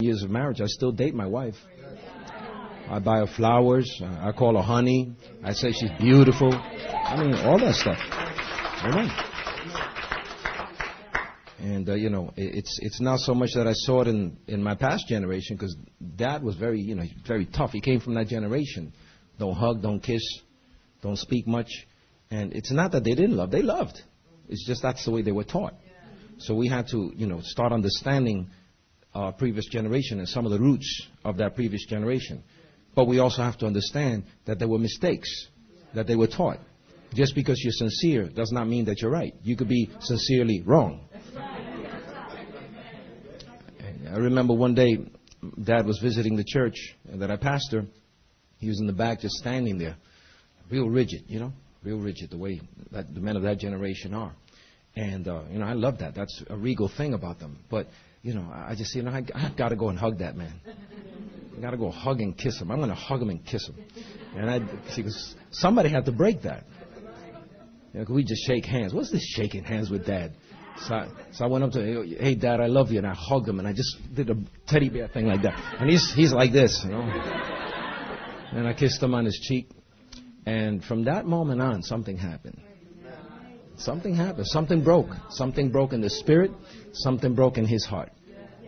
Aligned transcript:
years 0.00 0.22
of 0.22 0.30
marriage, 0.30 0.60
I 0.60 0.66
still 0.66 0.92
date 0.92 1.12
my 1.12 1.26
wife. 1.26 1.56
I 2.88 3.00
buy 3.00 3.18
her 3.18 3.26
flowers. 3.26 4.00
I 4.00 4.30
call 4.30 4.54
her 4.54 4.62
honey. 4.62 5.16
I 5.42 5.52
say 5.54 5.72
she's 5.72 5.90
beautiful. 5.98 6.54
I 6.54 7.20
mean, 7.20 7.34
all 7.34 7.58
that 7.58 7.74
stuff. 7.74 7.98
Amen. 8.84 9.10
And 11.58 11.88
uh, 11.88 11.94
you 11.94 12.10
know, 12.10 12.32
it's 12.36 12.78
it's 12.80 13.00
not 13.00 13.18
so 13.18 13.34
much 13.34 13.54
that 13.56 13.66
I 13.66 13.72
saw 13.72 14.02
it 14.02 14.06
in 14.06 14.36
in 14.46 14.62
my 14.62 14.76
past 14.76 15.08
generation 15.08 15.56
because 15.56 15.74
Dad 16.14 16.44
was 16.44 16.54
very 16.54 16.80
you 16.80 16.94
know 16.94 17.02
very 17.26 17.46
tough. 17.46 17.72
He 17.72 17.80
came 17.80 17.98
from 17.98 18.14
that 18.14 18.28
generation. 18.28 18.92
Don't 19.40 19.56
hug, 19.56 19.82
don't 19.82 19.98
kiss, 19.98 20.22
don't 21.02 21.18
speak 21.18 21.48
much. 21.48 21.70
And 22.30 22.52
it's 22.52 22.70
not 22.70 22.92
that 22.92 23.02
they 23.02 23.14
didn't 23.14 23.36
love; 23.36 23.50
they 23.50 23.62
loved. 23.62 24.00
It's 24.48 24.64
just 24.64 24.80
that's 24.80 25.04
the 25.04 25.10
way 25.10 25.22
they 25.22 25.32
were 25.32 25.42
taught. 25.42 25.74
So 26.38 26.54
we 26.54 26.68
had 26.68 26.86
to 26.92 27.10
you 27.16 27.26
know 27.26 27.40
start 27.42 27.72
understanding 27.72 28.50
our 29.14 29.32
previous 29.32 29.66
generation 29.66 30.18
and 30.18 30.28
some 30.28 30.44
of 30.44 30.52
the 30.52 30.58
roots 30.58 31.08
of 31.24 31.36
that 31.38 31.54
previous 31.54 31.84
generation. 31.86 32.42
But 32.94 33.06
we 33.06 33.18
also 33.18 33.42
have 33.42 33.58
to 33.58 33.66
understand 33.66 34.24
that 34.46 34.58
there 34.58 34.68
were 34.68 34.78
mistakes 34.78 35.48
that 35.94 36.06
they 36.06 36.16
were 36.16 36.26
taught. 36.26 36.58
Just 37.14 37.34
because 37.34 37.60
you're 37.62 37.72
sincere 37.72 38.28
does 38.28 38.52
not 38.52 38.68
mean 38.68 38.84
that 38.86 39.00
you're 39.00 39.10
right. 39.10 39.34
You 39.42 39.56
could 39.56 39.68
be 39.68 39.90
sincerely 40.00 40.62
wrong. 40.62 41.08
I 44.10 44.16
remember 44.16 44.54
one 44.54 44.74
day, 44.74 44.98
Dad 45.62 45.86
was 45.86 45.98
visiting 46.02 46.36
the 46.36 46.44
church 46.44 46.74
that 47.04 47.30
I 47.30 47.36
pastor. 47.36 47.86
He 48.58 48.68
was 48.68 48.80
in 48.80 48.86
the 48.86 48.92
back 48.92 49.20
just 49.20 49.36
standing 49.36 49.78
there, 49.78 49.96
real 50.70 50.88
rigid, 50.88 51.24
you 51.28 51.38
know, 51.38 51.52
real 51.82 51.98
rigid, 51.98 52.30
the 52.30 52.38
way 52.38 52.60
that 52.90 53.14
the 53.14 53.20
men 53.20 53.36
of 53.36 53.42
that 53.42 53.58
generation 53.58 54.14
are. 54.14 54.34
And, 54.96 55.28
uh, 55.28 55.42
you 55.50 55.58
know, 55.58 55.66
I 55.66 55.74
love 55.74 55.98
that. 55.98 56.14
That's 56.14 56.42
a 56.48 56.56
regal 56.56 56.88
thing 56.88 57.14
about 57.14 57.38
them. 57.38 57.58
But, 57.70 57.86
you 58.22 58.34
know, 58.34 58.50
I 58.52 58.74
just, 58.76 58.94
you 58.94 59.02
know, 59.02 59.10
I, 59.10 59.24
I've 59.34 59.56
got 59.56 59.68
to 59.68 59.76
go 59.76 59.88
and 59.88 59.98
hug 59.98 60.18
that 60.18 60.36
man. 60.36 60.52
I 61.56 61.60
got 61.60 61.70
to 61.70 61.76
go 61.76 61.90
hug 61.90 62.20
and 62.20 62.36
kiss 62.36 62.60
him. 62.60 62.70
I'm 62.70 62.78
going 62.78 62.90
to 62.90 62.94
hug 62.94 63.22
him 63.22 63.30
and 63.30 63.44
kiss 63.44 63.66
him. 63.68 63.76
And 64.36 64.50
I, 64.50 64.58
see, 64.90 65.02
because 65.02 65.34
somebody 65.50 65.88
had 65.88 66.04
to 66.06 66.12
break 66.12 66.42
that. 66.42 66.64
You 67.92 68.00
know, 68.00 68.06
we 68.08 68.24
just 68.24 68.46
shake 68.46 68.64
hands. 68.64 68.92
What's 68.92 69.10
this 69.10 69.24
shaking 69.24 69.64
hands 69.64 69.90
with 69.90 70.06
dad? 70.06 70.32
So 70.86 70.94
I, 70.94 71.08
so 71.32 71.44
I 71.44 71.48
went 71.48 71.64
up 71.64 71.72
to 71.72 71.80
him, 71.80 72.16
hey 72.20 72.34
dad, 72.34 72.60
I 72.60 72.66
love 72.66 72.92
you, 72.92 72.98
and 72.98 73.06
I 73.06 73.14
hugged 73.14 73.48
him, 73.48 73.58
and 73.58 73.66
I 73.66 73.72
just 73.72 73.96
did 74.14 74.30
a 74.30 74.36
teddy 74.68 74.88
bear 74.88 75.08
thing 75.08 75.26
like 75.26 75.42
that. 75.42 75.54
And 75.80 75.90
he's 75.90 76.12
he's 76.14 76.32
like 76.32 76.52
this, 76.52 76.82
you 76.84 76.90
know. 76.92 77.00
And 78.52 78.66
I 78.66 78.74
kissed 78.74 79.02
him 79.02 79.14
on 79.14 79.24
his 79.24 79.38
cheek, 79.42 79.70
and 80.46 80.84
from 80.84 81.04
that 81.04 81.26
moment 81.26 81.60
on, 81.60 81.82
something 81.82 82.16
happened. 82.16 82.60
Something 83.78 84.14
happened. 84.14 84.46
Something 84.46 84.82
broke. 84.82 85.10
Something 85.30 85.70
broke 85.70 85.92
in 85.92 86.00
the 86.00 86.10
spirit. 86.10 86.50
Something 86.92 87.34
broke 87.34 87.58
in 87.58 87.64
his 87.64 87.84
heart. 87.84 88.10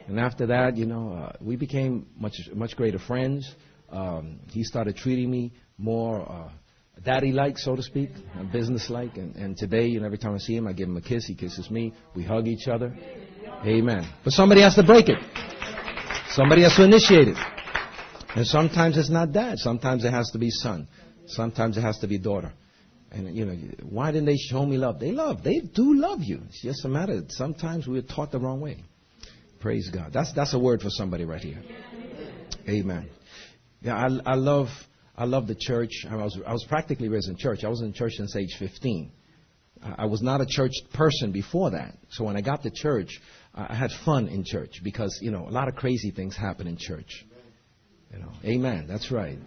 And 0.06 0.19
after 0.19 0.47
that, 0.47 0.77
you 0.77 0.86
know, 0.86 1.12
uh, 1.12 1.33
we 1.41 1.56
became 1.56 2.06
much 2.16 2.48
much 2.55 2.77
greater 2.77 2.98
friends. 2.98 3.55
Um, 3.91 4.41
he 4.48 4.64
started 4.64 4.97
treating 4.97 5.31
me 5.31 5.53
more 5.78 6.28
uh, 6.28 6.50
daddy-like, 7.05 7.58
so 7.58 7.77
to 7.77 7.83
speak, 7.83 8.11
business-like. 8.53 9.16
And, 9.16 9.36
and 9.36 9.56
today, 9.56 9.86
you 9.86 10.00
know, 10.00 10.06
every 10.06 10.19
time 10.19 10.34
I 10.34 10.38
see 10.38 10.56
him, 10.56 10.66
I 10.66 10.72
give 10.72 10.88
him 10.88 10.97
a 10.97 11.00
kiss. 11.00 11.27
He 11.27 11.34
kisses 11.34 11.70
me. 11.70 11.92
We 12.14 12.25
hug 12.25 12.47
each 12.47 12.69
other. 12.69 12.97
Amen. 13.64 14.08
But 14.25 14.33
somebody 14.33 14.62
has 14.62 14.75
to 14.77 14.83
break 14.83 15.08
it. 15.08 15.19
Somebody 16.31 16.62
has 16.62 16.75
to 16.77 16.84
initiate 16.84 17.28
it. 17.28 17.36
And 18.36 18.47
sometimes 18.47 18.97
it's 18.97 19.11
not 19.11 19.33
dad. 19.33 19.58
Sometimes 19.58 20.05
it 20.05 20.12
has 20.12 20.31
to 20.31 20.38
be 20.38 20.50
son. 20.50 20.88
Sometimes 21.27 21.77
it 21.77 21.83
has 21.83 21.98
to 21.98 22.06
be 22.06 22.19
daughter. 22.19 22.53
And 23.12 23.34
you 23.34 23.44
know, 23.44 23.56
why 23.83 24.12
didn't 24.12 24.27
they 24.27 24.36
show 24.36 24.64
me 24.64 24.77
love? 24.77 25.00
They 25.00 25.12
love. 25.12 25.42
They 25.42 25.61
do 25.61 25.94
love 25.94 26.20
you. 26.22 26.42
It's 26.48 26.62
just 26.62 26.84
a 26.84 26.89
matter. 26.89 27.22
Sometimes 27.28 27.86
we 27.86 27.98
are 27.98 28.03
taught 28.03 28.30
the 28.30 28.39
wrong 28.39 28.61
way. 28.61 28.84
Praise 29.61 29.91
God. 29.91 30.12
That's 30.12 30.33
that's 30.33 30.55
a 30.55 30.58
word 30.58 30.80
for 30.80 30.91
somebody 30.91 31.25
right 31.25 31.42
here. 31.42 31.62
Amen. 32.69 33.11
Yeah, 33.83 33.97
I 33.97 34.33
I 34.33 34.34
love 34.36 34.69
I 35.20 35.25
love 35.25 35.47
the 35.47 35.55
church. 35.55 36.06
I 36.08 36.16
was, 36.16 36.38
I 36.47 36.53
was 36.53 36.64
practically 36.66 37.11
raised 37.11 37.28
in 37.28 37.36
church. 37.36 37.62
I 37.62 37.69
was 37.69 37.83
in 37.83 37.92
church 37.92 38.12
since 38.14 38.34
age 38.34 38.56
15. 38.58 39.12
I 39.82 40.06
was 40.06 40.22
not 40.22 40.41
a 40.41 40.47
church 40.47 40.72
person 40.94 41.31
before 41.31 41.72
that. 41.72 41.94
So 42.09 42.25
when 42.25 42.38
I 42.38 42.41
got 42.41 42.62
to 42.62 42.71
church, 42.71 43.21
I 43.54 43.75
had 43.75 43.91
fun 44.06 44.28
in 44.28 44.44
church 44.44 44.81
because, 44.82 45.19
you 45.21 45.31
know, 45.31 45.47
a 45.47 45.50
lot 45.50 45.69
of 45.69 45.75
crazy 45.75 46.10
things 46.10 46.34
happen 46.37 46.66
in 46.66 46.78
church. 46.78 47.27
You 48.10 48.21
know, 48.21 48.32
amen. 48.44 48.87
That's 48.88 49.10
right. 49.10 49.38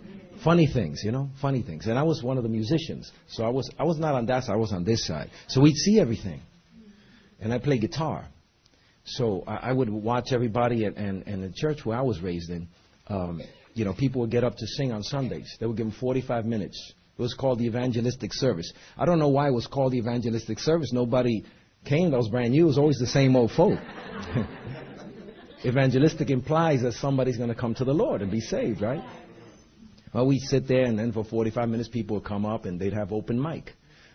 Funny 0.44 0.68
things, 0.68 1.02
you 1.04 1.12
know, 1.12 1.30
funny 1.42 1.62
things. 1.62 1.88
And 1.88 1.98
I 1.98 2.04
was 2.04 2.22
one 2.22 2.38
of 2.38 2.44
the 2.44 2.50
musicians. 2.50 3.12
So 3.28 3.44
I 3.44 3.50
was, 3.50 3.70
I 3.80 3.84
was 3.84 3.98
not 3.98 4.16
on 4.16 4.26
that 4.26 4.44
side, 4.44 4.54
I 4.54 4.58
was 4.58 4.74
on 4.74 4.84
this 4.84 5.06
side. 5.06 5.30
So 5.48 5.62
we'd 5.62 5.76
see 5.76 6.00
everything. 6.00 6.42
And 7.40 7.54
I 7.54 7.60
play 7.60 7.78
guitar. 7.78 8.28
So 9.06 9.44
I, 9.48 9.70
I 9.70 9.72
would 9.74 9.90
watch 9.90 10.32
everybody 10.32 10.86
and, 10.86 10.98
and, 10.98 11.28
and 11.28 11.44
the 11.44 11.52
church 11.56 11.86
where 11.86 11.98
I 11.98 12.02
was 12.02 12.22
raised 12.22 12.50
in, 12.50 12.68
um, 13.08 13.42
you 13.74 13.86
know, 13.86 13.94
people 13.94 14.22
would 14.22 14.32
get 14.32 14.44
up 14.44 14.56
to 14.58 14.68
sing 14.68 14.92
on 14.92 15.04
Sundays. 15.04 15.56
They 15.60 15.66
would 15.66 15.78
give 15.78 15.86
them 15.86 15.96
45 16.00 16.46
minutes. 16.46 16.94
It 17.18 17.22
was 17.22 17.34
called 17.34 17.60
the 17.60 17.66
evangelistic 17.66 18.34
service. 18.34 18.72
I 18.98 19.06
don't 19.06 19.20
know 19.20 19.30
why 19.30 19.48
it 19.48 19.54
was 19.54 19.68
called 19.68 19.94
the 19.94 19.98
evangelistic 19.98 20.60
service. 20.60 20.92
Nobody 20.92 21.44
came. 21.86 22.12
That 22.12 22.18
was 22.18 22.30
brand 22.30 22.52
new. 22.52 22.64
It 22.64 22.68
was 22.68 22.78
always 22.78 22.98
the 22.98 23.08
same 23.08 23.36
old 23.36 23.52
folk. 23.52 23.80
evangelistic 25.66 26.30
implies 26.30 26.82
that 26.82 26.94
somebody's 26.94 27.38
going 27.38 27.50
to 27.50 27.56
come 27.56 27.76
to 27.76 27.86
the 27.86 27.94
Lord 27.94 28.22
and 28.22 28.32
be 28.32 28.42
saved, 28.42 28.82
right? 28.82 29.02
Well, 30.14 30.28
we'd 30.28 30.42
sit 30.42 30.68
there, 30.68 30.84
and 30.84 30.98
then 30.98 31.12
for 31.12 31.24
45 31.24 31.70
minutes, 31.70 31.90
people 31.90 32.18
would 32.18 32.26
come 32.26 32.46
up 32.46 32.66
and 32.66 32.80
they'd 32.80 32.94
have 32.94 33.12
open 33.12 33.42
mic, 33.42 33.74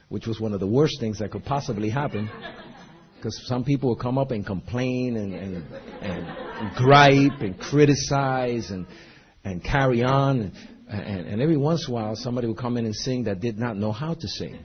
which 0.09 0.27
was 0.27 0.41
one 0.41 0.53
of 0.53 0.61
the 0.61 0.67
worst 0.67 1.01
things 1.01 1.19
that 1.19 1.31
could 1.31 1.45
possibly 1.45 1.91
happen. 1.91 2.31
Because 3.17 3.41
some 3.49 3.65
people 3.65 3.91
would 3.91 3.99
come 3.99 4.17
up 4.17 4.31
and 4.31 4.47
complain 4.47 5.17
and, 5.17 5.35
and, 5.35 5.65
and 6.03 6.77
gripe 6.77 7.41
and 7.41 7.59
criticize 7.59 8.71
and 8.71 8.87
and 9.45 9.63
carry 9.63 10.03
on. 10.03 10.41
And, 10.41 10.53
and, 10.89 11.27
and 11.27 11.43
every 11.43 11.57
once 11.57 11.87
in 11.87 11.93
a 11.93 11.95
while, 11.95 12.17
somebody 12.17 12.47
would 12.47 12.59
come 12.59 12.77
in 12.77 12.85
and 12.85 12.95
sing 12.95 13.25
that 13.25 13.41
did 13.41 13.59
not 13.59 13.77
know 13.77 13.93
how 13.93 14.15
to 14.15 14.29
sing. 14.29 14.59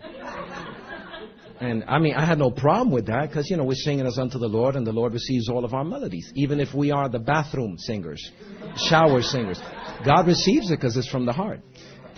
And 1.59 1.83
I 1.87 1.99
mean, 1.99 2.15
I 2.15 2.25
had 2.25 2.39
no 2.39 2.51
problem 2.51 2.91
with 2.91 3.07
that 3.07 3.29
because, 3.29 3.49
you 3.49 3.55
know, 3.55 3.63
we're 3.63 3.75
singing 3.75 4.05
as 4.05 4.17
unto 4.17 4.37
the 4.37 4.47
Lord 4.47 4.75
and 4.75 4.85
the 4.85 4.91
Lord 4.91 5.13
receives 5.13 5.47
all 5.49 5.63
of 5.63 5.73
our 5.73 5.85
melodies, 5.85 6.31
even 6.35 6.59
if 6.59 6.73
we 6.73 6.91
are 6.91 7.07
the 7.07 7.19
bathroom 7.19 7.77
singers, 7.77 8.31
shower 8.75 9.21
singers. 9.21 9.61
God 10.05 10.27
receives 10.27 10.71
it 10.71 10.79
because 10.79 10.97
it's 10.97 11.07
from 11.07 11.25
the 11.25 11.33
heart. 11.33 11.61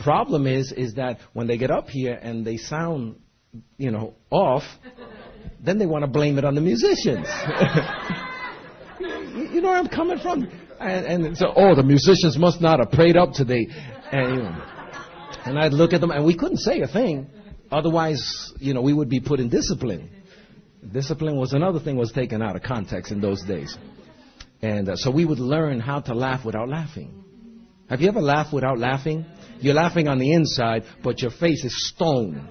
Problem 0.03 0.47
is, 0.47 0.71
is 0.71 0.95
that 0.95 1.19
when 1.33 1.47
they 1.47 1.57
get 1.57 1.71
up 1.71 1.89
here 1.89 2.13
and 2.13 2.45
they 2.45 2.57
sound, 2.57 3.19
you 3.77 3.91
know, 3.91 4.15
off, 4.29 4.63
then 5.63 5.77
they 5.77 5.85
want 5.85 6.03
to 6.03 6.07
blame 6.07 6.37
it 6.37 6.45
on 6.45 6.55
the 6.55 6.61
musicians. 6.61 7.27
you 8.99 9.61
know 9.61 9.69
where 9.69 9.77
I'm 9.77 9.87
coming 9.87 10.19
from? 10.19 10.49
And, 10.79 11.25
and 11.25 11.37
so, 11.37 11.53
oh, 11.55 11.75
the 11.75 11.83
musicians 11.83 12.37
must 12.37 12.61
not 12.61 12.79
have 12.79 12.91
prayed 12.91 13.15
up 13.15 13.31
today. 13.33 13.67
And, 14.11 14.35
you 14.35 14.43
know, 14.43 14.63
and 15.45 15.59
I'd 15.59 15.73
look 15.73 15.93
at 15.93 16.01
them, 16.01 16.11
and 16.11 16.25
we 16.25 16.35
couldn't 16.35 16.57
say 16.57 16.81
a 16.81 16.87
thing. 16.87 17.27
Otherwise, 17.71 18.53
you 18.59 18.73
know, 18.73 18.81
we 18.81 18.93
would 18.93 19.09
be 19.09 19.19
put 19.19 19.39
in 19.39 19.49
discipline. 19.49 20.09
Discipline 20.91 21.37
was 21.37 21.53
another 21.53 21.79
thing 21.79 21.97
was 21.97 22.11
taken 22.11 22.41
out 22.41 22.55
of 22.55 22.63
context 22.63 23.11
in 23.11 23.21
those 23.21 23.43
days. 23.43 23.77
And 24.61 24.89
uh, 24.89 24.95
so 24.95 25.11
we 25.11 25.25
would 25.25 25.39
learn 25.39 25.79
how 25.79 25.99
to 26.01 26.13
laugh 26.13 26.45
without 26.45 26.69
laughing. 26.69 27.24
Have 27.89 28.01
you 28.01 28.07
ever 28.07 28.21
laughed 28.21 28.53
without 28.53 28.79
laughing? 28.79 29.25
You're 29.59 29.75
laughing 29.75 30.07
on 30.07 30.19
the 30.19 30.33
inside, 30.33 30.83
but 31.03 31.21
your 31.21 31.31
face 31.31 31.63
is 31.63 31.89
stone. 31.89 32.47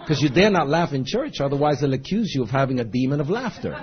Because 0.00 0.22
you 0.22 0.28
dare 0.28 0.50
not 0.50 0.68
laugh 0.68 0.92
in 0.92 1.04
church, 1.04 1.40
otherwise 1.40 1.80
they'll 1.80 1.94
accuse 1.94 2.32
you 2.34 2.42
of 2.42 2.50
having 2.50 2.78
a 2.78 2.84
demon 2.84 3.20
of 3.20 3.30
laughter 3.30 3.76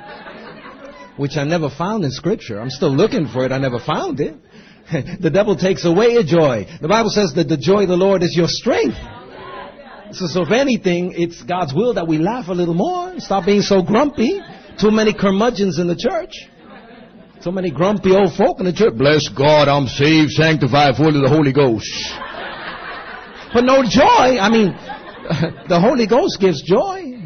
which 1.17 1.37
I 1.37 1.43
never 1.43 1.69
found 1.69 2.03
in 2.03 2.11
Scripture. 2.11 2.59
I'm 2.59 2.69
still 2.69 2.89
looking 2.89 3.27
for 3.27 3.45
it. 3.45 3.51
I 3.51 3.57
never 3.57 3.79
found 3.79 4.19
it. 4.19 4.35
the 5.21 5.29
devil 5.29 5.55
takes 5.55 5.85
away 5.85 6.13
your 6.13 6.23
joy. 6.23 6.67
The 6.81 6.88
Bible 6.88 7.09
says 7.09 7.33
that 7.35 7.47
the 7.47 7.57
joy 7.57 7.83
of 7.83 7.89
the 7.89 7.97
Lord 7.97 8.23
is 8.23 8.35
your 8.35 8.47
strength. 8.47 8.97
So, 10.13 10.27
so 10.27 10.41
if 10.41 10.51
anything, 10.51 11.13
it's 11.15 11.41
God's 11.43 11.73
will 11.73 11.93
that 11.93 12.07
we 12.07 12.17
laugh 12.17 12.47
a 12.47 12.53
little 12.53 12.73
more. 12.73 13.19
Stop 13.19 13.45
being 13.45 13.61
so 13.61 13.81
grumpy. 13.81 14.41
Too 14.79 14.91
many 14.91 15.13
curmudgeons 15.13 15.79
in 15.79 15.88
the 15.88 15.95
church. 15.95 16.33
So 17.41 17.52
many 17.52 17.72
grumpy 17.72 18.12
old 18.12 18.34
folk 18.34 18.59
in 18.59 18.66
the 18.66 18.74
church. 18.74 18.94
Bless 18.96 19.28
God, 19.28 19.68
I'm 19.68 19.88
saved, 19.88 20.30
sanctified, 20.30 20.95
full 20.95 21.15
of 21.15 21.24
the 21.24 21.30
Holy 21.30 21.51
Ghost. 21.51 21.89
But 23.51 23.63
no 23.63 23.81
joy. 23.81 24.38
I 24.38 24.48
mean, 24.50 24.68
the 25.68 25.80
Holy 25.81 26.06
Ghost 26.06 26.39
gives 26.39 26.62
joy. 26.62 27.18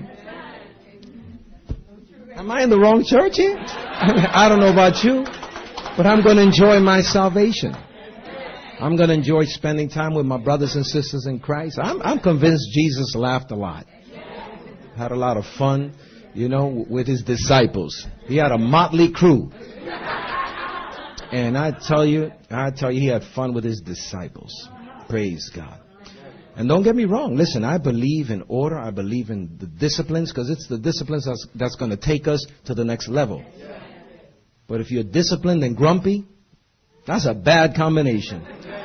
Am 2.33 2.49
I 2.49 2.63
in 2.63 2.69
the 2.69 2.79
wrong 2.79 3.03
church 3.05 3.35
here? 3.35 3.57
I 3.59 4.47
don't 4.47 4.61
know 4.61 4.71
about 4.71 5.03
you, 5.03 5.25
but 5.97 6.05
I'm 6.07 6.23
going 6.23 6.37
to 6.37 6.43
enjoy 6.43 6.79
my 6.79 7.01
salvation. 7.01 7.75
I'm 8.79 8.95
going 8.95 9.09
to 9.09 9.15
enjoy 9.15 9.43
spending 9.45 9.89
time 9.89 10.13
with 10.13 10.25
my 10.25 10.37
brothers 10.37 10.75
and 10.75 10.85
sisters 10.85 11.25
in 11.27 11.39
Christ. 11.39 11.77
I'm, 11.81 12.01
I'm 12.01 12.19
convinced 12.19 12.69
Jesus 12.73 13.15
laughed 13.15 13.51
a 13.51 13.55
lot. 13.55 13.85
Had 14.95 15.11
a 15.11 15.15
lot 15.15 15.35
of 15.35 15.45
fun, 15.57 15.93
you 16.35 16.49
know, 16.49 16.85
with 16.87 17.07
his 17.07 17.23
disciples. 17.23 18.05
He 18.25 18.37
had 18.37 18.51
a 18.51 18.57
motley 18.57 19.11
crew. 19.11 19.51
And 21.31 21.57
I 21.57 21.71
tell 21.71 22.05
you, 22.05 22.31
I 22.51 22.69
tell 22.69 22.91
you, 22.91 23.01
he 23.01 23.07
had 23.07 23.23
fun 23.35 23.53
with 23.53 23.63
his 23.63 23.81
disciples. 23.81 24.69
Praise 25.09 25.49
God. 25.55 25.79
And 26.55 26.69
don't 26.69 26.83
get 26.83 26.95
me 26.95 27.05
wrong. 27.05 27.35
Listen, 27.35 27.63
I 27.63 27.77
believe 27.79 28.29
in 28.29 28.43
order. 28.47 28.77
I 28.77 28.91
believe 28.91 29.29
in 29.29 29.57
the 29.59 29.65
disciplines 29.65 30.31
because 30.31 30.49
it's 30.49 30.67
the 30.67 30.77
disciplines 30.77 31.25
that's, 31.25 31.47
that's 31.55 31.75
going 31.75 31.91
to 31.91 31.97
take 31.97 32.27
us 32.27 32.45
to 32.65 32.73
the 32.73 32.85
next 32.85 33.07
level. 33.09 33.43
But 34.67 34.81
if 34.81 34.91
you're 34.91 35.03
disciplined 35.03 35.63
and 35.63 35.75
grumpy, 35.75 36.25
That's 37.07 37.27
a 37.27 37.33
bad 37.33 37.75
combination. 37.75 38.43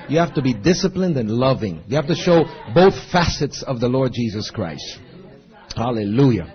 You 0.08 0.18
have 0.18 0.34
to 0.34 0.42
be 0.42 0.52
disciplined 0.52 1.16
and 1.16 1.30
loving. 1.30 1.82
You 1.86 1.96
have 1.96 2.08
to 2.08 2.14
show 2.14 2.44
both 2.74 2.94
facets 3.10 3.62
of 3.62 3.80
the 3.80 3.88
Lord 3.88 4.12
Jesus 4.12 4.50
Christ. 4.50 4.98
Hallelujah. 5.74 6.52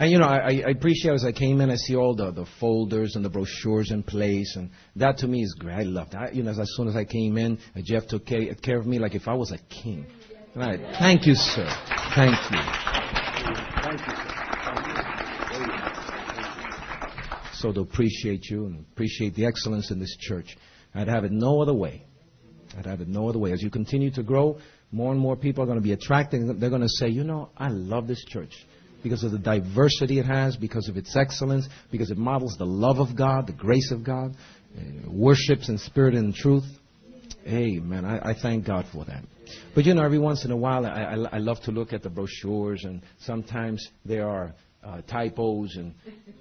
And 0.00 0.10
you 0.10 0.18
know, 0.18 0.24
I, 0.24 0.62
I 0.66 0.70
appreciate 0.70 1.12
as 1.12 1.26
I 1.26 1.32
came 1.32 1.60
in, 1.60 1.68
I 1.68 1.76
see 1.76 1.94
all 1.94 2.16
the, 2.16 2.30
the 2.30 2.46
folders 2.58 3.16
and 3.16 3.24
the 3.24 3.28
brochures 3.28 3.90
in 3.90 4.02
place, 4.02 4.56
and 4.56 4.70
that 4.96 5.18
to 5.18 5.28
me 5.28 5.42
is 5.42 5.54
great. 5.58 5.74
I 5.74 5.82
love 5.82 6.08
that. 6.12 6.34
You 6.34 6.42
know, 6.42 6.52
as 6.52 6.70
soon 6.74 6.88
as 6.88 6.96
I 6.96 7.04
came 7.04 7.36
in, 7.36 7.58
uh, 7.76 7.80
Jeff 7.84 8.06
took 8.06 8.24
care, 8.24 8.54
care 8.54 8.78
of 8.78 8.86
me 8.86 8.98
like 8.98 9.14
if 9.14 9.28
I 9.28 9.34
was 9.34 9.52
a 9.52 9.58
king. 9.58 10.06
Right. 10.56 10.80
Thank 10.98 11.26
you, 11.26 11.34
sir. 11.34 11.68
Thank 12.14 12.34
you. 12.50 12.60
Thank 13.82 14.00
you. 14.00 14.14
So 17.52 17.70
to 17.70 17.80
appreciate 17.80 18.46
you 18.48 18.64
and 18.64 18.86
appreciate 18.92 19.34
the 19.34 19.44
excellence 19.44 19.90
in 19.90 20.00
this 20.00 20.16
church. 20.18 20.56
I'd 20.94 21.08
have 21.08 21.24
it 21.24 21.32
no 21.32 21.60
other 21.60 21.74
way. 21.74 22.06
I'd 22.78 22.86
have 22.86 23.02
it 23.02 23.08
no 23.08 23.28
other 23.28 23.38
way. 23.38 23.52
As 23.52 23.60
you 23.60 23.68
continue 23.68 24.10
to 24.12 24.22
grow, 24.22 24.60
more 24.92 25.12
and 25.12 25.20
more 25.20 25.36
people 25.36 25.62
are 25.62 25.66
going 25.66 25.76
to 25.76 25.82
be 25.82 25.92
attracted. 25.92 26.58
They're 26.58 26.70
going 26.70 26.80
to 26.80 26.88
say, 26.88 27.08
you 27.08 27.22
know, 27.22 27.50
I 27.54 27.68
love 27.68 28.06
this 28.06 28.24
church 28.24 28.54
because 29.02 29.24
of 29.24 29.32
the 29.32 29.38
diversity 29.38 30.18
it 30.18 30.26
has, 30.26 30.56
because 30.56 30.88
of 30.88 30.96
its 30.96 31.14
excellence, 31.16 31.68
because 31.90 32.10
it 32.10 32.18
models 32.18 32.56
the 32.58 32.66
love 32.66 32.98
of 32.98 33.16
God, 33.16 33.46
the 33.46 33.52
grace 33.52 33.90
of 33.90 34.04
God, 34.04 34.34
uh, 34.76 35.10
worships 35.10 35.68
in 35.68 35.78
spirit 35.78 36.14
and 36.14 36.34
truth. 36.34 36.64
Amen. 37.46 38.04
I, 38.04 38.30
I 38.30 38.34
thank 38.34 38.66
God 38.66 38.86
for 38.92 39.04
that. 39.06 39.24
But 39.74 39.84
you 39.84 39.94
know, 39.94 40.04
every 40.04 40.18
once 40.18 40.44
in 40.44 40.50
a 40.50 40.56
while, 40.56 40.86
I, 40.86 40.90
I, 40.90 41.14
I 41.32 41.38
love 41.38 41.60
to 41.62 41.72
look 41.72 41.92
at 41.92 42.02
the 42.02 42.10
brochures, 42.10 42.84
and 42.84 43.02
sometimes 43.20 43.88
there 44.04 44.28
are 44.28 44.54
uh, 44.84 45.00
typos, 45.02 45.76
and 45.76 45.94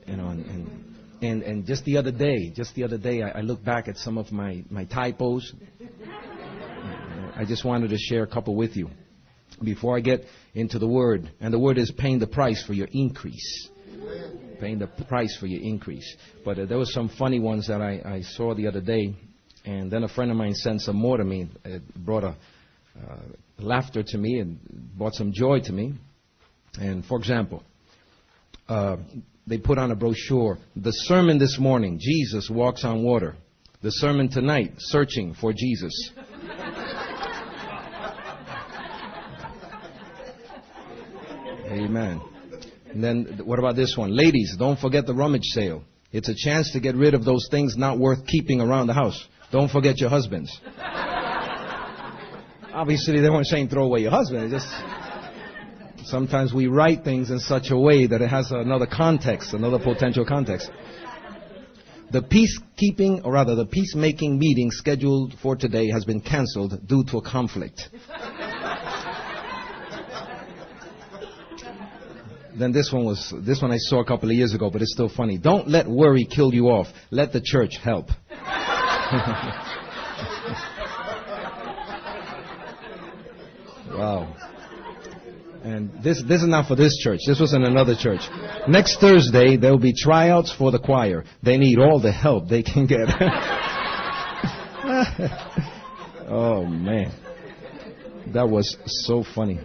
you 0.06 0.18
know, 0.18 0.28
and, 0.28 0.46
and 0.46 0.96
and 1.22 1.44
and 1.44 1.66
just 1.66 1.86
the 1.86 1.98
other 1.98 2.12
day, 2.12 2.52
just 2.56 2.76
the 2.76 2.84
other 2.84 2.98
day, 2.98 3.24
I, 3.24 3.40
I 3.40 3.42
looked 3.42 3.66
back 3.66 3.88
at 3.88 3.98
some 3.98 4.18
of 4.18 4.32
my 4.32 4.64
my 4.70 4.86
typos. 4.86 5.54
I 7.36 7.46
just 7.46 7.64
wanted 7.64 7.90
to 7.90 7.98
share 7.98 8.24
a 8.24 8.28
couple 8.28 8.56
with 8.56 8.76
you 8.76 8.90
before 9.64 9.98
I 9.98 10.02
get 10.02 10.26
into 10.54 10.80
the 10.80 10.88
word. 10.88 11.30
And 11.40 11.54
the 11.54 11.60
word 11.60 11.78
is 11.78 11.92
paying 11.92 12.20
the 12.20 12.28
price 12.28 12.64
for 12.66 12.74
your 12.74 12.88
increase. 12.92 13.70
Paying 14.60 14.80
the 14.80 14.88
price 14.88 15.38
for 15.40 15.48
your 15.48 15.62
increase. 15.62 16.16
But 16.44 16.60
uh, 16.60 16.66
there 16.66 16.78
were 16.78 16.86
some 16.86 17.10
funny 17.10 17.40
ones 17.40 17.68
that 17.68 17.82
I, 17.82 18.02
I, 18.06 18.22
saw 18.22 18.54
the 18.54 18.68
other 18.68 18.82
day. 18.82 19.16
And 19.66 19.90
then 19.90 20.04
a 20.04 20.10
friend 20.10 20.32
of 20.32 20.38
mine 20.38 20.54
sent 20.54 20.82
some 20.82 20.98
more 20.98 21.18
to 21.18 21.24
me. 21.24 21.50
It 21.64 21.82
brought 21.96 22.24
a 22.24 22.36
uh, 22.98 23.18
laughter 23.58 24.04
to 24.04 24.18
me 24.18 24.40
and 24.40 24.60
brought 24.98 25.14
some 25.14 25.32
joy 25.32 25.60
to 25.62 25.72
me. 25.72 25.94
And 26.80 27.06
for 27.06 27.18
example, 27.18 27.64
uh, 28.68 28.98
they 29.48 29.58
put 29.58 29.78
on 29.78 29.92
a 29.92 29.96
brochure, 29.96 30.58
the 30.76 30.92
sermon 30.92 31.40
this 31.40 31.58
morning, 31.60 32.00
Jesus 32.00 32.50
walks 32.50 32.84
on 32.84 33.04
water. 33.04 33.36
The 33.82 33.92
sermon 33.92 34.30
tonight, 34.30 34.74
searching 34.78 35.34
for 35.34 35.54
Jesus. 35.54 36.12
Amen. 41.70 42.22
And 42.92 43.04
then 43.04 43.42
what 43.44 43.60
about 43.60 43.76
this 43.76 43.96
one? 43.96 44.16
Ladies, 44.16 44.56
don't 44.58 44.80
forget 44.80 45.06
the 45.06 45.14
rummage 45.14 45.46
sale. 45.54 45.84
It's 46.12 46.28
a 46.28 46.36
chance 46.36 46.72
to 46.72 46.80
get 46.80 46.96
rid 46.96 47.14
of 47.14 47.24
those 47.24 47.48
things 47.52 47.78
not 47.78 48.00
worth 48.00 48.26
keeping 48.26 48.62
around 48.62 48.88
the 48.88 48.94
house. 48.94 49.28
Don't 49.52 49.70
forget 49.70 50.00
your 50.00 50.10
husbands. 50.10 50.60
Obviously, 52.74 53.20
they 53.20 53.30
weren't 53.30 53.46
saying 53.46 53.70
throw 53.70 53.86
away 53.86 54.00
your 54.00 54.12
husband. 54.12 54.52
It's 54.52 54.64
just 54.64 56.10
sometimes 56.10 56.54
we 56.54 56.68
write 56.68 57.04
things 57.04 57.30
in 57.30 57.40
such 57.40 57.70
a 57.70 57.78
way 57.78 58.08
that 58.08 58.22
it 58.22 58.30
has 58.30 58.52
another 58.52 58.88
context, 58.88 59.54
another 59.54 59.78
potential 59.80 60.26
context. 60.26 60.72
The 62.12 62.22
peacekeeping, 62.22 63.24
or 63.24 63.34
rather 63.34 63.54
the 63.54 63.68
peacemaking 63.68 64.40
meeting 64.40 64.72
scheduled 64.72 65.36
for 65.44 65.56
today 65.56 65.90
has 65.92 66.06
been 66.06 66.22
cancelled 66.22 66.88
due 66.88 67.04
to 67.12 67.18
a 67.18 67.22
conflict. 67.22 67.88
Then 72.60 72.74
this 72.74 72.92
one 72.92 73.06
was, 73.06 73.34
this 73.38 73.62
one 73.62 73.72
I 73.72 73.78
saw 73.78 74.02
a 74.02 74.06
couple 74.06 74.30
of 74.30 74.36
years 74.36 74.54
ago, 74.54 74.70
but 74.70 74.82
it's 74.82 74.92
still 74.92 75.08
funny. 75.08 75.38
Don't 75.38 75.70
let 75.70 75.88
worry 75.88 76.26
kill 76.26 76.54
you 76.54 76.68
off. 76.68 76.88
Let 77.10 77.32
the 77.32 77.40
church 77.40 77.78
help. 77.82 78.10
wow. 83.90 84.36
And 85.64 86.04
this, 86.04 86.22
this 86.28 86.42
is 86.42 86.50
not 86.50 86.68
for 86.68 86.76
this 86.76 86.98
church. 86.98 87.22
This 87.26 87.40
was 87.40 87.54
in 87.54 87.64
another 87.64 87.96
church. 87.96 88.20
Next 88.68 89.00
Thursday, 89.00 89.56
there 89.56 89.72
will 89.72 89.80
be 89.80 89.94
tryouts 89.94 90.54
for 90.54 90.70
the 90.72 90.80
choir. 90.80 91.24
They 91.42 91.58
need 91.58 91.80
all 91.80 92.02
the 92.02 92.12
help 92.12 92.50
they 92.50 92.64
can 92.64 92.88
get. 92.88 93.08
oh 96.28 96.66
man. 96.66 97.14
That 98.34 98.50
was 98.50 98.76
so 99.08 99.24
funny. 99.34 99.62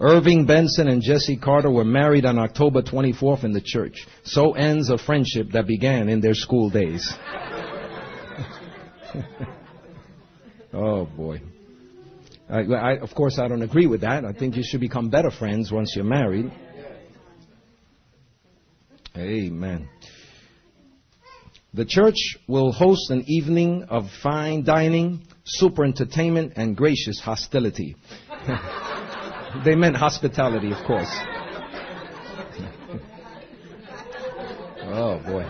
Irving 0.00 0.46
Benson 0.46 0.88
and 0.88 1.02
Jesse 1.02 1.36
Carter 1.36 1.70
were 1.70 1.84
married 1.84 2.24
on 2.24 2.38
October 2.38 2.82
24th 2.82 3.44
in 3.44 3.52
the 3.52 3.60
church. 3.60 4.06
So 4.24 4.52
ends 4.52 4.90
a 4.90 4.98
friendship 4.98 5.52
that 5.52 5.68
began 5.68 6.08
in 6.08 6.20
their 6.20 6.34
school 6.34 6.68
days. 6.68 7.12
oh 10.72 11.06
boy. 11.06 11.40
I, 12.50 12.60
I, 12.60 12.98
of 12.98 13.14
course, 13.14 13.38
I 13.38 13.46
don't 13.48 13.62
agree 13.62 13.86
with 13.86 14.02
that. 14.02 14.24
I 14.24 14.32
think 14.32 14.56
you 14.56 14.62
should 14.64 14.80
become 14.80 15.10
better 15.10 15.30
friends 15.30 15.70
once 15.70 15.92
you're 15.94 16.04
married. 16.04 16.50
Amen. 19.16 19.88
The 21.72 21.84
church 21.84 22.16
will 22.48 22.72
host 22.72 23.10
an 23.10 23.22
evening 23.26 23.84
of 23.88 24.06
fine 24.22 24.64
dining, 24.64 25.22
super 25.44 25.84
entertainment, 25.84 26.54
and 26.56 26.76
gracious 26.76 27.20
hostility. 27.20 27.96
They 29.62 29.74
meant 29.74 29.96
hospitality, 29.96 30.72
of 30.72 30.84
course. 30.86 31.10
oh, 34.82 35.20
boy. 35.24 35.46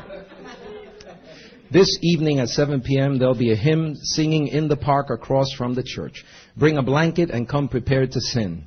This 1.70 1.98
evening 2.02 2.40
at 2.40 2.48
7 2.48 2.82
p.m., 2.82 3.18
there'll 3.18 3.34
be 3.34 3.52
a 3.52 3.56
hymn 3.56 3.96
singing 3.96 4.48
in 4.48 4.68
the 4.68 4.76
park 4.76 5.10
across 5.10 5.52
from 5.52 5.74
the 5.74 5.82
church. 5.82 6.24
Bring 6.56 6.76
a 6.76 6.82
blanket 6.82 7.30
and 7.30 7.48
come 7.48 7.68
prepared 7.68 8.12
to 8.12 8.20
sin. 8.20 8.66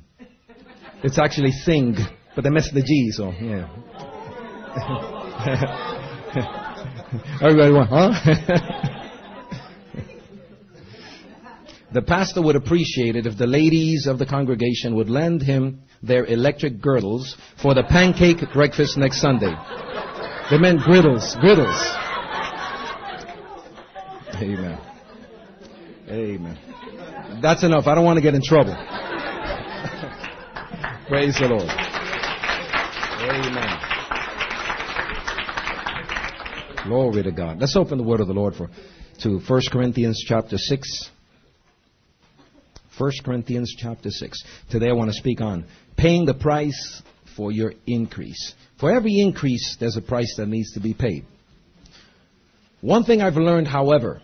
It's 1.02 1.18
actually 1.18 1.52
sing, 1.52 1.96
but 2.34 2.42
they 2.44 2.50
missed 2.50 2.74
the 2.74 2.82
G, 2.82 3.10
so, 3.12 3.30
yeah. 3.30 3.68
Everybody 7.40 7.72
went, 7.72 7.88
huh? 7.88 8.94
The 11.90 12.02
pastor 12.02 12.42
would 12.42 12.56
appreciate 12.56 13.16
it 13.16 13.26
if 13.26 13.38
the 13.38 13.46
ladies 13.46 14.06
of 14.06 14.18
the 14.18 14.26
congregation 14.26 14.94
would 14.96 15.08
lend 15.08 15.40
him 15.40 15.80
their 16.02 16.26
electric 16.26 16.82
girdles 16.82 17.34
for 17.62 17.72
the 17.74 17.82
pancake 17.82 18.42
breakfast 18.52 18.98
next 18.98 19.22
Sunday. 19.22 19.54
They 20.50 20.58
meant 20.58 20.80
griddles, 20.80 21.34
griddles. 21.40 21.80
Amen. 24.34 24.78
Amen. 26.08 26.58
That's 27.42 27.64
enough. 27.64 27.86
I 27.86 27.94
don't 27.94 28.04
want 28.04 28.18
to 28.18 28.22
get 28.22 28.34
in 28.34 28.42
trouble. 28.42 28.74
Praise 31.08 31.38
the 31.38 31.48
Lord. 31.48 31.70
Amen. 33.20 33.78
Glory 36.84 37.22
to 37.22 37.32
God. 37.32 37.60
Let's 37.60 37.76
open 37.76 37.98
the 37.98 38.04
word 38.04 38.20
of 38.20 38.26
the 38.26 38.34
Lord 38.34 38.54
for 38.54 38.70
to 39.22 39.38
1 39.38 39.60
Corinthians 39.72 40.22
chapter 40.26 40.56
6. 40.56 41.10
1 42.98 43.12
Corinthians 43.24 43.72
chapter 43.78 44.10
6. 44.10 44.42
Today 44.70 44.88
I 44.88 44.92
want 44.92 45.10
to 45.10 45.16
speak 45.16 45.40
on 45.40 45.64
paying 45.96 46.26
the 46.26 46.34
price 46.34 47.00
for 47.36 47.52
your 47.52 47.72
increase. 47.86 48.54
For 48.80 48.90
every 48.90 49.20
increase, 49.20 49.76
there's 49.78 49.96
a 49.96 50.02
price 50.02 50.34
that 50.36 50.48
needs 50.48 50.72
to 50.72 50.80
be 50.80 50.94
paid. 50.94 51.24
One 52.80 53.04
thing 53.04 53.22
I've 53.22 53.36
learned, 53.36 53.68
however, 53.68 54.20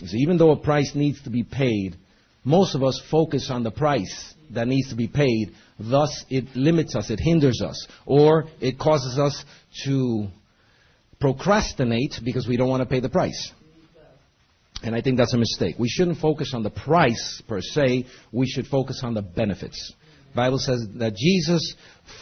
is 0.00 0.14
even 0.16 0.36
though 0.36 0.50
a 0.50 0.56
price 0.56 0.92
needs 0.96 1.22
to 1.22 1.30
be 1.30 1.44
paid, 1.44 1.96
most 2.42 2.74
of 2.74 2.82
us 2.82 3.00
focus 3.08 3.50
on 3.50 3.62
the 3.62 3.70
price 3.70 4.34
that 4.50 4.66
needs 4.66 4.88
to 4.90 4.96
be 4.96 5.06
paid. 5.06 5.52
Thus, 5.78 6.24
it 6.28 6.56
limits 6.56 6.96
us, 6.96 7.10
it 7.10 7.20
hinders 7.20 7.60
us, 7.64 7.86
or 8.04 8.46
it 8.60 8.80
causes 8.80 9.16
us 9.18 9.44
to 9.84 10.26
procrastinate 11.20 12.14
because 12.24 12.48
we 12.48 12.56
don't 12.56 12.68
want 12.68 12.82
to 12.82 12.88
pay 12.88 13.00
the 13.00 13.08
price. 13.08 13.52
And 14.82 14.94
I 14.94 15.00
think 15.00 15.18
that's 15.18 15.34
a 15.34 15.38
mistake. 15.38 15.76
We 15.78 15.88
shouldn't 15.88 16.18
focus 16.18 16.52
on 16.54 16.62
the 16.62 16.70
price 16.70 17.42
per 17.48 17.60
se. 17.60 18.06
We 18.32 18.46
should 18.46 18.66
focus 18.66 19.00
on 19.02 19.14
the 19.14 19.22
benefits. 19.22 19.92
Bible 20.34 20.58
says 20.58 20.86
that 20.96 21.16
Jesus, 21.16 21.74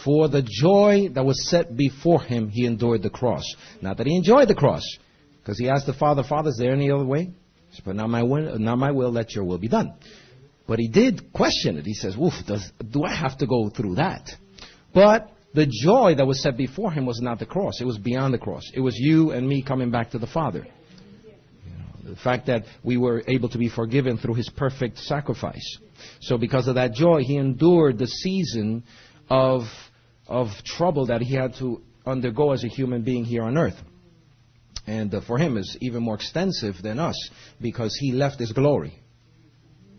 for 0.05 0.29
the 0.29 0.43
joy 0.43 1.09
that 1.13 1.25
was 1.25 1.51
set 1.51 1.77
before 1.77 2.23
him, 2.23 2.49
he 2.49 2.65
endured 2.65 3.03
the 3.03 3.11
cross. 3.11 3.45
Not 3.83 3.99
that 3.99 4.07
he 4.07 4.17
enjoyed 4.17 4.49
the 4.49 4.55
cross, 4.55 4.83
because 5.43 5.59
he 5.59 5.69
asked 5.69 5.87
the 5.87 5.93
Father, 5.93 6.23
Father, 6.23 6.51
is 6.51 6.57
there 6.57 6.73
any 6.73 6.91
other 6.91 7.05
way? 7.05 7.25
He 7.25 7.77
said, 7.77 7.85
But 7.85 7.97
not 7.97 8.09
my 8.09 8.23
will, 8.23 8.59
not 8.59 8.79
my 8.79 8.91
will, 8.91 9.13
let 9.13 9.35
your 9.35 9.45
will 9.45 9.59
be 9.59 9.69
done. 9.69 9.93
But 10.67 10.79
he 10.79 10.89
did 10.89 11.33
question 11.33 11.77
it. 11.77 11.85
He 11.85 11.95
says, 11.95 12.17
Woof, 12.17 12.35
does, 12.47 12.73
do 12.91 13.05
I 13.05 13.15
have 13.15 13.39
to 13.39 13.47
go 13.47 13.69
through 13.69 13.97
that? 13.97 14.31
But 14.95 15.31
the 15.55 15.67
joy 15.67 16.15
that 16.17 16.27
was 16.27 16.43
set 16.43 16.57
before 16.57 16.91
him 16.93 17.07
was 17.07 17.21
not 17.21 17.39
the 17.39 17.47
cross. 17.47 17.81
It 17.81 17.85
was 17.85 17.99
beyond 17.99 18.35
the 18.35 18.39
cross. 18.39 18.63
It 18.75 18.81
was 18.81 18.97
you 18.97 19.33
and 19.33 19.47
me 19.49 19.63
coming 19.63 19.91
back 19.91 20.11
to 20.13 20.19
the 20.19 20.27
Father. 20.27 20.67
The 22.07 22.17
fact 22.17 22.47
that 22.47 22.65
we 22.83 22.97
were 22.97 23.23
able 23.27 23.49
to 23.51 23.59
be 23.59 23.69
forgiven 23.69 24.19
through 24.19 24.35
his 24.35 24.49
perfect 24.49 24.99
sacrifice. 24.99 25.79
So 26.21 26.39
because 26.39 26.69
of 26.69 26.77
that 26.77 26.93
joy, 26.93 27.23
he 27.23 27.37
endured 27.37 27.99
the 27.99 28.07
season 28.07 28.85
of, 29.29 29.63
of 30.27 30.49
trouble 30.65 31.07
that 31.07 31.21
he 31.21 31.35
had 31.35 31.55
to 31.59 31.83
undergo 32.07 32.53
as 32.53 32.65
a 32.65 32.69
human 32.69 33.03
being 33.03 33.25
here 33.25 33.43
on 33.43 33.59
earth. 33.59 33.77
And 34.87 35.13
uh, 35.13 35.21
for 35.27 35.39
him 35.39 35.57
is 35.57 35.77
even 35.81 36.03
more 36.03 36.15
extensive 36.15 36.77
than 36.81 36.99
us 36.99 37.31
because 37.61 37.97
he 38.01 38.13
left 38.13 38.39
his 38.39 38.53
glory. 38.53 39.01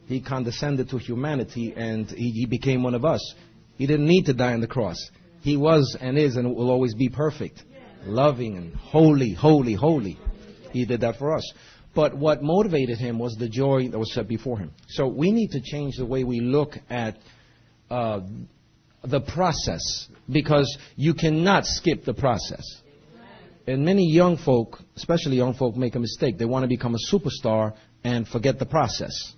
He 0.05 0.21
condescended 0.21 0.89
to 0.89 0.97
humanity 0.97 1.73
and 1.75 2.09
he, 2.09 2.31
he 2.31 2.45
became 2.45 2.83
one 2.83 2.95
of 2.95 3.03
us. 3.03 3.35
He 3.77 3.85
didn't 3.85 4.07
need 4.07 4.25
to 4.27 4.33
die 4.33 4.53
on 4.53 4.61
the 4.61 4.67
cross. 4.67 4.97
He 5.41 5.57
was 5.57 5.97
and 5.99 6.17
is 6.17 6.37
and 6.37 6.55
will 6.55 6.71
always 6.71 6.95
be 6.95 7.09
perfect, 7.09 7.61
loving 8.05 8.57
and 8.57 8.75
holy, 8.75 9.33
holy, 9.33 9.73
holy. 9.73 10.17
He 10.71 10.85
did 10.85 11.01
that 11.01 11.17
for 11.17 11.35
us. 11.35 11.43
But 11.97 12.15
what 12.15 12.43
motivated 12.43 12.99
him 12.99 13.17
was 13.17 13.37
the 13.37 13.49
joy 13.49 13.89
that 13.89 13.97
was 13.97 14.13
set 14.13 14.27
before 14.27 14.59
him. 14.59 14.71
So 14.87 15.07
we 15.07 15.31
need 15.31 15.47
to 15.53 15.61
change 15.61 15.95
the 15.97 16.05
way 16.05 16.23
we 16.23 16.41
look 16.41 16.77
at 16.91 17.17
uh, 17.89 18.19
the 19.03 19.19
process 19.19 20.07
because 20.29 20.77
you 20.95 21.15
cannot 21.15 21.65
skip 21.65 22.05
the 22.05 22.13
process. 22.13 22.61
And 23.65 23.83
many 23.83 24.07
young 24.11 24.37
folk, 24.37 24.77
especially 24.95 25.37
young 25.37 25.55
folk, 25.55 25.75
make 25.75 25.95
a 25.95 25.99
mistake. 25.99 26.37
They 26.37 26.45
want 26.45 26.65
to 26.65 26.67
become 26.67 26.93
a 26.93 27.11
superstar 27.11 27.73
and 28.03 28.27
forget 28.27 28.59
the 28.59 28.67
process. 28.67 29.33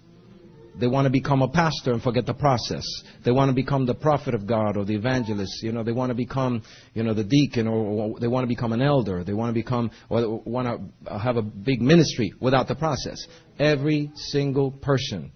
They 0.79 0.87
want 0.87 1.05
to 1.05 1.09
become 1.09 1.41
a 1.41 1.47
pastor 1.47 1.91
and 1.91 2.01
forget 2.01 2.25
the 2.25 2.33
process. 2.33 2.83
They 3.25 3.31
want 3.31 3.49
to 3.49 3.55
become 3.55 3.85
the 3.85 3.93
prophet 3.93 4.33
of 4.33 4.47
God 4.47 4.77
or 4.77 4.85
the 4.85 4.95
evangelist. 4.95 5.61
You 5.61 5.71
know, 5.71 5.83
they 5.83 5.91
want 5.91 6.09
to 6.09 6.15
become, 6.15 6.63
you 6.93 7.03
know, 7.03 7.13
the 7.13 7.23
deacon 7.23 7.67
or, 7.67 8.19
they 8.19 8.27
want 8.27 8.43
to 8.43 8.47
become 8.47 8.71
an 8.71 8.81
elder. 8.81 9.23
They 9.23 9.33
want 9.33 9.49
to 9.49 9.53
become 9.53 9.91
or 10.09 10.41
want 10.45 10.91
to 11.05 11.19
have 11.19 11.37
a 11.37 11.41
big 11.41 11.81
ministry 11.81 12.33
without 12.39 12.67
the 12.67 12.75
process. 12.75 13.27
Every 13.57 14.11
single 14.15 14.71
person 14.71 15.31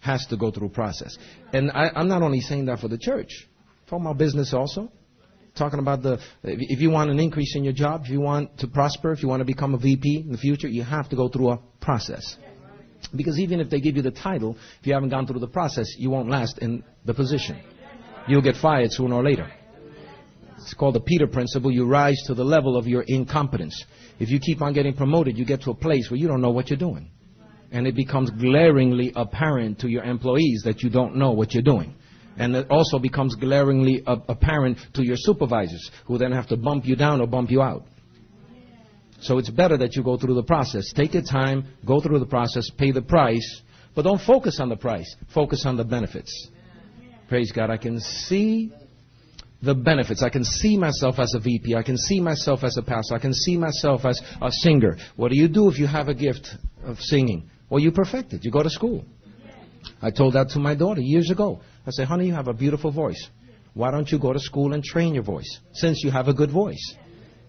has 0.00 0.24
to 0.26 0.36
go 0.36 0.50
through 0.50 0.70
process. 0.70 1.16
And 1.52 1.70
I, 1.70 1.90
I'm 1.94 2.08
not 2.08 2.22
only 2.22 2.40
saying 2.40 2.66
that 2.66 2.78
for 2.78 2.88
the 2.88 2.98
church. 2.98 3.48
Talking 3.88 4.06
about 4.06 4.18
business 4.18 4.54
also. 4.54 4.90
Talking 5.56 5.80
about 5.80 6.02
the, 6.02 6.20
if 6.44 6.80
you 6.80 6.90
want 6.90 7.10
an 7.10 7.18
increase 7.18 7.56
in 7.56 7.64
your 7.64 7.72
job, 7.72 8.02
if 8.04 8.10
you 8.10 8.20
want 8.20 8.58
to 8.58 8.68
prosper, 8.68 9.12
if 9.12 9.22
you 9.22 9.28
want 9.28 9.40
to 9.40 9.44
become 9.44 9.74
a 9.74 9.78
VP 9.78 10.24
in 10.24 10.30
the 10.30 10.38
future, 10.38 10.68
you 10.68 10.84
have 10.84 11.08
to 11.08 11.16
go 11.16 11.28
through 11.28 11.50
a 11.50 11.58
process. 11.80 12.36
Because 13.14 13.38
even 13.38 13.60
if 13.60 13.70
they 13.70 13.80
give 13.80 13.96
you 13.96 14.02
the 14.02 14.10
title, 14.10 14.56
if 14.80 14.86
you 14.86 14.92
haven't 14.92 15.10
gone 15.10 15.26
through 15.26 15.40
the 15.40 15.48
process, 15.48 15.86
you 15.96 16.10
won't 16.10 16.28
last 16.28 16.58
in 16.58 16.84
the 17.04 17.14
position. 17.14 17.60
You'll 18.26 18.42
get 18.42 18.56
fired 18.56 18.92
sooner 18.92 19.14
or 19.14 19.24
later. 19.24 19.50
It's 20.58 20.74
called 20.74 20.96
the 20.96 21.00
Peter 21.00 21.26
principle. 21.26 21.70
You 21.70 21.86
rise 21.86 22.20
to 22.26 22.34
the 22.34 22.44
level 22.44 22.76
of 22.76 22.86
your 22.86 23.04
incompetence. 23.06 23.84
If 24.18 24.28
you 24.28 24.38
keep 24.40 24.60
on 24.60 24.74
getting 24.74 24.94
promoted, 24.94 25.38
you 25.38 25.44
get 25.44 25.62
to 25.62 25.70
a 25.70 25.74
place 25.74 26.10
where 26.10 26.18
you 26.18 26.28
don't 26.28 26.42
know 26.42 26.50
what 26.50 26.68
you're 26.68 26.78
doing. 26.78 27.10
And 27.70 27.86
it 27.86 27.94
becomes 27.94 28.30
glaringly 28.30 29.12
apparent 29.14 29.78
to 29.80 29.88
your 29.88 30.02
employees 30.02 30.62
that 30.64 30.82
you 30.82 30.90
don't 30.90 31.16
know 31.16 31.30
what 31.30 31.54
you're 31.54 31.62
doing. 31.62 31.94
And 32.36 32.54
it 32.54 32.70
also 32.70 32.98
becomes 32.98 33.34
glaringly 33.34 34.02
apparent 34.06 34.78
to 34.94 35.04
your 35.04 35.16
supervisors, 35.16 35.90
who 36.06 36.18
then 36.18 36.32
have 36.32 36.48
to 36.48 36.56
bump 36.56 36.86
you 36.86 36.96
down 36.96 37.20
or 37.20 37.26
bump 37.26 37.50
you 37.50 37.62
out. 37.62 37.84
So 39.20 39.38
it's 39.38 39.50
better 39.50 39.76
that 39.76 39.96
you 39.96 40.02
go 40.02 40.16
through 40.16 40.34
the 40.34 40.42
process. 40.42 40.92
Take 40.92 41.14
your 41.14 41.22
time, 41.22 41.66
go 41.84 42.00
through 42.00 42.20
the 42.20 42.26
process, 42.26 42.70
pay 42.70 42.92
the 42.92 43.02
price, 43.02 43.62
but 43.94 44.02
don't 44.02 44.20
focus 44.20 44.60
on 44.60 44.68
the 44.68 44.76
price. 44.76 45.14
Focus 45.34 45.64
on 45.66 45.76
the 45.76 45.84
benefits. 45.84 46.48
Praise 47.28 47.52
God. 47.52 47.70
I 47.70 47.76
can 47.76 48.00
see 48.00 48.72
the 49.60 49.74
benefits. 49.74 50.22
I 50.22 50.28
can 50.28 50.44
see 50.44 50.78
myself 50.78 51.18
as 51.18 51.34
a 51.34 51.40
VP. 51.40 51.74
I 51.74 51.82
can 51.82 51.96
see 51.96 52.20
myself 52.20 52.62
as 52.62 52.76
a 52.76 52.82
pastor. 52.82 53.14
I 53.14 53.18
can 53.18 53.34
see 53.34 53.56
myself 53.56 54.04
as 54.04 54.20
a 54.40 54.50
singer. 54.50 54.96
What 55.16 55.30
do 55.30 55.36
you 55.36 55.48
do 55.48 55.68
if 55.68 55.78
you 55.78 55.86
have 55.86 56.08
a 56.08 56.14
gift 56.14 56.48
of 56.84 56.98
singing? 57.00 57.50
Well, 57.68 57.80
you 57.80 57.90
perfect 57.90 58.32
it. 58.32 58.44
You 58.44 58.50
go 58.50 58.62
to 58.62 58.70
school. 58.70 59.04
I 60.00 60.10
told 60.10 60.34
that 60.34 60.50
to 60.50 60.60
my 60.60 60.74
daughter 60.74 61.00
years 61.00 61.30
ago. 61.30 61.60
I 61.86 61.90
said, 61.90 62.06
honey, 62.06 62.26
you 62.26 62.34
have 62.34 62.48
a 62.48 62.54
beautiful 62.54 62.92
voice. 62.92 63.28
Why 63.74 63.90
don't 63.90 64.10
you 64.10 64.18
go 64.18 64.32
to 64.32 64.40
school 64.40 64.72
and 64.74 64.82
train 64.82 65.14
your 65.14 65.22
voice 65.22 65.60
since 65.72 66.02
you 66.02 66.10
have 66.10 66.28
a 66.28 66.34
good 66.34 66.50
voice? 66.50 66.94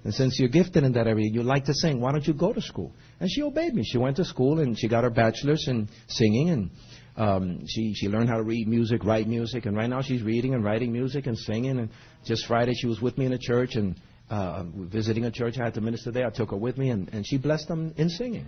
And 0.03 0.13
since 0.13 0.39
you're 0.39 0.49
gifted 0.49 0.83
in 0.83 0.93
that 0.93 1.07
area, 1.07 1.29
you 1.29 1.43
like 1.43 1.65
to 1.65 1.73
sing, 1.73 1.99
why 1.99 2.11
don't 2.11 2.25
you 2.25 2.33
go 2.33 2.53
to 2.53 2.61
school? 2.61 2.93
And 3.19 3.29
she 3.29 3.41
obeyed 3.41 3.73
me. 3.73 3.83
She 3.83 3.97
went 3.97 4.15
to 4.17 4.25
school 4.25 4.59
and 4.59 4.79
she 4.79 4.87
got 4.87 5.03
her 5.03 5.09
bachelor's 5.09 5.67
in 5.67 5.89
singing 6.07 6.49
and 6.49 6.69
um, 7.17 7.65
she 7.67 7.93
she 7.93 8.07
learned 8.07 8.29
how 8.29 8.37
to 8.37 8.43
read 8.43 8.67
music, 8.67 9.03
write 9.03 9.27
music, 9.27 9.65
and 9.65 9.75
right 9.75 9.89
now 9.89 10.01
she's 10.01 10.23
reading 10.23 10.53
and 10.53 10.63
writing 10.63 10.93
music 10.93 11.27
and 11.27 11.37
singing. 11.37 11.77
And 11.77 11.89
just 12.23 12.45
Friday 12.45 12.73
she 12.73 12.87
was 12.87 13.01
with 13.01 13.17
me 13.17 13.25
in 13.25 13.33
a 13.33 13.37
church 13.37 13.75
and 13.75 13.99
uh, 14.29 14.63
visiting 14.73 15.25
a 15.25 15.31
church. 15.31 15.59
I 15.59 15.65
had 15.65 15.73
to 15.73 15.81
minister 15.81 16.11
there. 16.11 16.27
I 16.27 16.29
took 16.29 16.51
her 16.51 16.57
with 16.57 16.77
me 16.77 16.91
and, 16.91 17.09
and 17.13 17.27
she 17.27 17.37
blessed 17.37 17.67
them 17.67 17.93
in 17.97 18.07
singing. 18.09 18.45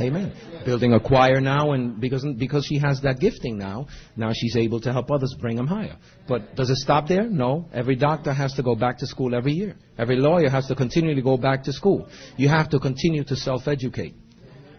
Amen. 0.00 0.32
Building 0.64 0.94
a 0.94 1.00
choir 1.00 1.40
now, 1.40 1.72
and 1.72 2.00
because 2.00 2.24
because 2.38 2.64
she 2.64 2.78
has 2.78 3.00
that 3.02 3.18
gifting 3.20 3.58
now, 3.58 3.86
now 4.16 4.32
she's 4.32 4.56
able 4.56 4.80
to 4.80 4.92
help 4.92 5.10
others 5.10 5.34
bring 5.40 5.56
them 5.56 5.66
higher. 5.66 5.96
But 6.28 6.54
does 6.54 6.70
it 6.70 6.76
stop 6.76 7.08
there? 7.08 7.28
No. 7.28 7.68
Every 7.72 7.96
doctor 7.96 8.32
has 8.32 8.54
to 8.54 8.62
go 8.62 8.74
back 8.74 8.98
to 8.98 9.06
school 9.06 9.34
every 9.34 9.52
year. 9.52 9.76
Every 9.98 10.16
lawyer 10.16 10.48
has 10.48 10.66
to 10.68 10.74
continually 10.74 11.22
go 11.22 11.36
back 11.36 11.64
to 11.64 11.72
school. 11.72 12.08
You 12.36 12.48
have 12.48 12.70
to 12.70 12.78
continue 12.78 13.24
to 13.24 13.36
self-educate. 13.36 14.14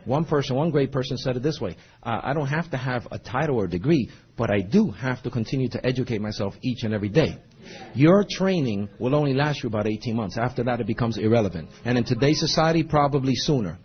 One 0.05 0.25
person, 0.25 0.55
one 0.55 0.71
great 0.71 0.91
person 0.91 1.17
said 1.17 1.35
it 1.37 1.43
this 1.43 1.59
way: 1.61 1.75
uh, 2.01 2.21
I 2.23 2.33
don't 2.33 2.47
have 2.47 2.71
to 2.71 2.77
have 2.77 3.07
a 3.11 3.19
title 3.19 3.57
or 3.57 3.67
degree, 3.67 4.09
but 4.37 4.49
I 4.49 4.61
do 4.61 4.89
have 4.89 5.21
to 5.23 5.29
continue 5.29 5.69
to 5.69 5.85
educate 5.85 6.21
myself 6.21 6.55
each 6.61 6.83
and 6.83 6.93
every 6.93 7.09
day. 7.09 7.37
Your 7.93 8.25
training 8.27 8.89
will 8.99 9.13
only 9.13 9.33
last 9.35 9.61
you 9.61 9.67
about 9.67 9.87
18 9.87 10.15
months. 10.15 10.37
After 10.37 10.63
that, 10.63 10.81
it 10.81 10.87
becomes 10.87 11.17
irrelevant. 11.17 11.69
And 11.85 11.97
in 11.97 12.03
today's 12.03 12.39
society, 12.39 12.81
probably 12.81 13.35
sooner. 13.35 13.77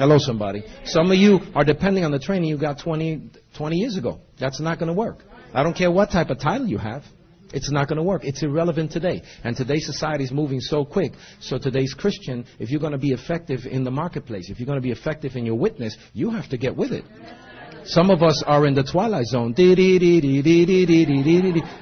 Hello, 0.00 0.16
somebody. 0.16 0.64
Some 0.86 1.10
of 1.10 1.18
you 1.18 1.40
are 1.54 1.62
depending 1.62 2.04
on 2.06 2.10
the 2.10 2.18
training 2.18 2.48
you 2.48 2.56
got 2.56 2.78
20, 2.78 3.32
20 3.54 3.76
years 3.76 3.98
ago. 3.98 4.22
That's 4.38 4.58
not 4.58 4.78
going 4.78 4.86
to 4.86 4.94
work. 4.94 5.18
I 5.52 5.62
don't 5.62 5.76
care 5.76 5.90
what 5.90 6.10
type 6.10 6.30
of 6.30 6.40
title 6.40 6.66
you 6.66 6.78
have. 6.78 7.04
It's 7.52 7.70
not 7.70 7.86
going 7.86 7.98
to 7.98 8.02
work. 8.02 8.24
It's 8.24 8.42
irrelevant 8.42 8.92
today. 8.92 9.20
And 9.44 9.54
today's 9.54 9.84
society 9.84 10.24
is 10.24 10.32
moving 10.32 10.60
so 10.60 10.86
quick. 10.86 11.12
So 11.40 11.58
today's 11.58 11.92
Christian, 11.92 12.46
if 12.58 12.70
you're 12.70 12.80
going 12.80 12.94
to 12.94 12.98
be 12.98 13.10
effective 13.10 13.66
in 13.70 13.84
the 13.84 13.90
marketplace, 13.90 14.48
if 14.48 14.58
you're 14.58 14.64
going 14.64 14.78
to 14.78 14.82
be 14.82 14.90
effective 14.90 15.36
in 15.36 15.44
your 15.44 15.56
witness, 15.56 15.98
you 16.14 16.30
have 16.30 16.48
to 16.48 16.56
get 16.56 16.74
with 16.74 16.92
it. 16.92 17.04
Some 17.84 18.08
of 18.08 18.22
us 18.22 18.42
are 18.46 18.66
in 18.66 18.72
the 18.72 18.84
twilight 18.84 19.26
zone. 19.26 19.52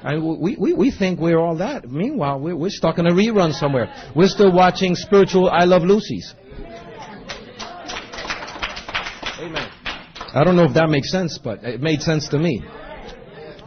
And 0.03 0.39
we, 0.41 0.57
we, 0.57 0.73
we 0.73 0.91
think 0.91 1.21
we're 1.21 1.39
all 1.39 1.55
that. 1.55 1.89
Meanwhile, 1.89 2.41
we're, 2.41 2.57
we're 2.57 2.69
stuck 2.69 2.97
in 2.97 3.07
a 3.07 3.11
rerun 3.11 3.53
somewhere. 3.53 4.11
We're 4.13 4.27
still 4.27 4.51
watching 4.51 4.95
spiritual 4.95 5.49
I 5.49 5.63
Love 5.63 5.83
Lucy's. 5.83 6.35
I 10.39 10.45
don't 10.45 10.55
know 10.55 10.63
if 10.63 10.73
that 10.75 10.89
makes 10.89 11.11
sense, 11.11 11.37
but 11.37 11.65
it 11.65 11.81
made 11.81 12.01
sense 12.01 12.29
to 12.29 12.39
me. 12.39 12.63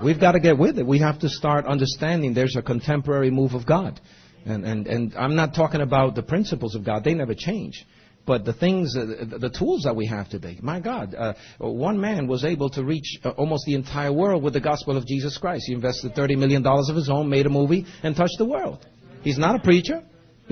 We've 0.03 0.19
got 0.19 0.33
to 0.33 0.41
get 0.41 0.57
with 0.57 0.79
it. 0.79 0.87
We 0.87 1.01
have 1.01 1.19
to 1.19 1.29
start 1.29 1.67
understanding 1.67 2.33
there's 2.33 2.57
a 2.57 2.63
contemporary 2.63 3.31
move 3.31 3.53
of 3.53 3.67
God. 3.67 4.01
And, 4.47 4.65
and, 4.65 4.87
and 4.87 5.15
I'm 5.15 5.37
not 5.37 5.55
talking 5.55 5.83
about 5.83 6.15
the 6.15 6.23
principles 6.23 6.75
of 6.75 6.83
God. 6.83 7.05
They 7.05 7.13
never 7.13 7.35
change. 7.35 7.85
But 8.25 8.47
the 8.47 8.55
things, 8.55 8.97
uh, 8.97 9.05
the 9.39 9.51
tools 9.51 9.83
that 9.83 9.95
we 9.95 10.07
have 10.07 10.31
today, 10.31 10.61
my 10.63 10.81
God, 10.81 11.15
uh, 11.15 11.35
one 11.59 12.01
man 12.01 12.27
was 12.27 12.43
able 12.43 12.71
to 12.71 12.83
reach 12.83 13.19
uh, 13.23 13.31
almost 13.31 13.67
the 13.67 13.75
entire 13.75 14.13
world 14.13 14.43
with 14.43 14.55
the 14.55 14.61
gospel 14.61 14.97
of 14.97 15.07
Jesus 15.07 15.37
Christ. 15.37 15.65
He 15.67 15.75
invested 15.75 16.15
$30 16.15 16.39
million 16.39 16.67
of 16.67 16.97
his 16.97 17.11
own, 17.11 17.29
made 17.29 17.45
a 17.45 17.51
movie, 17.51 17.85
and 18.03 18.17
touched 18.17 18.39
the 18.39 18.47
world. 18.47 18.87
He's 19.21 19.37
not 19.37 19.57
a 19.57 19.59
preacher. 19.59 20.03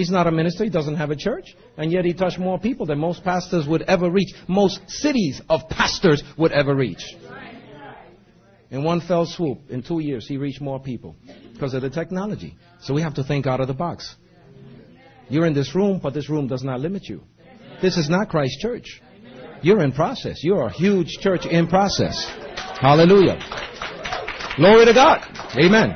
He's 0.00 0.10
not 0.10 0.26
a 0.26 0.30
minister. 0.30 0.64
He 0.64 0.70
doesn't 0.70 0.96
have 0.96 1.10
a 1.10 1.14
church. 1.14 1.54
And 1.76 1.92
yet 1.92 2.06
he 2.06 2.14
touched 2.14 2.38
more 2.38 2.58
people 2.58 2.86
than 2.86 2.98
most 2.98 3.22
pastors 3.22 3.68
would 3.68 3.82
ever 3.82 4.08
reach. 4.08 4.32
Most 4.48 4.80
cities 4.88 5.42
of 5.46 5.68
pastors 5.68 6.22
would 6.38 6.52
ever 6.52 6.74
reach. 6.74 7.04
In 8.70 8.82
one 8.82 9.02
fell 9.02 9.26
swoop, 9.26 9.58
in 9.68 9.82
two 9.82 9.98
years, 9.98 10.26
he 10.26 10.38
reached 10.38 10.62
more 10.62 10.80
people 10.80 11.16
because 11.52 11.74
of 11.74 11.82
the 11.82 11.90
technology. 11.90 12.56
So 12.80 12.94
we 12.94 13.02
have 13.02 13.12
to 13.16 13.24
think 13.24 13.46
out 13.46 13.60
of 13.60 13.66
the 13.66 13.74
box. 13.74 14.16
You're 15.28 15.44
in 15.44 15.52
this 15.52 15.74
room, 15.74 16.00
but 16.02 16.14
this 16.14 16.30
room 16.30 16.48
does 16.48 16.64
not 16.64 16.80
limit 16.80 17.06
you. 17.06 17.22
This 17.82 17.98
is 17.98 18.08
not 18.08 18.30
Christ 18.30 18.58
Church. 18.58 19.02
You're 19.60 19.82
in 19.82 19.92
process. 19.92 20.42
You're 20.42 20.68
a 20.68 20.72
huge 20.72 21.18
church 21.20 21.44
in 21.44 21.66
process. 21.66 22.24
Hallelujah. 22.80 23.38
Glory 24.56 24.86
to 24.86 24.94
God. 24.94 25.26
Amen. 25.62 25.94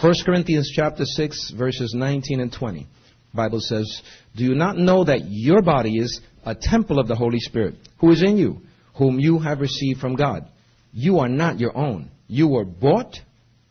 1 0.00 0.14
Corinthians 0.24 0.72
chapter 0.74 1.04
6 1.04 1.50
verses 1.50 1.92
19 1.94 2.40
and 2.40 2.50
20. 2.50 2.86
Bible 3.34 3.60
says, 3.60 4.00
"Do 4.34 4.44
you 4.44 4.54
not 4.54 4.78
know 4.78 5.04
that 5.04 5.30
your 5.30 5.60
body 5.60 5.98
is 5.98 6.22
a 6.46 6.54
temple 6.54 6.98
of 6.98 7.06
the 7.06 7.14
Holy 7.14 7.38
Spirit, 7.38 7.74
who 7.98 8.10
is 8.10 8.22
in 8.22 8.38
you, 8.38 8.62
whom 8.94 9.20
you 9.20 9.38
have 9.40 9.60
received 9.60 10.00
from 10.00 10.14
God? 10.14 10.48
You 10.94 11.18
are 11.18 11.28
not 11.28 11.60
your 11.60 11.76
own. 11.76 12.08
You 12.28 12.48
were 12.48 12.64
bought 12.64 13.20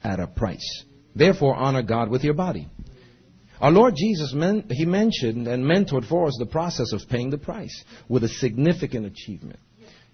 at 0.03 0.19
a 0.19 0.27
price. 0.27 0.83
Therefore 1.15 1.55
honor 1.55 1.81
God 1.81 2.09
with 2.09 2.23
your 2.23 2.35
body." 2.35 2.67
Our 3.59 3.71
Lord 3.71 3.95
Jesus, 3.95 4.31
he 4.69 4.85
mentioned 4.85 5.47
and 5.47 5.65
mentored 5.65 6.05
for 6.05 6.27
us 6.27 6.35
the 6.37 6.45
process 6.45 6.93
of 6.93 7.09
paying 7.09 7.31
the 7.31 7.39
price 7.39 7.83
with 8.07 8.23
a 8.23 8.29
significant 8.29 9.07
achievement. 9.07 9.59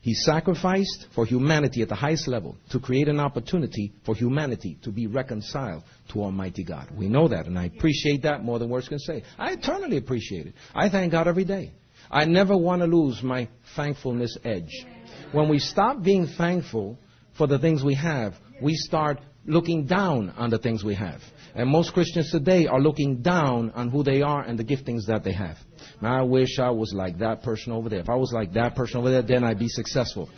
He 0.06 0.14
sacrificed 0.14 1.08
for 1.16 1.26
humanity 1.26 1.82
at 1.82 1.90
the 1.90 1.96
highest 1.96 2.28
level 2.28 2.56
to 2.70 2.80
create 2.80 3.08
an 3.08 3.20
opportunity 3.20 3.92
for 4.06 4.14
humanity 4.14 4.78
to 4.84 4.92
be 4.92 5.08
reconciled 5.08 5.82
to 6.10 6.22
Almighty 6.22 6.64
God. 6.64 6.92
We 6.96 7.08
know 7.08 7.28
that, 7.28 7.48
and 7.48 7.58
I 7.58 7.66
appreciate 7.66 8.22
that 8.22 8.44
more 8.44 8.60
than 8.60 8.70
words 8.70 8.88
can 8.88 9.00
say. 9.00 9.24
I 9.40 9.54
eternally 9.54 9.98
appreciate 9.98 10.46
it. 10.46 10.54
I 10.76 10.90
thank 10.90 11.12
God 11.12 11.28
every 11.28 11.44
day. 11.44 11.72
I 12.12 12.26
never 12.26 12.56
want 12.56 12.84
to 12.84 12.86
lose 12.86 13.24
my 13.24 13.50
thankfulness 13.76 14.38
edge. 14.44 14.86
When 15.32 15.50
we 15.50 15.58
stop 15.58 16.04
being 16.04 16.28
thankful 16.38 17.00
for 17.36 17.48
the 17.48 17.58
things 17.58 17.84
we 17.84 17.96
have, 17.96 18.36
we 18.62 18.76
start 18.76 19.20
looking 19.48 19.88
down 19.88 20.30
on 20.38 20.52
the 20.52 20.60
things 20.60 20.84
we 20.84 20.94
have. 20.94 21.20
And 21.56 21.68
most 21.68 21.94
Christians 21.94 22.30
today 22.30 22.68
are 22.68 22.80
looking 22.80 23.24
down 23.24 23.72
on 23.72 23.90
who 23.90 24.04
they 24.04 24.22
are 24.22 24.44
and 24.44 24.60
the 24.60 24.64
giftings 24.64 25.08
that 25.08 25.24
they 25.24 25.34
have. 25.34 25.58
I 26.02 26.22
wish 26.24 26.60
I 26.60 26.70
was 26.70 26.94
like 26.94 27.20
that 27.20 27.44
person 27.44 27.72
over 27.72 27.90
there. 27.90 28.00
If 28.00 28.10
I 28.10 28.16
was 28.16 28.32
like 28.34 28.54
that 28.54 28.76
person 28.76 28.98
over 28.98 29.10
there, 29.10 29.22
then 29.22 29.44
I'd 29.44 29.60
be 29.60 29.70
successful. 29.70 30.30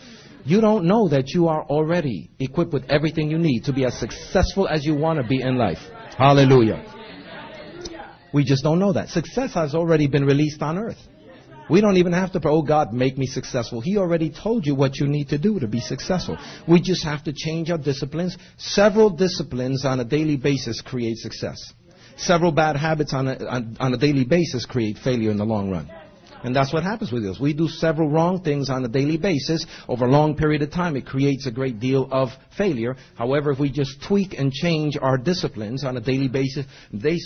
You 0.46 0.62
don't 0.62 0.86
know 0.86 1.10
that 1.10 1.30
you 1.30 1.48
are 1.48 1.64
already 1.64 2.30
equipped 2.40 2.72
with 2.72 2.86
everything 2.90 3.30
you 3.30 3.38
need 3.38 3.66
to 3.66 3.74
be 3.74 3.84
as 3.84 4.00
successful 4.00 4.68
as 4.68 4.86
you 4.86 4.96
want 4.96 5.22
to 5.22 5.28
be 5.28 5.42
in 5.42 5.58
life. 5.58 5.80
Hallelujah. 6.18 6.86
We 8.34 8.44
just 8.44 8.64
don't 8.64 8.80
know 8.80 8.94
that. 8.94 9.10
Success 9.10 9.54
has 9.56 9.76
already 9.76 10.08
been 10.08 10.26
released 10.26 10.62
on 10.62 10.78
earth. 10.78 10.98
We 11.70 11.82
don't 11.82 11.98
even 11.98 12.14
have 12.14 12.32
to 12.32 12.40
pray, 12.40 12.52
oh 12.52 12.62
God, 12.62 12.94
make 12.94 13.18
me 13.18 13.26
successful. 13.26 13.82
He 13.82 13.98
already 13.98 14.30
told 14.32 14.66
you 14.66 14.74
what 14.74 14.96
you 14.98 15.08
need 15.08 15.30
to 15.30 15.38
do 15.38 15.60
to 15.60 15.68
be 15.68 15.82
successful. 15.82 16.38
We 16.68 16.80
just 16.80 17.04
have 17.04 17.26
to 17.26 17.34
change 17.34 17.70
our 17.70 17.78
disciplines. 17.78 18.38
Several 18.58 19.10
disciplines 19.10 19.84
on 19.84 20.00
a 20.00 20.06
daily 20.06 20.38
basis 20.38 20.82
create 20.82 21.18
success. 21.18 21.58
Several 22.18 22.52
bad 22.52 22.76
habits 22.76 23.14
on 23.14 23.28
a, 23.28 23.46
on, 23.46 23.78
on 23.80 23.94
a 23.94 23.98
daily 23.98 24.26
basis 24.26 24.66
create 24.66 24.98
failure 24.98 25.32
in 25.32 25.38
the 25.38 25.46
long 25.46 25.70
run. 25.70 25.90
And 26.44 26.56
that's 26.56 26.72
what 26.72 26.84
happens 26.84 27.12
with 27.12 27.26
us. 27.26 27.40
We 27.40 27.54
do 27.54 27.68
several 27.68 28.10
wrong 28.10 28.44
things 28.44 28.70
on 28.70 28.86
a 28.86 28.88
daily 28.88 29.18
basis 29.18 29.66
over 29.88 30.06
a 30.06 30.10
long 30.10 30.36
period 30.36 30.62
of 30.62 30.72
time. 30.72 30.96
It 30.96 31.06
creates 31.06 31.48
a 31.48 31.52
great 31.52 31.80
deal 31.80 32.08
of 32.12 32.30
failure. 32.58 32.96
However, 33.16 33.52
if 33.52 33.60
we 33.60 33.72
just 33.72 34.02
tweak 34.08 34.36
and 34.38 34.52
change 34.52 34.98
our 35.02 35.18
disciplines 35.18 35.84
on 35.84 35.98
a 35.98 36.02
daily 36.02 36.28
basis, 36.28 36.66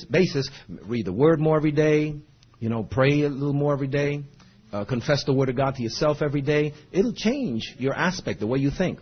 basis 0.09 0.49
read 0.67 1.05
the 1.05 1.13
Word 1.13 1.39
more 1.39 1.57
every 1.57 1.71
day, 1.71 2.15
you 2.59 2.69
know, 2.69 2.83
pray 2.83 3.21
a 3.23 3.29
little 3.29 3.53
more 3.53 3.73
every 3.73 3.87
day, 3.87 4.23
uh, 4.71 4.85
confess 4.85 5.23
the 5.25 5.33
Word 5.33 5.49
of 5.49 5.57
God 5.57 5.75
to 5.75 5.83
yourself 5.83 6.21
every 6.21 6.41
day, 6.41 6.73
it'll 6.91 7.13
change 7.13 7.75
your 7.77 7.93
aspect, 7.93 8.39
the 8.39 8.47
way 8.47 8.59
you 8.59 8.71
think. 8.71 8.99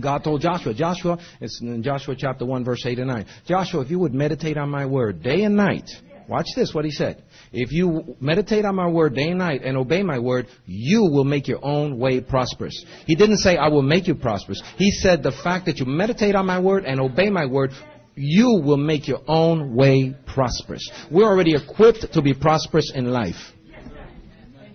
God 0.00 0.24
told 0.24 0.40
Joshua, 0.40 0.74
Joshua, 0.74 1.18
it's 1.40 1.60
in 1.60 1.82
Joshua 1.82 2.14
chapter 2.16 2.44
1, 2.44 2.64
verse 2.64 2.84
8 2.84 2.98
and 2.98 3.08
9. 3.08 3.26
Joshua, 3.46 3.82
if 3.82 3.90
you 3.90 3.98
would 3.98 4.14
meditate 4.14 4.56
on 4.56 4.70
my 4.70 4.86
word 4.86 5.22
day 5.22 5.42
and 5.42 5.56
night, 5.56 5.88
watch 6.28 6.46
this, 6.56 6.74
what 6.74 6.84
he 6.84 6.90
said. 6.90 7.22
If 7.52 7.72
you 7.72 8.16
meditate 8.20 8.64
on 8.64 8.74
my 8.74 8.88
word 8.88 9.14
day 9.14 9.28
and 9.28 9.38
night 9.38 9.62
and 9.62 9.76
obey 9.76 10.02
my 10.02 10.18
word, 10.18 10.48
you 10.66 11.02
will 11.02 11.24
make 11.24 11.48
your 11.48 11.64
own 11.64 11.98
way 11.98 12.20
prosperous. 12.20 12.84
He 13.06 13.14
didn't 13.14 13.38
say, 13.38 13.56
I 13.56 13.68
will 13.68 13.82
make 13.82 14.06
you 14.06 14.14
prosperous. 14.14 14.62
He 14.76 14.90
said, 14.90 15.22
the 15.22 15.32
fact 15.32 15.66
that 15.66 15.78
you 15.78 15.86
meditate 15.86 16.34
on 16.34 16.46
my 16.46 16.58
word 16.58 16.84
and 16.84 17.00
obey 17.00 17.30
my 17.30 17.46
word, 17.46 17.70
you 18.14 18.60
will 18.64 18.76
make 18.76 19.06
your 19.06 19.20
own 19.28 19.74
way 19.74 20.14
prosperous. 20.26 20.82
We're 21.10 21.28
already 21.28 21.54
equipped 21.54 22.12
to 22.12 22.22
be 22.22 22.34
prosperous 22.34 22.90
in 22.94 23.12
life. 23.12 23.52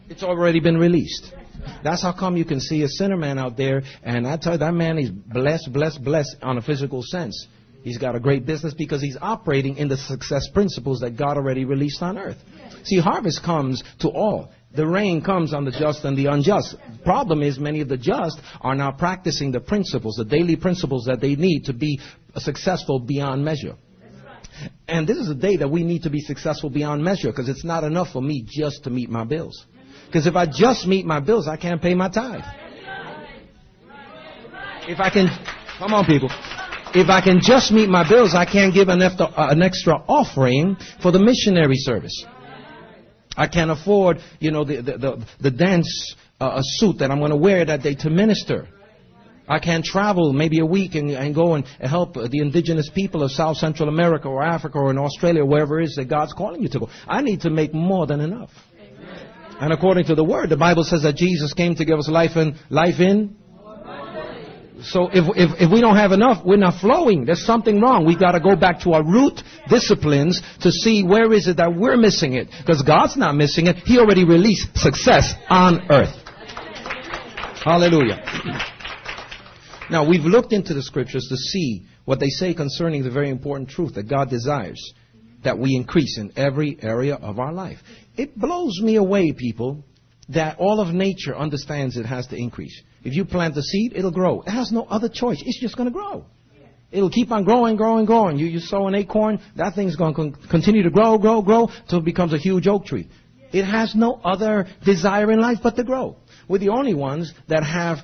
It's 0.09 0.23
already 0.23 0.59
been 0.59 0.77
released. 0.77 1.33
That's 1.83 2.01
how 2.01 2.13
come 2.13 2.37
you 2.37 2.45
can 2.45 2.59
see 2.59 2.83
a 2.83 2.87
sinner 2.87 3.17
man 3.17 3.37
out 3.37 3.57
there, 3.57 3.83
and 4.03 4.27
I 4.27 4.37
tell 4.37 4.53
you, 4.53 4.59
that 4.59 4.73
man 4.73 4.97
is 4.97 5.09
blessed, 5.09 5.71
blessed, 5.71 6.03
blessed 6.03 6.37
on 6.41 6.57
a 6.57 6.61
physical 6.61 7.01
sense. 7.03 7.47
He's 7.83 7.97
got 7.97 8.15
a 8.15 8.19
great 8.19 8.45
business 8.45 8.73
because 8.73 9.01
he's 9.01 9.17
operating 9.19 9.77
in 9.77 9.87
the 9.87 9.97
success 9.97 10.47
principles 10.53 10.99
that 10.99 11.17
God 11.17 11.37
already 11.37 11.65
released 11.65 12.01
on 12.01 12.17
earth. 12.17 12.37
See, 12.83 12.99
harvest 12.99 13.43
comes 13.43 13.83
to 13.99 14.09
all. 14.09 14.51
The 14.73 14.87
rain 14.87 15.21
comes 15.21 15.53
on 15.53 15.65
the 15.65 15.71
just 15.71 16.05
and 16.05 16.17
the 16.17 16.27
unjust. 16.27 16.75
Problem 17.03 17.41
is, 17.41 17.59
many 17.59 17.81
of 17.81 17.89
the 17.89 17.97
just 17.97 18.39
are 18.61 18.75
not 18.75 18.97
practicing 18.97 19.51
the 19.51 19.59
principles, 19.59 20.15
the 20.15 20.25
daily 20.25 20.55
principles 20.55 21.05
that 21.05 21.19
they 21.19 21.35
need 21.35 21.63
to 21.65 21.73
be 21.73 21.99
successful 22.37 22.99
beyond 22.99 23.43
measure. 23.43 23.75
And 24.87 25.07
this 25.07 25.17
is 25.17 25.29
a 25.29 25.35
day 25.35 25.57
that 25.57 25.69
we 25.69 25.83
need 25.83 26.03
to 26.03 26.09
be 26.09 26.21
successful 26.21 26.69
beyond 26.69 27.03
measure 27.03 27.29
because 27.31 27.49
it's 27.49 27.65
not 27.65 27.83
enough 27.83 28.11
for 28.11 28.21
me 28.21 28.45
just 28.47 28.83
to 28.83 28.89
meet 28.89 29.09
my 29.09 29.23
bills. 29.23 29.65
Because 30.11 30.27
if 30.27 30.35
I 30.35 30.45
just 30.45 30.87
meet 30.87 31.05
my 31.05 31.21
bills, 31.21 31.47
I 31.47 31.55
can't 31.55 31.81
pay 31.81 31.93
my 31.93 32.09
tithe. 32.09 32.43
If 34.85 34.99
I 34.99 35.09
can, 35.09 35.29
come 35.79 35.93
on 35.93 36.05
people. 36.05 36.29
If 36.93 37.07
I 37.07 37.21
can 37.21 37.39
just 37.41 37.71
meet 37.71 37.87
my 37.87 38.07
bills, 38.07 38.35
I 38.35 38.43
can't 38.43 38.73
give 38.73 38.89
an 38.89 39.01
extra, 39.01 39.27
uh, 39.27 39.47
an 39.51 39.61
extra 39.61 39.93
offering 40.09 40.75
for 41.01 41.13
the 41.13 41.19
missionary 41.19 41.77
service. 41.77 42.25
I 43.37 43.47
can't 43.47 43.71
afford, 43.71 44.17
you 44.41 44.51
know, 44.51 44.65
the, 44.65 44.81
the, 44.81 44.97
the, 44.97 45.27
the 45.39 45.51
dance 45.51 46.13
uh, 46.41 46.59
suit 46.61 46.97
that 46.99 47.09
I'm 47.09 47.19
going 47.19 47.31
to 47.31 47.37
wear 47.37 47.63
that 47.63 47.81
day 47.81 47.95
to 47.95 48.09
minister. 48.09 48.67
I 49.47 49.59
can't 49.59 49.85
travel 49.85 50.33
maybe 50.33 50.59
a 50.59 50.65
week 50.65 50.95
and, 50.95 51.09
and 51.11 51.33
go 51.33 51.53
and 51.53 51.65
help 51.79 52.15
the 52.15 52.39
indigenous 52.39 52.89
people 52.93 53.23
of 53.23 53.31
South 53.31 53.55
Central 53.55 53.87
America 53.87 54.27
or 54.27 54.43
Africa 54.43 54.77
or 54.77 54.91
in 54.91 54.97
Australia, 54.97 55.45
wherever 55.45 55.79
it 55.79 55.85
is 55.85 55.95
that 55.95 56.09
God's 56.09 56.33
calling 56.33 56.61
you 56.61 56.69
to 56.69 56.79
go. 56.79 56.89
I 57.07 57.21
need 57.21 57.41
to 57.41 57.49
make 57.49 57.73
more 57.73 58.05
than 58.05 58.19
enough. 58.19 58.49
And 59.61 59.71
according 59.71 60.05
to 60.05 60.15
the 60.15 60.23
word, 60.23 60.49
the 60.49 60.57
Bible 60.57 60.83
says 60.83 61.03
that 61.03 61.15
Jesus 61.15 61.53
came 61.53 61.75
to 61.75 61.85
give 61.85 61.99
us 61.99 62.09
life 62.09 62.35
in 62.35 62.57
life 62.71 62.99
in. 62.99 63.35
So 64.81 65.07
if, 65.13 65.23
if, 65.37 65.61
if 65.61 65.71
we 65.71 65.81
don't 65.81 65.97
have 65.97 66.11
enough, 66.11 66.43
we're 66.43 66.57
not 66.57 66.81
flowing. 66.81 67.25
There's 67.25 67.45
something 67.45 67.79
wrong. 67.79 68.03
We've 68.03 68.19
got 68.19 68.31
to 68.31 68.39
go 68.39 68.55
back 68.55 68.79
to 68.81 68.93
our 68.93 69.03
root 69.03 69.39
disciplines 69.69 70.41
to 70.61 70.71
see 70.71 71.03
where 71.03 71.31
is 71.31 71.47
it 71.47 71.57
that 71.57 71.75
we're 71.75 71.95
missing 71.95 72.33
it. 72.33 72.47
Because 72.57 72.81
God's 72.81 73.15
not 73.17 73.35
missing 73.35 73.67
it. 73.67 73.75
He 73.75 73.99
already 73.99 74.23
released 74.23 74.75
success 74.75 75.35
on 75.47 75.91
earth. 75.91 76.15
Hallelujah. 77.63 78.17
Now 79.91 80.09
we've 80.09 80.25
looked 80.25 80.53
into 80.53 80.73
the 80.73 80.81
scriptures 80.81 81.27
to 81.29 81.37
see 81.37 81.85
what 82.05 82.19
they 82.19 82.29
say 82.29 82.55
concerning 82.55 83.03
the 83.03 83.11
very 83.11 83.29
important 83.29 83.69
truth 83.69 83.93
that 83.93 84.09
God 84.09 84.31
desires 84.31 84.95
that 85.43 85.57
we 85.57 85.75
increase 85.75 86.17
in 86.17 86.31
every 86.35 86.77
area 86.81 87.15
of 87.15 87.39
our 87.39 87.51
life. 87.53 87.79
It 88.17 88.37
blows 88.37 88.79
me 88.81 88.95
away, 88.95 89.31
people, 89.31 89.83
that 90.29 90.57
all 90.59 90.79
of 90.79 90.93
nature 90.93 91.35
understands 91.35 91.97
it 91.97 92.05
has 92.05 92.27
to 92.27 92.35
increase. 92.35 92.79
If 93.03 93.15
you 93.15 93.25
plant 93.25 93.55
the 93.55 93.63
seed, 93.63 93.93
it'll 93.95 94.11
grow. 94.11 94.41
It 94.41 94.51
has 94.51 94.71
no 94.71 94.83
other 94.83 95.09
choice. 95.09 95.41
It's 95.45 95.59
just 95.59 95.75
going 95.75 95.89
to 95.89 95.93
grow. 95.93 96.25
It'll 96.91 97.09
keep 97.09 97.31
on 97.31 97.45
growing, 97.45 97.77
growing, 97.77 98.05
growing. 98.05 98.37
You, 98.37 98.47
you 98.47 98.59
sow 98.59 98.87
an 98.87 98.95
acorn, 98.95 99.39
that 99.55 99.75
thing's 99.75 99.95
going 99.95 100.13
to 100.15 100.47
continue 100.49 100.83
to 100.83 100.89
grow, 100.89 101.17
grow, 101.17 101.41
grow, 101.41 101.69
till 101.89 101.99
it 101.99 102.05
becomes 102.05 102.33
a 102.33 102.37
huge 102.37 102.67
oak 102.67 102.85
tree. 102.85 103.07
It 103.53 103.63
has 103.63 103.95
no 103.95 104.19
other 104.23 104.67
desire 104.83 105.31
in 105.31 105.39
life 105.39 105.59
but 105.63 105.75
to 105.77 105.83
grow. 105.83 106.17
We're 106.47 106.59
the 106.59 106.69
only 106.69 106.93
ones 106.93 107.33
that 107.47 107.63
have 107.63 107.99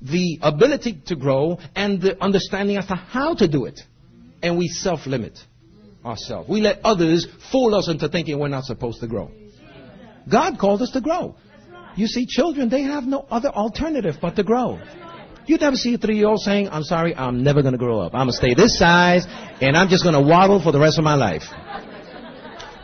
the 0.00 0.38
ability 0.42 1.02
to 1.06 1.16
grow 1.16 1.58
and 1.74 2.00
the 2.00 2.22
understanding 2.22 2.76
as 2.76 2.86
to 2.86 2.94
how 2.94 3.34
to 3.34 3.48
do 3.48 3.64
it. 3.64 3.80
And 4.42 4.56
we 4.56 4.68
self-limit 4.68 5.38
ourselves. 6.04 6.48
We 6.48 6.60
let 6.60 6.80
others 6.84 7.26
fool 7.52 7.74
us 7.74 7.88
into 7.88 8.08
thinking 8.08 8.38
we're 8.38 8.48
not 8.48 8.64
supposed 8.64 9.00
to 9.00 9.06
grow. 9.06 9.30
God 10.30 10.58
called 10.58 10.82
us 10.82 10.90
to 10.92 11.00
grow. 11.00 11.36
You 11.96 12.06
see, 12.06 12.26
children, 12.26 12.68
they 12.68 12.82
have 12.82 13.04
no 13.04 13.26
other 13.30 13.48
alternative 13.48 14.16
but 14.20 14.36
to 14.36 14.44
grow. 14.44 14.78
You 15.46 15.56
never 15.56 15.76
see 15.76 15.94
a 15.94 15.98
three-year-old 15.98 16.40
saying, 16.40 16.68
I'm 16.70 16.84
sorry, 16.84 17.14
I'm 17.14 17.42
never 17.42 17.62
going 17.62 17.72
to 17.72 17.78
grow 17.78 18.00
up. 18.00 18.14
I'm 18.14 18.26
going 18.26 18.32
to 18.32 18.36
stay 18.36 18.54
this 18.54 18.78
size, 18.78 19.26
and 19.60 19.76
I'm 19.76 19.88
just 19.88 20.04
going 20.04 20.14
to 20.14 20.20
waddle 20.20 20.62
for 20.62 20.70
the 20.70 20.78
rest 20.78 20.98
of 20.98 21.04
my 21.04 21.14
life. 21.14 21.42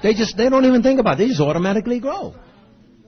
They 0.02 0.14
just, 0.14 0.36
they 0.36 0.48
don't 0.48 0.64
even 0.64 0.82
think 0.82 0.98
about 1.00 1.14
it. 1.14 1.18
They 1.18 1.28
just 1.28 1.40
automatically 1.40 2.00
grow. 2.00 2.34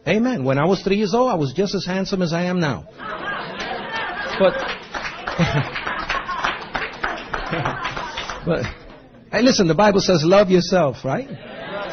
Amen. 0.06 0.44
When 0.44 0.58
I 0.58 0.64
was 0.66 0.82
three 0.82 0.96
years 0.96 1.14
old, 1.14 1.30
I 1.30 1.34
was 1.34 1.52
just 1.52 1.74
as 1.74 1.84
handsome 1.84 2.22
as 2.22 2.32
I 2.32 2.44
am 2.44 2.60
now. 2.60 2.86
But, 4.38 4.54
but, 8.46 8.64
hey 9.30 9.42
listen, 9.42 9.68
the 9.68 9.74
Bible 9.74 10.00
says 10.00 10.22
love 10.24 10.50
yourself, 10.50 11.04
right? 11.04 11.28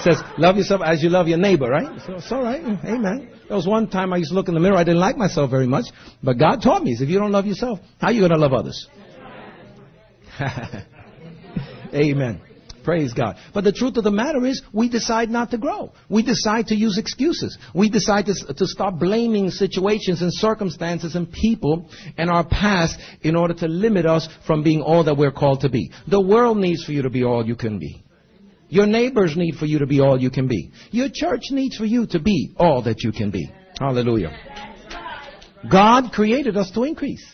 says, 0.05 0.21
love 0.37 0.57
yourself 0.57 0.81
as 0.85 1.01
you 1.01 1.09
love 1.09 1.27
your 1.27 1.37
neighbor, 1.37 1.67
right? 1.69 1.99
So 2.05 2.13
it's 2.13 2.31
all 2.31 2.43
right. 2.43 2.61
Amen. 2.61 3.29
There 3.47 3.55
was 3.55 3.67
one 3.67 3.89
time 3.89 4.13
I 4.13 4.17
used 4.17 4.29
to 4.29 4.35
look 4.35 4.47
in 4.47 4.53
the 4.53 4.59
mirror. 4.59 4.77
I 4.77 4.83
didn't 4.83 4.99
like 4.99 5.17
myself 5.17 5.49
very 5.49 5.67
much. 5.67 5.85
But 6.23 6.37
God 6.37 6.61
taught 6.61 6.83
me, 6.83 6.91
if 6.91 7.09
you 7.09 7.17
don't 7.19 7.31
love 7.31 7.45
yourself, 7.45 7.79
how 7.99 8.07
are 8.07 8.13
you 8.13 8.21
going 8.21 8.31
to 8.31 8.37
love 8.37 8.53
others? 8.53 8.87
Amen. 11.93 12.41
Praise 12.85 13.13
God. 13.13 13.37
But 13.51 13.63
the 13.63 13.71
truth 13.71 13.97
of 13.97 14.03
the 14.03 14.11
matter 14.11 14.45
is, 14.45 14.61
we 14.71 14.89
decide 14.89 15.31
not 15.31 15.49
to 15.51 15.57
grow. 15.57 15.91
We 16.07 16.21
decide 16.21 16.67
to 16.67 16.75
use 16.75 16.99
excuses. 16.99 17.57
We 17.73 17.89
decide 17.89 18.27
to, 18.27 18.53
to 18.53 18.67
stop 18.67 18.99
blaming 18.99 19.49
situations 19.49 20.21
and 20.21 20.31
circumstances 20.31 21.15
and 21.15 21.29
people 21.31 21.89
and 22.15 22.29
our 22.29 22.45
past 22.45 22.99
in 23.23 23.35
order 23.35 23.55
to 23.55 23.67
limit 23.67 24.05
us 24.05 24.29
from 24.45 24.61
being 24.61 24.83
all 24.83 25.03
that 25.05 25.17
we're 25.17 25.31
called 25.31 25.61
to 25.61 25.69
be. 25.69 25.91
The 26.07 26.21
world 26.21 26.57
needs 26.57 26.85
for 26.85 26.91
you 26.91 27.01
to 27.01 27.09
be 27.09 27.23
all 27.23 27.43
you 27.43 27.55
can 27.55 27.79
be. 27.79 28.03
Your 28.69 28.85
neighbors 28.85 29.35
need 29.35 29.55
for 29.55 29.65
you 29.65 29.79
to 29.79 29.87
be 29.87 29.99
all 29.99 30.21
you 30.21 30.29
can 30.29 30.47
be. 30.47 30.71
Your 30.91 31.09
church 31.11 31.45
needs 31.49 31.77
for 31.77 31.85
you 31.85 32.05
to 32.07 32.19
be 32.19 32.53
all 32.57 32.83
that 32.83 33.01
you 33.03 33.11
can 33.11 33.31
be. 33.31 33.51
Hallelujah. 33.79 34.29
God 35.71 36.11
created 36.11 36.55
us 36.55 36.69
to 36.75 36.83
increase. 36.83 37.25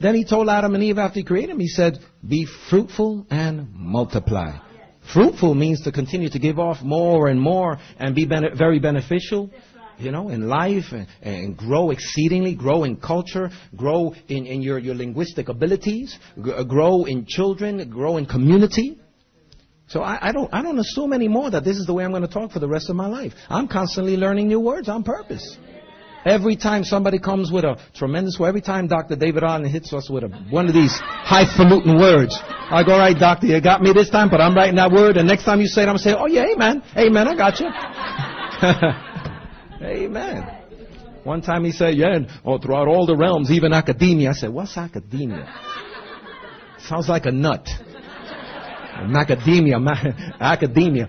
Then 0.00 0.14
he 0.14 0.24
told 0.24 0.48
Adam 0.48 0.74
and 0.74 0.82
Eve 0.82 0.98
after 0.98 1.20
he 1.20 1.24
created 1.24 1.50
them, 1.50 1.60
he 1.60 1.68
said, 1.68 1.98
be 2.26 2.46
fruitful 2.70 3.26
and 3.30 3.72
multiply. 3.74 4.58
Fruitful 5.12 5.54
means 5.54 5.82
to 5.82 5.92
continue 5.92 6.28
to 6.30 6.38
give 6.38 6.58
off 6.58 6.82
more 6.82 7.28
and 7.28 7.40
more 7.40 7.78
and 7.98 8.14
be 8.14 8.26
very 8.26 8.78
beneficial. 8.78 9.50
you 9.98 10.10
know, 10.10 10.30
in 10.30 10.48
life 10.48 10.86
and, 10.92 11.06
and, 11.20 11.56
grow 11.56 11.90
exceedingly, 11.90 12.54
grow 12.54 12.84
in 12.84 12.96
culture, 12.96 13.50
grow 13.76 14.14
in, 14.26 14.46
in 14.46 14.62
your, 14.62 14.78
your 14.78 14.94
linguistic 14.94 15.48
abilities, 15.48 16.18
uh, 16.38 16.64
grow 16.64 17.04
in 17.04 17.26
children, 17.26 17.88
grow 17.90 18.16
in 18.16 18.26
community. 18.26 18.98
So 19.88 20.00
I, 20.02 20.28
I, 20.28 20.32
don't, 20.32 20.52
I 20.52 20.62
don't 20.62 20.78
assume 20.78 21.12
anymore 21.12 21.50
that 21.50 21.62
this 21.62 21.76
is 21.76 21.86
the 21.86 21.92
way 21.92 22.04
I'm 22.04 22.10
going 22.10 22.26
to 22.26 22.28
talk 22.28 22.50
for 22.50 22.58
the 22.58 22.68
rest 22.68 22.88
of 22.88 22.96
my 22.96 23.06
life. 23.06 23.32
I'm 23.48 23.68
constantly 23.68 24.16
learning 24.16 24.48
new 24.48 24.60
words 24.60 24.88
on 24.88 25.02
purpose. 25.02 25.58
Every 26.24 26.54
time 26.56 26.84
somebody 26.84 27.18
comes 27.18 27.50
with 27.50 27.64
a 27.64 27.76
tremendous 27.94 28.38
word, 28.38 28.46
every 28.48 28.60
time 28.60 28.86
Dr. 28.86 29.16
David 29.16 29.42
Allen 29.42 29.64
hits 29.64 29.92
us 29.92 30.08
with 30.08 30.22
a, 30.22 30.28
one 30.50 30.68
of 30.68 30.74
these 30.74 30.96
highfalutin 31.00 31.98
words, 31.98 32.38
I 32.40 32.84
go, 32.86 32.92
all 32.92 33.00
right, 33.00 33.18
doctor, 33.18 33.48
you 33.48 33.60
got 33.60 33.82
me 33.82 33.92
this 33.92 34.08
time, 34.08 34.30
but 34.30 34.40
I'm 34.40 34.54
writing 34.54 34.76
that 34.76 34.92
word, 34.92 35.16
and 35.16 35.26
next 35.26 35.42
time 35.44 35.60
you 35.60 35.66
say 35.66 35.82
it, 35.82 35.88
I'm 35.88 35.98
saying, 35.98 36.16
oh 36.18 36.26
yeah, 36.26 36.46
amen, 36.54 36.80
amen, 36.96 37.26
I 37.26 37.34
got 37.34 37.58
you. 37.58 37.66
amen. 39.82 40.58
One 41.24 41.42
time 41.42 41.64
he 41.64 41.72
said, 41.72 41.96
yeah, 41.96 42.14
and 42.14 42.28
oh, 42.44 42.58
throughout 42.58 42.86
all 42.88 43.06
the 43.06 43.16
realms, 43.16 43.50
even 43.50 43.72
academia. 43.72 44.30
I 44.30 44.32
said, 44.32 44.50
what's 44.50 44.76
academia? 44.76 45.52
Sounds 46.78 47.08
like 47.08 47.26
a 47.26 47.32
nut. 47.32 47.68
Macadamia, 49.00 49.80
ma- 49.80 50.12
academia. 50.40 51.08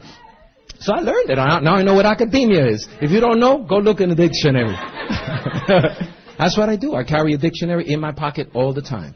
So 0.84 0.94
I 0.94 1.00
learned 1.00 1.30
it. 1.30 1.36
Now 1.38 1.76
I 1.76 1.82
know 1.82 1.94
what 1.94 2.06
academia 2.06 2.68
is. 2.68 2.86
If 3.02 3.10
you 3.10 3.22
don't 3.22 3.40
know, 3.40 3.64
go 3.64 3.78
look 3.78 4.02
in 4.02 4.10
the 4.10 4.16
dictionary. 4.16 4.76
That's 6.38 6.58
what 6.58 6.68
I 6.68 6.76
do. 6.76 6.94
I 6.94 7.06
carry 7.06 7.34
a 7.34 7.38
dictionary 7.38 7.90
in 7.90 8.02
my 8.02 8.12
pocket 8.12 8.50
all 8.54 8.74
the 8.74 8.82
time. 8.82 9.16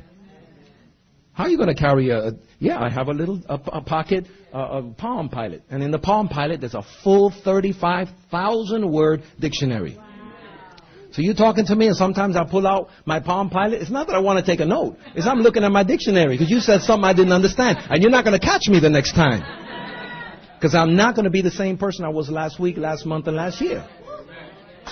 How 1.34 1.44
are 1.44 1.50
you 1.50 1.58
going 1.58 1.68
to 1.68 1.76
carry 1.76 2.10
a, 2.10 2.32
yeah, 2.60 2.80
I 2.80 2.90
have 2.90 3.10
a 3.10 3.12
little, 3.12 3.42
a, 3.50 3.60
a 3.74 3.82
pocket, 3.82 4.28
a 4.54 4.82
Palm 4.98 5.28
Pilot. 5.28 5.64
And 5.70 5.84
in 5.84 5.92
the 5.92 6.00
Palm 6.00 6.30
Pilot, 6.30 6.62
there's 6.62 6.74
a 6.74 6.84
full 7.04 7.34
35,000 7.44 8.90
word 8.90 9.24
dictionary. 9.38 10.00
So 11.12 11.22
you're 11.22 11.36
talking 11.36 11.66
to 11.66 11.76
me 11.76 11.88
and 11.88 11.98
sometimes 11.98 12.38
I 12.38 12.46
pull 12.46 12.66
out 12.66 12.90
my 13.06 13.20
Palm 13.20 13.50
Pilot. 13.50 13.82
It's 13.82 13.92
not 13.92 14.08
that 14.08 14.16
I 14.16 14.20
want 14.20 14.40
to 14.40 14.50
take 14.50 14.62
a 14.62 14.66
note. 14.66 14.98
It's 15.16 15.28
I'm 15.28 15.40
looking 15.40 15.66
at 15.66 15.72
my 15.72 15.84
dictionary 15.84 16.38
because 16.38 16.50
you 16.50 16.62
said 16.62 16.82
something 16.82 17.04
I 17.04 17.14
didn't 17.14 17.34
understand. 17.34 17.78
And 17.90 18.02
you're 18.02 18.12
not 18.12 18.24
going 18.24 18.40
to 18.40 18.46
catch 18.46 18.70
me 18.70 18.80
the 18.80 18.90
next 18.90 19.12
time. 19.12 19.67
Because 20.58 20.74
I'm 20.74 20.96
not 20.96 21.14
going 21.16 21.26
to 21.26 21.30
be 21.30 21.42
the 21.42 21.52
same 21.52 21.78
person 21.78 22.04
I 22.04 22.10
was 22.10 22.30
last 22.30 22.60
week, 22.60 22.78
last 22.78 23.06
month, 23.06 23.28
and 23.28 23.38
last 23.38 23.62
year. 23.62 23.88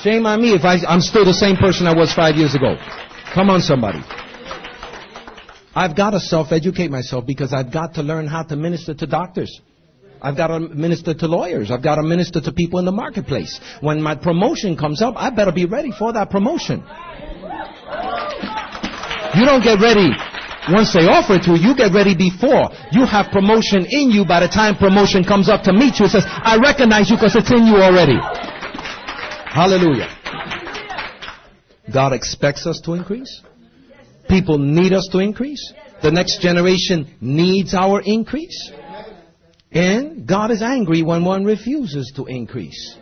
Shame 0.02 0.26
on 0.28 0.40
me 0.42 0.54
if 0.54 0.64
I, 0.64 0.78
I'm 0.88 1.02
still 1.02 1.26
the 1.26 1.34
same 1.34 1.56
person 1.56 1.88
I 1.88 1.96
was 1.96 2.14
five 2.14 2.36
years 2.36 2.54
ago. 2.54 2.78
Come 3.34 3.50
on, 3.50 3.62
somebody. 3.62 4.04
I've 5.74 5.96
got 5.96 6.12
to 6.12 6.20
self-educate 6.20 6.92
myself 6.92 7.26
because 7.26 7.52
I've 7.52 7.74
got 7.74 7.96
to 7.96 8.04
learn 8.04 8.28
how 8.28 8.44
to 8.44 8.56
minister 8.56 8.94
to 8.94 9.08
doctors. 9.08 9.60
I've 10.22 10.38
got 10.38 10.48
to 10.48 10.60
minister 10.60 11.14
to 11.16 11.28
lawyers. 11.28 11.72
I've 11.72 11.84
got 11.84 11.96
to 11.96 12.04
minister 12.04 12.40
to 12.42 12.52
people 12.52 12.78
in 12.80 12.86
the 12.86 12.92
marketplace. 12.92 13.60
When 13.82 14.02
my 14.02 14.16
promotion 14.16 14.78
comes 14.78 15.02
up, 15.02 15.16
I 15.18 15.32
better 15.32 15.52
be 15.52 15.66
ready 15.66 15.92
for 15.92 16.14
that 16.14 16.30
promotion. 16.30 16.84
You 19.34 19.46
don't 19.46 19.64
get 19.64 19.82
ready 19.82 20.12
once 20.72 20.94
they 20.94 21.06
offer 21.06 21.36
it 21.36 21.44
to 21.44 21.54
you, 21.54 21.70
you 21.70 21.76
get 21.76 21.94
ready 21.94 22.16
before. 22.16 22.70
You 22.92 23.06
have 23.06 23.32
promotion 23.32 23.86
in 23.86 24.10
you 24.10 24.26
by 24.26 24.40
the 24.40 24.48
time 24.48 24.76
promotion 24.76 25.24
comes 25.24 25.50
up 25.50 25.64
to 25.64 25.74
meet 25.74 26.00
you. 26.00 26.06
It 26.06 26.18
says, 26.18 26.26
I 26.26 26.58
recognize 26.58 27.10
you 27.10 27.18
because 27.18 27.36
it's 27.36 27.52
in 27.52 27.66
you 27.68 27.78
already. 27.78 28.18
Hallelujah. 29.46 30.10
God 31.94 32.14
expects 32.14 32.66
us 32.66 32.82
to 32.86 32.94
increase. 32.94 33.42
People 34.28 34.58
need 34.58 34.92
us 34.92 35.08
to 35.12 35.20
increase. 35.20 35.74
The 36.02 36.12
next 36.12 36.42
generation 36.42 37.16
needs 37.22 37.74
our 37.74 38.02
increase. 38.02 38.72
And 39.72 40.28
God 40.28 40.52
is 40.52 40.62
angry 40.62 41.04
when 41.04 41.24
one 41.24 41.46
refuses 41.46 42.12
to 42.16 42.26
increase. 42.26 42.98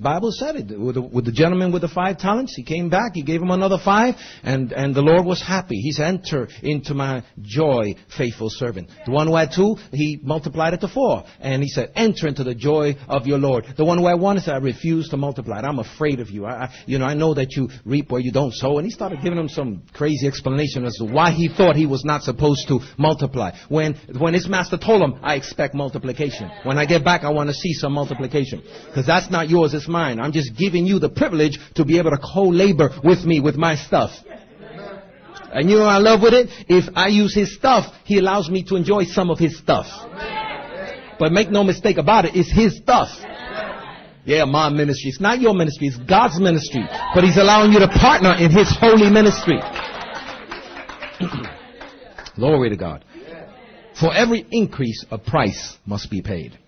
Bible 0.00 0.30
said 0.32 0.56
it. 0.56 0.78
With 0.78 0.94
the, 0.94 1.02
with 1.02 1.24
the, 1.24 1.32
gentleman 1.32 1.72
with 1.72 1.82
the 1.82 1.88
five 1.88 2.18
talents, 2.18 2.54
he 2.54 2.64
came 2.64 2.88
back, 2.88 3.12
he 3.14 3.22
gave 3.22 3.42
him 3.42 3.50
another 3.50 3.78
five, 3.84 4.14
and, 4.42 4.72
and 4.72 4.94
the 4.94 5.02
Lord 5.02 5.26
was 5.26 5.42
happy. 5.42 5.76
He 5.76 5.92
said, 5.92 6.06
enter 6.06 6.48
into 6.62 6.94
my 6.94 7.22
joy, 7.40 7.94
faithful 8.16 8.48
servant. 8.50 8.88
The 9.04 9.12
one 9.12 9.26
who 9.26 9.36
had 9.36 9.52
two, 9.54 9.76
he 9.92 10.18
multiplied 10.22 10.74
it 10.74 10.80
to 10.80 10.88
four. 10.88 11.24
And 11.38 11.62
he 11.62 11.68
said, 11.68 11.92
enter 11.94 12.28
into 12.28 12.44
the 12.44 12.54
joy 12.54 12.96
of 13.08 13.26
your 13.26 13.38
Lord. 13.38 13.66
The 13.76 13.84
one 13.84 13.98
who 13.98 14.06
had 14.06 14.18
one 14.18 14.40
said, 14.40 14.54
I 14.54 14.58
refuse 14.58 15.08
to 15.10 15.16
multiply 15.16 15.58
it. 15.58 15.64
I'm 15.64 15.78
afraid 15.78 16.20
of 16.20 16.30
you. 16.30 16.46
I, 16.46 16.64
I, 16.64 16.74
you 16.86 16.98
know, 16.98 17.04
I 17.04 17.14
know 17.14 17.34
that 17.34 17.56
you 17.56 17.68
reap 17.84 18.10
where 18.10 18.20
you 18.20 18.32
don't 18.32 18.54
sow. 18.54 18.78
And 18.78 18.86
he 18.86 18.90
started 18.90 19.20
giving 19.22 19.38
him 19.38 19.48
some 19.48 19.82
crazy 19.92 20.26
explanation 20.26 20.84
as 20.84 20.94
to 20.94 21.04
why 21.04 21.30
he 21.30 21.48
thought 21.48 21.76
he 21.76 21.86
was 21.86 22.04
not 22.04 22.22
supposed 22.22 22.68
to 22.68 22.80
multiply. 22.96 23.52
When, 23.68 23.94
when 24.18 24.34
his 24.34 24.48
master 24.48 24.78
told 24.78 25.02
him, 25.02 25.20
I 25.22 25.34
expect 25.34 25.74
multiplication. 25.74 26.50
When 26.64 26.78
I 26.78 26.86
get 26.86 27.04
back, 27.04 27.22
I 27.22 27.30
want 27.30 27.48
to 27.50 27.54
see 27.54 27.74
some 27.74 27.92
multiplication. 27.92 28.62
Because 28.86 29.06
that's 29.06 29.30
not 29.30 29.50
yours, 29.50 29.74
it's 29.74 29.89
mine. 29.90 30.20
I'm 30.20 30.32
just 30.32 30.56
giving 30.56 30.86
you 30.86 30.98
the 30.98 31.10
privilege 31.10 31.58
to 31.74 31.84
be 31.84 31.98
able 31.98 32.10
to 32.10 32.18
co-labor 32.18 32.90
with 33.04 33.24
me 33.24 33.40
with 33.40 33.56
my 33.56 33.76
stuff. 33.76 34.10
And 35.52 35.68
you 35.68 35.76
know 35.76 35.84
I 35.84 35.98
love 35.98 36.22
with 36.22 36.32
it? 36.32 36.48
If 36.68 36.84
I 36.94 37.08
use 37.08 37.34
his 37.34 37.54
stuff, 37.54 37.92
he 38.04 38.18
allows 38.18 38.48
me 38.48 38.62
to 38.64 38.76
enjoy 38.76 39.04
some 39.04 39.30
of 39.30 39.38
his 39.38 39.58
stuff. 39.58 39.86
But 41.18 41.32
make 41.32 41.50
no 41.50 41.64
mistake 41.64 41.98
about 41.98 42.24
it, 42.24 42.36
it's 42.36 42.50
his 42.50 42.76
stuff. 42.76 43.08
Yeah, 44.24 44.44
my 44.44 44.68
ministry. 44.68 45.10
It's 45.10 45.20
not 45.20 45.40
your 45.40 45.54
ministry, 45.54 45.88
it's 45.88 45.98
God's 45.98 46.38
ministry. 46.38 46.84
But 47.14 47.24
he's 47.24 47.36
allowing 47.36 47.72
you 47.72 47.80
to 47.80 47.88
partner 47.88 48.34
in 48.38 48.50
his 48.50 48.70
holy 48.78 49.10
ministry. 49.10 49.58
Glory 52.36 52.70
to 52.70 52.76
God. 52.76 53.04
For 53.98 54.14
every 54.14 54.46
increase, 54.50 55.04
a 55.10 55.18
price 55.18 55.76
must 55.84 56.10
be 56.10 56.22
paid. 56.22 56.58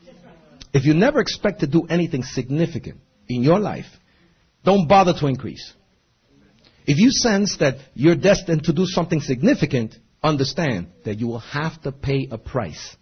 If 0.74 0.84
you 0.84 0.94
never 0.94 1.20
expect 1.20 1.60
to 1.60 1.66
do 1.66 1.86
anything 1.88 2.22
significant, 2.22 3.00
in 3.28 3.42
your 3.42 3.58
life, 3.58 3.86
don't 4.64 4.88
bother 4.88 5.12
to 5.18 5.26
increase. 5.26 5.72
If 6.86 6.98
you 6.98 7.10
sense 7.10 7.58
that 7.58 7.76
you're 7.94 8.16
destined 8.16 8.64
to 8.64 8.72
do 8.72 8.86
something 8.86 9.20
significant, 9.20 9.94
understand 10.22 10.88
that 11.04 11.18
you 11.18 11.28
will 11.28 11.38
have 11.40 11.80
to 11.82 11.92
pay 11.92 12.28
a 12.30 12.38
price. 12.38 12.96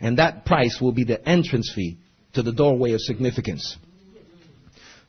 And 0.00 0.18
that 0.18 0.44
price 0.44 0.78
will 0.80 0.92
be 0.92 1.04
the 1.04 1.26
entrance 1.28 1.72
fee 1.74 1.98
to 2.34 2.42
the 2.42 2.52
doorway 2.52 2.92
of 2.92 3.00
significance. 3.00 3.76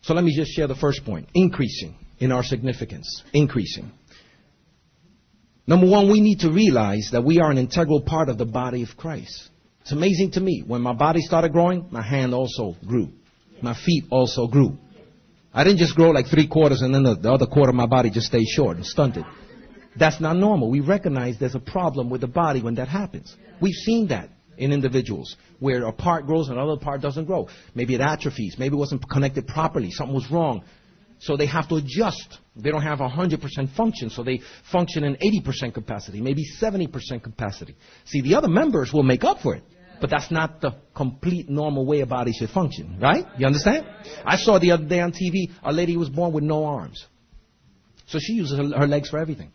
So 0.02 0.14
let 0.14 0.24
me 0.24 0.36
just 0.36 0.52
share 0.52 0.68
the 0.68 0.76
first 0.76 1.06
point. 1.06 1.30
Increasing 1.34 1.96
in 2.20 2.32
our 2.32 2.44
significance. 2.44 3.24
Increasing. 3.34 3.92
Number 5.66 5.90
one, 5.90 6.12
we 6.12 6.20
need 6.20 6.42
to 6.42 6.52
realize 6.52 7.10
that 7.14 7.24
we 7.24 7.40
are 7.40 7.50
an 7.50 7.58
integral 7.58 8.02
part 8.02 8.30
of 8.30 8.38
the 8.38 8.46
body 8.46 8.84
of 8.84 8.98
Christ. 8.98 9.50
It's 9.82 9.94
amazing 9.94 10.32
to 10.32 10.42
me. 10.42 10.64
When 10.66 10.82
my 10.82 10.94
body 10.94 11.22
started 11.22 11.54
growing, 11.54 11.88
my 11.90 12.02
hand 12.02 12.34
also 12.34 12.76
grew 12.86 13.10
my 13.64 13.76
feet 13.86 14.06
also 14.10 14.48
grew. 14.48 14.78
I 15.54 15.64
didn't 15.64 15.80
just 15.80 15.96
grow 15.96 16.10
like 16.10 16.28
three 16.28 16.48
quarters 16.48 16.82
and 16.82 16.94
then 16.94 17.04
the, 17.04 17.16
the 17.16 17.32
other 17.32 17.46
quarter 17.46 17.70
of 17.70 17.76
my 17.76 17.86
body 17.86 18.10
just 18.10 18.28
stayed 18.28 18.48
short 18.48 18.78
and 18.78 18.86
stunted. 18.86 19.26
That's 19.96 20.20
not 20.20 20.36
normal. 20.36 20.72
We 20.72 20.80
recognize 20.80 21.38
there's 21.40 21.56
a 21.56 21.60
problem 21.60 22.10
with 22.10 22.22
the 22.22 22.28
body 22.28 22.62
when 22.62 22.76
that 22.76 22.88
happens. 22.88 23.36
We've 23.62 23.76
seen 23.76 24.08
that 24.08 24.30
in 24.58 24.72
individuals 24.72 25.36
where 25.60 25.86
a 25.86 25.92
part 25.92 26.26
grows 26.26 26.50
and 26.50 26.58
another 26.58 26.80
part 26.80 27.02
doesn't 27.02 27.26
grow. 27.26 27.50
Maybe 27.76 27.94
it 27.94 28.02
atrophies. 28.02 28.56
Maybe 28.58 28.76
it 28.76 28.80
wasn't 28.80 29.08
connected 29.10 29.48
properly. 29.48 29.92
Something 29.92 30.16
was 30.16 30.30
wrong. 30.32 30.64
So 31.20 31.38
they 31.38 31.46
have 31.46 31.70
to 31.70 31.76
adjust. 31.76 32.40
They 32.56 32.70
don't 32.70 32.82
have 32.82 33.00
100% 33.00 33.76
function, 33.78 34.10
so 34.10 34.24
they 34.24 34.42
function 34.72 35.06
in 35.06 35.16
80% 35.16 35.74
capacity, 35.74 36.20
maybe 36.20 36.44
70% 36.60 37.24
capacity. 37.24 37.76
See, 38.06 38.22
the 38.22 38.36
other 38.36 38.50
members 38.50 38.92
will 38.92 39.04
make 39.04 39.24
up 39.24 39.40
for 39.40 39.56
it. 39.56 39.64
But 40.04 40.10
that's 40.10 40.30
not 40.32 40.60
the 40.60 40.76
complete 40.94 41.50
normal 41.50 41.86
way 41.86 42.02
a 42.02 42.06
body 42.06 42.34
should 42.34 42.50
function, 42.50 43.00
right? 43.00 43.26
You 43.38 43.46
understand? 43.46 43.86
I 44.26 44.36
saw 44.36 44.60
the 44.60 44.72
other 44.72 44.84
day 44.84 45.00
on 45.00 45.14
TV 45.14 45.50
a 45.64 45.72
lady 45.72 45.96
was 45.96 46.10
born 46.10 46.34
with 46.34 46.44
no 46.44 46.66
arms. 46.66 47.06
So 48.08 48.20
she 48.20 48.34
uses 48.34 48.58
her, 48.58 48.80
her 48.80 48.86
legs 48.86 49.10
for 49.10 49.18
everything. 49.18 49.54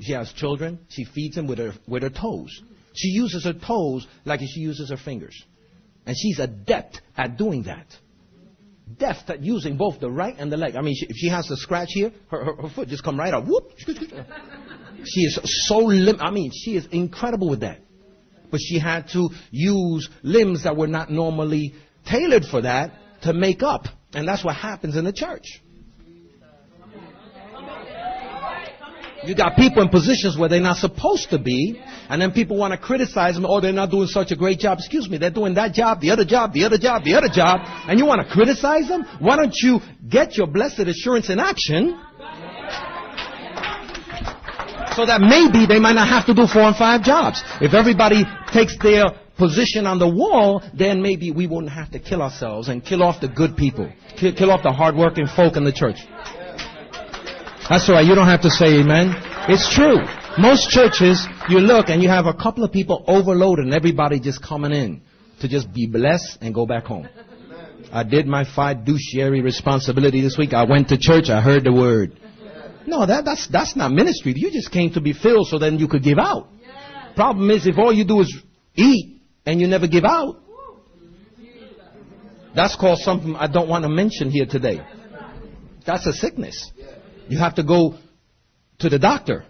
She 0.00 0.14
has 0.14 0.32
children. 0.32 0.80
She 0.88 1.04
feeds 1.04 1.36
them 1.36 1.46
with 1.46 1.58
her, 1.58 1.74
with 1.86 2.02
her 2.02 2.10
toes. 2.10 2.50
She 2.92 3.10
uses 3.10 3.44
her 3.44 3.52
toes 3.52 4.04
like 4.24 4.40
she 4.40 4.58
uses 4.58 4.90
her 4.90 4.96
fingers. 4.96 5.40
And 6.06 6.16
she's 6.18 6.40
adept 6.40 7.00
at 7.16 7.38
doing 7.38 7.62
that. 7.62 7.86
Deft 8.98 9.30
at 9.30 9.44
using 9.44 9.76
both 9.76 10.00
the 10.00 10.10
right 10.10 10.34
and 10.36 10.50
the 10.50 10.56
leg. 10.56 10.74
I 10.74 10.80
mean, 10.80 10.96
she, 10.98 11.06
if 11.06 11.14
she 11.14 11.28
has 11.28 11.48
a 11.52 11.56
scratch 11.56 11.90
here, 11.90 12.10
her, 12.32 12.44
her, 12.46 12.62
her 12.62 12.68
foot 12.68 12.88
just 12.88 13.04
come 13.04 13.16
right 13.16 13.32
out. 13.32 13.46
Whoop. 13.46 13.70
She 15.04 15.22
is 15.22 15.66
so 15.66 15.78
lim- 15.78 16.20
I 16.20 16.30
mean, 16.30 16.52
she 16.54 16.76
is 16.76 16.86
incredible 16.92 17.48
with 17.48 17.60
that 17.60 17.80
but 18.52 18.60
she 18.60 18.78
had 18.78 19.08
to 19.14 19.30
use 19.50 20.08
limbs 20.22 20.62
that 20.62 20.76
were 20.76 20.86
not 20.86 21.10
normally 21.10 21.74
tailored 22.06 22.44
for 22.44 22.60
that 22.60 22.92
to 23.22 23.32
make 23.32 23.62
up. 23.64 23.86
And 24.14 24.28
that's 24.28 24.44
what 24.44 24.54
happens 24.54 24.94
in 24.94 25.04
the 25.04 25.12
church. 25.12 25.60
You 29.24 29.36
got 29.36 29.54
people 29.54 29.82
in 29.82 29.88
positions 29.88 30.36
where 30.36 30.48
they're 30.48 30.60
not 30.60 30.78
supposed 30.78 31.30
to 31.30 31.38
be, 31.38 31.80
and 32.08 32.20
then 32.20 32.32
people 32.32 32.56
want 32.56 32.72
to 32.72 32.78
criticize 32.78 33.36
them, 33.36 33.46
oh, 33.46 33.60
they're 33.60 33.72
not 33.72 33.90
doing 33.90 34.08
such 34.08 34.32
a 34.32 34.36
great 34.36 34.58
job. 34.58 34.78
Excuse 34.78 35.08
me, 35.08 35.16
they're 35.16 35.30
doing 35.30 35.54
that 35.54 35.74
job, 35.74 36.00
the 36.00 36.10
other 36.10 36.24
job, 36.24 36.52
the 36.52 36.64
other 36.64 36.76
job, 36.76 37.04
the 37.04 37.14
other 37.14 37.28
job, 37.32 37.60
and 37.88 38.00
you 38.00 38.04
want 38.04 38.26
to 38.26 38.32
criticize 38.32 38.88
them? 38.88 39.04
Why 39.20 39.36
don't 39.36 39.54
you 39.54 39.78
get 40.08 40.36
your 40.36 40.48
blessed 40.48 40.80
assurance 40.80 41.30
in 41.30 41.38
action 41.38 41.98
so 44.94 45.06
that 45.06 45.20
maybe 45.20 45.66
they 45.66 45.78
might 45.78 45.94
not 45.94 46.08
have 46.08 46.26
to 46.26 46.34
do 46.34 46.46
four 46.46 46.62
and 46.62 46.76
five 46.76 47.02
jobs. 47.02 47.42
If 47.60 47.74
everybody 47.74 48.24
takes 48.52 48.76
their 48.78 49.06
position 49.36 49.86
on 49.86 49.98
the 49.98 50.08
wall, 50.08 50.62
then 50.74 51.02
maybe 51.02 51.30
we 51.30 51.46
wouldn't 51.46 51.72
have 51.72 51.90
to 51.92 51.98
kill 51.98 52.22
ourselves 52.22 52.68
and 52.68 52.84
kill 52.84 53.02
off 53.02 53.20
the 53.20 53.28
good 53.28 53.56
people, 53.56 53.90
kill, 54.16 54.34
kill 54.34 54.50
off 54.50 54.62
the 54.62 54.72
hardworking 54.72 55.26
folk 55.26 55.56
in 55.56 55.64
the 55.64 55.72
church. 55.72 55.96
That's 57.68 57.88
right. 57.88 58.04
You 58.04 58.14
don't 58.14 58.26
have 58.26 58.42
to 58.42 58.50
say 58.50 58.80
amen. 58.80 59.14
It's 59.48 59.72
true. 59.74 59.98
Most 60.38 60.70
churches, 60.70 61.26
you 61.48 61.58
look 61.58 61.88
and 61.88 62.02
you 62.02 62.08
have 62.08 62.26
a 62.26 62.34
couple 62.34 62.64
of 62.64 62.72
people 62.72 63.04
overloaded 63.06 63.64
and 63.66 63.74
everybody 63.74 64.20
just 64.20 64.42
coming 64.42 64.72
in 64.72 65.02
to 65.40 65.48
just 65.48 65.72
be 65.72 65.86
blessed 65.86 66.38
and 66.40 66.54
go 66.54 66.66
back 66.66 66.84
home. 66.84 67.08
I 67.92 68.04
did 68.04 68.26
my 68.26 68.44
fiduciary 68.44 69.42
responsibility 69.42 70.22
this 70.22 70.38
week. 70.38 70.54
I 70.54 70.64
went 70.64 70.88
to 70.88 70.98
church. 70.98 71.28
I 71.28 71.40
heard 71.40 71.64
the 71.64 71.72
word. 71.72 72.18
No, 72.86 73.06
that, 73.06 73.24
that's, 73.24 73.46
that's 73.48 73.76
not 73.76 73.92
ministry. 73.92 74.34
You 74.36 74.50
just 74.50 74.70
came 74.70 74.92
to 74.92 75.00
be 75.00 75.12
filled 75.12 75.48
so 75.48 75.58
then 75.58 75.78
you 75.78 75.88
could 75.88 76.02
give 76.02 76.18
out. 76.18 76.48
Problem 77.14 77.50
is 77.50 77.66
if 77.66 77.78
all 77.78 77.92
you 77.92 78.04
do 78.04 78.20
is 78.20 78.42
eat 78.74 79.20
and 79.44 79.60
you 79.60 79.66
never 79.66 79.86
give 79.86 80.04
out, 80.04 80.36
that's 82.54 82.76
called 82.76 82.98
something 82.98 83.34
I 83.34 83.46
don't 83.46 83.68
want 83.68 83.84
to 83.84 83.88
mention 83.88 84.30
here 84.30 84.46
today. 84.46 84.80
That's 85.86 86.06
a 86.06 86.12
sickness. 86.12 86.70
You 87.28 87.38
have 87.38 87.54
to 87.56 87.62
go 87.62 87.98
to 88.80 88.88
the 88.88 88.98
doctor. 88.98 89.44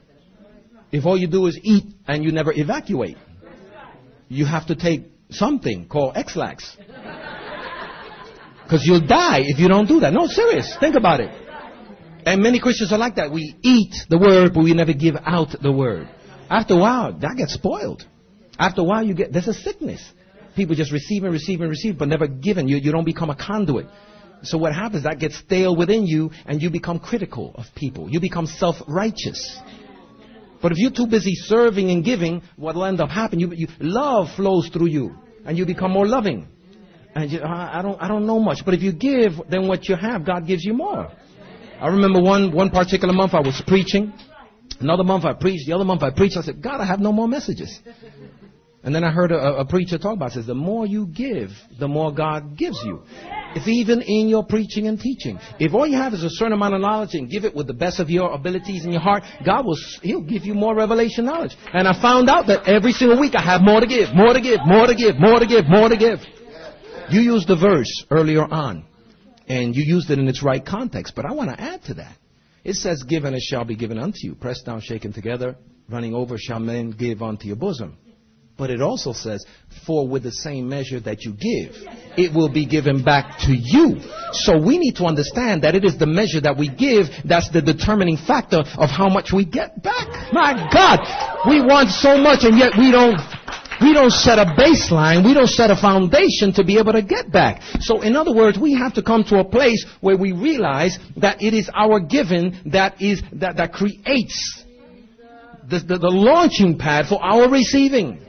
If 0.90 1.06
all 1.06 1.16
you 1.16 1.26
do 1.26 1.46
is 1.46 1.58
eat 1.62 1.84
and 2.06 2.22
you 2.22 2.32
never 2.32 2.52
evacuate, 2.52 3.16
you 4.28 4.44
have 4.46 4.66
to 4.66 4.76
take 4.76 5.04
something 5.30 5.88
called 5.88 6.16
Ex-Lax. 6.16 6.76
Because 8.64 8.86
you'll 8.86 9.06
die 9.06 9.40
if 9.42 9.58
you 9.58 9.68
don't 9.68 9.86
do 9.86 10.00
that. 10.00 10.12
No, 10.12 10.26
serious. 10.26 10.76
Think 10.78 10.94
about 10.94 11.20
it. 11.20 11.30
And 12.24 12.42
many 12.42 12.60
Christians 12.60 12.92
are 12.92 12.98
like 12.98 13.16
that. 13.16 13.32
We 13.32 13.56
eat 13.62 13.94
the 14.08 14.18
word, 14.18 14.54
but 14.54 14.62
we 14.62 14.74
never 14.74 14.92
give 14.92 15.16
out 15.24 15.48
the 15.60 15.72
word. 15.72 16.08
After 16.48 16.74
a 16.74 16.78
while, 16.78 17.12
that 17.18 17.34
gets 17.36 17.54
spoiled. 17.54 18.04
After 18.58 18.82
a 18.82 18.84
while, 18.84 19.02
you 19.02 19.14
get, 19.14 19.32
there's 19.32 19.48
a 19.48 19.54
sickness. 19.54 20.02
People 20.54 20.76
just 20.76 20.92
receive 20.92 21.24
and 21.24 21.32
receive 21.32 21.60
and 21.60 21.70
receive, 21.70 21.98
but 21.98 22.08
never 22.08 22.26
given. 22.26 22.68
You, 22.68 22.76
you 22.76 22.92
don't 22.92 23.04
become 23.04 23.30
a 23.30 23.36
conduit. 23.36 23.86
So 24.42 24.58
what 24.58 24.74
happens, 24.74 25.04
that 25.04 25.18
gets 25.18 25.38
stale 25.38 25.74
within 25.74 26.06
you, 26.06 26.30
and 26.46 26.60
you 26.60 26.70
become 26.70 26.98
critical 26.98 27.52
of 27.54 27.64
people. 27.74 28.10
You 28.10 28.20
become 28.20 28.46
self-righteous. 28.46 29.60
But 30.60 30.72
if 30.72 30.78
you're 30.78 30.90
too 30.90 31.06
busy 31.06 31.34
serving 31.34 31.90
and 31.90 32.04
giving, 32.04 32.42
what 32.56 32.74
will 32.74 32.84
end 32.84 33.00
up 33.00 33.10
happening, 33.10 33.40
you, 33.40 33.52
you, 33.52 33.68
love 33.80 34.28
flows 34.36 34.68
through 34.72 34.86
you, 34.86 35.16
and 35.44 35.56
you 35.56 35.64
become 35.64 35.90
more 35.90 36.06
loving. 36.06 36.48
And 37.14 37.30
you, 37.30 37.40
I, 37.40 37.78
I, 37.78 37.82
don't, 37.82 38.00
I 38.00 38.08
don't 38.08 38.26
know 38.26 38.38
much, 38.38 38.64
but 38.64 38.74
if 38.74 38.82
you 38.82 38.92
give, 38.92 39.32
then 39.48 39.68
what 39.68 39.88
you 39.88 39.96
have, 39.96 40.24
God 40.24 40.46
gives 40.46 40.64
you 40.64 40.72
more. 40.72 41.10
I 41.82 41.88
remember 41.88 42.22
one, 42.22 42.52
one 42.52 42.70
particular 42.70 43.12
month 43.12 43.34
I 43.34 43.40
was 43.40 43.60
preaching. 43.66 44.12
Another 44.78 45.02
month 45.02 45.24
I 45.24 45.32
preached. 45.32 45.66
The 45.66 45.72
other 45.72 45.84
month 45.84 46.04
I 46.04 46.10
preached. 46.10 46.36
I 46.36 46.42
said, 46.42 46.62
God, 46.62 46.80
I 46.80 46.86
have 46.86 47.00
no 47.00 47.10
more 47.10 47.26
messages. 47.26 47.80
And 48.84 48.94
then 48.94 49.02
I 49.02 49.10
heard 49.10 49.32
a, 49.32 49.58
a 49.58 49.64
preacher 49.64 49.98
talk 49.98 50.14
about 50.14 50.30
it. 50.30 50.34
Says, 50.34 50.46
the 50.46 50.54
more 50.54 50.86
you 50.86 51.06
give, 51.08 51.50
the 51.80 51.88
more 51.88 52.12
God 52.12 52.56
gives 52.56 52.80
you. 52.84 53.02
If 53.56 53.66
even 53.66 54.00
in 54.00 54.28
your 54.28 54.44
preaching 54.44 54.86
and 54.86 54.98
teaching. 54.98 55.40
If 55.58 55.74
all 55.74 55.84
you 55.84 55.96
have 55.96 56.14
is 56.14 56.22
a 56.22 56.30
certain 56.30 56.52
amount 56.52 56.74
of 56.74 56.80
knowledge 56.80 57.14
and 57.14 57.28
give 57.28 57.44
it 57.44 57.52
with 57.52 57.66
the 57.66 57.74
best 57.74 57.98
of 57.98 58.10
your 58.10 58.32
abilities 58.32 58.84
in 58.84 58.92
your 58.92 59.00
heart, 59.00 59.24
God 59.44 59.66
will, 59.66 59.76
He'll 60.02 60.22
give 60.22 60.44
you 60.44 60.54
more 60.54 60.76
revelation 60.76 61.24
knowledge. 61.24 61.56
And 61.72 61.88
I 61.88 62.00
found 62.00 62.30
out 62.30 62.46
that 62.46 62.68
every 62.68 62.92
single 62.92 63.18
week 63.18 63.34
I 63.34 63.42
have 63.42 63.60
more 63.60 63.80
to 63.80 63.88
give, 63.88 64.14
more 64.14 64.32
to 64.32 64.40
give, 64.40 64.60
more 64.64 64.86
to 64.86 64.94
give, 64.94 65.16
more 65.18 65.40
to 65.40 65.46
give, 65.46 65.64
more 65.68 65.88
to 65.88 65.96
give. 65.96 66.20
You 67.10 67.20
used 67.22 67.48
the 67.48 67.56
verse 67.56 68.04
earlier 68.08 68.44
on. 68.44 68.84
And 69.48 69.74
you 69.74 69.84
used 69.84 70.10
it 70.10 70.18
in 70.18 70.28
its 70.28 70.42
right 70.42 70.64
context. 70.64 71.14
But 71.14 71.24
I 71.24 71.32
want 71.32 71.50
to 71.50 71.60
add 71.60 71.84
to 71.84 71.94
that. 71.94 72.16
It 72.64 72.74
says, 72.74 73.02
Given 73.02 73.34
it 73.34 73.42
shall 73.42 73.64
be 73.64 73.76
given 73.76 73.98
unto 73.98 74.18
you. 74.22 74.34
Pressed 74.34 74.66
down, 74.66 74.80
shaken 74.80 75.12
together, 75.12 75.56
running 75.88 76.14
over 76.14 76.38
shall 76.38 76.60
men 76.60 76.90
give 76.90 77.22
unto 77.22 77.46
your 77.46 77.56
bosom. 77.56 77.96
But 78.56 78.70
it 78.70 78.82
also 78.82 79.12
says, 79.12 79.44
For 79.86 80.06
with 80.06 80.22
the 80.22 80.30
same 80.30 80.68
measure 80.68 81.00
that 81.00 81.22
you 81.22 81.32
give, 81.32 81.74
it 82.16 82.34
will 82.34 82.50
be 82.50 82.66
given 82.66 83.02
back 83.02 83.38
to 83.40 83.52
you. 83.52 84.00
So 84.32 84.60
we 84.60 84.78
need 84.78 84.96
to 84.96 85.04
understand 85.04 85.64
that 85.64 85.74
it 85.74 85.84
is 85.84 85.98
the 85.98 86.06
measure 86.06 86.40
that 86.42 86.56
we 86.56 86.68
give 86.68 87.06
that's 87.24 87.50
the 87.50 87.62
determining 87.62 88.18
factor 88.18 88.58
of 88.58 88.90
how 88.90 89.08
much 89.08 89.32
we 89.32 89.44
get 89.44 89.82
back. 89.82 90.32
My 90.32 90.68
God! 90.72 91.48
We 91.48 91.60
want 91.60 91.90
so 91.90 92.18
much 92.18 92.44
and 92.44 92.58
yet 92.58 92.72
we 92.78 92.92
don't 92.92 93.18
we 93.82 93.92
don't 93.92 94.12
set 94.12 94.38
a 94.38 94.44
baseline. 94.44 95.24
We 95.24 95.34
don't 95.34 95.48
set 95.48 95.70
a 95.70 95.76
foundation 95.76 96.52
to 96.54 96.64
be 96.64 96.78
able 96.78 96.92
to 96.92 97.02
get 97.02 97.30
back. 97.30 97.62
So 97.80 98.00
in 98.00 98.16
other 98.16 98.34
words, 98.34 98.58
we 98.58 98.74
have 98.74 98.94
to 98.94 99.02
come 99.02 99.24
to 99.24 99.40
a 99.40 99.44
place 99.44 99.84
where 100.00 100.16
we 100.16 100.32
realize 100.32 100.98
that 101.16 101.42
it 101.42 101.54
is 101.54 101.70
our 101.74 102.00
giving 102.00 102.56
that 102.66 103.00
is, 103.00 103.22
that, 103.34 103.56
that 103.56 103.72
creates 103.72 104.64
the, 105.68 105.78
the, 105.80 105.98
the 105.98 106.10
launching 106.10 106.78
pad 106.78 107.06
for 107.06 107.22
our 107.22 107.48
receiving. 107.50 108.20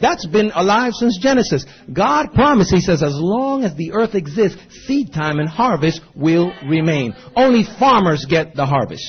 That's 0.00 0.26
been 0.26 0.52
alive 0.54 0.92
since 0.94 1.18
Genesis. 1.20 1.64
God 1.92 2.32
promised, 2.32 2.72
He 2.72 2.80
says, 2.80 3.02
as 3.02 3.14
long 3.14 3.64
as 3.64 3.74
the 3.74 3.92
earth 3.92 4.14
exists, 4.14 4.58
seed 4.86 5.12
time 5.12 5.38
and 5.40 5.48
harvest 5.48 6.00
will 6.14 6.52
remain. 6.66 7.14
Only 7.34 7.64
farmers 7.78 8.24
get 8.24 8.54
the 8.54 8.66
harvest. 8.66 9.04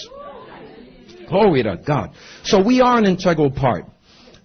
Glory 1.29 1.63
to 1.63 1.77
God. 1.77 2.11
So 2.43 2.63
we 2.63 2.81
are 2.81 2.97
an 2.97 3.05
integral 3.05 3.51
part. 3.51 3.85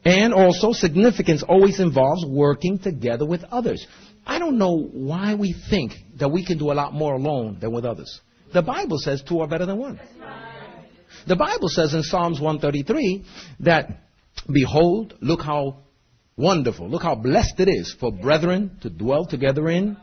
And 0.04 0.34
also 0.34 0.72
significance 0.72 1.42
always 1.42 1.80
involves 1.80 2.24
working 2.26 2.78
together 2.78 3.24
with 3.24 3.42
others. 3.50 3.86
I 4.26 4.38
don't 4.38 4.58
know 4.58 4.76
why 4.76 5.34
we 5.34 5.54
think 5.70 5.92
that 6.18 6.28
we 6.28 6.44
can 6.44 6.58
do 6.58 6.70
a 6.70 6.74
lot 6.74 6.92
more 6.92 7.14
alone 7.14 7.58
than 7.60 7.72
with 7.72 7.84
others. 7.84 8.20
The 8.52 8.62
Bible 8.62 8.98
says 8.98 9.22
two 9.26 9.40
are 9.40 9.48
better 9.48 9.66
than 9.66 9.78
one. 9.78 9.98
The 11.26 11.36
Bible 11.36 11.68
says 11.68 11.94
in 11.94 12.02
Psalms 12.02 12.38
133 12.40 13.24
that, 13.60 14.04
behold, 14.50 15.14
look 15.20 15.40
how 15.40 15.78
wonderful, 16.36 16.88
look 16.88 17.02
how 17.02 17.14
blessed 17.14 17.60
it 17.60 17.68
is 17.68 17.94
for 17.98 18.12
brethren 18.12 18.78
to 18.82 18.90
dwell 18.90 19.24
together 19.24 19.68
in 19.70 19.96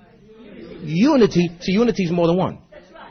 unity. 0.83 1.49
See, 1.61 1.73
unity 1.73 2.03
is 2.03 2.11
more 2.11 2.27
than 2.27 2.37
one. 2.37 2.59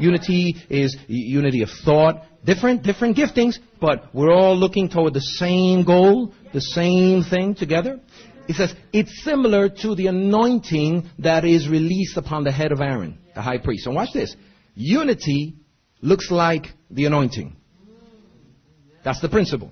Unity 0.01 0.57
is 0.69 0.97
unity 1.07 1.63
of 1.63 1.71
thought, 1.85 2.25
different, 2.45 2.83
different 2.83 3.17
giftings, 3.17 3.59
but 3.81 4.15
we're 4.15 4.33
all 4.33 4.57
looking 4.57 4.89
toward 4.89 5.15
the 5.15 5.21
same 5.21 5.85
goal, 5.85 6.33
the 6.53 6.61
same 6.61 7.23
thing 7.23 7.55
together. 7.55 8.01
He 8.47 8.53
says, 8.53 8.75
it's 8.93 9.23
similar 9.23 9.69
to 9.69 9.95
the 9.95 10.09
anointing 10.09 11.09
that 11.21 11.45
is 11.45 11.69
released 11.69 12.17
upon 12.17 12.45
the 12.45 12.51
head 12.51 12.73
of 12.73 12.81
Aaron, 12.81 13.19
the 13.35 13.43
high 13.43 13.59
priest. 13.59 13.87
And 13.87 13.95
watch 13.95 14.13
this. 14.13 14.35
Unity 14.75 15.55
looks 16.01 16.31
like 16.31 16.67
the 16.91 17.05
anointing. 17.05 17.57
That's 19.05 19.21
the 19.21 19.29
principle. 19.29 19.71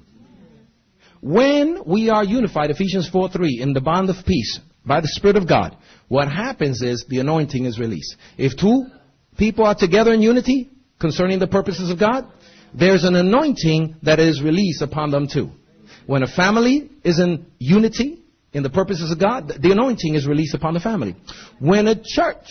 When 1.21 1.83
we 1.87 2.11
are 2.11 2.23
unified, 2.23 2.71
Ephesians 2.71 3.09
4 3.09 3.31
3, 3.31 3.59
in 3.61 3.73
the 3.73 3.81
bond 3.81 4.09
of 4.11 4.25
peace, 4.25 4.61
by 4.87 5.01
the 5.01 5.09
Spirit 5.09 5.37
of 5.37 5.49
God, 5.49 5.77
what 6.07 6.29
happens 6.29 6.81
is 6.81 7.05
the 7.09 7.19
anointing 7.19 7.65
is 7.65 7.79
released. 7.79 8.17
If 8.37 8.57
two 8.57 8.87
people 9.39 9.65
are 9.65 9.75
together 9.75 10.13
in 10.13 10.21
unity 10.21 10.69
concerning 11.01 11.39
the 11.39 11.47
purposes 11.47 11.91
of 11.91 11.99
God, 11.99 12.31
there's 12.75 13.05
an 13.05 13.15
anointing 13.15 13.97
that 14.03 14.19
is 14.19 14.43
released 14.43 14.83
upon 14.83 15.11
them 15.11 15.29
too. 15.33 15.51
When 16.07 16.23
a 16.23 16.27
family 16.27 16.91
is 17.05 17.19
in 17.19 17.47
unity 17.59 18.23
in 18.53 18.63
the 18.63 18.71
purposes 18.71 19.11
of 19.11 19.19
God, 19.19 19.49
the 19.61 19.73
anointing 19.73 20.15
is 20.15 20.27
released 20.27 20.55
upon 20.55 20.75
the 20.75 20.81
family. 20.81 21.17
When 21.61 21.87
a 21.87 21.95
church 21.95 22.47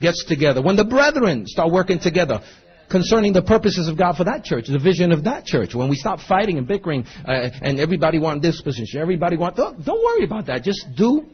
gets 0.00 0.24
together, 0.26 0.60
when 0.60 0.76
the 0.76 0.84
brethren 0.84 1.46
start 1.46 1.72
working 1.72 1.98
together, 1.98 2.42
concerning 2.90 3.32
the 3.32 3.42
purposes 3.42 3.88
of 3.88 3.98
God 3.98 4.16
for 4.16 4.24
that 4.24 4.44
church, 4.44 4.66
the 4.68 4.78
vision 4.78 5.12
of 5.12 5.24
that 5.24 5.44
church. 5.44 5.74
When 5.74 5.88
we 5.88 5.96
stop 5.96 6.20
fighting 6.20 6.58
and 6.58 6.66
bickering, 6.66 7.04
uh, 7.26 7.50
and 7.60 7.80
everybody 7.80 8.18
want 8.18 8.42
this 8.42 8.60
position, 8.62 9.00
everybody 9.00 9.36
want, 9.36 9.56
don't, 9.56 9.84
don't 9.84 10.02
worry 10.04 10.24
about 10.24 10.46
that. 10.46 10.62
Just 10.62 10.86
do 10.96 11.26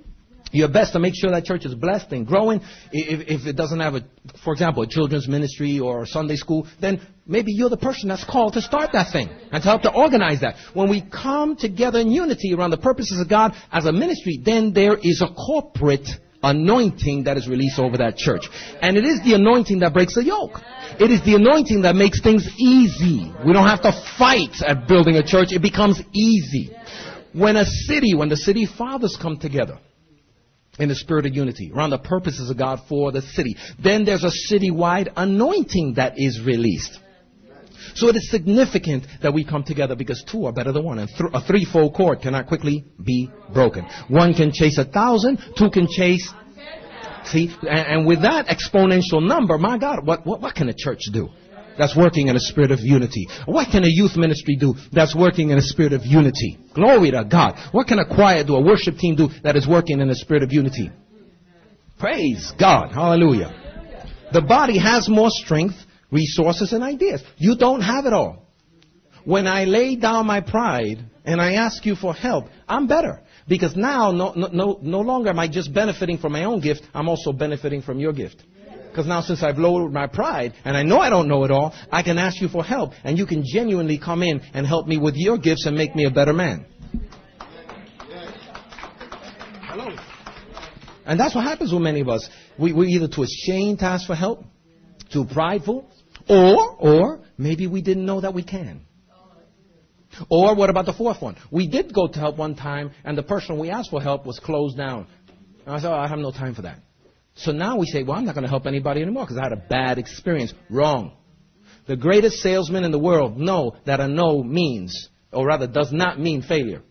your 0.53 0.69
best 0.69 0.93
to 0.93 0.99
make 0.99 1.15
sure 1.17 1.31
that 1.31 1.45
church 1.45 1.65
is 1.65 1.75
blessed 1.75 2.13
and 2.13 2.27
growing. 2.27 2.61
If, 2.93 3.41
if 3.41 3.47
it 3.47 3.57
doesn't 3.57 3.81
have 3.81 3.95
a, 3.95 4.05
for 4.45 4.53
example, 4.53 4.83
a 4.83 4.87
children's 4.87 5.27
ministry 5.27 5.81
or 5.81 6.07
Sunday 6.07 6.37
school, 6.37 6.67
then 6.81 7.01
maybe 7.27 7.53
you're 7.53 7.71
the 7.71 7.77
person 7.77 8.09
that's 8.09 8.25
called 8.25 8.53
to 8.55 8.63
start 8.63 8.91
that 8.93 9.13
thing 9.13 9.29
and 9.51 9.63
to 9.63 9.69
help 9.69 9.83
to 9.83 9.93
organize 9.93 10.41
that. 10.43 10.57
When 10.75 10.89
we 10.89 11.03
come 11.03 11.57
together 11.57 12.01
in 12.01 12.11
unity 12.11 12.55
around 12.55 12.71
the 12.71 12.79
purposes 12.79 13.21
of 13.21 13.29
God 13.29 13.53
as 13.73 13.87
a 13.87 13.93
ministry, 13.93 14.41
then 14.45 14.73
there 14.73 14.97
is 14.97 15.23
a 15.23 15.33
corporate 15.35 16.09
anointing 16.43 17.25
that 17.25 17.37
is 17.37 17.49
released 17.49 17.79
over 17.79 17.97
that 17.99 18.17
church. 18.17 18.49
And 18.81 18.97
it 18.97 19.05
is 19.05 19.23
the 19.23 19.35
anointing 19.35 19.79
that 19.81 19.93
breaks 19.95 20.15
the 20.15 20.25
yoke. 20.25 20.61
It 20.99 21.11
is 21.11 21.25
the 21.25 21.37
anointing 21.37 21.83
that 21.83 21.95
makes 21.95 22.21
things 22.21 22.47
easy. 22.59 23.33
We 23.47 23.53
don't 23.53 23.67
have 23.67 23.83
to 23.83 23.93
fight 24.19 24.61
at 24.67 24.89
building 24.89 25.17
a 25.17 25.23
church. 25.23 25.49
It 25.53 25.63
becomes 25.63 26.03
easy. 26.13 26.75
When 27.33 27.57
a 27.57 27.65
city, 27.65 28.15
when 28.15 28.29
the 28.29 28.37
city 28.37 28.67
fathers 28.67 29.17
come 29.21 29.39
together, 29.39 29.79
in 30.79 30.89
the 30.89 30.95
spirit 30.95 31.27
of 31.27 31.35
unity 31.35 31.71
around 31.75 31.91
the 31.91 31.99
purposes 31.99 32.49
of 32.51 32.57
God 32.57 32.81
for 32.89 33.13
the 33.13 33.23
city. 33.23 33.57
Then 33.79 34.05
there's 34.05 34.25
a 34.25 34.31
citywide 34.53 35.13
anointing 35.17 35.95
that 35.97 36.15
is 36.17 36.41
released. 36.41 36.99
So 37.95 38.09
it 38.09 38.17
is 38.17 38.31
significant 38.31 39.07
that 39.23 39.35
we 39.35 39.45
come 39.45 39.65
together 39.65 39.95
because 39.95 40.25
two 40.31 40.47
are 40.47 40.53
better 40.53 40.73
than 40.73 40.85
one. 40.85 40.99
And 40.99 41.09
th- 41.09 41.31
a 41.35 41.41
threefold 41.43 41.95
cord 41.95 42.23
cannot 42.23 42.47
quickly 42.47 42.85
be 43.05 43.31
broken. 43.53 43.87
One 44.09 44.33
can 44.33 44.53
chase 44.53 44.79
a 44.79 44.85
thousand, 44.85 45.39
two 45.59 45.69
can 45.69 45.87
chase. 45.89 46.33
See, 47.25 47.55
and, 47.63 47.87
and 47.87 48.07
with 48.07 48.23
that 48.23 48.47
exponential 48.47 49.27
number, 49.27 49.59
my 49.59 49.79
God, 49.79 50.07
what, 50.07 50.27
what, 50.27 50.41
what 50.41 50.55
can 50.55 50.69
a 50.69 50.75
church 50.75 51.01
do? 51.13 51.29
That's 51.79 51.97
working 51.97 52.29
in 52.29 52.37
a 52.37 52.41
spirit 52.41 52.71
of 52.71 52.81
unity? 52.81 53.29
What 53.47 53.69
can 53.71 53.85
a 53.85 53.89
youth 53.89 54.17
ministry 54.17 54.57
do 54.57 54.75
that's 54.93 55.15
working 55.15 55.51
in 55.51 55.59
a 55.59 55.63
spirit 55.63 55.93
of 55.93 56.05
unity? 56.05 56.59
Glory 56.75 57.11
to 57.11 57.25
God. 57.25 57.59
What 57.73 57.87
can 57.87 57.99
a 57.99 58.07
choir 58.07 58.45
do, 58.45 58.57
a 58.57 58.63
worship 58.63 58.97
team 58.97 59.17
do 59.17 59.29
that 59.43 59.57
is 59.57 59.67
working 59.67 60.01
in 60.01 60.11
a 60.11 60.15
spirit 60.15 60.43
of 60.43 60.53
unity? 60.53 60.91
Praise 61.99 62.53
God. 62.59 62.93
Hallelujah. 62.93 63.55
The 64.33 64.43
body 64.43 64.79
has 64.79 65.09
more 65.09 65.31
strength, 65.31 65.77
resources, 66.11 66.73
and 66.73 66.83
ideas. 66.83 67.23
You 67.37 67.57
don't 67.57 67.83
have 67.83 68.07
it 68.07 68.13
all. 68.13 68.47
When 69.25 69.47
I 69.47 69.65
lay 69.65 69.97
down 69.97 70.27
my 70.27 70.41
pride 70.41 71.05
and 71.25 71.41
I 71.41 71.55
ask 71.55 71.87
you 71.87 71.95
for 71.95 72.13
help, 72.13 72.47
I'm 72.69 72.87
better. 72.87 73.23
Because 73.47 73.77
now, 73.77 74.11
no, 74.11 74.33
no, 74.33 74.79
no 74.83 75.01
longer 75.01 75.31
am 75.31 75.39
I 75.39 75.49
just 75.49 75.73
benefiting 75.73 76.19
from 76.19 76.33
my 76.33 76.45
own 76.45 76.61
gift, 76.61 76.83
I'm 76.95 77.09
also 77.09 77.33
benefiting 77.33 77.83
from 77.83 77.99
your 77.99 78.13
gift. 78.13 78.43
Because 78.93 79.07
now 79.07 79.23
since 79.23 79.43
I've 79.43 79.57
lowered 79.57 79.91
my 79.91 80.07
pride 80.07 80.53
and 80.67 80.77
I 80.77 80.83
know 80.83 81.01
I 81.01 81.09
don't 81.09 81.27
know 81.27 81.45
it 81.45 81.51
all, 81.51 81.75
I 81.91 82.03
can 82.03 82.19
ask 82.19 82.43
you 82.43 82.49
for 82.49 82.63
help 82.63 82.93
and 83.05 83.17
you 83.17 83.25
can 83.25 83.43
genuinely 83.43 83.97
come 83.99 84.23
in 84.23 84.43
and 84.53 84.67
help 84.67 84.87
me 84.87 84.99
with 84.99 85.15
your 85.17 85.39
gifts 85.39 85.65
and 85.65 85.75
make 85.75 85.97
me 85.97 86.05
a 86.05 86.11
better 86.11 86.35
man. 86.35 86.67
Hello. 89.63 89.97
And 91.07 91.19
that's 91.19 91.35
what 91.35 91.43
happens 91.45 91.73
with 91.73 91.81
many 91.81 92.03
of 92.03 92.11
us. 92.11 92.29
We, 92.59 92.75
we're 92.75 92.89
either 92.89 93.09
too 93.09 93.23
ashamed 93.23 93.79
to 93.79 93.87
ask 93.87 94.07
for 94.07 94.15
help, 94.15 94.45
too 95.11 95.25
prideful, 95.25 95.91
or, 96.29 96.77
or 96.79 97.21
maybe 97.39 97.67
we 97.67 97.81
didn't 97.81 98.05
know 98.05 98.21
that 98.21 98.35
we 98.35 98.43
can. 98.43 98.83
Or 100.29 100.55
what 100.55 100.69
about 100.69 100.85
the 100.85 100.93
fourth 100.93 101.23
one? 101.23 101.39
We 101.51 101.67
did 101.67 101.95
go 101.95 102.09
to 102.09 102.19
help 102.19 102.37
one 102.37 102.57
time, 102.57 102.91
and 103.05 103.17
the 103.17 103.23
person 103.23 103.59
we 103.59 103.71
asked 103.71 103.89
for 103.89 104.03
help 104.03 104.27
was 104.27 104.39
closed 104.39 104.77
down. 104.77 105.07
And 105.65 105.75
I 105.75 105.79
said, 105.79 105.91
oh, 105.91 105.95
I 105.95 106.09
have 106.09 106.19
no 106.19 106.31
time 106.31 106.55
for 106.55 106.61
that. 106.63 106.79
So 107.35 107.53
now 107.53 107.77
we 107.77 107.87
say, 107.87 108.03
well, 108.03 108.19
I'm 108.19 108.25
not 108.25 108.35
going 108.35 108.45
to 108.45 108.51
help 108.51 108.67
anybody 108.67 109.03
anymore 109.03 109.25
because 109.25 109.39
I 109.39 109.45
had 109.45 109.53
a 109.53 109.57
bad 109.69 109.99
experience. 109.99 110.53
Wrong. 110.69 111.13
The 111.87 111.97
greatest 111.97 112.37
salesman 112.37 112.85
in 112.85 112.93
the 112.93 112.99
world 112.99 113.39
know 113.39 113.77
that 113.87 114.01
a 114.01 114.07
no 114.07 114.43
means, 114.43 115.09
or 115.33 115.47
rather 115.47 115.67
does 115.67 115.93
not 115.93 116.21
mean 116.21 116.43
failure. 116.43 116.83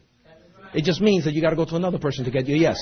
It 0.74 0.84
just 0.84 1.02
means 1.02 1.26
that 1.26 1.34
you 1.34 1.42
got 1.42 1.52
to 1.52 1.56
go 1.56 1.66
to 1.66 1.76
another 1.76 2.00
person 2.00 2.26
to 2.26 2.32
get 2.32 2.48
your 2.48 2.58
yes. 2.58 2.78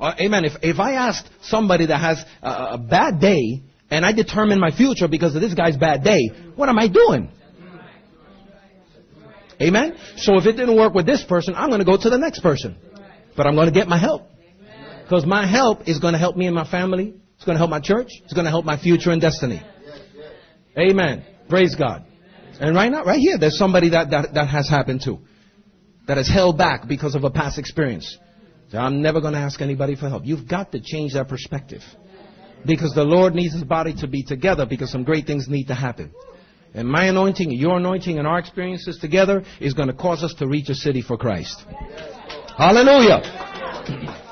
Uh, 0.00 0.14
amen. 0.20 0.44
If, 0.44 0.52
if 0.62 0.78
I 0.78 0.92
asked 0.92 1.28
somebody 1.42 1.86
that 1.86 1.98
has 1.98 2.24
a, 2.42 2.74
a 2.74 2.78
bad 2.78 3.20
day 3.20 3.62
and 3.90 4.04
I 4.04 4.12
determine 4.12 4.60
my 4.60 4.70
future 4.70 5.08
because 5.08 5.34
of 5.34 5.40
this 5.40 5.54
guy's 5.54 5.76
bad 5.76 6.04
day, 6.04 6.30
what 6.54 6.68
am 6.68 6.78
I 6.78 6.88
doing? 6.88 7.30
Amen? 9.60 9.96
So 10.16 10.36
if 10.36 10.46
it 10.46 10.52
didn't 10.52 10.76
work 10.76 10.94
with 10.94 11.04
this 11.04 11.24
person, 11.24 11.54
I'm 11.56 11.68
going 11.68 11.80
to 11.80 11.84
go 11.84 11.96
to 11.96 12.10
the 12.10 12.18
next 12.18 12.40
person. 12.40 12.76
But 13.36 13.46
I'm 13.46 13.54
going 13.54 13.66
to 13.66 13.72
get 13.72 13.88
my 13.88 13.98
help. 13.98 14.22
Because 15.08 15.24
my 15.24 15.46
help 15.46 15.88
is 15.88 15.98
going 16.00 16.12
to 16.12 16.18
help 16.18 16.36
me 16.36 16.44
and 16.44 16.54
my 16.54 16.70
family. 16.70 17.14
It's 17.36 17.44
going 17.46 17.54
to 17.54 17.58
help 17.58 17.70
my 17.70 17.80
church. 17.80 18.08
It's 18.24 18.34
going 18.34 18.44
to 18.44 18.50
help 18.50 18.66
my 18.66 18.78
future 18.78 19.10
and 19.10 19.22
destiny. 19.22 19.62
Amen. 20.76 21.24
Praise 21.48 21.74
God. 21.74 22.04
And 22.60 22.76
right 22.76 22.92
now, 22.92 23.04
right 23.04 23.18
here, 23.18 23.38
there's 23.38 23.56
somebody 23.56 23.88
that, 23.90 24.10
that, 24.10 24.34
that 24.34 24.48
has 24.48 24.68
happened 24.68 25.00
to. 25.04 25.18
That 26.08 26.18
has 26.18 26.28
held 26.28 26.58
back 26.58 26.86
because 26.86 27.14
of 27.14 27.24
a 27.24 27.30
past 27.30 27.58
experience. 27.58 28.18
So 28.70 28.76
I'm 28.76 29.00
never 29.00 29.22
going 29.22 29.32
to 29.32 29.38
ask 29.38 29.62
anybody 29.62 29.96
for 29.96 30.10
help. 30.10 30.26
You've 30.26 30.46
got 30.46 30.72
to 30.72 30.80
change 30.80 31.14
that 31.14 31.26
perspective. 31.26 31.80
Because 32.66 32.92
the 32.94 33.04
Lord 33.04 33.34
needs 33.34 33.54
His 33.54 33.64
body 33.64 33.94
to 34.00 34.08
be 34.08 34.22
together 34.22 34.66
because 34.66 34.92
some 34.92 35.04
great 35.04 35.26
things 35.26 35.48
need 35.48 35.68
to 35.68 35.74
happen. 35.74 36.12
And 36.74 36.86
my 36.86 37.06
anointing, 37.06 37.50
your 37.50 37.78
anointing, 37.78 38.18
and 38.18 38.26
our 38.26 38.38
experiences 38.38 38.98
together 38.98 39.42
is 39.58 39.72
going 39.72 39.88
to 39.88 39.94
cause 39.94 40.22
us 40.22 40.34
to 40.34 40.46
reach 40.46 40.68
a 40.68 40.74
city 40.74 41.00
for 41.00 41.16
Christ. 41.16 41.64
Hallelujah. 42.58 44.26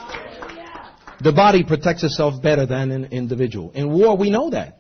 The 1.27 1.33
body 1.33 1.65
protects 1.65 2.05
itself 2.05 2.41
better 2.41 2.67
than 2.67 2.93
an 2.93 3.07
individual. 3.07 3.73
In 3.73 3.91
war, 3.91 4.17
we 4.17 4.31
know 4.31 4.51
that. 4.51 4.79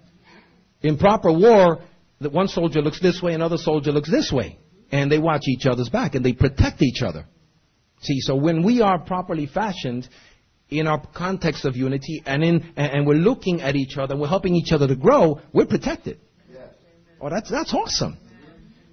In 0.80 0.96
proper 0.96 1.32
war, 1.32 1.80
that 2.20 2.30
one 2.30 2.46
soldier 2.46 2.80
looks 2.82 3.00
this 3.00 3.20
way, 3.20 3.34
another 3.34 3.56
soldier 3.56 3.90
looks 3.90 4.08
this 4.08 4.30
way. 4.30 4.56
And 4.92 5.10
they 5.10 5.18
watch 5.18 5.48
each 5.48 5.66
other's 5.66 5.88
back 5.88 6.14
and 6.14 6.24
they 6.24 6.34
protect 6.34 6.82
each 6.82 7.02
other. 7.02 7.26
See, 8.00 8.20
so 8.20 8.36
when 8.36 8.62
we 8.62 8.80
are 8.80 8.96
properly 9.00 9.46
fashioned 9.46 10.08
in 10.68 10.86
our 10.86 11.04
context 11.16 11.64
of 11.64 11.74
unity 11.74 12.22
and 12.24 12.44
in, 12.44 12.72
and 12.76 13.08
we're 13.08 13.14
looking 13.14 13.60
at 13.60 13.74
each 13.74 13.96
other 13.96 14.12
and 14.12 14.20
we're 14.20 14.28
helping 14.28 14.54
each 14.54 14.70
other 14.70 14.86
to 14.86 14.94
grow, 14.94 15.40
we're 15.52 15.66
protected. 15.66 16.20
Oh, 17.20 17.28
that's, 17.28 17.50
that's 17.50 17.74
awesome. 17.74 18.18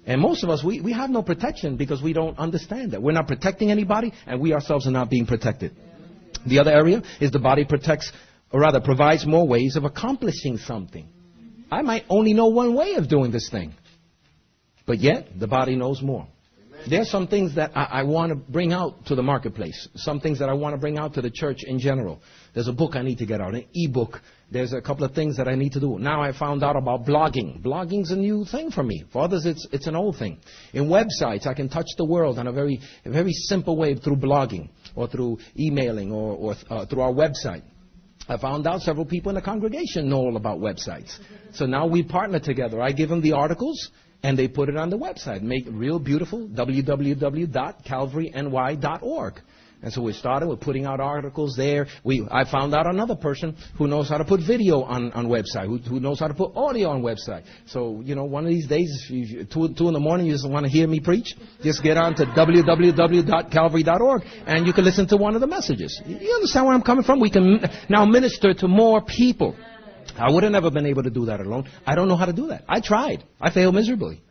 And 0.04 0.20
most 0.20 0.42
of 0.42 0.50
us, 0.50 0.64
we, 0.64 0.80
we 0.80 0.92
have 0.92 1.08
no 1.08 1.22
protection 1.22 1.76
because 1.76 2.02
we 2.02 2.14
don't 2.14 2.36
understand 2.36 2.90
that. 2.94 3.00
We're 3.00 3.12
not 3.12 3.28
protecting 3.28 3.70
anybody 3.70 4.12
and 4.26 4.40
we 4.40 4.52
ourselves 4.52 4.88
are 4.88 4.90
not 4.90 5.08
being 5.08 5.26
protected. 5.26 5.76
The 6.46 6.58
other 6.58 6.72
area 6.72 7.02
is 7.20 7.30
the 7.30 7.38
body 7.38 7.64
protects, 7.64 8.12
or 8.52 8.60
rather 8.60 8.80
provides 8.80 9.26
more 9.26 9.46
ways 9.46 9.76
of 9.76 9.84
accomplishing 9.84 10.58
something. 10.58 11.08
I 11.70 11.82
might 11.82 12.04
only 12.08 12.34
know 12.34 12.46
one 12.46 12.74
way 12.74 12.94
of 12.94 13.08
doing 13.08 13.30
this 13.30 13.48
thing. 13.50 13.74
But 14.86 14.98
yet, 14.98 15.28
the 15.38 15.46
body 15.46 15.76
knows 15.76 16.02
more. 16.02 16.28
There 16.88 17.00
are 17.00 17.06
some 17.06 17.28
things 17.28 17.54
that 17.54 17.74
I, 17.74 17.84
I 17.84 18.02
want 18.02 18.30
to 18.30 18.36
bring 18.36 18.72
out 18.74 19.06
to 19.06 19.14
the 19.14 19.22
marketplace. 19.22 19.88
Some 19.94 20.20
things 20.20 20.38
that 20.40 20.50
I 20.50 20.52
want 20.52 20.74
to 20.74 20.78
bring 20.78 20.98
out 20.98 21.14
to 21.14 21.22
the 21.22 21.30
church 21.30 21.62
in 21.66 21.78
general. 21.78 22.20
There's 22.52 22.68
a 22.68 22.72
book 22.72 22.94
I 22.94 23.00
need 23.00 23.18
to 23.18 23.26
get 23.26 23.40
out, 23.40 23.54
an 23.54 23.64
e-book. 23.72 24.20
There's 24.50 24.74
a 24.74 24.82
couple 24.82 25.04
of 25.04 25.14
things 25.14 25.38
that 25.38 25.48
I 25.48 25.54
need 25.54 25.72
to 25.72 25.80
do. 25.80 25.98
Now 25.98 26.20
I 26.20 26.32
found 26.32 26.62
out 26.62 26.76
about 26.76 27.06
blogging. 27.06 27.62
Blogging's 27.62 28.10
a 28.10 28.16
new 28.16 28.44
thing 28.44 28.70
for 28.70 28.82
me. 28.82 29.04
For 29.12 29.22
others, 29.22 29.46
it's, 29.46 29.66
it's 29.72 29.86
an 29.86 29.96
old 29.96 30.18
thing. 30.18 30.38
In 30.74 30.84
websites, 30.88 31.46
I 31.46 31.54
can 31.54 31.70
touch 31.70 31.86
the 31.96 32.04
world 32.04 32.38
in 32.38 32.46
a 32.46 32.52
very, 32.52 32.78
a 33.06 33.10
very 33.10 33.32
simple 33.32 33.78
way 33.78 33.94
through 33.94 34.16
blogging 34.16 34.68
or 34.94 35.08
through 35.08 35.38
emailing 35.58 36.12
or, 36.12 36.36
or 36.36 36.54
uh, 36.70 36.86
through 36.86 37.02
our 37.02 37.12
website. 37.12 37.62
I 38.28 38.36
found 38.38 38.66
out 38.66 38.80
several 38.80 39.04
people 39.04 39.28
in 39.30 39.34
the 39.34 39.42
congregation 39.42 40.08
know 40.08 40.16
all 40.16 40.36
about 40.36 40.58
websites. 40.58 41.18
So 41.52 41.66
now 41.66 41.86
we 41.86 42.02
partner 42.02 42.40
together. 42.40 42.80
I 42.80 42.92
give 42.92 43.10
them 43.10 43.20
the 43.20 43.32
articles 43.32 43.90
and 44.22 44.38
they 44.38 44.48
put 44.48 44.70
it 44.70 44.76
on 44.76 44.88
the 44.88 44.96
website. 44.96 45.42
Make 45.42 45.66
it 45.66 45.72
real 45.72 45.98
beautiful, 45.98 46.48
www.calvaryny.org. 46.48 49.34
And 49.84 49.92
so 49.92 50.00
we 50.00 50.14
started 50.14 50.48
with 50.48 50.60
putting 50.60 50.86
out 50.86 50.98
articles 50.98 51.56
there. 51.58 51.86
We, 52.04 52.26
I 52.30 52.50
found 52.50 52.74
out 52.74 52.86
another 52.86 53.14
person 53.14 53.54
who 53.76 53.86
knows 53.86 54.08
how 54.08 54.16
to 54.16 54.24
put 54.24 54.40
video 54.40 54.80
on, 54.80 55.12
on 55.12 55.26
website, 55.26 55.66
who, 55.66 55.76
who 55.76 56.00
knows 56.00 56.20
how 56.20 56.28
to 56.28 56.32
put 56.32 56.52
audio 56.56 56.88
on 56.88 57.02
website. 57.02 57.44
So, 57.66 58.00
you 58.00 58.14
know, 58.14 58.24
one 58.24 58.46
of 58.46 58.50
these 58.50 58.66
days, 58.66 59.06
you, 59.10 59.44
two, 59.44 59.74
two 59.74 59.88
in 59.88 59.92
the 59.92 60.00
morning, 60.00 60.26
you 60.26 60.32
just 60.32 60.48
want 60.48 60.64
to 60.64 60.72
hear 60.72 60.88
me 60.88 61.00
preach, 61.00 61.36
just 61.62 61.82
get 61.82 61.98
on 61.98 62.14
to 62.14 62.24
www.calvary.org 62.24 64.22
and 64.46 64.66
you 64.66 64.72
can 64.72 64.84
listen 64.84 65.06
to 65.08 65.18
one 65.18 65.34
of 65.34 65.42
the 65.42 65.46
messages. 65.46 66.00
You 66.06 66.32
understand 66.32 66.64
where 66.64 66.74
I'm 66.74 66.82
coming 66.82 67.04
from? 67.04 67.20
We 67.20 67.28
can 67.30 67.60
now 67.90 68.06
minister 68.06 68.54
to 68.54 68.66
more 68.66 69.02
people. 69.02 69.54
I 70.16 70.30
would 70.32 70.44
have 70.44 70.52
never 70.52 70.70
been 70.70 70.86
able 70.86 71.02
to 71.02 71.10
do 71.10 71.26
that 71.26 71.40
alone. 71.40 71.68
I 71.86 71.94
don't 71.94 72.08
know 72.08 72.16
how 72.16 72.24
to 72.24 72.32
do 72.32 72.46
that. 72.46 72.64
I 72.66 72.80
tried. 72.80 73.22
I 73.38 73.50
failed 73.50 73.74
miserably. 73.74 74.22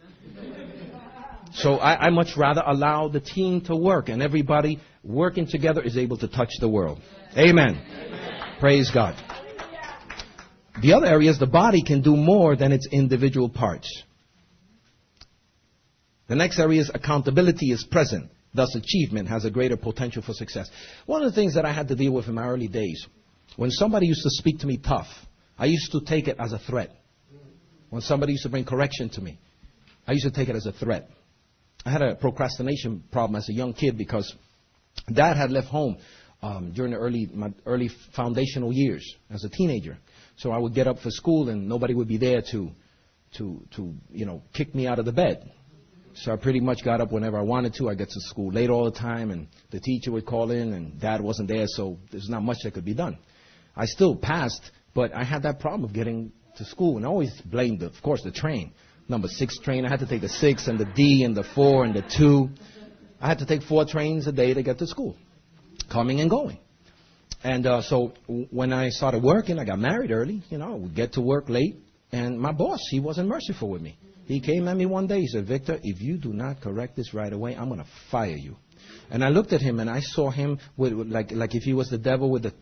So 1.53 1.75
I, 1.75 2.07
I 2.07 2.09
much 2.09 2.35
rather 2.35 2.63
allow 2.65 3.09
the 3.09 3.19
team 3.19 3.61
to 3.65 3.75
work 3.75 4.09
and 4.09 4.23
everybody 4.23 4.79
working 5.03 5.47
together 5.47 5.81
is 5.81 5.97
able 5.97 6.17
to 6.17 6.27
touch 6.27 6.51
the 6.59 6.69
world. 6.69 6.99
Amen. 7.37 7.77
Amen. 7.77 8.59
Praise 8.59 8.89
God. 8.91 9.15
The 10.81 10.93
other 10.93 11.05
area 11.05 11.29
is 11.29 11.39
the 11.39 11.45
body 11.45 11.83
can 11.83 12.01
do 12.01 12.15
more 12.15 12.55
than 12.55 12.71
its 12.71 12.87
individual 12.91 13.49
parts. 13.49 14.03
The 16.27 16.35
next 16.35 16.59
area 16.59 16.81
is 16.81 16.91
accountability 16.93 17.71
is 17.71 17.83
present. 17.83 18.31
Thus, 18.55 18.75
achievement 18.75 19.27
has 19.29 19.45
a 19.45 19.51
greater 19.51 19.77
potential 19.77 20.21
for 20.21 20.33
success. 20.33 20.69
One 21.05 21.23
of 21.23 21.31
the 21.31 21.35
things 21.35 21.55
that 21.55 21.65
I 21.65 21.73
had 21.73 21.87
to 21.89 21.95
deal 21.95 22.13
with 22.13 22.27
in 22.27 22.35
my 22.35 22.47
early 22.47 22.67
days, 22.67 23.05
when 23.55 23.71
somebody 23.71 24.07
used 24.07 24.23
to 24.23 24.29
speak 24.29 24.59
to 24.59 24.67
me 24.67 24.77
tough, 24.77 25.07
I 25.57 25.65
used 25.65 25.91
to 25.91 26.01
take 26.01 26.27
it 26.27 26.37
as 26.39 26.53
a 26.53 26.59
threat. 26.59 26.91
When 27.89 28.01
somebody 28.01 28.33
used 28.33 28.43
to 28.43 28.49
bring 28.49 28.65
correction 28.65 29.09
to 29.09 29.21
me, 29.21 29.39
I 30.07 30.13
used 30.13 30.25
to 30.25 30.31
take 30.31 30.49
it 30.49 30.55
as 30.55 30.65
a 30.65 30.71
threat. 30.71 31.09
I 31.85 31.91
had 31.91 32.01
a 32.01 32.15
procrastination 32.15 33.03
problem 33.11 33.35
as 33.35 33.49
a 33.49 33.53
young 33.53 33.73
kid 33.73 33.97
because 33.97 34.33
Dad 35.11 35.37
had 35.37 35.51
left 35.51 35.67
home 35.67 35.97
um, 36.41 36.71
during 36.73 36.91
the 36.91 36.97
early 36.97 37.29
my 37.33 37.53
early 37.65 37.89
foundational 38.15 38.71
years 38.71 39.03
as 39.29 39.43
a 39.43 39.49
teenager. 39.49 39.97
So 40.37 40.51
I 40.51 40.57
would 40.57 40.73
get 40.73 40.87
up 40.87 40.99
for 40.99 41.09
school 41.09 41.49
and 41.49 41.67
nobody 41.67 41.93
would 41.93 42.07
be 42.07 42.17
there 42.17 42.41
to 42.51 42.71
to 43.37 43.65
to 43.75 43.93
you 44.11 44.25
know 44.25 44.43
kick 44.53 44.73
me 44.75 44.87
out 44.87 44.99
of 44.99 45.05
the 45.05 45.11
bed. 45.11 45.51
So 46.15 46.31
I 46.31 46.35
pretty 46.35 46.59
much 46.59 46.83
got 46.83 47.01
up 47.01 47.11
whenever 47.11 47.39
I 47.39 47.41
wanted 47.41 47.73
to. 47.75 47.89
I 47.89 47.95
get 47.95 48.09
to 48.09 48.21
school 48.21 48.51
late 48.51 48.69
all 48.69 48.85
the 48.85 48.97
time, 48.97 49.31
and 49.31 49.47
the 49.71 49.79
teacher 49.79 50.11
would 50.11 50.27
call 50.27 50.51
in, 50.51 50.73
and 50.73 50.99
Dad 51.01 51.21
wasn't 51.21 51.47
there, 51.47 51.65
so 51.67 51.97
there's 52.11 52.29
not 52.29 52.43
much 52.43 52.57
that 52.63 52.75
could 52.75 52.85
be 52.85 52.93
done. 52.93 53.17
I 53.75 53.85
still 53.85 54.15
passed, 54.15 54.61
but 54.93 55.11
I 55.15 55.23
had 55.23 55.41
that 55.43 55.59
problem 55.59 55.83
of 55.83 55.91
getting 55.91 56.31
to 56.57 56.65
school, 56.65 56.97
and 56.97 57.05
I 57.05 57.09
always 57.09 57.31
blamed, 57.45 57.81
of 57.81 57.93
course, 58.03 58.21
the 58.21 58.31
train. 58.31 58.73
Number 59.09 59.27
six 59.27 59.57
train. 59.59 59.85
I 59.85 59.89
had 59.89 59.99
to 59.99 60.07
take 60.07 60.21
the 60.21 60.29
six 60.29 60.67
and 60.67 60.79
the 60.79 60.85
D 60.85 61.23
and 61.23 61.35
the 61.35 61.43
four 61.55 61.83
and 61.83 61.95
the 61.95 62.03
two. 62.15 62.49
I 63.23 63.27
had 63.29 63.39
to 63.39 63.45
take 63.45 63.61
four 63.63 63.85
trains 63.85 64.27
a 64.27 64.33
day 64.33 64.53
to 64.53 64.61
get 64.61 64.79
to 64.79 64.85
school, 64.85 65.15
coming 65.89 66.19
and 66.19 66.29
going. 66.29 66.59
And 67.41 67.65
uh, 67.65 67.81
so 67.81 68.11
when 68.51 68.73
I 68.73 68.89
started 68.89 69.23
working, 69.23 69.59
I 69.59 69.63
got 69.63 69.79
married 69.79 70.11
early. 70.11 70.43
You 70.49 70.57
know, 70.57 70.73
I 70.73 70.75
would 70.75 70.93
get 70.93 71.13
to 71.13 71.21
work 71.21 71.47
late, 71.47 71.77
and 72.11 72.37
my 72.37 72.51
boss, 72.51 72.81
he 72.91 72.99
wasn't 72.99 73.29
merciful 73.29 73.69
with 73.69 73.81
me. 73.81 73.97
He 74.25 74.41
came 74.41 74.67
at 74.67 74.75
me 74.75 74.85
one 74.87 75.07
day. 75.07 75.21
He 75.21 75.27
said, 75.27 75.47
"Victor, 75.47 75.79
if 75.81 76.01
you 76.01 76.17
do 76.17 76.33
not 76.33 76.59
correct 76.59 76.97
this 76.97 77.13
right 77.13 77.31
away, 77.31 77.55
I'm 77.55 77.69
going 77.69 77.79
to 77.79 77.87
fire 78.11 78.35
you." 78.35 78.57
And 79.09 79.23
I 79.23 79.29
looked 79.29 79.53
at 79.53 79.61
him 79.61 79.79
and 79.79 79.89
I 79.89 80.01
saw 80.01 80.29
him 80.29 80.59
with, 80.75 80.91
with 80.91 81.07
like 81.07 81.31
like 81.31 81.55
if 81.55 81.63
he 81.63 81.71
was 81.71 81.89
the 81.89 81.97
devil 81.97 82.29
with 82.29 82.43
the 82.43 82.53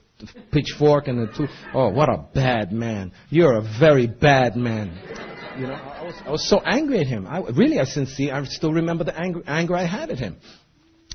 pitchfork 0.51 1.07
and 1.07 1.28
the 1.28 1.34
two. 1.36 1.47
Oh, 1.74 1.89
what 1.89 2.07
a 2.07 2.24
bad 2.36 2.72
man! 2.72 3.14
You're 3.32 3.57
a 3.57 3.80
very 3.80 4.05
bad 4.05 4.55
man. 4.55 5.31
You 5.58 5.68
know, 5.68 5.74
I 5.74 6.04
was, 6.04 6.16
I 6.26 6.30
was 6.30 6.49
so 6.49 6.60
angry 6.60 6.99
at 6.99 7.08
him. 7.08 7.28
I, 7.28 7.39
really, 7.39 7.80
I 7.80 7.84
sincere. 7.84 8.34
I 8.34 8.43
still 8.45 8.74
remember 8.74 9.04
the 9.04 9.18
anger, 9.20 9.41
anger 9.45 9.76
I 9.76 9.86
had 9.86 10.10
at 10.10 10.18
him. 10.18 10.38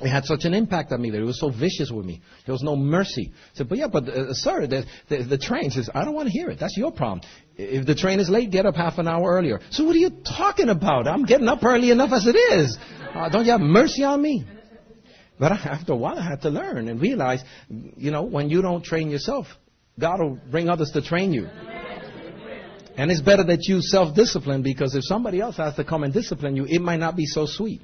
It 0.00 0.10
had 0.10 0.26
such 0.26 0.44
an 0.44 0.52
impact 0.52 0.92
on 0.92 1.00
me 1.00 1.10
that 1.10 1.16
he 1.16 1.24
was 1.24 1.40
so 1.40 1.48
vicious 1.48 1.90
with 1.90 2.04
me. 2.04 2.20
There 2.44 2.52
was 2.52 2.62
no 2.62 2.76
mercy. 2.76 3.32
I 3.32 3.56
said, 3.56 3.68
but 3.70 3.78
yeah, 3.78 3.86
but 3.86 4.06
uh, 4.06 4.34
sir, 4.34 4.66
the, 4.66 4.84
the, 5.08 5.22
the 5.22 5.38
train 5.38 5.70
says, 5.70 5.88
I 5.94 6.04
don't 6.04 6.12
want 6.12 6.26
to 6.26 6.32
hear 6.32 6.50
it. 6.50 6.58
That's 6.60 6.76
your 6.76 6.92
problem. 6.92 7.22
If 7.56 7.86
the 7.86 7.94
train 7.94 8.20
is 8.20 8.28
late, 8.28 8.50
get 8.50 8.66
up 8.66 8.76
half 8.76 8.98
an 8.98 9.08
hour 9.08 9.32
earlier. 9.32 9.58
So 9.70 9.84
what 9.84 9.96
are 9.96 9.98
you 9.98 10.10
talking 10.10 10.68
about? 10.68 11.08
I'm 11.08 11.24
getting 11.24 11.48
up 11.48 11.64
early 11.64 11.90
enough 11.90 12.12
as 12.12 12.26
it 12.26 12.36
is. 12.36 12.76
Uh, 13.14 13.30
don't 13.30 13.46
you 13.46 13.52
have 13.52 13.62
mercy 13.62 14.04
on 14.04 14.20
me? 14.20 14.44
But 15.38 15.52
after 15.52 15.94
a 15.94 15.96
while, 15.96 16.18
I 16.18 16.28
had 16.28 16.42
to 16.42 16.50
learn 16.50 16.88
and 16.88 17.00
realize, 17.00 17.42
you 17.68 18.10
know, 18.10 18.22
when 18.22 18.50
you 18.50 18.60
don't 18.60 18.84
train 18.84 19.08
yourself, 19.08 19.46
God 19.98 20.20
will 20.20 20.38
bring 20.50 20.68
others 20.68 20.90
to 20.90 21.00
train 21.00 21.32
you. 21.32 21.48
And 22.96 23.10
it's 23.10 23.20
better 23.20 23.44
that 23.44 23.64
you 23.64 23.82
self-discipline 23.82 24.62
because 24.62 24.94
if 24.94 25.04
somebody 25.04 25.40
else 25.40 25.56
has 25.58 25.74
to 25.76 25.84
come 25.84 26.02
and 26.02 26.12
discipline 26.12 26.56
you, 26.56 26.64
it 26.64 26.80
might 26.80 27.00
not 27.00 27.14
be 27.16 27.26
so 27.26 27.46
sweet. 27.46 27.82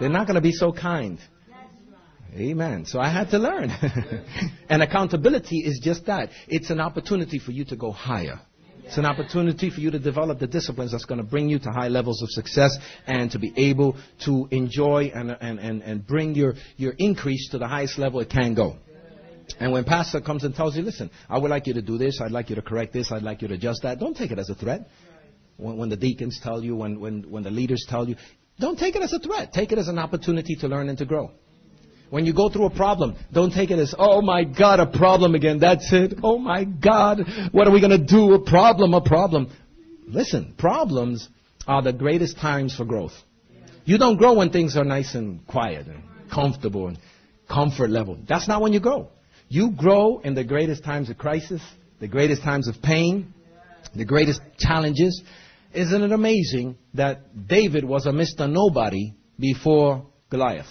They're 0.00 0.08
not 0.08 0.26
going 0.26 0.36
to 0.36 0.40
be 0.40 0.52
so 0.52 0.72
kind. 0.72 1.18
Amen. 2.34 2.84
So 2.86 2.98
I 2.98 3.10
had 3.10 3.30
to 3.30 3.38
learn. 3.38 3.70
and 4.68 4.82
accountability 4.82 5.58
is 5.58 5.80
just 5.82 6.06
that. 6.06 6.30
It's 6.48 6.70
an 6.70 6.80
opportunity 6.80 7.38
for 7.38 7.52
you 7.52 7.64
to 7.66 7.76
go 7.76 7.92
higher. 7.92 8.40
It's 8.84 8.98
an 8.98 9.06
opportunity 9.06 9.70
for 9.70 9.80
you 9.80 9.90
to 9.92 9.98
develop 9.98 10.40
the 10.40 10.46
disciplines 10.46 10.92
that's 10.92 11.04
going 11.04 11.18
to 11.18 11.24
bring 11.24 11.48
you 11.48 11.58
to 11.60 11.70
high 11.70 11.88
levels 11.88 12.22
of 12.22 12.30
success 12.30 12.76
and 13.06 13.30
to 13.30 13.38
be 13.38 13.52
able 13.56 13.96
to 14.24 14.48
enjoy 14.50 15.10
and, 15.14 15.30
and, 15.40 15.58
and, 15.58 15.82
and 15.82 16.06
bring 16.06 16.34
your, 16.34 16.54
your 16.76 16.92
increase 16.98 17.48
to 17.50 17.58
the 17.58 17.68
highest 17.68 17.98
level 17.98 18.20
it 18.20 18.30
can 18.30 18.54
go. 18.54 18.76
And 19.60 19.72
when 19.72 19.84
pastor 19.84 20.20
comes 20.20 20.44
and 20.44 20.54
tells 20.54 20.76
you, 20.76 20.82
listen, 20.82 21.10
I 21.28 21.38
would 21.38 21.50
like 21.50 21.66
you 21.66 21.74
to 21.74 21.82
do 21.82 21.98
this, 21.98 22.20
I'd 22.20 22.32
like 22.32 22.50
you 22.50 22.56
to 22.56 22.62
correct 22.62 22.92
this, 22.92 23.12
I'd 23.12 23.22
like 23.22 23.42
you 23.42 23.48
to 23.48 23.54
adjust 23.54 23.82
that, 23.82 23.98
don't 23.98 24.16
take 24.16 24.30
it 24.30 24.38
as 24.38 24.50
a 24.50 24.54
threat. 24.54 24.88
When, 25.56 25.76
when 25.76 25.88
the 25.88 25.96
deacons 25.96 26.40
tell 26.42 26.62
you, 26.62 26.76
when, 26.76 27.00
when, 27.00 27.30
when 27.30 27.42
the 27.42 27.50
leaders 27.50 27.86
tell 27.88 28.08
you, 28.08 28.16
don't 28.58 28.78
take 28.78 28.96
it 28.96 29.02
as 29.02 29.12
a 29.12 29.18
threat. 29.18 29.52
Take 29.52 29.72
it 29.72 29.78
as 29.78 29.88
an 29.88 29.98
opportunity 29.98 30.56
to 30.56 30.68
learn 30.68 30.88
and 30.88 30.98
to 30.98 31.04
grow. 31.04 31.30
When 32.10 32.26
you 32.26 32.32
go 32.32 32.48
through 32.48 32.66
a 32.66 32.70
problem, 32.70 33.16
don't 33.32 33.52
take 33.52 33.70
it 33.70 33.78
as, 33.78 33.94
oh 33.98 34.22
my 34.22 34.44
God, 34.44 34.78
a 34.78 34.86
problem 34.86 35.34
again. 35.34 35.58
That's 35.58 35.92
it. 35.92 36.14
Oh 36.22 36.38
my 36.38 36.64
God, 36.64 37.20
what 37.50 37.66
are 37.66 37.72
we 37.72 37.80
going 37.80 37.98
to 37.98 38.06
do? 38.06 38.34
A 38.34 38.44
problem, 38.44 38.94
a 38.94 39.00
problem. 39.00 39.50
Listen, 40.06 40.54
problems 40.56 41.28
are 41.66 41.82
the 41.82 41.92
greatest 41.92 42.36
times 42.38 42.76
for 42.76 42.84
growth. 42.84 43.14
You 43.84 43.98
don't 43.98 44.16
grow 44.16 44.34
when 44.34 44.50
things 44.50 44.76
are 44.76 44.84
nice 44.84 45.14
and 45.14 45.46
quiet 45.46 45.86
and 45.88 46.02
comfortable 46.30 46.88
and 46.88 46.98
comfort 47.48 47.90
level. 47.90 48.18
That's 48.28 48.46
not 48.46 48.62
when 48.62 48.72
you 48.72 48.80
grow. 48.80 49.08
You 49.48 49.70
grow 49.70 50.18
in 50.18 50.34
the 50.34 50.44
greatest 50.44 50.84
times 50.84 51.10
of 51.10 51.18
crisis, 51.18 51.62
the 52.00 52.08
greatest 52.08 52.42
times 52.42 52.68
of 52.68 52.80
pain, 52.82 53.32
the 53.94 54.04
greatest 54.04 54.40
challenges. 54.58 55.22
Isn't 55.72 56.02
it 56.02 56.12
amazing 56.12 56.76
that 56.94 57.46
David 57.46 57.84
was 57.84 58.06
a 58.06 58.10
Mr. 58.10 58.50
Nobody 58.50 59.14
before 59.38 60.06
Goliath? 60.30 60.66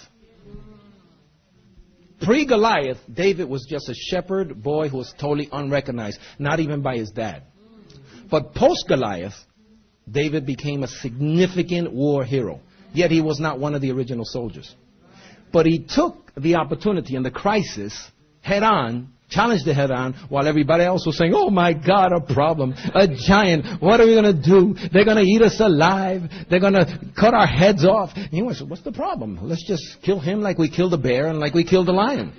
Pre 2.22 2.46
Goliath, 2.46 2.98
David 3.12 3.48
was 3.48 3.66
just 3.68 3.88
a 3.88 3.94
shepherd 3.94 4.62
boy 4.62 4.88
who 4.88 4.98
was 4.98 5.12
totally 5.18 5.48
unrecognized, 5.52 6.18
not 6.38 6.60
even 6.60 6.80
by 6.80 6.96
his 6.96 7.10
dad. 7.10 7.42
But 8.30 8.54
post 8.54 8.86
Goliath, 8.88 9.34
David 10.10 10.46
became 10.46 10.82
a 10.82 10.88
significant 10.88 11.92
war 11.92 12.24
hero. 12.24 12.60
Yet 12.92 13.10
he 13.10 13.20
was 13.20 13.40
not 13.40 13.58
one 13.58 13.74
of 13.74 13.82
the 13.82 13.90
original 13.90 14.24
soldiers. 14.24 14.74
But 15.52 15.66
he 15.66 15.84
took 15.86 16.32
the 16.36 16.56
opportunity 16.56 17.16
and 17.16 17.24
the 17.24 17.30
crisis 17.30 18.10
head 18.44 18.62
on 18.62 19.14
challenged 19.34 19.66
it 19.66 19.74
head 19.74 19.90
on 19.90 20.12
while 20.28 20.46
everybody 20.46 20.84
else 20.84 21.04
was 21.06 21.18
saying, 21.18 21.32
oh 21.34 21.50
my 21.50 21.72
God, 21.72 22.12
a 22.12 22.20
problem, 22.20 22.74
a 22.94 23.08
giant, 23.08 23.82
what 23.82 24.00
are 24.00 24.06
we 24.06 24.14
going 24.14 24.24
to 24.24 24.42
do? 24.42 24.74
They're 24.92 25.04
going 25.04 25.16
to 25.16 25.22
eat 25.22 25.42
us 25.42 25.58
alive. 25.60 26.22
They're 26.48 26.60
going 26.60 26.74
to 26.74 27.00
cut 27.18 27.34
our 27.34 27.46
heads 27.46 27.84
off. 27.84 28.10
And 28.14 28.30
he 28.30 28.42
went, 28.42 28.58
what's 28.68 28.82
the 28.82 28.92
problem? 28.92 29.38
Let's 29.42 29.66
just 29.66 29.82
kill 30.02 30.20
him 30.20 30.40
like 30.40 30.58
we 30.58 30.70
killed 30.70 30.94
a 30.94 30.98
bear 30.98 31.26
and 31.26 31.40
like 31.40 31.54
we 31.54 31.64
killed 31.64 31.88
a 31.88 31.92
lion. 31.92 32.32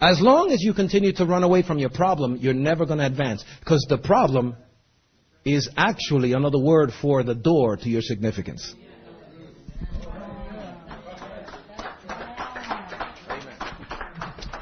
As 0.00 0.18
long 0.20 0.50
as 0.50 0.62
you 0.62 0.72
continue 0.72 1.12
to 1.14 1.26
run 1.26 1.42
away 1.42 1.62
from 1.62 1.78
your 1.78 1.90
problem, 1.90 2.36
you're 2.36 2.54
never 2.54 2.86
going 2.86 3.00
to 3.00 3.06
advance. 3.06 3.44
Because 3.60 3.84
the 3.88 3.98
problem 3.98 4.56
is 5.44 5.68
actually 5.76 6.32
another 6.32 6.58
word 6.58 6.90
for 7.02 7.22
the 7.22 7.34
door 7.34 7.76
to 7.76 7.88
your 7.88 8.00
significance. 8.00 8.74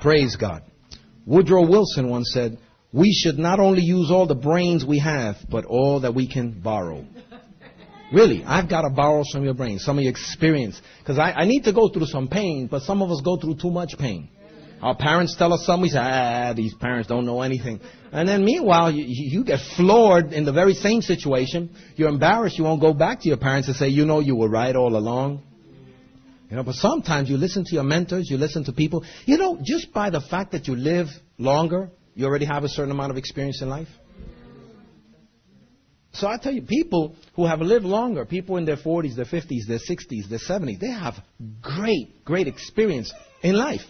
Praise 0.08 0.36
God. 0.36 0.62
Woodrow 1.26 1.68
Wilson 1.68 2.08
once 2.08 2.30
said, 2.32 2.56
we 2.94 3.12
should 3.12 3.38
not 3.38 3.60
only 3.60 3.82
use 3.82 4.10
all 4.10 4.26
the 4.26 4.34
brains 4.34 4.82
we 4.82 5.00
have, 5.00 5.36
but 5.50 5.66
all 5.66 6.00
that 6.00 6.14
we 6.14 6.26
can 6.26 6.62
borrow. 6.62 7.04
Really, 8.10 8.42
I've 8.42 8.70
got 8.70 8.88
to 8.88 8.88
borrow 8.88 9.22
some 9.26 9.42
of 9.42 9.44
your 9.44 9.52
brains, 9.52 9.84
some 9.84 9.98
of 9.98 10.04
your 10.04 10.10
experience. 10.10 10.80
Because 11.00 11.18
I, 11.18 11.32
I, 11.32 11.44
need 11.44 11.64
to 11.64 11.74
go 11.74 11.90
through 11.90 12.06
some 12.06 12.26
pain, 12.26 12.68
but 12.68 12.84
some 12.84 13.02
of 13.02 13.10
us 13.10 13.20
go 13.22 13.36
through 13.36 13.56
too 13.56 13.70
much 13.70 13.98
pain. 13.98 14.30
Our 14.80 14.96
parents 14.96 15.36
tell 15.36 15.52
us 15.52 15.66
something, 15.66 15.82
we 15.82 15.88
say, 15.90 15.98
ah, 16.00 16.54
these 16.56 16.72
parents 16.72 17.06
don't 17.06 17.26
know 17.26 17.42
anything. 17.42 17.78
And 18.10 18.26
then 18.26 18.46
meanwhile, 18.46 18.90
you, 18.90 19.04
you 19.06 19.44
get 19.44 19.60
floored 19.76 20.32
in 20.32 20.46
the 20.46 20.54
very 20.54 20.72
same 20.72 21.02
situation. 21.02 21.76
You're 21.96 22.08
embarrassed, 22.08 22.56
you 22.56 22.64
won't 22.64 22.80
go 22.80 22.94
back 22.94 23.20
to 23.20 23.28
your 23.28 23.36
parents 23.36 23.68
and 23.68 23.76
say, 23.76 23.88
you 23.88 24.06
know 24.06 24.20
you 24.20 24.36
were 24.36 24.48
right 24.48 24.74
all 24.74 24.96
along. 24.96 25.42
You 26.50 26.56
know, 26.56 26.62
but 26.62 26.76
sometimes 26.76 27.28
you 27.28 27.36
listen 27.36 27.64
to 27.64 27.74
your 27.74 27.84
mentors, 27.84 28.30
you 28.30 28.38
listen 28.38 28.64
to 28.64 28.72
people. 28.72 29.04
You 29.26 29.36
know, 29.36 29.58
just 29.62 29.92
by 29.92 30.10
the 30.10 30.20
fact 30.20 30.52
that 30.52 30.66
you 30.66 30.76
live 30.76 31.08
longer, 31.36 31.90
you 32.14 32.24
already 32.26 32.46
have 32.46 32.64
a 32.64 32.68
certain 32.68 32.90
amount 32.90 33.10
of 33.10 33.18
experience 33.18 33.60
in 33.60 33.68
life. 33.68 33.88
So 36.12 36.26
I 36.26 36.38
tell 36.38 36.52
you, 36.52 36.62
people 36.62 37.14
who 37.36 37.46
have 37.46 37.60
lived 37.60 37.84
longer, 37.84 38.24
people 38.24 38.56
in 38.56 38.64
their 38.64 38.76
40s, 38.76 39.14
their 39.14 39.26
50s, 39.26 39.66
their 39.68 39.78
60s, 39.78 40.28
their 40.28 40.38
70s, 40.38 40.80
they 40.80 40.90
have 40.90 41.14
great, 41.60 42.24
great 42.24 42.48
experience 42.48 43.12
in 43.42 43.54
life. 43.54 43.82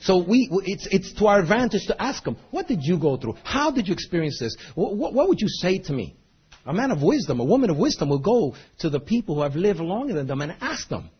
So 0.00 0.24
we, 0.26 0.48
it's, 0.64 0.88
it's 0.90 1.12
to 1.14 1.26
our 1.26 1.40
advantage 1.40 1.86
to 1.88 2.00
ask 2.00 2.24
them, 2.24 2.36
what 2.50 2.68
did 2.68 2.78
you 2.82 2.98
go 2.98 3.16
through? 3.16 3.34
How 3.42 3.70
did 3.70 3.88
you 3.88 3.92
experience 3.92 4.38
this? 4.38 4.56
What, 4.74 4.96
what, 4.96 5.12
what 5.12 5.28
would 5.28 5.40
you 5.40 5.48
say 5.48 5.78
to 5.78 5.92
me? 5.92 6.16
A 6.64 6.72
man 6.72 6.90
of 6.90 7.02
wisdom, 7.02 7.40
a 7.40 7.44
woman 7.44 7.70
of 7.70 7.76
wisdom 7.76 8.08
will 8.08 8.18
go 8.18 8.54
to 8.78 8.88
the 8.88 9.00
people 9.00 9.34
who 9.34 9.42
have 9.42 9.56
lived 9.56 9.80
longer 9.80 10.14
than 10.14 10.26
them 10.26 10.40
and 10.40 10.54
ask 10.60 10.88
them. 10.88 11.10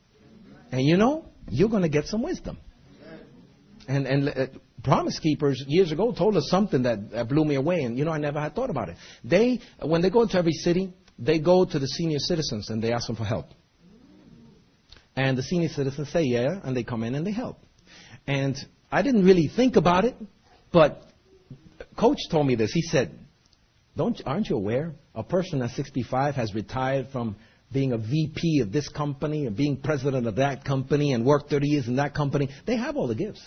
And 0.71 0.83
you 0.83 0.97
know, 0.97 1.27
you're 1.49 1.69
going 1.69 1.83
to 1.83 1.89
get 1.89 2.07
some 2.07 2.23
wisdom. 2.23 2.59
And, 3.89 4.07
and 4.07 4.29
uh, 4.29 4.47
Promise 4.85 5.19
Keepers 5.19 5.65
years 5.67 5.93
ago 5.93 6.13
told 6.13 6.37
us 6.37 6.49
something 6.49 6.83
that, 6.83 7.11
that 7.11 7.29
blew 7.29 7.45
me 7.45 7.57
away, 7.57 7.83
and 7.83 7.99
you 7.99 8.05
know, 8.05 8.13
I 8.13 8.19
never 8.19 8.41
had 8.41 8.55
thought 8.55 8.71
about 8.71 8.89
it. 8.89 8.97
They, 9.25 9.61
when 9.83 10.01
they 10.01 10.11
go 10.11 10.23
into 10.23 10.39
every 10.39 10.53
city, 10.53 10.93
they 11.19 11.39
go 11.39 11.65
to 11.65 11.79
the 11.79 11.87
senior 11.87 12.19
citizens 12.19 12.71
and 12.71 12.83
they 12.83 12.93
ask 12.93 13.07
them 13.07 13.17
for 13.17 13.25
help. 13.25 13.47
And 15.17 15.37
the 15.37 15.43
senior 15.43 15.69
citizens 15.69 16.11
say 16.11 16.23
yeah, 16.23 16.61
and 16.63 16.77
they 16.77 16.85
come 16.85 17.03
in 17.03 17.15
and 17.15 17.27
they 17.27 17.33
help. 17.33 17.59
And 18.27 18.57
I 18.91 19.03
didn't 19.03 19.25
really 19.25 19.51
think 19.55 19.77
about 19.77 20.05
it, 20.05 20.15
but 20.73 21.03
Coach 21.99 22.19
told 22.31 22.47
me 22.47 22.55
this. 22.55 22.73
He 22.73 22.83
said, 22.83 23.19
Don't, 23.97 24.21
aren't 24.25 24.49
you 24.49 24.57
aware? 24.57 24.95
A 25.15 25.23
person 25.23 25.61
at 25.63 25.71
65 25.71 26.37
has 26.37 26.55
retired 26.55 27.09
from 27.13 27.37
being 27.73 27.93
a 27.93 27.99
VP 27.99 28.61
of 28.61 28.73
this 28.73 28.89
company 28.89 29.47
and 29.47 29.57
being 29.57 29.77
president 29.77 30.27
of 30.27 30.37
that 30.37 30.65
company 30.65 31.13
and 31.13 31.25
worked 31.25 31.51
30 31.51 31.69
years 31.69 31.89
in 31.89 31.97
that 31.97 32.15
company. 32.15 32.49
They 32.67 32.77
have 32.77 32.97
all 32.97 33.07
the 33.07 33.15
gifts. 33.15 33.43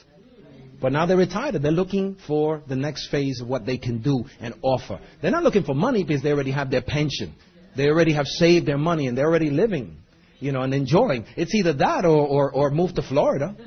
But 0.82 0.91
now 0.91 1.05
they're 1.05 1.17
retired. 1.17 1.61
They're 1.61 1.71
looking 1.71 2.17
for 2.28 2.61
the 2.67 2.76
next 2.76 3.09
phase 3.09 3.39
of 3.41 3.47
what 3.47 3.65
they 3.65 3.78
can 3.78 4.01
do 4.01 4.26
and 4.39 4.53
offer. 4.61 4.99
They're 5.21 5.32
not 5.32 5.43
looking 5.43 5.63
for 5.63 5.74
money 5.74 6.03
because 6.03 6.21
they 6.21 6.32
already 6.32 6.51
have 6.51 6.69
their 6.71 6.82
pension. 6.82 7.36
They 7.76 7.88
already 7.88 8.13
have 8.13 8.28
saved 8.28 8.65
their 8.65 8.78
money 8.78 9.07
and 9.07 9.17
they're 9.17 9.28
already 9.28 9.49
living, 9.49 9.97
you 10.39 10.51
know, 10.51 10.61
and 10.61 10.74
enjoying. 10.74 11.26
It's 11.36 11.55
either 11.55 11.74
that 11.74 12.05
or, 12.05 12.28
or, 12.28 12.51
or 12.51 12.69
move 12.71 12.93
to 12.95 13.01
Florida. 13.01 13.55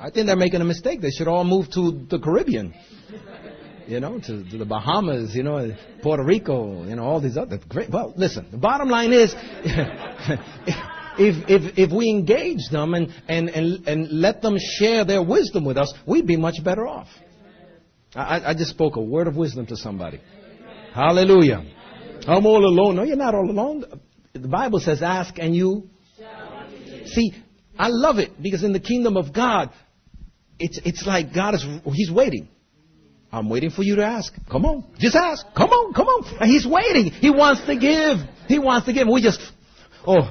I 0.00 0.10
think 0.10 0.26
they're 0.26 0.36
making 0.36 0.60
a 0.60 0.64
mistake. 0.64 1.00
They 1.00 1.10
should 1.10 1.28
all 1.28 1.44
move 1.44 1.70
to 1.74 2.06
the 2.10 2.18
Caribbean 2.18 2.74
you 3.86 4.00
know, 4.00 4.18
to, 4.18 4.50
to, 4.50 4.58
the 4.58 4.64
Bahamas, 4.64 5.34
you 5.34 5.42
know, 5.42 5.74
Puerto 6.02 6.24
Rico, 6.24 6.84
you 6.84 6.96
know, 6.96 7.04
all 7.04 7.20
these 7.20 7.36
other 7.36 7.58
great. 7.68 7.90
Well, 7.90 8.12
listen, 8.16 8.48
the 8.50 8.56
bottom 8.56 8.88
line 8.88 9.12
is, 9.12 9.34
if, 11.18 11.48
if, 11.48 11.78
if 11.78 11.92
we 11.92 12.08
engage 12.08 12.68
them 12.70 12.94
and, 12.94 13.12
and, 13.28 13.48
and, 13.50 13.86
and 13.86 14.10
let 14.10 14.42
them 14.42 14.56
share 14.78 15.04
their 15.04 15.22
wisdom 15.22 15.64
with 15.64 15.76
us, 15.76 15.92
we'd 16.06 16.26
be 16.26 16.36
much 16.36 16.56
better 16.64 16.86
off. 16.86 17.08
I, 18.14 18.50
I 18.50 18.54
just 18.54 18.70
spoke 18.70 18.96
a 18.96 19.02
word 19.02 19.26
of 19.26 19.36
wisdom 19.36 19.66
to 19.66 19.76
somebody. 19.76 20.20
Hallelujah. 20.92 21.64
I'm 22.26 22.46
all 22.46 22.64
alone. 22.64 22.96
No, 22.96 23.02
you're 23.02 23.16
not 23.16 23.34
all 23.34 23.50
alone. 23.50 23.84
The 24.32 24.48
Bible 24.48 24.80
says, 24.80 25.02
ask 25.02 25.34
and 25.38 25.54
you. 25.54 25.88
See, 27.06 27.32
I 27.78 27.88
love 27.88 28.18
it 28.18 28.40
because 28.40 28.62
in 28.62 28.72
the 28.72 28.80
kingdom 28.80 29.16
of 29.16 29.32
God, 29.32 29.70
it's, 30.58 30.80
it's 30.84 31.04
like 31.06 31.34
God 31.34 31.54
is, 31.54 31.66
He's 31.92 32.10
waiting. 32.10 32.48
I'm 33.34 33.48
waiting 33.48 33.70
for 33.70 33.82
you 33.82 33.96
to 33.96 34.04
ask. 34.04 34.32
Come 34.48 34.64
on. 34.64 34.84
Just 34.96 35.16
ask. 35.16 35.44
Come 35.56 35.70
on. 35.70 35.92
Come 35.92 36.06
on. 36.06 36.36
And 36.40 36.48
he's 36.48 36.64
waiting. 36.64 37.06
He 37.10 37.30
wants 37.30 37.66
to 37.66 37.74
give. 37.76 38.18
He 38.46 38.60
wants 38.60 38.86
to 38.86 38.92
give. 38.92 39.08
We 39.08 39.22
just, 39.22 39.40
oh, 40.06 40.30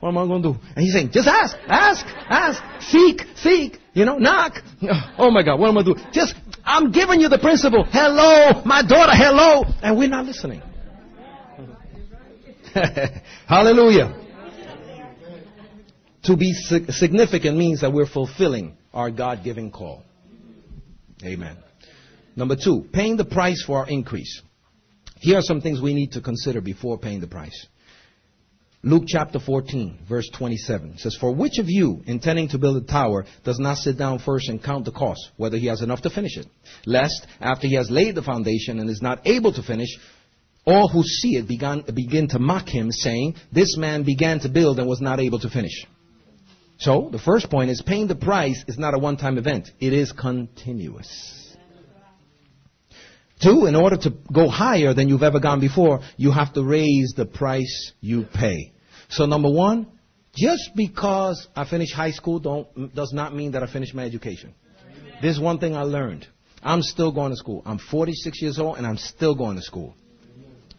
what 0.00 0.10
am 0.10 0.18
I 0.18 0.26
going 0.26 0.42
to 0.42 0.52
do? 0.52 0.58
And 0.76 0.84
he's 0.84 0.92
saying, 0.92 1.10
just 1.10 1.26
ask. 1.26 1.56
Ask. 1.66 2.04
Ask. 2.28 2.62
Seek. 2.82 3.22
Seek. 3.36 3.78
You 3.94 4.04
know, 4.04 4.18
knock. 4.18 4.62
Oh 5.16 5.30
my 5.30 5.42
God. 5.42 5.58
What 5.58 5.70
am 5.70 5.78
I 5.78 5.84
going 5.84 5.96
to 5.96 6.04
do? 6.04 6.10
Just, 6.12 6.34
I'm 6.66 6.92
giving 6.92 7.18
you 7.18 7.30
the 7.30 7.38
principle. 7.38 7.84
Hello. 7.84 8.60
My 8.66 8.82
daughter. 8.82 9.12
Hello. 9.14 9.64
And 9.82 9.96
we're 9.96 10.08
not 10.10 10.26
listening. 10.26 10.60
Hallelujah. 13.46 14.20
To 16.24 16.36
be 16.36 16.52
significant 16.52 17.56
means 17.56 17.80
that 17.80 17.90
we're 17.90 18.06
fulfilling 18.06 18.76
our 18.92 19.10
God-given 19.10 19.70
call. 19.70 20.02
Amen. 21.24 21.63
Number 22.36 22.56
two, 22.56 22.86
paying 22.92 23.16
the 23.16 23.24
price 23.24 23.62
for 23.64 23.78
our 23.78 23.88
increase. 23.88 24.42
Here 25.20 25.38
are 25.38 25.42
some 25.42 25.60
things 25.60 25.80
we 25.80 25.94
need 25.94 26.12
to 26.12 26.20
consider 26.20 26.60
before 26.60 26.98
paying 26.98 27.20
the 27.20 27.26
price. 27.26 27.66
Luke 28.82 29.04
chapter 29.06 29.40
14, 29.40 30.00
verse 30.06 30.28
27 30.36 30.98
says, 30.98 31.16
For 31.18 31.34
which 31.34 31.58
of 31.58 31.70
you, 31.70 32.02
intending 32.06 32.48
to 32.48 32.58
build 32.58 32.76
a 32.82 32.86
tower, 32.86 33.24
does 33.42 33.58
not 33.58 33.78
sit 33.78 33.96
down 33.96 34.18
first 34.18 34.50
and 34.50 34.62
count 34.62 34.84
the 34.84 34.92
cost, 34.92 35.30
whether 35.38 35.56
he 35.56 35.68
has 35.68 35.80
enough 35.80 36.02
to 36.02 36.10
finish 36.10 36.36
it? 36.36 36.46
Lest, 36.84 37.26
after 37.40 37.66
he 37.66 37.76
has 37.76 37.90
laid 37.90 38.14
the 38.14 38.22
foundation 38.22 38.78
and 38.80 38.90
is 38.90 39.00
not 39.00 39.26
able 39.26 39.54
to 39.54 39.62
finish, 39.62 39.88
all 40.66 40.88
who 40.88 41.02
see 41.02 41.36
it 41.36 41.48
began, 41.48 41.82
begin 41.94 42.28
to 42.28 42.38
mock 42.38 42.68
him, 42.68 42.92
saying, 42.92 43.36
This 43.50 43.78
man 43.78 44.02
began 44.02 44.40
to 44.40 44.50
build 44.50 44.78
and 44.78 44.86
was 44.86 45.00
not 45.00 45.18
able 45.18 45.38
to 45.38 45.48
finish. 45.48 45.86
So, 46.76 47.08
the 47.10 47.18
first 47.18 47.48
point 47.48 47.70
is 47.70 47.80
paying 47.80 48.08
the 48.08 48.16
price 48.16 48.64
is 48.68 48.78
not 48.78 48.92
a 48.92 48.98
one-time 48.98 49.38
event. 49.38 49.70
It 49.80 49.94
is 49.94 50.12
continuous. 50.12 51.43
Two, 53.44 53.66
in 53.66 53.76
order 53.76 53.98
to 53.98 54.10
go 54.32 54.48
higher 54.48 54.94
than 54.94 55.08
you've 55.08 55.22
ever 55.22 55.38
gone 55.38 55.60
before, 55.60 56.00
you 56.16 56.30
have 56.30 56.54
to 56.54 56.64
raise 56.64 57.12
the 57.14 57.26
price 57.26 57.92
you 58.00 58.24
pay. 58.32 58.72
So 59.10 59.26
number 59.26 59.50
one, 59.50 59.86
just 60.34 60.70
because 60.74 61.46
I 61.54 61.68
finished 61.68 61.94
high 61.94 62.12
school 62.12 62.38
don't, 62.38 62.94
does 62.94 63.12
not 63.12 63.34
mean 63.34 63.52
that 63.52 63.62
I 63.62 63.70
finished 63.70 63.94
my 63.94 64.04
education. 64.04 64.54
There's 65.20 65.38
one 65.38 65.58
thing 65.58 65.76
I 65.76 65.82
learned. 65.82 66.26
I'm 66.62 66.80
still 66.80 67.12
going 67.12 67.32
to 67.32 67.36
school. 67.36 67.62
I'm 67.66 67.78
46 67.78 68.40
years 68.40 68.58
old 68.58 68.78
and 68.78 68.86
I'm 68.86 68.96
still 68.96 69.34
going 69.34 69.56
to 69.56 69.62
school. 69.62 69.94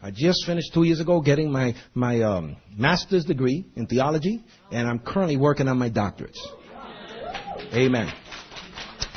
I 0.02 0.10
just 0.12 0.46
finished 0.46 0.74
two 0.74 0.84
years 0.84 1.00
ago 1.00 1.22
getting 1.22 1.52
my, 1.52 1.76
my 1.94 2.22
um, 2.22 2.58
master's 2.76 3.26
degree 3.26 3.66
in 3.76 3.88
theology, 3.88 4.44
and 4.72 4.88
I'm 4.88 5.00
currently 5.00 5.38
working 5.38 5.68
on 5.68 5.78
my 5.78 5.90
doctorates. 5.90 6.38
Amen. 7.74 8.12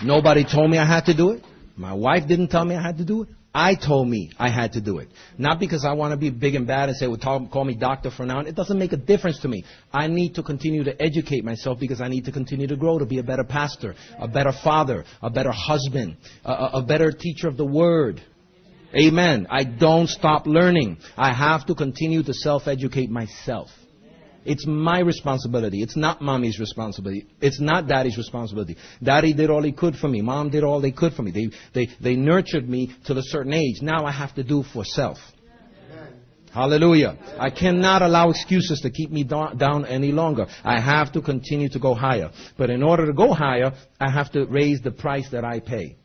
Nobody 0.02 0.44
told 0.44 0.70
me 0.70 0.78
I 0.78 0.86
had 0.86 1.06
to 1.06 1.14
do 1.14 1.30
it. 1.30 1.44
My 1.76 1.92
wife 1.92 2.26
didn't 2.26 2.48
tell 2.48 2.64
me 2.64 2.74
I 2.74 2.82
had 2.82 2.98
to 2.98 3.04
do 3.04 3.22
it. 3.22 3.28
I 3.54 3.74
told 3.74 4.08
me 4.08 4.30
I 4.38 4.50
had 4.50 4.74
to 4.74 4.80
do 4.80 4.98
it. 4.98 5.08
Not 5.38 5.58
because 5.58 5.84
I 5.84 5.92
want 5.92 6.12
to 6.12 6.16
be 6.16 6.30
big 6.30 6.54
and 6.54 6.66
bad 6.66 6.90
and 6.90 6.96
say, 6.96 7.06
well, 7.06 7.48
call 7.50 7.64
me 7.64 7.74
doctor 7.74 8.10
for 8.10 8.26
now. 8.26 8.40
It 8.40 8.54
doesn't 8.54 8.78
make 8.78 8.92
a 8.92 8.96
difference 8.96 9.40
to 9.40 9.48
me. 9.48 9.64
I 9.92 10.06
need 10.06 10.34
to 10.34 10.42
continue 10.42 10.84
to 10.84 11.02
educate 11.02 11.44
myself 11.44 11.80
because 11.80 12.00
I 12.00 12.08
need 12.08 12.26
to 12.26 12.32
continue 12.32 12.66
to 12.66 12.76
grow 12.76 12.98
to 12.98 13.06
be 13.06 13.18
a 13.18 13.22
better 13.22 13.44
pastor, 13.44 13.94
a 14.18 14.28
better 14.28 14.52
father, 14.52 15.04
a 15.22 15.30
better 15.30 15.50
husband, 15.50 16.16
a, 16.44 16.52
a 16.74 16.82
better 16.82 17.10
teacher 17.10 17.48
of 17.48 17.56
the 17.56 17.64
word. 17.64 18.22
Amen. 18.94 19.46
I 19.50 19.64
don't 19.64 20.08
stop 20.08 20.46
learning. 20.46 20.98
I 21.16 21.32
have 21.32 21.66
to 21.66 21.74
continue 21.74 22.22
to 22.22 22.34
self-educate 22.34 23.10
myself. 23.10 23.68
It's 24.48 24.66
my 24.66 25.00
responsibility. 25.00 25.82
It's 25.82 25.96
not 25.96 26.22
mommy's 26.22 26.58
responsibility. 26.58 27.26
It's 27.40 27.60
not 27.60 27.86
daddy's 27.86 28.16
responsibility. 28.16 28.76
Daddy 29.02 29.34
did 29.34 29.50
all 29.50 29.62
he 29.62 29.72
could 29.72 29.94
for 29.94 30.08
me. 30.08 30.22
Mom 30.22 30.48
did 30.48 30.64
all 30.64 30.80
they 30.80 30.90
could 30.90 31.12
for 31.12 31.22
me. 31.22 31.30
They, 31.30 31.50
they, 31.74 31.92
they 32.00 32.16
nurtured 32.16 32.66
me 32.66 32.94
till 33.06 33.18
a 33.18 33.22
certain 33.22 33.52
age. 33.52 33.82
Now 33.82 34.06
I 34.06 34.10
have 34.10 34.34
to 34.36 34.42
do 34.42 34.62
for 34.72 34.84
self. 34.84 35.18
Hallelujah. 36.50 37.18
I 37.38 37.50
cannot 37.50 38.00
allow 38.00 38.30
excuses 38.30 38.80
to 38.80 38.90
keep 38.90 39.10
me 39.10 39.22
down 39.22 39.84
any 39.84 40.12
longer. 40.12 40.46
I 40.64 40.80
have 40.80 41.12
to 41.12 41.20
continue 41.20 41.68
to 41.68 41.78
go 41.78 41.94
higher. 41.94 42.30
But 42.56 42.70
in 42.70 42.82
order 42.82 43.04
to 43.04 43.12
go 43.12 43.34
higher, 43.34 43.72
I 44.00 44.10
have 44.10 44.32
to 44.32 44.46
raise 44.46 44.80
the 44.80 44.90
price 44.90 45.28
that 45.30 45.44
I 45.44 45.60
pay. 45.60 45.96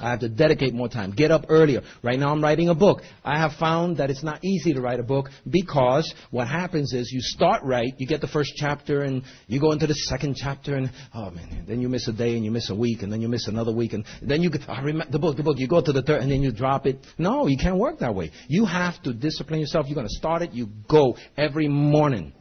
I 0.00 0.10
have 0.10 0.20
to 0.20 0.28
dedicate 0.28 0.74
more 0.74 0.88
time, 0.88 1.12
get 1.12 1.30
up 1.30 1.46
earlier. 1.48 1.82
Right 2.02 2.18
now 2.18 2.30
I'm 2.30 2.42
writing 2.42 2.68
a 2.68 2.74
book. 2.74 3.02
I 3.24 3.38
have 3.38 3.52
found 3.58 3.98
that 3.98 4.10
it's 4.10 4.22
not 4.22 4.44
easy 4.44 4.72
to 4.74 4.80
write 4.80 5.00
a 5.00 5.02
book 5.02 5.30
because 5.48 6.12
what 6.30 6.48
happens 6.48 6.92
is 6.92 7.10
you 7.12 7.20
start 7.20 7.62
right, 7.64 7.92
you 7.98 8.06
get 8.06 8.20
the 8.20 8.28
first 8.28 8.52
chapter 8.56 9.02
and 9.02 9.22
you 9.46 9.60
go 9.60 9.72
into 9.72 9.86
the 9.86 9.94
second 9.94 10.36
chapter 10.36 10.76
and, 10.76 10.90
oh 11.14 11.30
man, 11.30 11.64
then 11.66 11.80
you 11.80 11.88
miss 11.88 12.06
a 12.08 12.12
day 12.12 12.34
and 12.34 12.44
you 12.44 12.50
miss 12.50 12.70
a 12.70 12.74
week 12.74 13.02
and 13.02 13.12
then 13.12 13.20
you 13.20 13.28
miss 13.28 13.48
another 13.48 13.72
week 13.72 13.92
and 13.92 14.04
then 14.22 14.42
you, 14.42 14.50
I 14.68 14.80
remember 14.80 15.10
the 15.10 15.18
book, 15.18 15.36
the 15.36 15.42
book, 15.42 15.58
you 15.58 15.68
go 15.68 15.82
to 15.82 15.92
the 15.92 16.02
third 16.02 16.22
and 16.22 16.30
then 16.30 16.42
you 16.42 16.52
drop 16.52 16.86
it. 16.86 16.98
No, 17.18 17.46
you 17.46 17.56
can't 17.56 17.78
work 17.78 17.98
that 18.00 18.14
way. 18.14 18.30
You 18.48 18.64
have 18.64 19.02
to 19.02 19.12
discipline 19.12 19.60
yourself. 19.60 19.86
You're 19.86 19.96
going 19.96 20.08
to 20.08 20.14
start 20.14 20.42
it, 20.42 20.52
you 20.52 20.68
go 20.88 21.16
every 21.36 21.68
morning, 21.68 22.32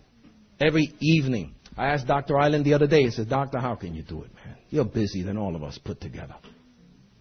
every 0.60 0.94
evening. 1.00 1.56
I 1.78 1.88
asked 1.90 2.08
Dr. 2.08 2.40
Island 2.40 2.66
the 2.66 2.74
other 2.74 2.88
day, 2.88 3.04
he 3.04 3.12
said, 3.12 3.30
Doctor, 3.30 3.60
how 3.60 3.76
can 3.76 3.94
you 3.94 4.02
do 4.02 4.24
it, 4.24 4.34
man? 4.34 4.56
You're 4.70 4.86
busy 4.86 5.22
than 5.22 5.38
all 5.38 5.56
of 5.56 5.64
us 5.64 5.78
put 5.78 6.02
together. 6.02 6.36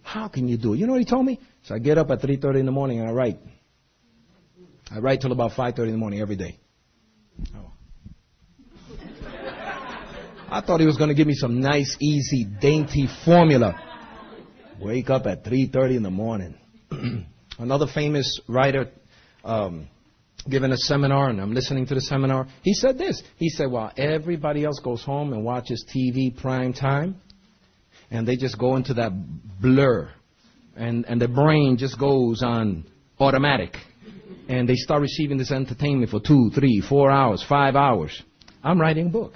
How 0.07 0.29
can 0.29 0.47
you 0.47 0.57
do 0.57 0.73
it? 0.73 0.77
You 0.77 0.87
know 0.87 0.93
what 0.93 0.99
he 0.99 1.05
told 1.05 1.25
me? 1.25 1.37
So 1.63 1.75
I 1.75 1.79
get 1.79 1.97
up 1.97 2.09
at 2.11 2.21
3.30 2.21 2.61
in 2.61 2.65
the 2.65 2.71
morning 2.71 3.01
and 3.01 3.09
I 3.09 3.11
write. 3.11 3.39
I 4.89 4.99
write 4.99 5.19
till 5.19 5.33
about 5.33 5.51
5.30 5.51 5.79
in 5.79 5.91
the 5.91 5.97
morning 5.97 6.21
every 6.21 6.37
day. 6.37 6.57
Oh. 7.53 7.73
I 10.49 10.61
thought 10.61 10.79
he 10.79 10.85
was 10.85 10.95
going 10.95 11.09
to 11.09 11.13
give 11.13 11.27
me 11.27 11.33
some 11.33 11.59
nice, 11.59 11.97
easy, 11.99 12.45
dainty 12.45 13.09
formula. 13.25 13.75
Wake 14.79 15.09
up 15.09 15.25
at 15.25 15.43
3.30 15.43 15.97
in 15.97 16.03
the 16.03 16.09
morning. 16.09 16.55
Another 17.59 17.87
famous 17.93 18.39
writer 18.47 18.89
um, 19.43 19.89
giving 20.49 20.71
a 20.71 20.77
seminar, 20.77 21.29
and 21.29 21.41
I'm 21.41 21.53
listening 21.53 21.85
to 21.87 21.95
the 21.95 22.01
seminar. 22.01 22.47
He 22.61 22.73
said 22.73 22.97
this. 22.97 23.21
He 23.35 23.49
said, 23.49 23.69
while 23.69 23.91
everybody 23.97 24.63
else 24.63 24.79
goes 24.81 25.03
home 25.03 25.33
and 25.33 25.43
watches 25.43 25.85
TV 25.93 26.33
prime 26.33 26.71
time, 26.71 27.19
and 28.11 28.27
they 28.27 28.35
just 28.35 28.57
go 28.57 28.75
into 28.75 28.93
that 28.95 29.11
blur 29.61 30.09
and, 30.75 31.05
and 31.05 31.21
the 31.21 31.27
brain 31.27 31.77
just 31.77 31.99
goes 31.99 32.41
on 32.43 32.85
automatic 33.19 33.75
and 34.47 34.67
they 34.67 34.75
start 34.75 35.01
receiving 35.01 35.37
this 35.37 35.51
entertainment 35.51 36.11
for 36.11 36.19
two, 36.19 36.51
three, 36.53 36.81
four 36.87 37.11
hours, 37.11 37.43
five 37.47 37.75
hours. 37.75 38.21
I'm 38.63 38.79
writing 38.79 39.07
a 39.07 39.09
book. 39.09 39.33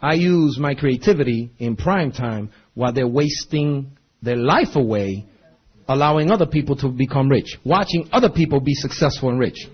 I 0.00 0.14
use 0.14 0.58
my 0.58 0.74
creativity 0.74 1.50
in 1.58 1.76
prime 1.76 2.12
time 2.12 2.50
while 2.74 2.92
they're 2.92 3.06
wasting 3.06 3.96
their 4.22 4.36
life 4.36 4.74
away 4.74 5.26
allowing 5.88 6.30
other 6.30 6.46
people 6.46 6.76
to 6.76 6.88
become 6.88 7.28
rich, 7.28 7.58
watching 7.64 8.08
other 8.12 8.30
people 8.30 8.60
be 8.60 8.74
successful 8.74 9.28
and 9.28 9.38
rich. 9.38 9.66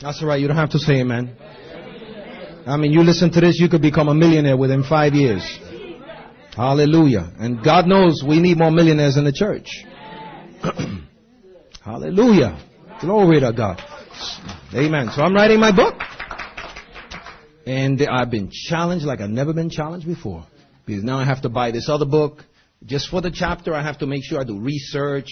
That's 0.00 0.20
all 0.22 0.28
right. 0.28 0.40
You 0.40 0.46
don't 0.46 0.56
have 0.56 0.70
to 0.70 0.78
say 0.78 1.00
amen. 1.00 1.34
I 2.66 2.76
mean, 2.76 2.92
you 2.92 3.02
listen 3.02 3.30
to 3.32 3.40
this, 3.40 3.58
you 3.58 3.68
could 3.68 3.82
become 3.82 4.08
a 4.08 4.14
millionaire 4.14 4.56
within 4.56 4.82
five 4.82 5.14
years. 5.14 5.42
Hallelujah. 6.56 7.34
And 7.38 7.62
God 7.62 7.86
knows 7.86 8.24
we 8.26 8.40
need 8.40 8.56
more 8.56 8.70
millionaires 8.70 9.18
in 9.18 9.24
the 9.24 9.32
church. 9.32 9.84
Hallelujah. 11.84 12.58
Glory 13.02 13.40
to 13.40 13.52
God. 13.52 13.82
Amen. 14.74 15.10
So 15.14 15.20
I'm 15.20 15.34
writing 15.34 15.60
my 15.60 15.70
book. 15.70 15.94
And 17.66 18.00
I've 18.00 18.30
been 18.30 18.50
challenged 18.50 19.04
like 19.04 19.20
I've 19.20 19.28
never 19.28 19.52
been 19.52 19.68
challenged 19.68 20.06
before. 20.06 20.46
Because 20.86 21.04
now 21.04 21.18
I 21.18 21.26
have 21.26 21.42
to 21.42 21.50
buy 21.50 21.72
this 21.72 21.90
other 21.90 22.06
book. 22.06 22.42
Just 22.86 23.10
for 23.10 23.20
the 23.20 23.30
chapter, 23.30 23.74
I 23.74 23.82
have 23.82 23.98
to 23.98 24.06
make 24.06 24.24
sure 24.24 24.40
I 24.40 24.44
do 24.44 24.58
research. 24.58 25.28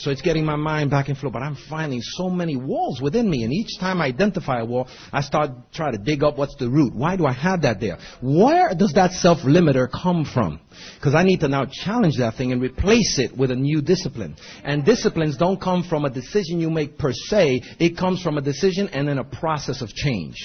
So 0.00 0.10
it's 0.10 0.22
getting 0.22 0.46
my 0.46 0.56
mind 0.56 0.90
back 0.90 1.10
in 1.10 1.14
flow. 1.14 1.30
But 1.30 1.42
I'm 1.42 1.56
finding 1.68 2.00
so 2.02 2.30
many 2.30 2.56
walls 2.56 3.00
within 3.02 3.28
me. 3.28 3.44
And 3.44 3.52
each 3.52 3.78
time 3.78 4.00
I 4.00 4.06
identify 4.06 4.60
a 4.60 4.64
wall, 4.64 4.88
I 5.12 5.20
start 5.20 5.50
trying 5.74 5.92
to 5.92 5.98
dig 5.98 6.22
up 6.22 6.38
what's 6.38 6.56
the 6.56 6.70
root. 6.70 6.94
Why 6.94 7.16
do 7.16 7.26
I 7.26 7.32
have 7.32 7.62
that 7.62 7.80
there? 7.80 7.98
Where 8.22 8.74
does 8.74 8.94
that 8.94 9.12
self-limiter 9.12 9.88
come 9.90 10.24
from? 10.24 10.58
Because 10.94 11.14
I 11.14 11.22
need 11.22 11.40
to 11.40 11.48
now 11.48 11.66
challenge 11.66 12.16
that 12.18 12.36
thing 12.36 12.50
and 12.50 12.62
replace 12.62 13.18
it 13.18 13.36
with 13.36 13.50
a 13.50 13.56
new 13.56 13.82
discipline. 13.82 14.36
And 14.64 14.86
disciplines 14.86 15.36
don't 15.36 15.60
come 15.60 15.84
from 15.84 16.06
a 16.06 16.10
decision 16.10 16.60
you 16.60 16.70
make 16.70 16.96
per 16.96 17.12
se. 17.12 17.62
It 17.78 17.98
comes 17.98 18.22
from 18.22 18.38
a 18.38 18.42
decision 18.42 18.88
and 18.88 19.06
then 19.06 19.18
a 19.18 19.24
process 19.24 19.82
of 19.82 19.90
change. 19.90 20.36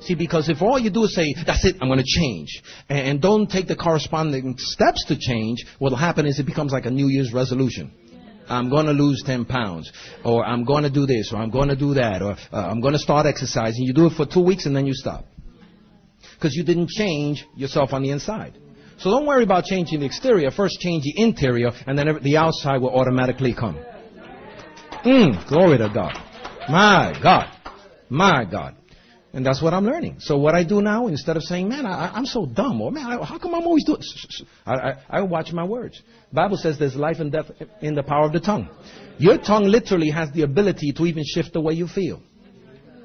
See, 0.00 0.14
because 0.14 0.48
if 0.48 0.62
all 0.62 0.78
you 0.78 0.90
do 0.90 1.04
is 1.04 1.14
say, 1.14 1.34
that's 1.46 1.64
it, 1.64 1.76
I'm 1.80 1.88
going 1.88 2.02
to 2.02 2.20
change, 2.20 2.62
and 2.88 3.20
don't 3.20 3.48
take 3.48 3.68
the 3.68 3.76
corresponding 3.76 4.54
steps 4.56 5.04
to 5.06 5.18
change, 5.18 5.64
what 5.78 5.90
will 5.90 5.96
happen 5.96 6.26
is 6.26 6.40
it 6.40 6.46
becomes 6.46 6.72
like 6.72 6.86
a 6.86 6.90
New 6.90 7.08
Year's 7.08 7.32
resolution. 7.32 7.92
I'm 8.48 8.70
going 8.70 8.86
to 8.86 8.92
lose 8.92 9.22
10 9.24 9.44
pounds, 9.44 9.92
or 10.24 10.44
I'm 10.44 10.64
going 10.64 10.84
to 10.84 10.90
do 10.90 11.06
this, 11.06 11.32
or 11.32 11.38
I'm 11.38 11.50
going 11.50 11.68
to 11.68 11.76
do 11.76 11.94
that, 11.94 12.22
or 12.22 12.32
uh, 12.52 12.56
I'm 12.56 12.80
going 12.80 12.92
to 12.92 12.98
start 12.98 13.26
exercising. 13.26 13.84
You 13.84 13.92
do 13.92 14.06
it 14.06 14.12
for 14.16 14.26
two 14.26 14.42
weeks 14.42 14.66
and 14.66 14.74
then 14.74 14.86
you 14.86 14.94
stop. 14.94 15.24
Because 16.34 16.54
you 16.54 16.64
didn't 16.64 16.88
change 16.90 17.46
yourself 17.56 17.92
on 17.92 18.02
the 18.02 18.10
inside. 18.10 18.58
So 18.98 19.10
don't 19.10 19.26
worry 19.26 19.42
about 19.42 19.64
changing 19.64 20.00
the 20.00 20.06
exterior. 20.06 20.50
First 20.50 20.80
change 20.80 21.04
the 21.04 21.14
interior, 21.22 21.70
and 21.86 21.98
then 21.98 22.18
the 22.22 22.36
outside 22.36 22.78
will 22.78 22.94
automatically 22.94 23.54
come. 23.54 23.78
Mmm, 25.04 25.48
glory 25.48 25.78
to 25.78 25.90
God. 25.92 26.14
My 26.68 27.18
God. 27.22 27.48
My 28.08 28.44
God. 28.44 28.76
And 29.36 29.44
that's 29.44 29.60
what 29.60 29.74
I'm 29.74 29.84
learning. 29.84 30.16
So 30.20 30.38
what 30.38 30.54
I 30.54 30.64
do 30.64 30.80
now, 30.80 31.08
instead 31.08 31.36
of 31.36 31.42
saying, 31.42 31.68
man, 31.68 31.84
I, 31.84 32.16
am 32.16 32.24
so 32.24 32.46
dumb, 32.46 32.80
or 32.80 32.90
man, 32.90 33.04
I, 33.04 33.22
how 33.22 33.38
come 33.38 33.54
I'm 33.54 33.66
always 33.66 33.84
doing, 33.84 34.00
I, 34.64 34.72
I, 34.72 34.96
I 35.10 35.20
watch 35.20 35.52
my 35.52 35.62
words. 35.62 36.00
Bible 36.32 36.56
says 36.56 36.78
there's 36.78 36.96
life 36.96 37.18
and 37.18 37.30
death 37.30 37.44
in 37.82 37.94
the 37.94 38.02
power 38.02 38.24
of 38.24 38.32
the 38.32 38.40
tongue. 38.40 38.70
Your 39.18 39.36
tongue 39.36 39.64
literally 39.64 40.08
has 40.08 40.32
the 40.32 40.40
ability 40.40 40.92
to 40.96 41.04
even 41.04 41.22
shift 41.22 41.52
the 41.52 41.60
way 41.60 41.74
you 41.74 41.86
feel. 41.86 42.22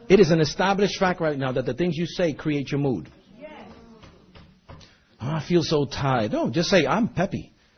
It 0.07 0.21
is 0.21 0.31
an 0.31 0.39
established 0.39 0.97
fact 0.97 1.19
right 1.19 1.37
now 1.37 1.51
that 1.51 1.65
the 1.65 1.73
things 1.73 1.97
you 1.97 2.05
say 2.05 2.31
create 2.31 2.71
your 2.71 2.79
mood. 2.79 3.11
Oh, 5.21 5.27
I 5.27 5.45
feel 5.45 5.63
so 5.63 5.83
tired. 5.83 6.31
No, 6.31 6.49
just 6.49 6.69
say, 6.69 6.87
I'm 6.87 7.09
peppy. 7.09 7.51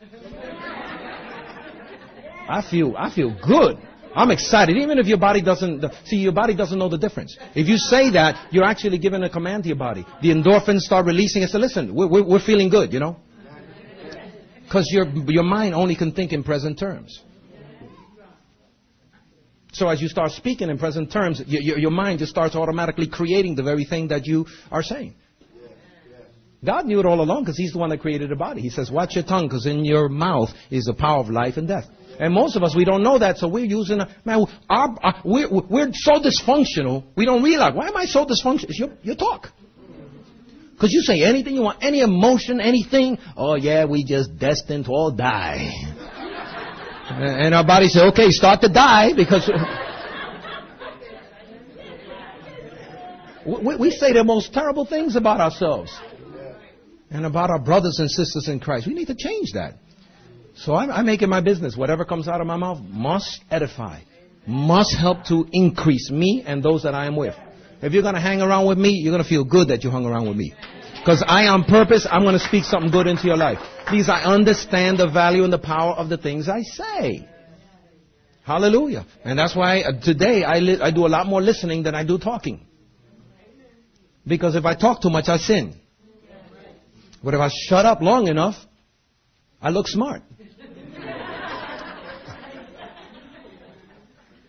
I 2.48 2.62
feel, 2.70 2.94
I 2.96 3.12
feel 3.12 3.36
good. 3.44 3.78
I'm 4.14 4.30
excited, 4.30 4.76
even 4.76 4.98
if 4.98 5.06
your 5.06 5.18
body 5.18 5.42
doesn't, 5.42 5.84
see, 6.04 6.16
your 6.16 6.32
body 6.32 6.54
doesn't 6.54 6.78
know 6.78 6.88
the 6.88 6.98
difference. 6.98 7.36
If 7.54 7.66
you 7.68 7.76
say 7.76 8.10
that, 8.10 8.52
you're 8.52 8.64
actually 8.64 8.98
giving 8.98 9.22
a 9.24 9.30
command 9.30 9.64
to 9.64 9.68
your 9.68 9.78
body. 9.78 10.06
The 10.22 10.30
endorphins 10.30 10.80
start 10.80 11.06
releasing 11.06 11.42
and 11.42 11.50
say, 11.50 11.58
listen, 11.58 11.94
we're, 11.94 12.22
we're, 12.24 12.38
feeling 12.38 12.68
good, 12.68 12.92
you 12.92 13.00
know? 13.00 13.16
Because 14.62 14.88
your, 14.92 15.06
your 15.28 15.42
mind 15.42 15.74
only 15.74 15.96
can 15.96 16.12
think 16.12 16.32
in 16.32 16.44
present 16.44 16.78
terms. 16.78 17.22
So 19.72 19.88
as 19.88 20.00
you 20.00 20.08
start 20.08 20.30
speaking 20.30 20.70
in 20.70 20.78
present 20.78 21.10
terms, 21.10 21.42
your, 21.46 21.78
your 21.78 21.90
mind 21.90 22.20
just 22.20 22.30
starts 22.30 22.54
automatically 22.54 23.08
creating 23.08 23.56
the 23.56 23.64
very 23.64 23.84
thing 23.84 24.08
that 24.08 24.24
you 24.26 24.46
are 24.70 24.84
saying. 24.84 25.16
God 26.64 26.86
knew 26.86 27.00
it 27.00 27.06
all 27.06 27.20
along 27.20 27.42
because 27.42 27.58
He's 27.58 27.72
the 27.72 27.78
one 27.78 27.90
that 27.90 28.00
created 28.00 28.30
the 28.30 28.36
body. 28.36 28.60
He 28.60 28.70
says, 28.70 28.90
watch 28.90 29.16
your 29.16 29.24
tongue 29.24 29.48
because 29.48 29.66
in 29.66 29.84
your 29.84 30.08
mouth 30.08 30.50
is 30.70 30.84
the 30.84 30.94
power 30.94 31.18
of 31.18 31.28
life 31.28 31.56
and 31.56 31.68
death. 31.68 31.84
And 32.18 32.32
most 32.32 32.56
of 32.56 32.62
us, 32.62 32.74
we 32.76 32.84
don't 32.84 33.02
know 33.02 33.18
that, 33.18 33.38
so 33.38 33.48
we're 33.48 33.64
using, 33.64 34.00
a, 34.00 34.08
man, 34.24 34.44
our, 34.68 34.96
our, 35.02 35.20
we're, 35.24 35.48
we're 35.50 35.90
so 35.92 36.12
dysfunctional, 36.20 37.04
we 37.16 37.24
don't 37.24 37.42
realize, 37.42 37.74
why 37.74 37.88
am 37.88 37.96
I 37.96 38.04
so 38.06 38.24
dysfunctional? 38.24 38.70
It's 38.70 38.78
your, 38.78 38.90
your 39.02 39.16
talk. 39.16 39.48
Because 40.72 40.92
you 40.92 41.02
say 41.02 41.22
anything 41.22 41.54
you 41.54 41.62
want, 41.62 41.82
any 41.82 42.00
emotion, 42.00 42.60
anything, 42.60 43.18
oh 43.36 43.54
yeah, 43.56 43.84
we 43.84 44.04
just 44.04 44.36
destined 44.38 44.86
to 44.86 44.90
all 44.90 45.10
die. 45.10 45.70
and 47.08 47.54
our 47.54 47.64
body 47.66 47.88
say, 47.88 48.00
okay, 48.08 48.30
start 48.30 48.60
to 48.60 48.68
die, 48.68 49.12
because... 49.14 49.50
we, 53.46 53.76
we 53.76 53.90
say 53.90 54.12
the 54.12 54.24
most 54.24 54.52
terrible 54.52 54.86
things 54.86 55.16
about 55.16 55.40
ourselves 55.40 55.92
and 57.10 57.26
about 57.26 57.50
our 57.50 57.60
brothers 57.60 57.98
and 57.98 58.10
sisters 58.10 58.48
in 58.48 58.58
Christ. 58.58 58.86
We 58.86 58.94
need 58.94 59.06
to 59.06 59.14
change 59.14 59.52
that. 59.54 59.74
So 60.56 60.74
I, 60.74 60.98
I 60.98 61.02
make 61.02 61.22
it 61.22 61.28
my 61.28 61.40
business. 61.40 61.76
Whatever 61.76 62.04
comes 62.04 62.28
out 62.28 62.40
of 62.40 62.46
my 62.46 62.56
mouth 62.56 62.80
must 62.80 63.42
edify, 63.50 64.00
must 64.46 64.96
help 64.96 65.24
to 65.26 65.46
increase 65.52 66.10
me 66.10 66.44
and 66.46 66.62
those 66.62 66.84
that 66.84 66.94
I 66.94 67.06
am 67.06 67.16
with. 67.16 67.34
If 67.82 67.92
you're 67.92 68.02
going 68.02 68.14
to 68.14 68.20
hang 68.20 68.40
around 68.40 68.66
with 68.66 68.78
me, 68.78 68.90
you're 68.90 69.12
going 69.12 69.22
to 69.22 69.28
feel 69.28 69.44
good 69.44 69.68
that 69.68 69.84
you 69.84 69.90
hung 69.90 70.06
around 70.06 70.28
with 70.28 70.36
me. 70.36 70.54
Because 71.00 71.22
I, 71.26 71.48
on 71.48 71.64
purpose, 71.64 72.06
I'm 72.10 72.22
going 72.22 72.38
to 72.38 72.44
speak 72.44 72.64
something 72.64 72.90
good 72.90 73.06
into 73.06 73.26
your 73.26 73.36
life. 73.36 73.58
Please, 73.86 74.08
I 74.08 74.22
understand 74.22 74.98
the 74.98 75.10
value 75.10 75.44
and 75.44 75.52
the 75.52 75.58
power 75.58 75.92
of 75.92 76.08
the 76.08 76.16
things 76.16 76.48
I 76.48 76.62
say. 76.62 77.28
Hallelujah. 78.44 79.04
And 79.22 79.38
that's 79.38 79.54
why 79.54 79.82
uh, 79.82 80.00
today 80.00 80.44
I, 80.44 80.60
li- 80.60 80.80
I 80.80 80.90
do 80.90 81.06
a 81.06 81.08
lot 81.08 81.26
more 81.26 81.42
listening 81.42 81.82
than 81.82 81.94
I 81.94 82.04
do 82.04 82.18
talking. 82.18 82.66
Because 84.26 84.54
if 84.54 84.64
I 84.64 84.74
talk 84.74 85.02
too 85.02 85.10
much, 85.10 85.28
I 85.28 85.36
sin. 85.36 85.74
But 87.22 87.34
if 87.34 87.40
I 87.40 87.50
shut 87.68 87.84
up 87.84 88.00
long 88.00 88.28
enough, 88.28 88.54
I 89.60 89.70
look 89.70 89.86
smart. 89.86 90.22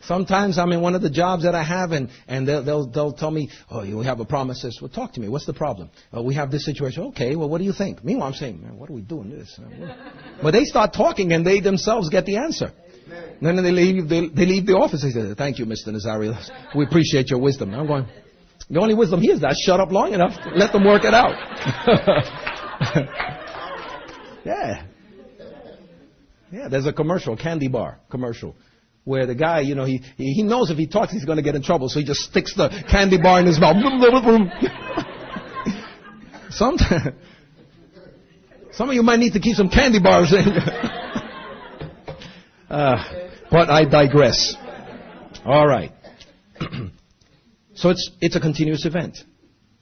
Sometimes 0.07 0.59
I'm 0.59 0.71
in 0.71 0.81
one 0.81 0.93
of 0.93 1.01
the 1.01 1.09
jobs 1.09 1.43
that 1.43 1.55
I 1.55 1.63
have, 1.63 1.91
and, 1.91 2.09
and 2.27 2.47
they'll, 2.47 2.63
they'll, 2.63 2.87
they'll 2.87 3.13
tell 3.13 3.31
me, 3.31 3.49
oh, 3.71 3.83
you 3.83 4.01
have 4.01 4.19
a 4.19 4.25
problem. 4.25 4.51
I 4.51 4.59
says, 4.59 4.77
well, 4.81 4.89
talk 4.89 5.13
to 5.13 5.19
me. 5.19 5.29
What's 5.29 5.45
the 5.45 5.53
problem? 5.53 5.89
Uh, 6.15 6.21
we 6.21 6.35
have 6.35 6.51
this 6.51 6.65
situation. 6.65 7.03
Okay, 7.05 7.35
well, 7.35 7.49
what 7.49 7.57
do 7.57 7.63
you 7.63 7.73
think? 7.73 8.03
Meanwhile, 8.03 8.27
I'm 8.27 8.33
saying, 8.33 8.61
man, 8.61 8.77
what 8.77 8.89
are 8.89 8.93
we 8.93 9.01
doing 9.01 9.29
this? 9.29 9.59
But 10.41 10.51
they 10.51 10.65
start 10.65 10.93
talking, 10.93 11.31
and 11.31 11.45
they 11.45 11.59
themselves 11.59 12.09
get 12.09 12.25
the 12.25 12.37
answer. 12.37 12.71
And 13.07 13.57
then 13.57 13.63
they 13.63 13.71
leave, 13.71 14.09
they, 14.09 14.27
they 14.27 14.45
leave 14.45 14.65
the 14.65 14.73
office. 14.73 15.01
They 15.01 15.11
say, 15.11 15.33
thank 15.35 15.59
you, 15.59 15.65
Mr. 15.65 15.89
Nazario. 15.89 16.35
We 16.75 16.85
appreciate 16.85 17.29
your 17.29 17.39
wisdom. 17.39 17.73
I'm 17.73 17.87
going, 17.87 18.07
the 18.69 18.79
only 18.79 18.95
wisdom 18.95 19.21
here 19.21 19.33
is 19.33 19.41
that 19.41 19.55
shut 19.55 19.79
up 19.79 19.91
long 19.91 20.13
enough. 20.13 20.33
Let 20.55 20.71
them 20.71 20.85
work 20.85 21.03
it 21.03 21.13
out. 21.13 21.35
yeah. 24.45 24.85
Yeah, 26.51 26.67
there's 26.69 26.87
a 26.87 26.93
commercial, 26.93 27.35
candy 27.35 27.67
bar 27.67 27.99
commercial 28.09 28.55
where 29.05 29.25
the 29.25 29.35
guy, 29.35 29.61
you 29.61 29.75
know, 29.75 29.85
he, 29.85 30.01
he 30.17 30.43
knows 30.43 30.69
if 30.71 30.77
he 30.77 30.87
talks 30.87 31.13
he's 31.13 31.23
going 31.25 31.37
to 31.37 31.43
get 31.43 31.55
in 31.55 31.63
trouble, 31.63 31.87
so 31.87 31.99
he 31.99 32.05
just 32.05 32.19
sticks 32.21 32.53
the 32.55 32.69
candy 32.89 33.21
bar 33.21 33.39
in 33.39 33.45
his 33.45 33.59
mouth. 33.59 33.77
Sometimes, 36.49 37.15
some 38.71 38.89
of 38.89 38.95
you 38.95 39.03
might 39.03 39.19
need 39.19 39.33
to 39.33 39.39
keep 39.39 39.55
some 39.55 39.69
candy 39.69 39.99
bars 39.99 40.33
in. 40.33 40.47
uh, 42.69 42.97
but 43.51 43.69
I 43.69 43.85
digress. 43.85 44.55
All 45.45 45.67
right. 45.67 45.91
so 47.75 47.91
it's, 47.91 48.09
it's 48.21 48.35
a 48.35 48.39
continuous 48.39 48.85
event. 48.85 49.19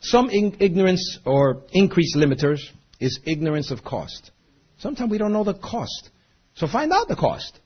Some 0.01 0.29
in- 0.29 0.57
ignorance 0.59 1.19
or 1.25 1.61
increased 1.71 2.17
limiters 2.17 2.59
is 2.99 3.21
ignorance 3.25 3.71
of 3.71 3.85
cost. 3.85 4.31
Sometimes 4.79 5.09
we 5.09 5.17
don't 5.17 5.31
know 5.31 5.45
the 5.45 5.53
cost. 5.53 6.09
So 6.55 6.67
find 6.67 6.91
out 6.91 7.07
the 7.07 7.15
cost. 7.15 7.57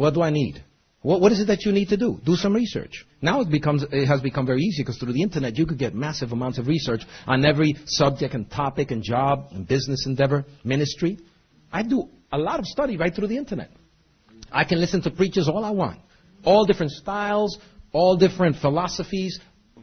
What 0.00 0.14
do 0.14 0.22
I 0.22 0.30
need? 0.30 0.64
What, 1.02 1.20
what 1.20 1.30
is 1.30 1.40
it 1.40 1.48
that 1.48 1.66
you 1.66 1.72
need 1.72 1.90
to 1.90 1.96
do? 1.98 2.18
Do 2.24 2.34
some 2.34 2.54
research. 2.54 3.04
Now 3.20 3.42
it 3.42 3.50
becomes 3.50 3.84
it 3.92 4.06
has 4.06 4.22
become 4.22 4.46
very 4.46 4.62
easy 4.62 4.82
because 4.82 4.96
through 4.96 5.12
the 5.12 5.20
internet 5.20 5.58
you 5.58 5.66
could 5.66 5.78
get 5.78 5.94
massive 5.94 6.32
amounts 6.32 6.56
of 6.56 6.68
research 6.68 7.02
on 7.26 7.44
every 7.44 7.74
subject 7.84 8.32
and 8.32 8.50
topic 8.50 8.92
and 8.92 9.02
job 9.02 9.48
and 9.50 9.68
business 9.68 10.06
endeavor, 10.06 10.46
ministry. 10.64 11.18
I 11.70 11.82
do 11.82 12.08
a 12.32 12.38
lot 12.38 12.60
of 12.60 12.64
study 12.64 12.96
right 12.96 13.14
through 13.14 13.26
the 13.26 13.36
internet. 13.36 13.70
I 14.50 14.64
can 14.64 14.80
listen 14.80 15.02
to 15.02 15.10
preachers 15.10 15.50
all 15.50 15.66
I 15.66 15.70
want, 15.70 16.00
all 16.46 16.64
different 16.64 16.92
styles, 16.92 17.58
all 17.92 18.16
different 18.16 18.56
philosophies, 18.56 19.38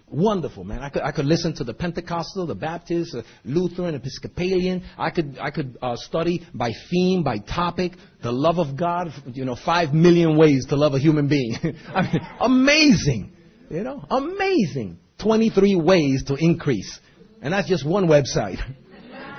Wonderful, 0.09 0.63
man. 0.63 0.79
I 0.79 0.89
could, 0.89 1.01
I 1.01 1.11
could 1.11 1.25
listen 1.25 1.53
to 1.55 1.65
the 1.65 1.73
Pentecostal, 1.73 2.47
the 2.47 2.55
Baptist, 2.55 3.13
uh, 3.13 3.23
Lutheran, 3.43 3.93
Episcopalian. 3.93 4.85
I 4.97 5.09
could, 5.09 5.37
I 5.37 5.51
could 5.51 5.77
uh, 5.81 5.97
study 5.97 6.47
by 6.53 6.71
theme, 6.89 7.23
by 7.23 7.39
topic, 7.39 7.91
the 8.23 8.31
love 8.31 8.57
of 8.57 8.77
God, 8.77 9.09
you 9.33 9.43
know, 9.43 9.57
five 9.65 9.93
million 9.93 10.37
ways 10.37 10.65
to 10.69 10.77
love 10.77 10.93
a 10.93 10.99
human 10.99 11.27
being. 11.27 11.55
I 11.93 12.01
mean, 12.03 12.21
amazing. 12.39 13.33
You 13.69 13.83
know, 13.83 14.05
amazing. 14.09 14.99
23 15.21 15.75
ways 15.75 16.23
to 16.27 16.35
increase. 16.35 16.99
And 17.41 17.53
that's 17.53 17.67
just 17.67 17.85
one 17.85 18.07
website. 18.07 18.59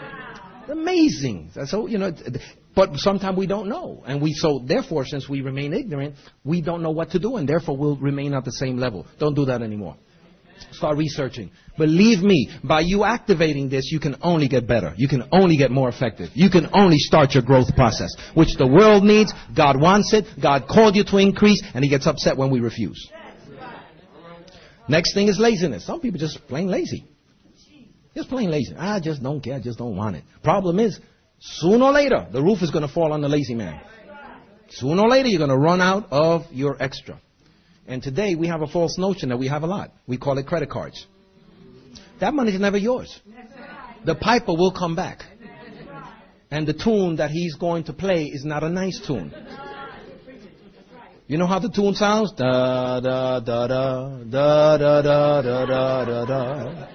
amazing. 0.68 1.50
So, 1.64 1.86
you 1.86 1.96
know, 1.96 2.12
but 2.76 2.96
sometimes 2.96 3.38
we 3.38 3.46
don't 3.46 3.70
know. 3.70 4.02
And 4.06 4.20
we, 4.20 4.34
so 4.34 4.62
therefore, 4.66 5.06
since 5.06 5.30
we 5.30 5.40
remain 5.40 5.72
ignorant, 5.72 6.16
we 6.44 6.60
don't 6.60 6.82
know 6.82 6.90
what 6.90 7.12
to 7.12 7.18
do 7.18 7.36
and 7.36 7.48
therefore 7.48 7.78
we'll 7.78 7.96
remain 7.96 8.34
at 8.34 8.44
the 8.44 8.52
same 8.52 8.76
level. 8.76 9.06
Don't 9.18 9.34
do 9.34 9.46
that 9.46 9.62
anymore. 9.62 9.96
Start 10.72 10.96
researching. 10.96 11.50
Believe 11.76 12.22
me, 12.22 12.50
by 12.62 12.80
you 12.80 13.04
activating 13.04 13.68
this, 13.68 13.90
you 13.90 14.00
can 14.00 14.16
only 14.22 14.48
get 14.48 14.66
better. 14.66 14.94
You 14.96 15.08
can 15.08 15.28
only 15.32 15.56
get 15.56 15.70
more 15.70 15.88
effective. 15.88 16.30
You 16.34 16.50
can 16.50 16.68
only 16.72 16.98
start 16.98 17.34
your 17.34 17.42
growth 17.42 17.74
process, 17.74 18.10
which 18.34 18.56
the 18.56 18.66
world 18.66 19.04
needs. 19.04 19.32
God 19.56 19.80
wants 19.80 20.12
it. 20.12 20.26
God 20.40 20.66
called 20.68 20.96
you 20.96 21.04
to 21.04 21.18
increase, 21.18 21.62
and 21.74 21.84
He 21.84 21.90
gets 21.90 22.06
upset 22.06 22.36
when 22.36 22.50
we 22.50 22.60
refuse. 22.60 23.10
Next 24.88 25.14
thing 25.14 25.28
is 25.28 25.38
laziness. 25.38 25.86
Some 25.86 26.00
people 26.00 26.18
just 26.18 26.46
plain 26.48 26.68
lazy. 26.68 27.04
Just 28.14 28.30
plain 28.30 28.50
lazy. 28.50 28.74
I 28.74 29.00
just 29.00 29.22
don't 29.22 29.40
care. 29.40 29.54
I 29.54 29.60
just 29.60 29.78
don't 29.78 29.96
want 29.96 30.16
it. 30.16 30.24
Problem 30.42 30.80
is, 30.80 30.98
sooner 31.38 31.84
or 31.84 31.92
later, 31.92 32.26
the 32.32 32.42
roof 32.42 32.62
is 32.62 32.70
going 32.70 32.86
to 32.86 32.92
fall 32.92 33.12
on 33.12 33.20
the 33.20 33.28
lazy 33.28 33.54
man. 33.54 33.80
Sooner 34.70 35.02
or 35.02 35.08
later, 35.08 35.28
you're 35.28 35.38
going 35.38 35.50
to 35.50 35.56
run 35.56 35.80
out 35.80 36.08
of 36.10 36.46
your 36.50 36.82
extra. 36.82 37.20
And 37.88 38.02
today 38.02 38.34
we 38.34 38.48
have 38.48 38.60
a 38.60 38.66
false 38.66 38.98
notion 38.98 39.30
that 39.30 39.38
we 39.38 39.48
have 39.48 39.62
a 39.62 39.66
lot. 39.66 39.90
We 40.06 40.18
call 40.18 40.36
it 40.36 40.46
credit 40.46 40.68
cards. 40.68 41.06
That 42.20 42.34
money 42.34 42.52
is 42.52 42.60
never 42.60 42.76
yours. 42.76 43.18
The 44.04 44.14
piper 44.14 44.52
will 44.52 44.72
come 44.72 44.94
back. 44.94 45.22
And 46.50 46.66
the 46.66 46.74
tune 46.74 47.16
that 47.16 47.30
he's 47.30 47.54
going 47.54 47.84
to 47.84 47.94
play 47.94 48.24
is 48.24 48.44
not 48.44 48.62
a 48.62 48.68
nice 48.68 49.00
tune. 49.06 49.32
You 51.26 51.38
know 51.38 51.46
how 51.46 51.58
the 51.60 51.70
tune 51.70 51.94
sounds? 51.94 52.32
Da 52.32 53.00
da 53.00 53.40
da 53.40 53.66
da 53.66 54.08
da 54.24 54.76
da 54.76 55.02
da 55.02 55.42
da 55.42 55.64
da 55.64 56.04
da 56.04 56.24
da. 56.24 56.86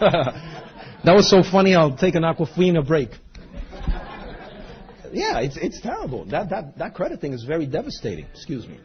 that 1.04 1.14
was 1.14 1.30
so 1.30 1.42
funny. 1.42 1.74
I'll 1.74 1.96
take 1.96 2.14
an 2.14 2.22
Aquafina 2.22 2.86
break. 2.86 3.10
Yeah, 5.12 5.40
it's 5.40 5.56
it's 5.56 5.80
terrible. 5.80 6.26
That 6.26 6.50
that 6.50 6.78
that 6.78 6.94
credit 6.94 7.20
thing 7.20 7.32
is 7.32 7.44
very 7.44 7.66
devastating. 7.66 8.26
Excuse 8.34 8.66
me. 8.66 8.78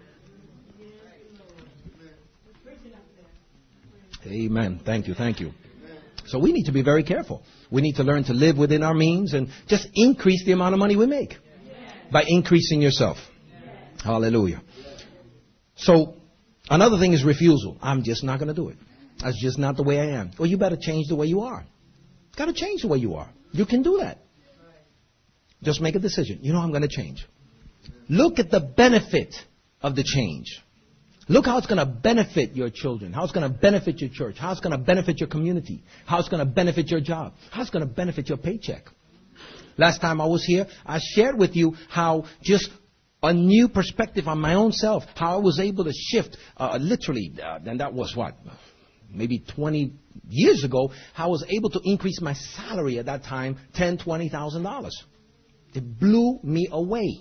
Amen. 4.25 4.81
Thank 4.85 5.07
you. 5.07 5.13
Thank 5.13 5.39
you. 5.39 5.51
So 6.27 6.39
we 6.39 6.51
need 6.51 6.65
to 6.65 6.71
be 6.71 6.83
very 6.83 7.03
careful. 7.03 7.43
We 7.69 7.81
need 7.81 7.95
to 7.95 8.03
learn 8.03 8.23
to 8.25 8.33
live 8.33 8.57
within 8.57 8.83
our 8.83 8.93
means 8.93 9.33
and 9.33 9.49
just 9.67 9.87
increase 9.93 10.45
the 10.45 10.51
amount 10.51 10.73
of 10.73 10.79
money 10.79 10.95
we 10.95 11.05
make 11.07 11.35
by 12.11 12.23
increasing 12.27 12.81
yourself. 12.81 13.17
Hallelujah. 14.03 14.61
So 15.75 16.15
another 16.69 16.99
thing 16.99 17.13
is 17.13 17.23
refusal. 17.23 17.77
I'm 17.81 18.03
just 18.03 18.23
not 18.23 18.39
going 18.39 18.49
to 18.49 18.53
do 18.53 18.69
it. 18.69 18.77
That's 19.23 19.41
just 19.41 19.57
not 19.57 19.77
the 19.77 19.83
way 19.83 19.99
I 19.99 20.19
am. 20.19 20.31
Well, 20.37 20.47
you 20.47 20.57
better 20.57 20.77
change 20.79 21.07
the 21.07 21.15
way 21.15 21.27
you 21.27 21.41
are. 21.41 21.65
Got 22.37 22.45
to 22.45 22.53
change 22.53 22.81
the 22.81 22.87
way 22.87 22.97
you 22.97 23.15
are. 23.15 23.29
You 23.51 23.65
can 23.65 23.83
do 23.83 23.99
that. 24.01 24.19
Just 25.63 25.81
make 25.81 25.95
a 25.95 25.99
decision. 25.99 26.39
You 26.41 26.53
know, 26.53 26.59
I'm 26.59 26.69
going 26.69 26.81
to 26.81 26.87
change. 26.87 27.25
Look 28.09 28.39
at 28.39 28.49
the 28.49 28.59
benefit 28.59 29.35
of 29.81 29.95
the 29.95 30.03
change. 30.03 30.61
Look 31.31 31.45
how 31.45 31.57
it's 31.59 31.67
going 31.67 31.77
to 31.77 31.85
benefit 31.85 32.57
your 32.57 32.69
children, 32.69 33.13
how 33.13 33.23
it's 33.23 33.31
going 33.31 33.49
to 33.49 33.57
benefit 33.57 34.01
your 34.01 34.09
church, 34.09 34.35
how 34.37 34.51
it's 34.51 34.59
going 34.59 34.77
to 34.77 34.77
benefit 34.77 35.21
your 35.21 35.29
community, 35.29 35.81
how 36.05 36.19
it's 36.19 36.27
going 36.27 36.45
to 36.45 36.51
benefit 36.51 36.89
your 36.89 36.99
job, 36.99 37.35
how 37.51 37.61
it's 37.61 37.69
going 37.69 37.87
to 37.87 37.93
benefit 37.93 38.27
your 38.27 38.37
paycheck. 38.37 38.83
Last 39.77 40.01
time 40.01 40.19
I 40.19 40.25
was 40.25 40.43
here, 40.43 40.67
I 40.85 40.99
shared 41.15 41.37
with 41.37 41.55
you 41.55 41.77
how 41.87 42.25
just 42.43 42.69
a 43.23 43.31
new 43.31 43.69
perspective 43.69 44.27
on 44.27 44.41
my 44.41 44.55
own 44.55 44.73
self, 44.73 45.03
how 45.15 45.37
I 45.37 45.39
was 45.41 45.57
able 45.61 45.85
to 45.85 45.93
shift, 45.93 46.35
uh, 46.57 46.77
literally, 46.81 47.33
uh, 47.41 47.59
and 47.65 47.79
that 47.79 47.93
was 47.93 48.13
what, 48.13 48.35
maybe 49.09 49.39
20 49.55 49.93
years 50.27 50.65
ago, 50.65 50.91
how 51.13 51.27
I 51.27 51.29
was 51.29 51.45
able 51.47 51.69
to 51.69 51.79
increase 51.85 52.19
my 52.19 52.33
salary 52.33 52.99
at 52.99 53.05
that 53.05 53.23
time, 53.23 53.57
ten, 53.73 53.97
twenty 53.97 54.27
thousand 54.27 54.63
dollars. 54.63 55.01
It 55.73 55.97
blew 55.97 56.41
me 56.43 56.67
away. 56.69 57.19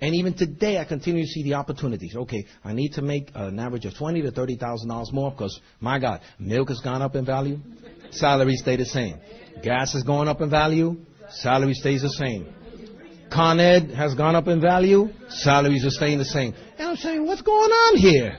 And 0.00 0.14
even 0.14 0.34
today, 0.34 0.78
I 0.78 0.84
continue 0.84 1.22
to 1.22 1.28
see 1.28 1.42
the 1.42 1.54
opportunities. 1.54 2.16
Okay, 2.16 2.46
I 2.64 2.72
need 2.72 2.92
to 2.94 3.02
make 3.02 3.30
an 3.34 3.58
average 3.58 3.84
of 3.84 3.96
twenty 3.96 4.22
to 4.22 4.30
thirty 4.30 4.56
thousand 4.56 4.88
dollars 4.88 5.10
more 5.12 5.30
because, 5.30 5.60
my 5.80 5.98
God, 5.98 6.20
milk 6.38 6.68
has 6.70 6.80
gone 6.80 7.02
up 7.02 7.14
in 7.16 7.26
value, 7.26 7.58
salary 8.10 8.56
stay 8.56 8.76
the 8.76 8.86
same. 8.86 9.18
Gas 9.62 9.94
is 9.94 10.02
going 10.02 10.28
up 10.28 10.40
in 10.40 10.48
value, 10.48 10.96
salary 11.30 11.74
stays 11.74 12.02
the 12.02 12.08
same. 12.08 12.54
Con 13.30 13.60
Ed 13.60 13.90
has 13.90 14.14
gone 14.14 14.34
up 14.34 14.48
in 14.48 14.60
value, 14.60 15.08
salaries 15.28 15.84
are 15.84 15.90
staying 15.90 16.18
the 16.18 16.24
same. 16.24 16.54
And 16.78 16.88
I'm 16.88 16.96
saying, 16.96 17.26
what's 17.26 17.42
going 17.42 17.70
on 17.70 17.96
here? 17.96 18.38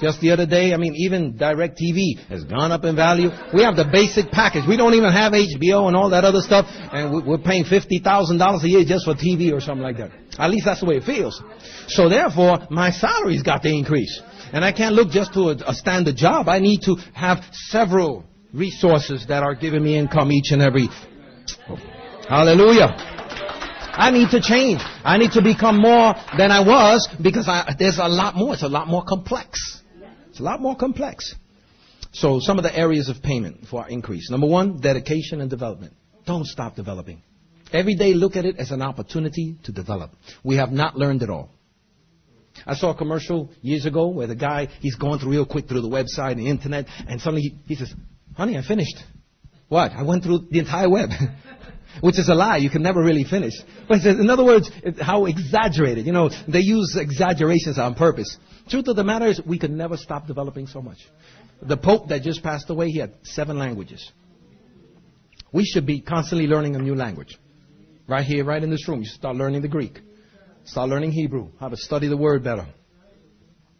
Just 0.00 0.20
the 0.22 0.30
other 0.30 0.46
day, 0.46 0.72
I 0.72 0.78
mean, 0.78 0.94
even 0.96 1.34
DirecTV 1.34 2.28
has 2.28 2.44
gone 2.44 2.72
up 2.72 2.84
in 2.84 2.96
value. 2.96 3.28
We 3.52 3.62
have 3.64 3.76
the 3.76 3.84
basic 3.84 4.30
package. 4.30 4.64
We 4.66 4.78
don't 4.78 4.94
even 4.94 5.12
have 5.12 5.32
HBO 5.34 5.88
and 5.88 5.96
all 5.96 6.08
that 6.10 6.24
other 6.24 6.40
stuff, 6.40 6.64
and 6.70 7.26
we're 7.26 7.36
paying 7.36 7.64
$50,000 7.64 8.64
a 8.64 8.68
year 8.68 8.84
just 8.86 9.04
for 9.04 9.12
TV 9.12 9.52
or 9.52 9.60
something 9.60 9.82
like 9.82 9.98
that. 9.98 10.10
At 10.38 10.50
least 10.50 10.64
that's 10.64 10.80
the 10.80 10.86
way 10.86 10.96
it 10.96 11.04
feels. 11.04 11.42
So 11.88 12.08
therefore, 12.08 12.66
my 12.70 12.90
salary's 12.90 13.42
got 13.42 13.62
to 13.62 13.68
increase. 13.68 14.22
And 14.52 14.64
I 14.64 14.72
can't 14.72 14.94
look 14.94 15.10
just 15.10 15.34
to 15.34 15.50
a, 15.50 15.56
a 15.66 15.74
standard 15.74 16.16
job. 16.16 16.48
I 16.48 16.58
need 16.58 16.82
to 16.82 16.96
have 17.14 17.38
several 17.52 18.24
resources 18.52 19.26
that 19.28 19.42
are 19.42 19.54
giving 19.54 19.82
me 19.82 19.96
income 19.96 20.32
each 20.32 20.50
and 20.50 20.62
every. 20.62 20.88
Hallelujah. 22.28 22.88
I 23.92 24.10
need 24.10 24.30
to 24.30 24.40
change. 24.40 24.80
I 25.04 25.18
need 25.18 25.32
to 25.32 25.42
become 25.42 25.80
more 25.80 26.14
than 26.38 26.50
I 26.50 26.60
was 26.60 27.08
because 27.22 27.48
I, 27.48 27.74
there's 27.78 27.98
a 27.98 28.08
lot 28.08 28.36
more. 28.36 28.54
It's 28.54 28.62
a 28.62 28.68
lot 28.68 28.88
more 28.88 29.04
complex. 29.06 29.82
It's 30.30 30.40
a 30.40 30.42
lot 30.42 30.60
more 30.60 30.76
complex. 30.76 31.34
So 32.12 32.38
some 32.40 32.58
of 32.58 32.64
the 32.64 32.76
areas 32.76 33.08
of 33.08 33.22
payment 33.22 33.66
for 33.68 33.82
our 33.82 33.88
increase. 33.88 34.30
Number 34.30 34.46
one, 34.46 34.80
dedication 34.80 35.40
and 35.40 35.50
development. 35.50 35.94
Don't 36.24 36.46
stop 36.46 36.76
developing. 36.76 37.22
Every 37.72 37.94
day 37.94 38.14
look 38.14 38.36
at 38.36 38.44
it 38.44 38.56
as 38.58 38.70
an 38.70 38.82
opportunity 38.82 39.56
to 39.64 39.72
develop. 39.72 40.10
We 40.42 40.56
have 40.56 40.72
not 40.72 40.96
learned 40.96 41.22
it 41.22 41.30
all. 41.30 41.50
I 42.66 42.74
saw 42.74 42.90
a 42.90 42.94
commercial 42.96 43.50
years 43.62 43.86
ago 43.86 44.08
where 44.08 44.26
the 44.26 44.34
guy, 44.34 44.68
he's 44.80 44.96
going 44.96 45.20
through 45.20 45.30
real 45.30 45.46
quick 45.46 45.68
through 45.68 45.82
the 45.82 45.88
website 45.88 46.32
and 46.32 46.40
the 46.40 46.48
internet, 46.48 46.86
and 47.08 47.20
suddenly 47.20 47.42
he, 47.42 47.58
he 47.66 47.74
says, 47.76 47.94
honey, 48.36 48.58
I 48.58 48.62
finished. 48.62 48.96
What? 49.68 49.92
I 49.92 50.02
went 50.02 50.24
through 50.24 50.48
the 50.50 50.58
entire 50.58 50.90
web. 50.90 51.10
Which 52.00 52.18
is 52.18 52.28
a 52.28 52.34
lie. 52.34 52.58
You 52.58 52.70
can 52.70 52.82
never 52.82 53.02
really 53.02 53.24
finish. 53.24 53.52
But 53.88 54.00
says, 54.00 54.18
in 54.18 54.30
other 54.30 54.44
words, 54.44 54.70
how 55.00 55.26
exaggerated. 55.26 56.06
You 56.06 56.12
know, 56.12 56.30
they 56.46 56.60
use 56.60 56.96
exaggerations 56.96 57.78
on 57.78 57.94
purpose. 57.94 58.36
Truth 58.68 58.88
of 58.88 58.96
the 58.96 59.04
matter 59.04 59.26
is, 59.26 59.40
we 59.44 59.58
could 59.58 59.72
never 59.72 59.96
stop 59.96 60.26
developing 60.26 60.68
so 60.68 60.80
much. 60.80 60.98
The 61.62 61.76
Pope 61.76 62.08
that 62.08 62.22
just 62.22 62.42
passed 62.42 62.70
away, 62.70 62.88
he 62.88 63.00
had 63.00 63.14
seven 63.22 63.58
languages. 63.58 64.08
We 65.52 65.64
should 65.64 65.84
be 65.84 66.00
constantly 66.00 66.46
learning 66.46 66.76
a 66.76 66.78
new 66.78 66.94
language. 66.94 67.36
Right 68.10 68.26
here, 68.26 68.42
right 68.42 68.60
in 68.60 68.70
this 68.70 68.88
room, 68.88 69.02
you 69.02 69.06
start 69.08 69.36
learning 69.36 69.62
the 69.62 69.68
Greek. 69.68 70.00
Start 70.64 70.88
learning 70.88 71.12
Hebrew, 71.12 71.50
how 71.60 71.68
to 71.68 71.76
study 71.76 72.08
the 72.08 72.16
word 72.16 72.42
better. 72.42 72.66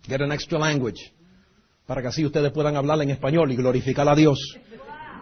Get 0.08 0.20
an 0.20 0.30
extra 0.30 0.56
language. 0.56 1.00
Para 1.84 2.00
que 2.00 2.06
así 2.06 2.24
ustedes 2.24 2.52
puedan 2.52 2.76
hablar 2.76 3.02
en 3.02 3.10
español 3.10 3.50
y 3.50 3.56
glorificar 3.56 4.08
a 4.08 4.14
Dios. 4.14 4.38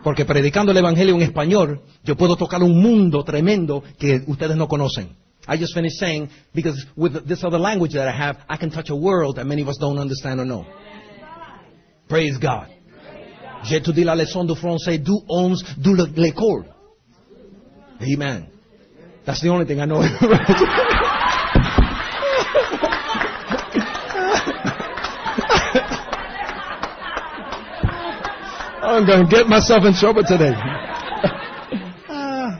Porque 0.04 0.26
predicando 0.26 0.72
el 0.72 0.76
Evangelio 0.76 1.14
en 1.14 1.22
español, 1.22 1.80
yo 2.04 2.16
puedo 2.18 2.36
tocar 2.36 2.62
un 2.62 2.82
mundo 2.82 3.24
tremendo 3.24 3.82
que 3.98 4.22
ustedes 4.26 4.58
no 4.58 4.68
conocen. 4.68 5.16
I 5.48 5.56
just 5.56 5.72
finished 5.72 5.98
saying, 5.98 6.28
because 6.52 6.76
with 6.94 7.26
this 7.26 7.42
other 7.42 7.58
language 7.58 7.94
that 7.94 8.06
I 8.06 8.12
have, 8.12 8.36
I 8.46 8.58
can 8.58 8.70
touch 8.70 8.90
a 8.90 8.94
world 8.94 9.36
that 9.36 9.46
many 9.46 9.62
of 9.62 9.68
us 9.68 9.78
don't 9.78 9.98
understand 9.98 10.38
or 10.38 10.44
know. 10.44 10.66
Praise 12.10 12.36
God. 12.36 12.68
J'ai 13.64 13.76
étudié 13.76 14.04
la 14.04 14.14
leçon 14.14 14.44
de 14.44 14.54
français 14.54 14.98
du 14.98 15.12
11 15.30 15.64
de 15.78 16.20
l'école. 16.20 16.66
Amen. 18.02 18.57
That's 19.28 19.42
the 19.42 19.50
only 19.50 19.66
thing 19.66 19.78
I 19.78 19.84
know. 19.84 20.00
I'm 28.80 29.06
going 29.06 29.28
to 29.28 29.30
get 29.30 29.46
myself 29.46 29.84
in 29.84 29.92
trouble 29.92 30.22
today. 30.24 30.54
uh, 32.08 32.58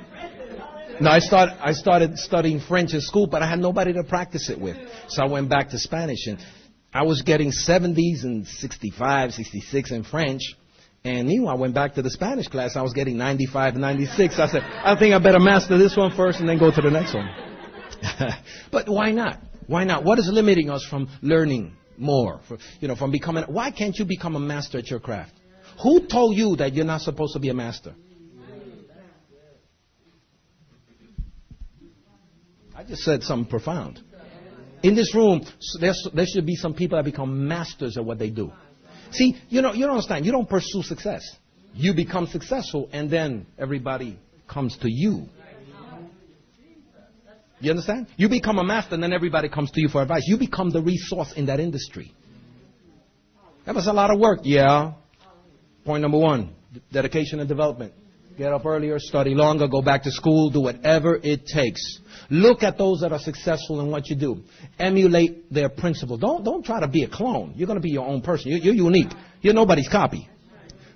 no, 1.01 1.11
I 1.11 1.21
started, 1.21 1.57
I 1.59 1.73
started 1.73 2.19
studying 2.19 2.61
French 2.61 2.93
in 2.93 3.01
school, 3.01 3.27
but 3.27 3.41
I 3.41 3.49
had 3.49 3.61
nobody 3.61 3.95
to 3.95 4.05
practice 4.05 4.51
it 4.51 4.61
with. 4.61 4.77
So 5.09 5.23
I 5.23 5.27
went 5.27 5.49
back 5.49 5.71
to 5.71 5.79
Spanish, 5.79 6.27
and 6.27 6.37
I 6.93 7.05
was 7.05 7.23
getting 7.23 7.51
70s 7.51 8.25
and 8.25 8.47
65, 8.47 9.33
66 9.33 9.91
in 9.91 10.05
French. 10.05 10.43
And 11.09 11.27
meanwhile, 11.27 11.57
I 11.57 11.59
went 11.59 11.75
back 11.75 11.95
to 11.95 12.03
the 12.03 12.11
Spanish 12.11 12.49
class. 12.49 12.77
I 12.77 12.83
was 12.83 12.93
getting 12.93 13.17
95 13.17 13.77
96. 13.77 14.39
I 14.39 14.47
said, 14.49 14.63
I 14.63 14.95
think 14.99 15.15
I 15.15 15.19
better 15.19 15.41
master 15.41 15.79
this 15.79 15.97
one 15.97 16.15
first 16.15 16.41
and 16.41 16.49
then 16.49 16.59
go 16.59 16.71
to 16.71 16.81
the 16.83 16.91
next 16.91 17.15
one. 17.15 17.29
but 18.71 18.89
why 18.89 19.11
not? 19.11 19.41
Why 19.67 19.85
not? 19.85 20.05
What 20.05 20.19
is 20.19 20.29
limiting 20.31 20.69
us 20.69 20.85
from 20.85 21.09
learning 21.23 21.73
more? 21.97 22.41
For, 22.47 22.59
you 22.81 22.89
know, 22.89 22.95
from 22.95 23.11
becoming, 23.11 23.45
why 23.45 23.71
can't 23.71 23.97
you 23.97 24.05
become 24.05 24.37
a 24.37 24.41
master 24.41 24.79
at 24.79 24.91
your 24.91 25.01
craft? 25.01 25.33
Who 25.83 26.07
told 26.07 26.37
you 26.37 26.57
that 26.57 26.75
you're 26.75 26.85
not 26.85 27.01
supposed 27.01 27.33
to 27.33 27.41
be 27.41 27.49
a 27.49 27.55
master? 27.55 27.95
I 32.77 32.85
just 32.85 33.03
said 33.03 33.23
something 33.23 33.49
profound. 33.49 34.01
In 34.83 34.95
this 34.95 35.15
room, 35.15 35.45
there 35.81 36.27
should 36.27 36.47
be 36.47 36.55
some 36.55 36.75
people 36.75 36.99
that 36.99 37.05
become 37.05 37.49
masters 37.49 37.97
at 37.97 38.05
what 38.05 38.19
they 38.19 38.31
do. 38.31 38.53
See, 39.11 39.37
you 39.49 39.63
know, 39.63 39.73
you 39.73 39.87
don't 39.87 39.95
understand. 39.95 40.27
You 40.27 40.33
don't 40.33 40.49
pursue 40.49 40.83
success. 40.83 41.23
You 41.75 41.95
become 41.95 42.27
successful, 42.27 42.89
and 42.93 43.11
then 43.11 43.47
everybody 43.59 44.19
comes 44.49 44.77
to 44.79 44.91
you. 44.91 45.27
You 47.61 47.71
understand? 47.71 48.07
You 48.17 48.29
become 48.29 48.59
a 48.59 48.65
master, 48.65 48.95
and 48.95 49.03
then 49.03 49.13
everybody 49.13 49.49
comes 49.49 49.71
to 49.73 49.81
you 49.81 49.89
for 49.89 50.01
advice. 50.03 50.23
You 50.27 50.39
become 50.39 50.71
the 50.71 50.81
resource 50.81 51.33
in 51.33 51.47
that 51.47 51.59
industry. 51.59 52.15
That 53.67 53.75
was 53.75 53.87
a 53.87 53.93
lot 53.93 54.11
of 54.13 54.21
work, 54.21 54.41
yeah. 54.45 54.93
Point 55.85 56.03
number 56.03 56.19
one 56.19 56.55
dedication 56.93 57.41
and 57.41 57.49
development. 57.49 57.93
Get 58.39 58.53
up 58.53 58.65
earlier, 58.65 59.01
study 59.01 59.35
longer, 59.35 59.67
go 59.67 59.83
back 59.83 60.05
to 60.05 60.13
school, 60.13 60.49
do 60.49 60.61
whatever 60.61 61.19
it 61.21 61.45
takes. 61.47 61.99
Look 62.31 62.63
at 62.63 62.79
those 62.79 63.01
that 63.01 63.11
are 63.11 63.19
successful 63.19 63.81
in 63.81 63.91
what 63.91 64.09
you 64.09 64.15
do. 64.15 64.45
Emulate 64.79 65.53
their 65.53 65.69
principle. 65.69 66.17
Don't, 66.17 66.45
don't 66.45 66.65
try 66.65 66.79
to 66.79 66.87
be 66.87 67.03
a 67.03 67.09
clone. 67.09 67.55
You're 67.57 67.67
going 67.67 67.79
to 67.79 67.83
be 67.83 67.91
your 67.91 68.07
own 68.07 68.23
person. 68.23 68.53
You're, 68.53 68.61
you're 68.61 68.87
unique. 68.87 69.11
You're 69.41 69.55
nobody's 69.55 69.89
copy. 69.89 70.29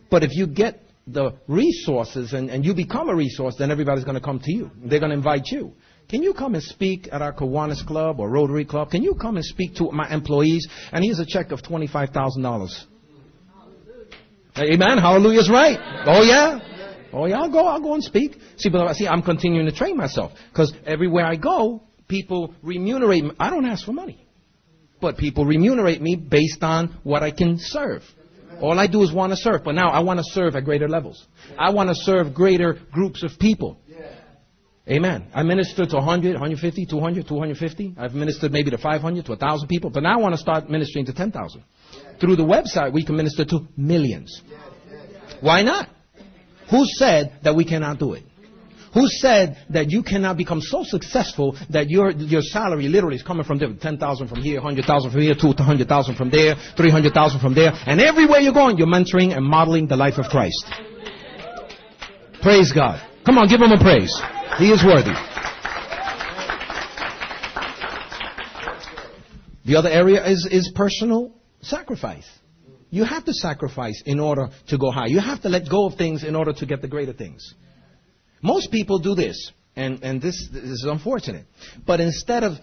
But 0.08 0.22
if 0.22 0.30
you 0.34 0.46
get 0.46 0.82
the 1.04 1.32
resources 1.48 2.32
and, 2.32 2.48
and 2.48 2.64
you 2.64 2.74
become 2.74 3.08
a 3.08 3.14
resource, 3.14 3.56
then 3.58 3.72
everybody's 3.72 4.04
going 4.04 4.14
to 4.14 4.20
come 4.20 4.38
to 4.38 4.52
you. 4.52 4.70
They're 4.76 5.00
going 5.00 5.10
to 5.10 5.16
invite 5.16 5.46
you. 5.46 5.72
Can 6.08 6.22
you 6.22 6.34
come 6.34 6.54
and 6.54 6.62
speak 6.62 7.08
at 7.10 7.22
our 7.22 7.32
Kiwanis 7.32 7.84
Club 7.84 8.20
or 8.20 8.30
Rotary 8.30 8.64
Club? 8.64 8.90
Can 8.90 9.02
you 9.02 9.14
come 9.14 9.34
and 9.34 9.44
speak 9.44 9.74
to 9.76 9.90
my 9.90 10.08
employees? 10.12 10.68
And 10.92 11.04
here's 11.04 11.18
a 11.18 11.26
check 11.26 11.50
of 11.50 11.60
$25,000. 11.62 12.68
Amen. 14.58 14.98
Hallelujah 14.98 15.40
is 15.40 15.50
right. 15.50 15.78
Oh 16.06 16.22
yeah. 16.22 16.71
Oh 17.12 17.26
yeah. 17.26 17.40
I'll 17.40 17.50
go. 17.50 17.66
I'll 17.66 17.80
go 17.80 17.94
and 17.94 18.02
speak. 18.02 18.36
See, 18.56 18.68
but 18.68 18.94
see, 18.94 19.06
I'm 19.06 19.22
continuing 19.22 19.66
to 19.66 19.72
train 19.72 19.96
myself 19.96 20.32
because 20.50 20.72
everywhere 20.86 21.26
I 21.26 21.36
go, 21.36 21.82
people 22.08 22.54
remunerate 22.62 23.24
me. 23.24 23.32
I 23.38 23.50
don't 23.50 23.66
ask 23.66 23.84
for 23.84 23.92
money, 23.92 24.26
but 25.00 25.16
people 25.16 25.44
remunerate 25.44 26.00
me 26.00 26.16
based 26.16 26.62
on 26.62 26.98
what 27.02 27.22
I 27.22 27.30
can 27.30 27.58
serve. 27.58 28.02
All 28.60 28.78
I 28.78 28.86
do 28.86 29.02
is 29.02 29.12
want 29.12 29.32
to 29.32 29.36
serve, 29.36 29.64
but 29.64 29.74
now 29.74 29.90
I 29.90 30.00
want 30.00 30.18
to 30.18 30.24
serve 30.24 30.54
at 30.54 30.64
greater 30.64 30.88
levels. 30.88 31.26
I 31.58 31.70
want 31.70 31.88
to 31.88 31.96
serve 31.96 32.32
greater 32.32 32.78
groups 32.92 33.24
of 33.24 33.32
people. 33.40 33.78
Amen. 34.88 35.28
I 35.32 35.42
ministered 35.44 35.90
to 35.90 35.96
100, 35.96 36.32
150, 36.32 36.86
200, 36.86 37.28
250. 37.28 37.94
I've 37.96 38.14
ministered 38.14 38.52
maybe 38.52 38.70
to 38.70 38.78
500, 38.78 39.24
to 39.26 39.30
1,000 39.32 39.68
people, 39.68 39.90
but 39.90 40.02
now 40.02 40.18
I 40.18 40.20
want 40.20 40.34
to 40.34 40.40
start 40.40 40.68
ministering 40.68 41.06
to 41.06 41.12
10,000. 41.12 41.62
Through 42.20 42.36
the 42.36 42.42
website, 42.42 42.92
we 42.92 43.04
can 43.04 43.16
minister 43.16 43.44
to 43.44 43.66
millions. 43.76 44.42
Why 45.40 45.62
not? 45.62 45.88
Who 46.72 46.86
said 46.86 47.38
that 47.44 47.54
we 47.54 47.66
cannot 47.66 47.98
do 47.98 48.14
it? 48.14 48.24
Who 48.94 49.06
said 49.06 49.58
that 49.70 49.90
you 49.90 50.02
cannot 50.02 50.38
become 50.38 50.62
so 50.62 50.84
successful 50.84 51.56
that 51.68 51.90
your, 51.90 52.10
your 52.12 52.40
salary 52.40 52.88
literally 52.88 53.16
is 53.16 53.22
coming 53.22 53.44
from 53.44 53.58
10,000 53.58 54.28
from 54.28 54.40
here, 54.40 54.56
100,000 54.56 55.10
from 55.10 55.20
here, 55.20 55.34
200,000 55.38 56.14
from 56.14 56.30
there, 56.30 56.54
300,000 56.76 57.40
from 57.40 57.54
there, 57.54 57.72
and 57.86 58.00
everywhere 58.00 58.40
you're 58.40 58.54
going, 58.54 58.78
you're 58.78 58.86
mentoring 58.86 59.36
and 59.36 59.44
modeling 59.44 59.86
the 59.86 59.96
life 59.96 60.16
of 60.16 60.26
Christ. 60.26 60.64
Praise 62.40 62.72
God. 62.72 63.00
Come 63.26 63.36
on, 63.36 63.48
give 63.48 63.60
him 63.60 63.72
a 63.72 63.78
praise. 63.78 64.18
He 64.58 64.70
is 64.72 64.82
worthy. 64.82 65.12
The 69.66 69.76
other 69.76 69.90
area 69.90 70.26
is, 70.26 70.48
is 70.50 70.72
personal 70.74 71.32
sacrifice. 71.60 72.28
You 72.92 73.04
have 73.04 73.24
to 73.24 73.32
sacrifice 73.32 74.02
in 74.04 74.20
order 74.20 74.50
to 74.68 74.76
go 74.76 74.90
high. 74.90 75.06
You 75.06 75.18
have 75.18 75.40
to 75.42 75.48
let 75.48 75.66
go 75.66 75.86
of 75.86 75.94
things 75.94 76.22
in 76.22 76.36
order 76.36 76.52
to 76.52 76.66
get 76.66 76.82
the 76.82 76.88
greater 76.88 77.14
things. 77.14 77.54
Most 78.42 78.70
people 78.70 78.98
do 78.98 79.14
this, 79.14 79.50
and, 79.74 80.04
and 80.04 80.20
this, 80.20 80.46
this 80.52 80.64
is 80.64 80.84
unfortunate. 80.86 81.46
But 81.86 82.00
instead 82.00 82.44
of 82.44 82.58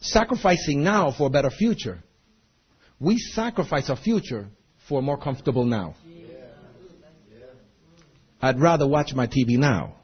sacrificing 0.00 0.82
now 0.82 1.12
for 1.12 1.26
a 1.26 1.30
better 1.30 1.50
future, 1.50 2.02
we 2.98 3.18
sacrifice 3.18 3.90
our 3.90 3.96
future 3.96 4.48
for 4.88 5.00
a 5.00 5.02
more 5.02 5.18
comfortable 5.18 5.66
now. 5.66 5.94
I'd 8.40 8.58
rather 8.58 8.88
watch 8.88 9.12
my 9.12 9.26
TV 9.26 9.58
now 9.58 9.96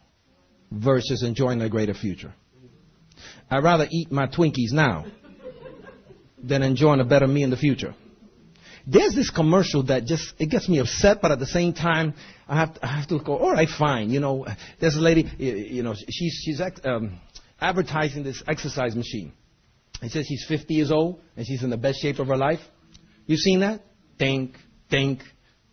versus 0.70 1.22
enjoying 1.22 1.62
a 1.62 1.70
greater 1.70 1.94
future. 1.94 2.34
I'd 3.50 3.64
rather 3.64 3.86
eat 3.90 4.12
my 4.12 4.26
Twinkies 4.26 4.72
now 4.72 5.06
than 6.42 6.62
enjoying 6.62 7.00
a 7.00 7.04
better 7.04 7.26
me 7.26 7.42
in 7.42 7.48
the 7.48 7.56
future. 7.56 7.94
There's 8.86 9.14
this 9.14 9.30
commercial 9.30 9.84
that 9.84 10.04
just, 10.04 10.34
it 10.38 10.50
gets 10.50 10.68
me 10.68 10.78
upset, 10.78 11.20
but 11.22 11.30
at 11.30 11.38
the 11.38 11.46
same 11.46 11.72
time, 11.72 12.14
I 12.48 12.56
have 12.56 12.74
to, 12.74 12.84
I 12.84 12.88
have 12.98 13.08
to 13.08 13.18
go, 13.20 13.36
all 13.36 13.52
right, 13.52 13.68
fine. 13.68 14.10
You 14.10 14.20
know, 14.20 14.46
there's 14.80 14.96
a 14.96 15.00
lady, 15.00 15.30
you 15.38 15.82
know, 15.82 15.94
she's, 15.94 16.42
she's 16.44 16.60
um, 16.84 17.20
advertising 17.60 18.24
this 18.24 18.42
exercise 18.46 18.96
machine. 18.96 19.32
It 20.02 20.10
says 20.10 20.26
she's 20.26 20.44
50 20.48 20.74
years 20.74 20.90
old 20.90 21.20
and 21.36 21.46
she's 21.46 21.62
in 21.62 21.70
the 21.70 21.76
best 21.76 22.00
shape 22.00 22.18
of 22.18 22.26
her 22.26 22.36
life. 22.36 22.60
You 23.26 23.36
seen 23.36 23.60
that? 23.60 23.82
Think, 24.18 24.56
think, 24.90 25.22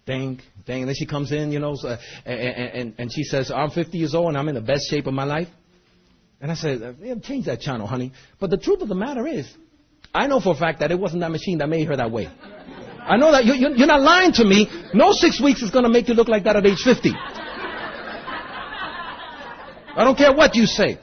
think, 0.05 0.41
think. 0.65 0.81
And 0.81 0.87
then 0.87 0.95
she 0.95 1.07
comes 1.07 1.31
in, 1.31 1.51
you 1.51 1.59
know, 1.59 1.73
so, 1.75 1.97
and, 2.25 2.39
and, 2.39 2.93
and 2.99 3.11
she 3.11 3.23
says, 3.23 3.51
I'm 3.51 3.71
50 3.71 3.97
years 3.97 4.13
old 4.13 4.27
and 4.29 4.37
I'm 4.37 4.47
in 4.47 4.55
the 4.55 4.61
best 4.61 4.87
shape 4.89 5.07
of 5.07 5.13
my 5.15 5.23
life. 5.23 5.47
And 6.41 6.51
I 6.51 6.55
said, 6.55 6.97
yeah, 7.01 7.15
change 7.15 7.47
that 7.47 7.59
channel, 7.59 7.87
honey. 7.87 8.13
But 8.39 8.51
the 8.51 8.57
truth 8.57 8.81
of 8.81 8.87
the 8.87 8.95
matter 8.95 9.27
is, 9.27 9.51
I 10.13 10.27
know 10.27 10.39
for 10.39 10.53
a 10.53 10.57
fact 10.57 10.79
that 10.79 10.91
it 10.91 10.99
wasn't 10.99 11.21
that 11.21 11.31
machine 11.31 11.57
that 11.57 11.67
made 11.67 11.87
her 11.87 11.95
that 11.97 12.11
way. 12.11 12.29
I 13.09 13.17
know 13.17 13.31
that. 13.31 13.43
You, 13.43 13.53
you, 13.55 13.69
you're 13.75 13.87
not 13.87 14.01
lying 14.01 14.31
to 14.33 14.45
me. 14.45 14.69
No 14.93 15.11
six 15.11 15.41
weeks 15.41 15.63
is 15.63 15.71
going 15.71 15.83
to 15.83 15.89
make 15.89 16.07
you 16.07 16.13
look 16.13 16.27
like 16.27 16.43
that 16.43 16.55
at 16.55 16.65
age 16.65 16.81
50. 16.83 17.11
I 19.95 20.03
don't 20.03 20.15
care 20.15 20.31
what 20.31 20.55
you 20.55 20.67
say. 20.67 20.99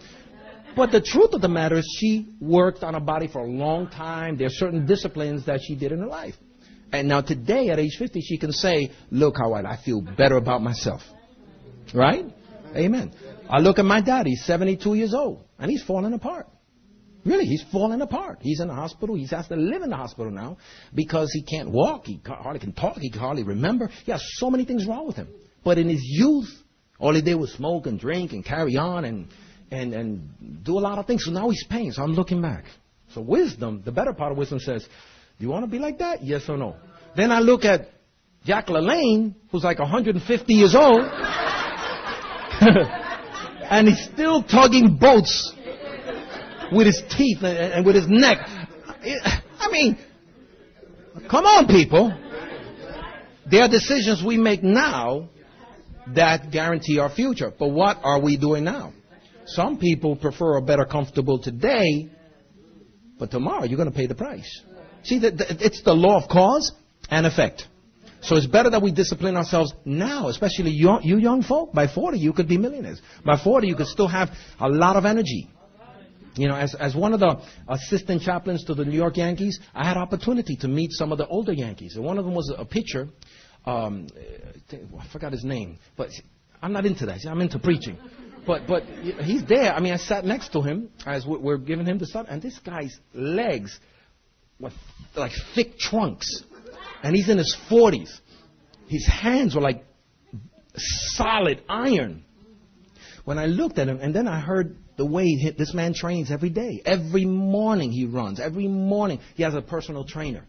But 0.77 0.93
the 0.93 1.01
truth 1.01 1.33
of 1.33 1.41
the 1.41 1.49
matter 1.49 1.77
is 1.77 1.97
she 1.99 2.29
worked 2.41 2.85
on 2.85 2.95
her 2.95 3.01
body 3.01 3.27
for 3.27 3.41
a 3.41 3.47
long 3.47 3.89
time. 3.89 4.37
There 4.37 4.47
are 4.47 4.51
certain 4.51 4.87
disciplines 4.87 5.47
that 5.47 5.61
she 5.67 5.75
did 5.75 5.91
in 5.91 5.99
her 5.99 6.07
life. 6.07 6.35
And 6.93 7.09
now 7.09 7.23
today 7.23 7.71
at 7.71 7.81
age 7.81 7.97
50 7.99 8.21
she 8.21 8.39
can 8.39 8.53
say, 8.53 8.93
look 9.11 9.37
how 9.37 9.55
I 9.55 9.77
feel 9.85 10.01
better 10.01 10.37
about 10.37 10.63
myself. 10.63 11.03
Right? 11.93 12.27
Amen. 12.77 13.13
I 13.49 13.59
look 13.59 13.79
at 13.79 13.85
my 13.85 14.01
dad. 14.01 14.27
He's 14.27 14.45
72 14.45 14.95
years 14.95 15.13
old 15.13 15.45
and 15.59 15.71
he's 15.71 15.83
falling 15.83 16.13
apart. 16.13 16.47
Really, 17.27 17.45
he's 17.45 17.65
falling 17.73 18.01
apart. 18.01 18.39
He's 18.41 18.61
in 18.61 18.69
the 18.69 18.75
hospital. 18.75 19.17
He 19.17 19.27
has 19.27 19.49
to 19.49 19.57
live 19.57 19.83
in 19.83 19.91
the 19.91 19.97
hospital 19.97 20.31
now 20.31 20.59
because 20.95 21.29
he 21.33 21.43
can't 21.43 21.71
walk. 21.71 22.07
He 22.07 22.21
hardly 22.25 22.61
can 22.61 22.73
talk. 22.73 22.97
He 22.99 23.11
can 23.11 23.21
hardly 23.21 23.43
remember. 23.43 23.89
He 24.05 24.13
has 24.13 24.23
so 24.37 24.49
many 24.49 24.65
things 24.65 24.87
wrong 24.87 25.09
with 25.09 25.17
him. 25.17 25.29
But 25.65 25.77
in 25.79 25.89
his 25.89 26.03
youth, 26.03 26.49
all 27.01 27.13
he 27.15 27.23
did 27.23 27.35
was 27.35 27.53
smoke 27.53 27.87
and 27.87 27.99
drink 27.99 28.33
and 28.33 28.45
carry 28.45 28.77
on 28.77 29.05
and, 29.05 29.27
and, 29.73 29.93
and 29.93 30.63
do 30.65 30.79
a 30.79 30.81
lot 30.81 30.99
of 30.99 31.07
things. 31.07 31.25
So 31.25 31.33
now 31.33 31.51
he's 31.51 31.67
paying. 31.69 31.91
So 31.91 32.05
I'm 32.05 32.15
looking 32.15 32.41
back. 32.41 32.65
So 33.13 33.23
wisdom, 33.23 33.83
the 33.85 33.91
better 33.91 34.13
part 34.13 34.31
of 34.31 34.39
wisdom 34.39 34.61
says, 34.61 34.85
do 34.85 35.45
you 35.45 35.51
want 35.51 35.65
to 35.65 35.71
be 35.71 35.81
like 35.81 35.99
that? 35.99 36.23
Yes 36.23 36.43
or 36.49 36.57
no? 36.57 36.77
Then 37.17 37.33
I 37.33 37.41
look 37.41 37.65
at 37.65 37.89
Jack 38.45 38.69
LaLanne, 38.69 39.35
who's 39.51 39.65
like 39.65 39.81
150 39.81 40.55
years 40.55 40.77
old, 40.77 41.01
and 42.61 43.89
he's 43.89 44.05
still 44.05 44.45
tugging 44.45 44.97
boats 44.97 45.56
with 46.73 46.87
his 46.87 47.03
teeth 47.11 47.43
and 47.43 47.85
with 47.85 47.95
his 47.95 48.07
neck. 48.09 48.39
I 48.47 49.69
mean, 49.71 49.99
come 51.31 51.45
on, 51.45 51.67
people. 51.67 52.13
There 53.49 53.63
are 53.63 53.69
decisions 53.69 54.23
we 54.25 54.37
make 54.37 54.63
now 54.63 55.29
that 56.15 56.51
guarantee 56.51 56.99
our 56.99 57.11
future. 57.11 57.53
But 57.57 57.69
what 57.69 57.99
are 58.03 58.21
we 58.21 58.37
doing 58.37 58.65
now? 58.65 58.93
Some 59.47 59.79
people 59.79 60.17
prefer 60.17 60.57
a 60.57 60.63
better 60.63 60.85
comfortable 60.85 61.41
today, 61.41 62.11
but 63.19 63.31
tomorrow 63.31 63.65
you're 63.65 63.77
going 63.77 63.91
to 63.91 63.97
pay 63.97 64.07
the 64.07 64.15
price. 64.15 64.63
See, 65.05 65.21
it's 65.23 65.83
the 65.83 65.95
law 65.95 66.21
of 66.21 66.29
cause 66.29 66.73
and 67.09 67.27
effect. 67.27 67.67
So 68.23 68.35
it's 68.35 68.47
better 68.47 68.71
that 68.71 68.83
we 68.83 68.91
discipline 68.91 69.37
ourselves 69.37 69.73
now, 69.85 70.29
especially 70.29 70.73
you, 70.73 70.99
you 71.03 71.19
young 71.19 71.45
folk. 71.45 71.73
By 71.73 71.87
40, 71.87 72.19
you 72.19 72.33
could 72.33 72.49
be 72.49 72.59
millionaires. 72.59 73.01
By 73.25 73.39
40, 73.39 73.69
you 73.69 73.77
could 73.77 73.87
still 73.87 74.09
have 74.09 74.31
a 74.59 74.69
lot 74.69 74.97
of 74.97 75.05
energy. 75.05 75.49
You 76.37 76.49
know, 76.49 76.57
as, 76.57 76.75
as 76.75 76.95
one 76.95 77.15
of 77.15 77.21
the 77.21 77.41
assistant 77.69 78.23
chaplains 78.23 78.65
to 78.65 78.75
the 78.75 78.85
New 78.85 78.97
York 78.97 79.17
Yankees, 79.17 79.59
I 79.75 79.87
had 79.87 79.97
opportunity 79.97 80.57
to 80.57 80.69
meet 80.69 80.93
some 80.93 81.11
of 81.11 81.19
the 81.19 81.27
older 81.27 81.53
Yankees. 81.53 81.97
And 81.97 82.05
one 82.05 82.19
of 82.19 82.25
them 82.25 82.35
was 82.35 82.53
a 82.57 82.65
pitcher. 82.65 83.09
Um, 83.65 84.09
I 84.73 85.07
forgot 85.13 85.33
his 85.33 85.45
name, 85.45 85.79
but 85.97 86.11
I'm 86.63 86.73
not 86.73 86.87
into 86.87 87.07
that. 87.07 87.25
I'm 87.27 87.41
into 87.41 87.59
preaching. 87.59 87.99
But 88.47 88.67
but 88.69 88.85
he's 88.85 89.45
there. 89.45 89.75
I 89.75 89.81
mean, 89.81 89.93
I 89.93 89.97
sat 89.97 90.25
next 90.25 90.53
to 90.53 90.63
him 90.63 90.91
as 91.05 91.27
we're 91.27 91.59
giving 91.59 91.85
him 91.85 91.99
the 91.99 92.07
stuff, 92.07 92.27
and 92.29 92.41
this 92.41 92.59
guy's 92.61 92.97
legs 93.13 93.81
were 94.61 94.71
like 95.17 95.33
thick 95.55 95.79
trunks, 95.79 96.45
and 97.03 97.17
he's 97.17 97.29
in 97.29 97.39
his 97.39 97.57
40s. 97.69 98.11
His 98.87 99.05
hands 99.05 99.57
were 99.57 99.63
like 99.63 99.85
solid 100.77 101.63
iron. 101.69 102.25
When 103.25 103.39
I 103.39 103.47
looked 103.47 103.79
at 103.79 103.89
him, 103.89 103.99
and 104.01 104.15
then 104.15 104.29
I 104.29 104.39
heard 104.39 104.77
the 104.97 105.07
way 105.07 105.25
he, 105.25 105.51
this 105.51 105.75
man 105.75 105.95
trains 105.95 106.31
every 106.31 106.51
day. 106.51 106.83
Every 106.85 107.25
morning 107.25 107.93
he 107.93 108.07
runs. 108.07 108.41
Every 108.41 108.69
morning 108.69 109.21
he 109.35 109.43
has 109.43 109.55
a 109.55 109.63
personal 109.63 110.05
trainer. 110.05 110.45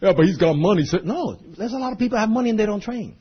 Yeah, 0.00 0.12
but 0.16 0.26
he's 0.26 0.36
got 0.36 0.54
money. 0.54 0.84
So, 0.84 0.98
no, 0.98 1.38
there's 1.56 1.72
a 1.72 1.78
lot 1.78 1.92
of 1.92 1.98
people 1.98 2.18
have 2.18 2.28
money 2.28 2.50
and 2.50 2.58
they 2.58 2.66
don't 2.66 2.82
train. 2.82 3.16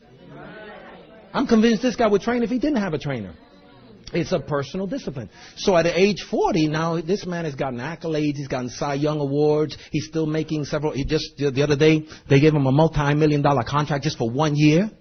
I'm 1.34 1.48
convinced 1.48 1.82
this 1.82 1.96
guy 1.96 2.08
would 2.08 2.22
train 2.22 2.44
if 2.44 2.50
he 2.50 2.60
didn't 2.60 2.82
have 2.82 2.94
a 2.94 3.00
trainer. 3.00 3.34
It's 4.14 4.32
a 4.32 4.40
personal 4.40 4.86
discipline. 4.86 5.30
So 5.58 5.76
at 5.76 5.88
age 5.88 6.24
40 6.30 6.68
now, 6.68 7.02
this 7.02 7.26
man 7.26 7.46
has 7.46 7.56
gotten 7.56 7.80
accolades. 7.80 8.36
He's 8.36 8.48
gotten 8.48 8.70
Cy 8.70 8.96
Young 8.96 9.20
awards. 9.20 9.76
He's 9.92 10.06
still 10.06 10.28
making 10.28 10.66
several. 10.66 10.92
He 10.94 11.04
just 11.04 11.36
the 11.38 11.64
other 11.64 11.76
day 11.76 12.06
they 12.30 12.40
gave 12.40 12.54
him 12.54 12.68
a 12.68 12.72
multi-million 12.72 13.42
dollar 13.42 13.64
contract 13.64 14.04
just 14.04 14.20
for 14.20 14.30
one 14.30 14.56
year, 14.56 14.92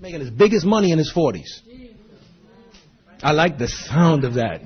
making 0.00 0.20
his 0.20 0.30
biggest 0.30 0.66
money 0.66 0.90
in 0.90 0.98
his 0.98 1.12
40s. 1.14 1.60
I 3.22 3.32
like 3.32 3.58
the 3.58 3.68
sound 3.68 4.24
of 4.24 4.34
that. 4.34 4.62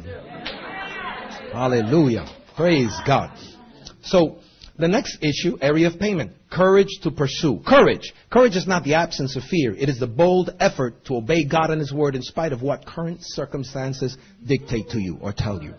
Hallelujah. 1.52 2.26
Praise 2.56 2.94
God. 3.06 3.36
So, 4.02 4.38
the 4.78 4.88
next 4.88 5.18
issue, 5.22 5.56
area 5.60 5.86
of 5.86 5.98
payment. 5.98 6.32
Courage 6.50 7.00
to 7.02 7.10
pursue. 7.10 7.60
Courage. 7.66 8.12
Courage 8.30 8.56
is 8.56 8.66
not 8.66 8.84
the 8.84 8.94
absence 8.94 9.36
of 9.36 9.42
fear. 9.44 9.74
It 9.74 9.88
is 9.88 9.98
the 9.98 10.06
bold 10.06 10.50
effort 10.60 11.04
to 11.06 11.16
obey 11.16 11.44
God 11.44 11.70
and 11.70 11.80
His 11.80 11.92
Word 11.92 12.14
in 12.14 12.22
spite 12.22 12.52
of 12.52 12.62
what 12.62 12.86
current 12.86 13.18
circumstances 13.22 14.16
dictate 14.44 14.90
to 14.90 14.98
you 14.98 15.18
or 15.20 15.32
tell 15.32 15.62
you. 15.62 15.74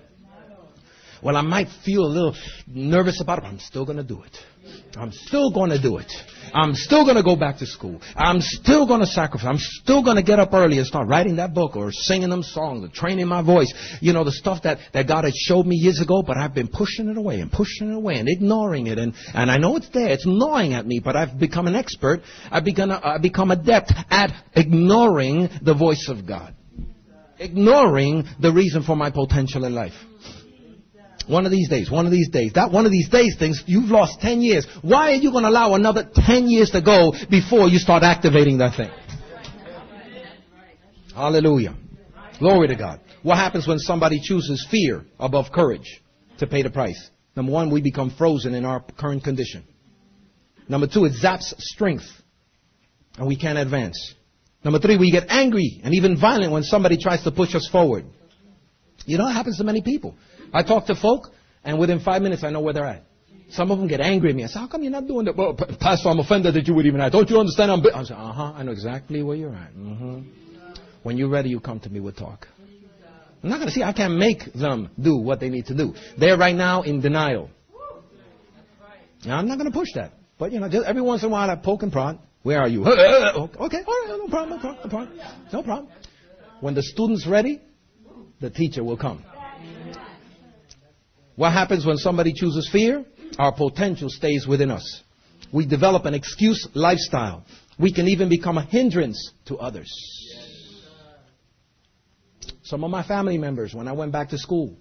Well, 1.21 1.37
I 1.37 1.41
might 1.41 1.67
feel 1.83 2.05
a 2.05 2.07
little 2.07 2.35
nervous 2.67 3.21
about 3.21 3.39
it, 3.39 3.41
but 3.41 3.47
I'm 3.47 3.59
still 3.59 3.85
going 3.85 3.97
to 3.97 4.03
do 4.03 4.21
it. 4.21 4.37
I'm 4.97 5.11
still 5.11 5.51
going 5.51 5.69
to 5.71 5.81
do 5.81 5.97
it. 5.97 6.11
I'm 6.53 6.73
still 6.73 7.03
going 7.03 7.17
to 7.17 7.23
go 7.23 7.35
back 7.35 7.57
to 7.57 7.65
school. 7.65 8.01
I'm 8.15 8.39
still 8.39 8.87
going 8.87 9.01
to 9.01 9.05
sacrifice. 9.05 9.45
I'm 9.45 9.57
still 9.57 10.03
going 10.03 10.15
to 10.15 10.23
get 10.23 10.39
up 10.39 10.53
early 10.53 10.77
and 10.77 10.87
start 10.87 11.07
writing 11.07 11.35
that 11.35 11.53
book 11.53 11.75
or 11.75 11.91
singing 11.91 12.29
them 12.29 12.43
songs 12.43 12.83
or 12.83 12.87
training 12.93 13.27
my 13.27 13.41
voice. 13.41 13.73
You 13.99 14.13
know, 14.13 14.23
the 14.23 14.31
stuff 14.31 14.63
that, 14.63 14.79
that 14.93 15.07
God 15.07 15.25
had 15.25 15.33
showed 15.35 15.65
me 15.65 15.75
years 15.75 15.99
ago, 15.99 16.23
but 16.25 16.37
I've 16.37 16.53
been 16.53 16.69
pushing 16.69 17.09
it 17.09 17.17
away 17.17 17.41
and 17.41 17.51
pushing 17.51 17.91
it 17.91 17.95
away 17.95 18.15
and 18.15 18.29
ignoring 18.29 18.87
it. 18.87 18.97
And, 18.97 19.13
and 19.33 19.51
I 19.51 19.57
know 19.57 19.75
it's 19.75 19.89
there. 19.89 20.07
It's 20.07 20.25
gnawing 20.25 20.73
at 20.73 20.85
me, 20.85 21.01
but 21.03 21.15
I've 21.15 21.37
become 21.37 21.67
an 21.67 21.75
expert. 21.75 22.21
I've 22.49 22.63
become, 22.63 22.91
I've 22.91 23.21
become 23.21 23.51
adept 23.51 23.91
at 24.09 24.31
ignoring 24.55 25.49
the 25.61 25.73
voice 25.73 26.07
of 26.09 26.25
God. 26.25 26.55
Ignoring 27.37 28.23
the 28.39 28.53
reason 28.53 28.83
for 28.83 28.95
my 28.95 29.11
potential 29.11 29.65
in 29.65 29.75
life. 29.75 29.93
One 31.27 31.45
of 31.45 31.51
these 31.51 31.69
days, 31.69 31.89
one 31.89 32.05
of 32.05 32.11
these 32.11 32.29
days, 32.29 32.53
that 32.53 32.71
one 32.71 32.85
of 32.85 32.91
these 32.91 33.09
days 33.09 33.35
things, 33.37 33.63
you've 33.65 33.89
lost 33.89 34.21
10 34.21 34.41
years. 34.41 34.67
Why 34.81 35.11
are 35.11 35.15
you 35.15 35.31
going 35.31 35.43
to 35.43 35.49
allow 35.49 35.73
another 35.73 36.07
10 36.13 36.47
years 36.47 36.69
to 36.71 36.81
go 36.81 37.13
before 37.29 37.67
you 37.67 37.79
start 37.79 38.03
activating 38.03 38.59
that 38.59 38.75
thing? 38.77 38.91
Hallelujah. 41.15 41.75
Glory 42.39 42.67
to 42.67 42.75
God. 42.75 42.99
What 43.23 43.37
happens 43.37 43.67
when 43.67 43.79
somebody 43.79 44.19
chooses 44.21 44.67
fear 44.69 45.05
above 45.19 45.51
courage 45.51 46.01
to 46.37 46.47
pay 46.47 46.61
the 46.61 46.69
price? 46.69 47.09
Number 47.35 47.51
one, 47.51 47.71
we 47.71 47.81
become 47.81 48.11
frozen 48.11 48.53
in 48.53 48.65
our 48.65 48.83
current 48.99 49.23
condition. 49.23 49.65
Number 50.67 50.87
two, 50.87 51.05
it 51.05 51.13
zaps 51.13 51.53
strength 51.57 52.05
and 53.17 53.27
we 53.27 53.35
can't 53.35 53.57
advance. 53.57 54.13
Number 54.63 54.79
three, 54.79 54.97
we 54.97 55.11
get 55.11 55.25
angry 55.29 55.81
and 55.83 55.93
even 55.93 56.19
violent 56.19 56.51
when 56.51 56.63
somebody 56.63 56.97
tries 56.97 57.23
to 57.23 57.31
push 57.31 57.55
us 57.55 57.67
forward. 57.71 58.05
You 59.05 59.17
know, 59.17 59.27
it 59.27 59.33
happens 59.33 59.57
to 59.57 59.63
many 59.63 59.81
people. 59.81 60.15
I 60.55 60.63
talk 60.63 60.85
to 60.85 60.95
folk, 60.95 61.31
and 61.65 61.77
within 61.77 61.99
five 61.99 62.21
minutes, 62.21 62.43
I 62.45 62.49
know 62.49 62.61
where 62.61 62.73
they're 62.73 62.85
at. 62.85 63.03
Some 63.49 63.71
of 63.71 63.77
them 63.77 63.87
get 63.87 63.99
angry 63.99 64.29
at 64.29 64.35
me. 64.37 64.45
I 64.45 64.47
say, 64.47 64.59
how 64.59 64.67
come 64.67 64.83
you're 64.83 64.91
not 64.91 65.05
doing 65.05 65.25
that? 65.25 65.35
Well, 65.35 65.53
Pastor, 65.53 66.07
I'm 66.07 66.19
offended 66.19 66.53
that 66.55 66.65
you 66.65 66.73
would 66.73 66.85
even 66.85 67.01
ask. 67.01 67.11
Don't 67.11 67.29
you 67.29 67.37
understand? 67.37 67.71
I'm 67.71 67.81
I 67.93 68.03
say, 68.03 68.13
uh-huh, 68.13 68.53
I 68.55 68.63
know 68.63 68.71
exactly 68.71 69.21
where 69.21 69.35
you're 69.35 69.53
at. 69.53 69.75
Mm-hmm. 69.75 70.21
When 71.03 71.17
you're 71.17 71.29
ready, 71.29 71.49
you 71.49 71.59
come 71.59 71.81
to 71.81 71.89
me 71.89 71.99
with 71.99 72.15
talk. 72.15 72.47
I'm 73.43 73.49
not 73.49 73.57
going 73.57 73.67
to 73.67 73.73
see, 73.73 73.83
I 73.83 73.91
can't 73.91 74.15
make 74.15 74.53
them 74.53 74.89
do 74.99 75.17
what 75.17 75.41
they 75.41 75.49
need 75.49 75.65
to 75.67 75.75
do. 75.75 75.93
They're 76.17 76.37
right 76.37 76.55
now 76.55 76.83
in 76.83 77.01
denial. 77.01 77.49
Now, 79.25 79.37
I'm 79.37 79.47
not 79.47 79.57
going 79.57 79.69
to 79.69 79.77
push 79.77 79.89
that. 79.95 80.13
But, 80.39 80.53
you 80.53 80.61
know, 80.61 80.69
just 80.69 80.87
every 80.87 81.01
once 81.01 81.21
in 81.21 81.29
a 81.29 81.31
while 81.31 81.49
I 81.49 81.55
poke 81.57 81.83
and 81.83 81.91
prod. 81.91 82.17
Where 82.43 82.61
are 82.61 82.67
you? 82.69 82.85
okay, 82.85 82.97
all 83.37 83.49
right, 83.59 84.05
no 84.07 84.27
problem, 84.29 84.49
no 84.51 84.59
problem, 84.59 84.77
no 84.83 84.89
problem. 84.89 85.19
No 85.51 85.63
problem. 85.63 85.87
When 86.61 86.73
the 86.75 86.83
student's 86.83 87.27
ready, 87.27 87.61
the 88.39 88.49
teacher 88.49 88.83
will 88.83 88.97
come. 88.97 89.23
What 91.35 91.51
happens 91.51 91.85
when 91.85 91.97
somebody 91.97 92.33
chooses 92.33 92.69
fear? 92.71 93.03
Our 93.37 93.53
potential 93.53 94.09
stays 94.09 94.47
within 94.47 94.71
us. 94.71 95.01
We 95.51 95.65
develop 95.65 96.05
an 96.05 96.13
excuse 96.13 96.67
lifestyle. 96.73 97.45
We 97.77 97.93
can 97.93 98.07
even 98.07 98.29
become 98.29 98.57
a 98.57 98.63
hindrance 98.63 99.31
to 99.45 99.57
others. 99.57 99.91
Some 102.63 102.83
of 102.83 102.89
my 102.89 103.03
family 103.03 103.37
members, 103.37 103.73
when 103.73 103.87
I 103.87 103.91
went 103.91 104.11
back 104.11 104.29
to 104.29 104.37
school, 104.37 104.75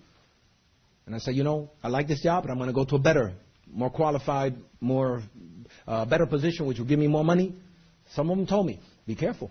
and 1.06 1.14
I 1.14 1.18
said, 1.18 1.34
you 1.34 1.44
know, 1.44 1.70
I 1.82 1.88
like 1.88 2.08
this 2.08 2.22
job, 2.22 2.44
but 2.44 2.50
I'm 2.50 2.56
going 2.56 2.68
to 2.68 2.74
go 2.74 2.84
to 2.84 2.96
a 2.96 2.98
better, 2.98 3.34
more 3.70 3.90
qualified, 3.90 4.56
more, 4.80 5.22
uh, 5.86 6.04
better 6.06 6.24
position, 6.24 6.66
which 6.66 6.78
will 6.78 6.86
give 6.86 6.98
me 6.98 7.08
more 7.08 7.24
money. 7.24 7.54
Some 8.14 8.30
of 8.30 8.38
them 8.38 8.46
told 8.46 8.66
me, 8.66 8.80
be 9.06 9.14
careful. 9.14 9.50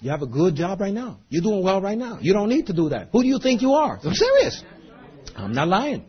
You 0.00 0.10
have 0.10 0.20
a 0.20 0.26
good 0.26 0.54
job 0.54 0.80
right 0.80 0.92
now. 0.92 1.20
You're 1.30 1.42
doing 1.42 1.62
well 1.62 1.80
right 1.80 1.96
now. 1.96 2.18
You 2.20 2.34
don't 2.34 2.50
need 2.50 2.66
to 2.66 2.74
do 2.74 2.90
that. 2.90 3.08
Who 3.12 3.22
do 3.22 3.28
you 3.28 3.38
think 3.38 3.62
you 3.62 3.72
are? 3.72 3.98
I'm 4.02 4.12
serious. 4.12 4.62
I'm 5.34 5.54
not 5.54 5.68
lying. 5.68 6.04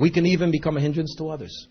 We 0.00 0.10
can 0.10 0.24
even 0.24 0.50
become 0.50 0.78
a 0.78 0.80
hindrance 0.80 1.14
to 1.18 1.28
others. 1.28 1.68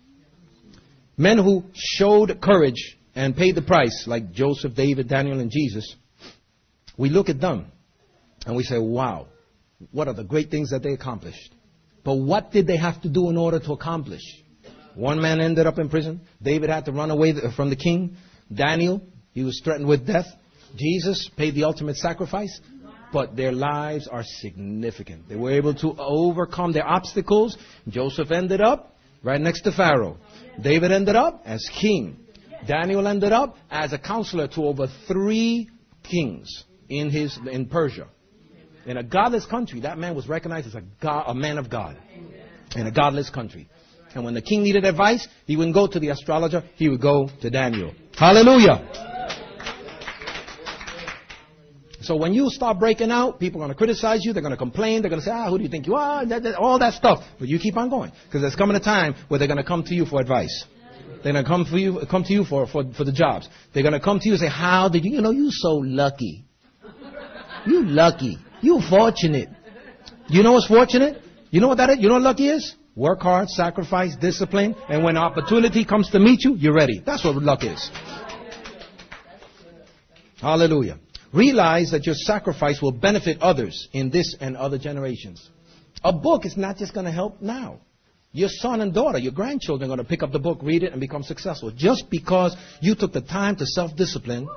Men 1.16 1.38
who 1.38 1.64
showed 1.74 2.40
courage 2.40 2.96
and 3.16 3.36
paid 3.36 3.56
the 3.56 3.62
price, 3.62 4.04
like 4.06 4.30
Joseph, 4.30 4.74
David, 4.74 5.08
Daniel, 5.08 5.40
and 5.40 5.50
Jesus, 5.50 5.96
we 6.96 7.10
look 7.10 7.28
at 7.28 7.40
them 7.40 7.66
and 8.46 8.56
we 8.56 8.62
say, 8.62 8.78
wow, 8.78 9.26
what 9.90 10.06
are 10.06 10.14
the 10.14 10.22
great 10.22 10.48
things 10.48 10.70
that 10.70 10.84
they 10.84 10.92
accomplished? 10.92 11.52
But 12.04 12.14
what 12.14 12.52
did 12.52 12.68
they 12.68 12.76
have 12.76 13.02
to 13.02 13.08
do 13.08 13.30
in 13.30 13.36
order 13.36 13.58
to 13.58 13.72
accomplish? 13.72 14.22
One 14.94 15.20
man 15.20 15.40
ended 15.40 15.66
up 15.66 15.80
in 15.80 15.88
prison. 15.88 16.20
David 16.40 16.70
had 16.70 16.84
to 16.84 16.92
run 16.92 17.10
away 17.10 17.34
from 17.56 17.68
the 17.68 17.76
king. 17.76 18.16
Daniel, 18.52 19.02
he 19.32 19.42
was 19.42 19.60
threatened 19.64 19.88
with 19.88 20.06
death. 20.06 20.26
Jesus 20.76 21.28
paid 21.36 21.56
the 21.56 21.64
ultimate 21.64 21.96
sacrifice 21.96 22.60
but 23.12 23.36
their 23.36 23.52
lives 23.52 24.06
are 24.08 24.22
significant. 24.24 25.28
They 25.28 25.36
were 25.36 25.52
able 25.52 25.74
to 25.74 25.94
overcome 25.98 26.72
their 26.72 26.86
obstacles. 26.86 27.56
Joseph 27.88 28.30
ended 28.30 28.60
up 28.60 28.96
right 29.22 29.40
next 29.40 29.62
to 29.62 29.72
Pharaoh. 29.72 30.18
David 30.60 30.92
ended 30.92 31.16
up 31.16 31.42
as 31.44 31.68
king. 31.80 32.18
Daniel 32.66 33.06
ended 33.06 33.32
up 33.32 33.56
as 33.70 33.92
a 33.92 33.98
counselor 33.98 34.46
to 34.48 34.66
over 34.66 34.86
three 35.08 35.68
kings 36.02 36.64
in 36.88 37.10
his 37.10 37.38
in 37.50 37.66
Persia. 37.66 38.08
In 38.86 38.96
a 38.96 39.02
godless 39.02 39.46
country, 39.46 39.80
that 39.80 39.98
man 39.98 40.14
was 40.14 40.28
recognized 40.28 40.66
as 40.66 40.74
a, 40.74 40.82
God, 41.02 41.24
a 41.26 41.34
man 41.34 41.58
of 41.58 41.68
God. 41.68 41.96
In 42.74 42.86
a 42.86 42.90
godless 42.90 43.30
country. 43.30 43.68
And 44.14 44.24
when 44.24 44.34
the 44.34 44.42
king 44.42 44.62
needed 44.62 44.84
advice, 44.84 45.26
he 45.46 45.56
wouldn't 45.56 45.74
go 45.74 45.86
to 45.86 46.00
the 46.00 46.08
astrologer, 46.08 46.64
he 46.76 46.88
would 46.88 47.00
go 47.00 47.28
to 47.42 47.50
Daniel. 47.50 47.94
Hallelujah. 48.16 49.09
So 52.10 52.16
when 52.16 52.34
you 52.34 52.50
start 52.50 52.80
breaking 52.80 53.12
out, 53.12 53.38
people 53.38 53.60
are 53.60 53.66
going 53.66 53.72
to 53.72 53.78
criticize 53.78 54.24
you. 54.24 54.32
They're 54.32 54.42
going 54.42 54.50
to 54.50 54.56
complain. 54.56 55.00
They're 55.00 55.10
going 55.10 55.20
to 55.20 55.24
say, 55.24 55.30
ah, 55.30 55.48
who 55.48 55.58
do 55.58 55.62
you 55.62 55.70
think 55.70 55.86
you 55.86 55.94
are? 55.94 56.26
That, 56.26 56.42
that, 56.42 56.56
all 56.56 56.76
that 56.80 56.94
stuff. 56.94 57.22
But 57.38 57.46
you 57.46 57.60
keep 57.60 57.76
on 57.76 57.88
going. 57.88 58.10
Because 58.24 58.40
there's 58.40 58.56
coming 58.56 58.74
a 58.74 58.80
time 58.80 59.14
where 59.28 59.38
they're 59.38 59.46
going 59.46 59.62
to 59.62 59.64
come 59.64 59.84
to 59.84 59.94
you 59.94 60.04
for 60.06 60.20
advice. 60.20 60.64
They're 61.22 61.32
going 61.32 61.44
to 61.44 61.48
come 61.48 61.66
for 61.66 61.78
you, 61.78 62.00
come 62.10 62.24
to 62.24 62.32
you 62.32 62.42
for, 62.44 62.66
for, 62.66 62.82
for 62.94 63.04
the 63.04 63.12
jobs. 63.12 63.48
They're 63.72 63.84
going 63.84 63.92
to 63.92 64.00
come 64.00 64.18
to 64.18 64.26
you 64.26 64.32
and 64.32 64.40
say, 64.40 64.48
how 64.48 64.88
did 64.88 65.04
you, 65.04 65.12
you 65.12 65.20
know, 65.20 65.30
you 65.30 65.52
so 65.52 65.74
lucky. 65.74 66.44
You 67.64 67.84
lucky. 67.86 68.38
You 68.60 68.80
fortunate. 68.90 69.48
You 70.26 70.42
know 70.42 70.54
what's 70.54 70.66
fortunate? 70.66 71.22
You 71.50 71.60
know 71.60 71.68
what 71.68 71.76
that 71.76 71.90
is? 71.90 71.98
You 72.00 72.08
know 72.08 72.14
what 72.14 72.22
lucky 72.22 72.48
is? 72.48 72.74
Work 72.96 73.20
hard, 73.20 73.48
sacrifice, 73.50 74.16
discipline, 74.16 74.74
and 74.88 75.04
when 75.04 75.16
opportunity 75.16 75.84
comes 75.84 76.10
to 76.10 76.18
meet 76.18 76.42
you, 76.42 76.56
you're 76.56 76.74
ready. 76.74 77.00
That's 77.06 77.24
what 77.24 77.36
luck 77.36 77.62
is. 77.62 77.88
Hallelujah. 80.40 80.98
Realize 81.32 81.92
that 81.92 82.06
your 82.06 82.16
sacrifice 82.16 82.82
will 82.82 82.92
benefit 82.92 83.40
others 83.40 83.88
in 83.92 84.10
this 84.10 84.34
and 84.40 84.56
other 84.56 84.78
generations. 84.78 85.48
A 86.02 86.12
book 86.12 86.44
is 86.44 86.56
not 86.56 86.76
just 86.76 86.92
going 86.92 87.06
to 87.06 87.12
help 87.12 87.40
now. 87.40 87.78
Your 88.32 88.48
son 88.48 88.80
and 88.80 88.92
daughter, 88.92 89.18
your 89.18 89.32
grandchildren 89.32 89.90
are 89.90 89.96
going 89.96 90.04
to 90.04 90.08
pick 90.08 90.22
up 90.22 90.32
the 90.32 90.38
book, 90.38 90.58
read 90.62 90.82
it, 90.82 90.92
and 90.92 91.00
become 91.00 91.22
successful. 91.22 91.72
Just 91.74 92.10
because 92.10 92.56
you 92.80 92.94
took 92.94 93.12
the 93.12 93.20
time 93.20 93.56
to 93.56 93.66
self-discipline 93.66 94.48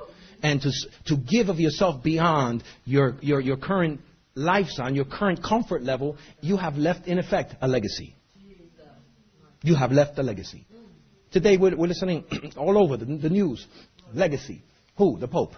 and 0.42 0.60
to, 0.62 0.70
to 1.06 1.16
give 1.16 1.48
of 1.48 1.60
yourself 1.60 2.02
beyond 2.02 2.62
your, 2.84 3.16
your, 3.20 3.40
your 3.40 3.56
current 3.56 4.00
lifestyle, 4.34 4.92
your 4.92 5.04
current 5.04 5.42
comfort 5.42 5.82
level, 5.82 6.16
you 6.40 6.56
have 6.56 6.76
left, 6.76 7.06
in 7.06 7.18
effect, 7.18 7.54
a 7.60 7.68
legacy. 7.68 8.16
You 9.62 9.76
have 9.76 9.92
left 9.92 10.18
a 10.18 10.22
legacy. 10.22 10.66
Today 11.32 11.56
we're, 11.56 11.76
we're 11.76 11.88
listening 11.88 12.24
all 12.56 12.82
over 12.82 12.96
the, 12.96 13.04
the 13.04 13.30
news. 13.30 13.64
Legacy. 14.12 14.62
Who? 14.96 15.18
The 15.18 15.28
Pope 15.28 15.54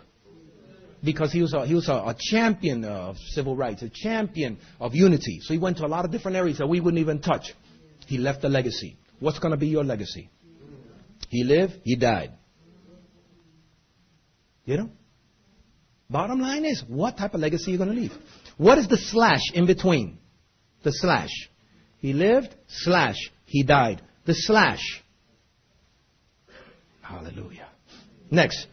because 1.07 1.33
he 1.33 1.41
was 1.41 1.55
a, 1.55 1.65
he 1.65 1.75
was 1.75 1.89
a, 1.89 1.93
a, 1.93 2.17
champion 2.19 2.85
of 2.85 3.17
civil 3.17 3.57
rights, 3.57 3.81
a 3.81 3.89
champion 3.89 4.59
of 4.79 4.95
unity. 4.95 5.39
So 5.41 5.55
he 5.55 5.59
went 5.59 5.79
to 5.79 5.87
a 5.87 5.89
lot 5.89 6.05
of 6.05 6.11
different 6.11 6.37
areas 6.37 6.59
that 6.59 6.67
we 6.67 6.81
wouldn't 6.81 7.01
even 7.01 7.21
touch. 7.21 7.55
He 8.07 8.19
left 8.19 8.45
a 8.45 8.49
legacy. 8.49 8.99
What's 9.21 9.39
going 9.39 9.53
to 9.53 9.57
be 9.57 9.69
your 9.69 9.85
legacy? 9.85 10.29
He 11.31 11.45
lived, 11.45 11.75
he 11.85 11.97
died. 11.97 12.33
You 14.65 14.77
know? 14.77 14.91
Bottom 16.11 16.41
line 16.41 16.65
is, 16.65 16.83
what 16.87 17.17
type 17.17 17.35
of 17.35 17.41
legacy 17.41 17.71
are 17.71 17.73
you 17.73 17.79
going 17.79 17.95
to 17.95 17.97
leave? 17.97 18.13
What 18.59 18.79
is 18.79 18.89
the 18.89 18.99
slash 18.99 19.53
in 19.55 19.67
between? 19.67 20.19
The 20.83 20.93
slash. 20.93 21.31
He 21.99 22.13
lived, 22.13 22.55
slash. 22.69 23.17
He 23.47 23.63
died. 23.63 24.03
The 24.25 24.35
slash. 24.35 25.03
Hallelujah. 27.01 27.69
Next. 28.31 28.67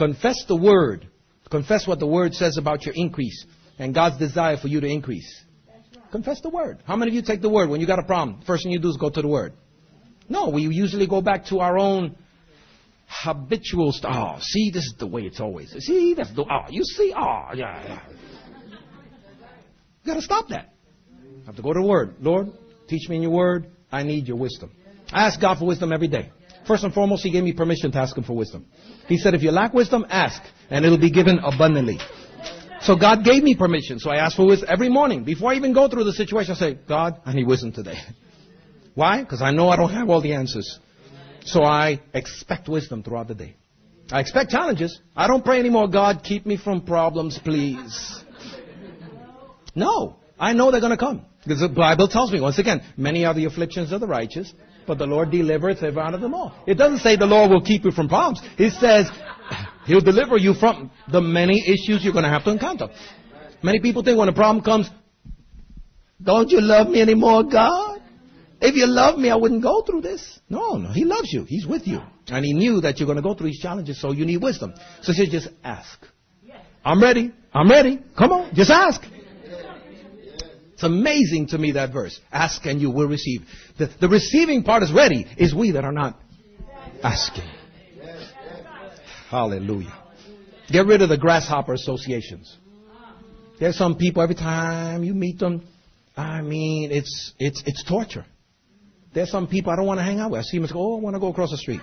Confess 0.00 0.46
the 0.48 0.56
word. 0.56 1.06
Confess 1.50 1.86
what 1.86 1.98
the 1.98 2.06
word 2.06 2.32
says 2.32 2.56
about 2.56 2.86
your 2.86 2.94
increase 2.96 3.44
and 3.78 3.94
God's 3.94 4.16
desire 4.16 4.56
for 4.56 4.66
you 4.66 4.80
to 4.80 4.86
increase. 4.86 5.44
Confess 6.10 6.40
the 6.40 6.48
word. 6.48 6.82
How 6.86 6.96
many 6.96 7.10
of 7.10 7.14
you 7.14 7.20
take 7.20 7.42
the 7.42 7.50
word 7.50 7.68
when 7.68 7.82
you 7.82 7.86
got 7.86 7.98
a 7.98 8.04
problem? 8.04 8.40
First 8.46 8.62
thing 8.62 8.72
you 8.72 8.78
do 8.78 8.88
is 8.88 8.96
go 8.96 9.10
to 9.10 9.20
the 9.20 9.28
word. 9.28 9.52
No, 10.26 10.48
we 10.48 10.62
usually 10.62 11.06
go 11.06 11.20
back 11.20 11.44
to 11.48 11.60
our 11.60 11.78
own 11.78 12.16
habitual 13.08 13.92
stuff. 13.92 14.14
Oh, 14.16 14.38
see, 14.40 14.70
this 14.70 14.84
is 14.84 14.94
the 14.98 15.06
way 15.06 15.20
it's 15.24 15.38
always. 15.38 15.70
See, 15.84 16.14
that's 16.14 16.32
the. 16.34 16.44
Oh, 16.50 16.70
you 16.70 16.82
see, 16.82 17.12
oh, 17.14 17.48
yeah, 17.54 17.84
yeah. 17.84 18.00
You 20.02 20.06
got 20.06 20.14
to 20.14 20.22
stop 20.22 20.48
that. 20.48 20.72
You 21.20 21.44
have 21.44 21.56
to 21.56 21.62
go 21.62 21.74
to 21.74 21.80
the 21.80 21.86
word. 21.86 22.14
Lord, 22.20 22.48
teach 22.88 23.06
me 23.10 23.16
in 23.16 23.22
your 23.22 23.32
word. 23.32 23.66
I 23.92 24.02
need 24.04 24.28
your 24.28 24.38
wisdom. 24.38 24.70
I 25.12 25.26
ask 25.26 25.38
God 25.38 25.58
for 25.58 25.66
wisdom 25.66 25.92
every 25.92 26.08
day. 26.08 26.30
First 26.66 26.84
and 26.84 26.94
foremost, 26.94 27.22
He 27.22 27.30
gave 27.30 27.44
me 27.44 27.52
permission 27.52 27.92
to 27.92 27.98
ask 27.98 28.16
Him 28.16 28.24
for 28.24 28.34
wisdom. 28.34 28.64
He 29.10 29.18
said, 29.18 29.34
if 29.34 29.42
you 29.42 29.50
lack 29.50 29.74
wisdom, 29.74 30.06
ask, 30.08 30.40
and 30.70 30.84
it'll 30.84 30.96
be 30.96 31.10
given 31.10 31.40
abundantly. 31.40 31.98
So 32.82 32.94
God 32.96 33.24
gave 33.24 33.42
me 33.42 33.56
permission. 33.56 33.98
So 33.98 34.08
I 34.08 34.18
ask 34.24 34.36
for 34.36 34.46
wisdom 34.46 34.68
every 34.70 34.88
morning. 34.88 35.24
Before 35.24 35.50
I 35.50 35.56
even 35.56 35.72
go 35.72 35.88
through 35.88 36.04
the 36.04 36.12
situation, 36.12 36.52
I 36.52 36.54
say, 36.54 36.78
God, 36.88 37.20
I 37.26 37.32
need 37.32 37.48
wisdom 37.48 37.72
today. 37.72 37.98
Why? 38.94 39.20
Because 39.20 39.42
I 39.42 39.50
know 39.50 39.68
I 39.68 39.74
don't 39.74 39.90
have 39.90 40.08
all 40.08 40.20
the 40.20 40.34
answers. 40.34 40.78
So 41.44 41.64
I 41.64 42.00
expect 42.14 42.68
wisdom 42.68 43.02
throughout 43.02 43.26
the 43.26 43.34
day. 43.34 43.56
I 44.12 44.20
expect 44.20 44.52
challenges. 44.52 45.00
I 45.16 45.26
don't 45.26 45.44
pray 45.44 45.58
anymore, 45.58 45.88
God, 45.88 46.22
keep 46.22 46.46
me 46.46 46.56
from 46.56 46.82
problems, 46.82 47.36
please. 47.42 48.22
No. 49.74 50.18
I 50.38 50.52
know 50.52 50.70
they're 50.70 50.80
going 50.80 50.90
to 50.90 50.96
come. 50.96 51.26
Because 51.42 51.60
the 51.60 51.68
Bible 51.68 52.06
tells 52.06 52.30
me, 52.30 52.40
once 52.40 52.60
again, 52.60 52.82
many 52.96 53.24
are 53.24 53.34
the 53.34 53.46
afflictions 53.46 53.90
of 53.90 54.00
the 54.00 54.06
righteous, 54.06 54.52
but 54.90 54.98
the 54.98 55.06
Lord 55.06 55.30
delivereth 55.30 55.84
ever 55.84 56.00
out 56.00 56.14
of 56.14 56.20
them 56.20 56.34
all. 56.34 56.52
It 56.66 56.74
doesn't 56.74 56.98
say 56.98 57.14
the 57.14 57.24
Lord 57.24 57.52
will 57.52 57.62
keep 57.62 57.84
you 57.84 57.92
from 57.92 58.08
problems. 58.08 58.42
It 58.58 58.72
says 58.72 59.08
He'll 59.86 60.00
deliver 60.00 60.36
you 60.36 60.52
from 60.52 60.90
the 61.06 61.20
many 61.20 61.62
issues 61.64 62.02
you're 62.02 62.12
going 62.12 62.24
to 62.24 62.28
have 62.28 62.42
to 62.42 62.50
encounter. 62.50 62.88
Many 63.62 63.78
people 63.78 64.02
think 64.02 64.18
when 64.18 64.28
a 64.28 64.32
problem 64.32 64.64
comes, 64.64 64.90
don't 66.20 66.50
you 66.50 66.60
love 66.60 66.88
me 66.88 67.00
anymore, 67.00 67.44
God? 67.44 68.02
If 68.60 68.74
you 68.74 68.88
love 68.88 69.16
me, 69.16 69.30
I 69.30 69.36
wouldn't 69.36 69.62
go 69.62 69.82
through 69.82 70.00
this. 70.00 70.40
No, 70.48 70.76
no, 70.76 70.90
He 70.90 71.04
loves 71.04 71.32
you. 71.32 71.44
He's 71.44 71.66
with 71.66 71.86
you. 71.86 72.00
And 72.26 72.44
He 72.44 72.52
knew 72.52 72.80
that 72.80 72.98
you're 72.98 73.06
going 73.06 73.14
to 73.14 73.22
go 73.22 73.34
through 73.34 73.46
these 73.46 73.60
challenges, 73.60 74.00
so 74.00 74.10
you 74.10 74.26
need 74.26 74.42
wisdom. 74.42 74.74
So 75.02 75.12
He 75.12 75.30
just 75.30 75.50
ask. 75.62 76.04
I'm 76.84 77.00
ready. 77.00 77.32
I'm 77.54 77.70
ready. 77.70 78.02
Come 78.18 78.32
on, 78.32 78.54
just 78.56 78.72
ask. 78.72 79.00
It's 80.80 80.86
amazing 80.86 81.48
to 81.48 81.58
me 81.58 81.72
that 81.72 81.92
verse. 81.92 82.18
Ask 82.32 82.64
and 82.64 82.80
you 82.80 82.90
will 82.90 83.06
receive. 83.06 83.42
The, 83.78 83.90
the 84.00 84.08
receiving 84.08 84.62
part 84.62 84.82
is 84.82 84.90
ready, 84.90 85.26
is 85.36 85.54
we 85.54 85.72
that 85.72 85.84
are 85.84 85.92
not 85.92 86.18
asking. 87.02 87.44
Hallelujah. 89.28 89.92
Get 90.72 90.86
rid 90.86 91.02
of 91.02 91.10
the 91.10 91.18
grasshopper 91.18 91.74
associations. 91.74 92.56
There's 93.58 93.76
some 93.76 93.96
people 93.96 94.22
every 94.22 94.36
time 94.36 95.04
you 95.04 95.12
meet 95.12 95.38
them, 95.38 95.68
I 96.16 96.40
mean, 96.40 96.92
it's 96.92 97.34
it's 97.38 97.62
it's 97.66 97.84
torture. 97.84 98.24
There's 99.12 99.30
some 99.30 99.48
people 99.48 99.72
I 99.72 99.76
don't 99.76 99.86
want 99.86 100.00
to 100.00 100.04
hang 100.04 100.18
out 100.18 100.30
with. 100.30 100.40
I 100.40 100.44
see 100.44 100.56
them 100.56 100.64
and 100.64 100.72
go, 100.72 100.94
oh, 100.94 100.96
I 100.96 101.00
want 101.02 101.14
to 101.14 101.20
go 101.20 101.28
across 101.28 101.50
the 101.50 101.58
street. 101.58 101.82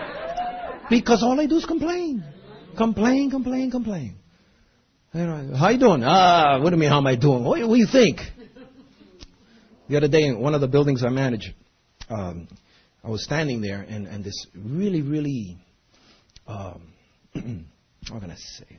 because 0.88 1.22
all 1.22 1.36
they 1.36 1.46
do 1.46 1.56
is 1.56 1.66
complain. 1.66 2.24
Complain, 2.78 3.30
complain, 3.30 3.70
complain. 3.70 4.19
How 5.12 5.70
you 5.70 5.78
doing? 5.78 6.04
Ah, 6.04 6.60
what 6.60 6.70
do 6.70 6.76
you 6.76 6.80
mean, 6.80 6.88
how 6.88 6.98
am 6.98 7.06
I 7.08 7.16
doing? 7.16 7.42
What, 7.42 7.58
what 7.66 7.74
do 7.74 7.80
you 7.80 7.88
think? 7.90 8.20
The 9.88 9.96
other 9.96 10.06
day 10.06 10.22
in 10.22 10.38
one 10.38 10.54
of 10.54 10.60
the 10.60 10.68
buildings 10.68 11.02
I 11.02 11.08
manage, 11.08 11.52
um, 12.08 12.46
I 13.02 13.08
was 13.08 13.24
standing 13.24 13.60
there 13.60 13.80
and, 13.80 14.06
and 14.06 14.22
this 14.22 14.46
really, 14.54 15.02
really, 15.02 15.58
um, 16.46 16.92
how 18.08 18.20
can 18.20 18.30
I 18.30 18.36
say? 18.36 18.78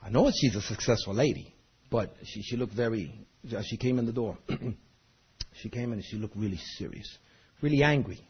I 0.00 0.10
know 0.10 0.30
she's 0.32 0.54
a 0.54 0.62
successful 0.62 1.12
lady, 1.12 1.52
but 1.90 2.14
she, 2.22 2.42
she 2.42 2.56
looked 2.56 2.74
very, 2.74 3.12
she 3.64 3.76
came 3.76 3.98
in 3.98 4.06
the 4.06 4.12
door. 4.12 4.38
she 5.60 5.68
came 5.70 5.92
in 5.92 5.94
and 5.94 6.04
she 6.04 6.18
looked 6.18 6.36
really 6.36 6.60
serious, 6.78 7.18
really 7.60 7.82
angry. 7.82 8.20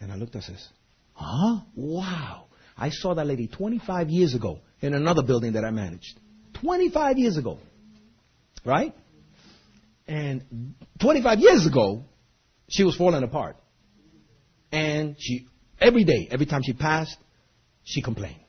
And 0.00 0.10
I 0.10 0.16
looked 0.16 0.34
at 0.34 0.42
her 0.42 0.50
and 0.50 0.58
says, 0.58 0.68
huh? 1.12 1.60
Wow. 1.76 2.46
I 2.76 2.90
saw 2.90 3.14
that 3.14 3.26
lady 3.26 3.46
25 3.46 4.10
years 4.10 4.34
ago 4.34 4.58
in 4.80 4.94
another 4.94 5.22
building 5.22 5.52
that 5.52 5.64
I 5.64 5.70
managed. 5.70 6.18
25 6.60 7.18
years 7.18 7.36
ago. 7.36 7.58
Right? 8.64 8.94
And 10.06 10.74
25 11.00 11.38
years 11.38 11.66
ago, 11.66 12.04
she 12.68 12.84
was 12.84 12.96
falling 12.96 13.22
apart. 13.22 13.56
And 14.72 15.16
she, 15.18 15.46
every 15.80 16.04
day, 16.04 16.28
every 16.30 16.46
time 16.46 16.62
she 16.62 16.72
passed, 16.72 17.16
she 17.84 18.02
complained. 18.02 18.40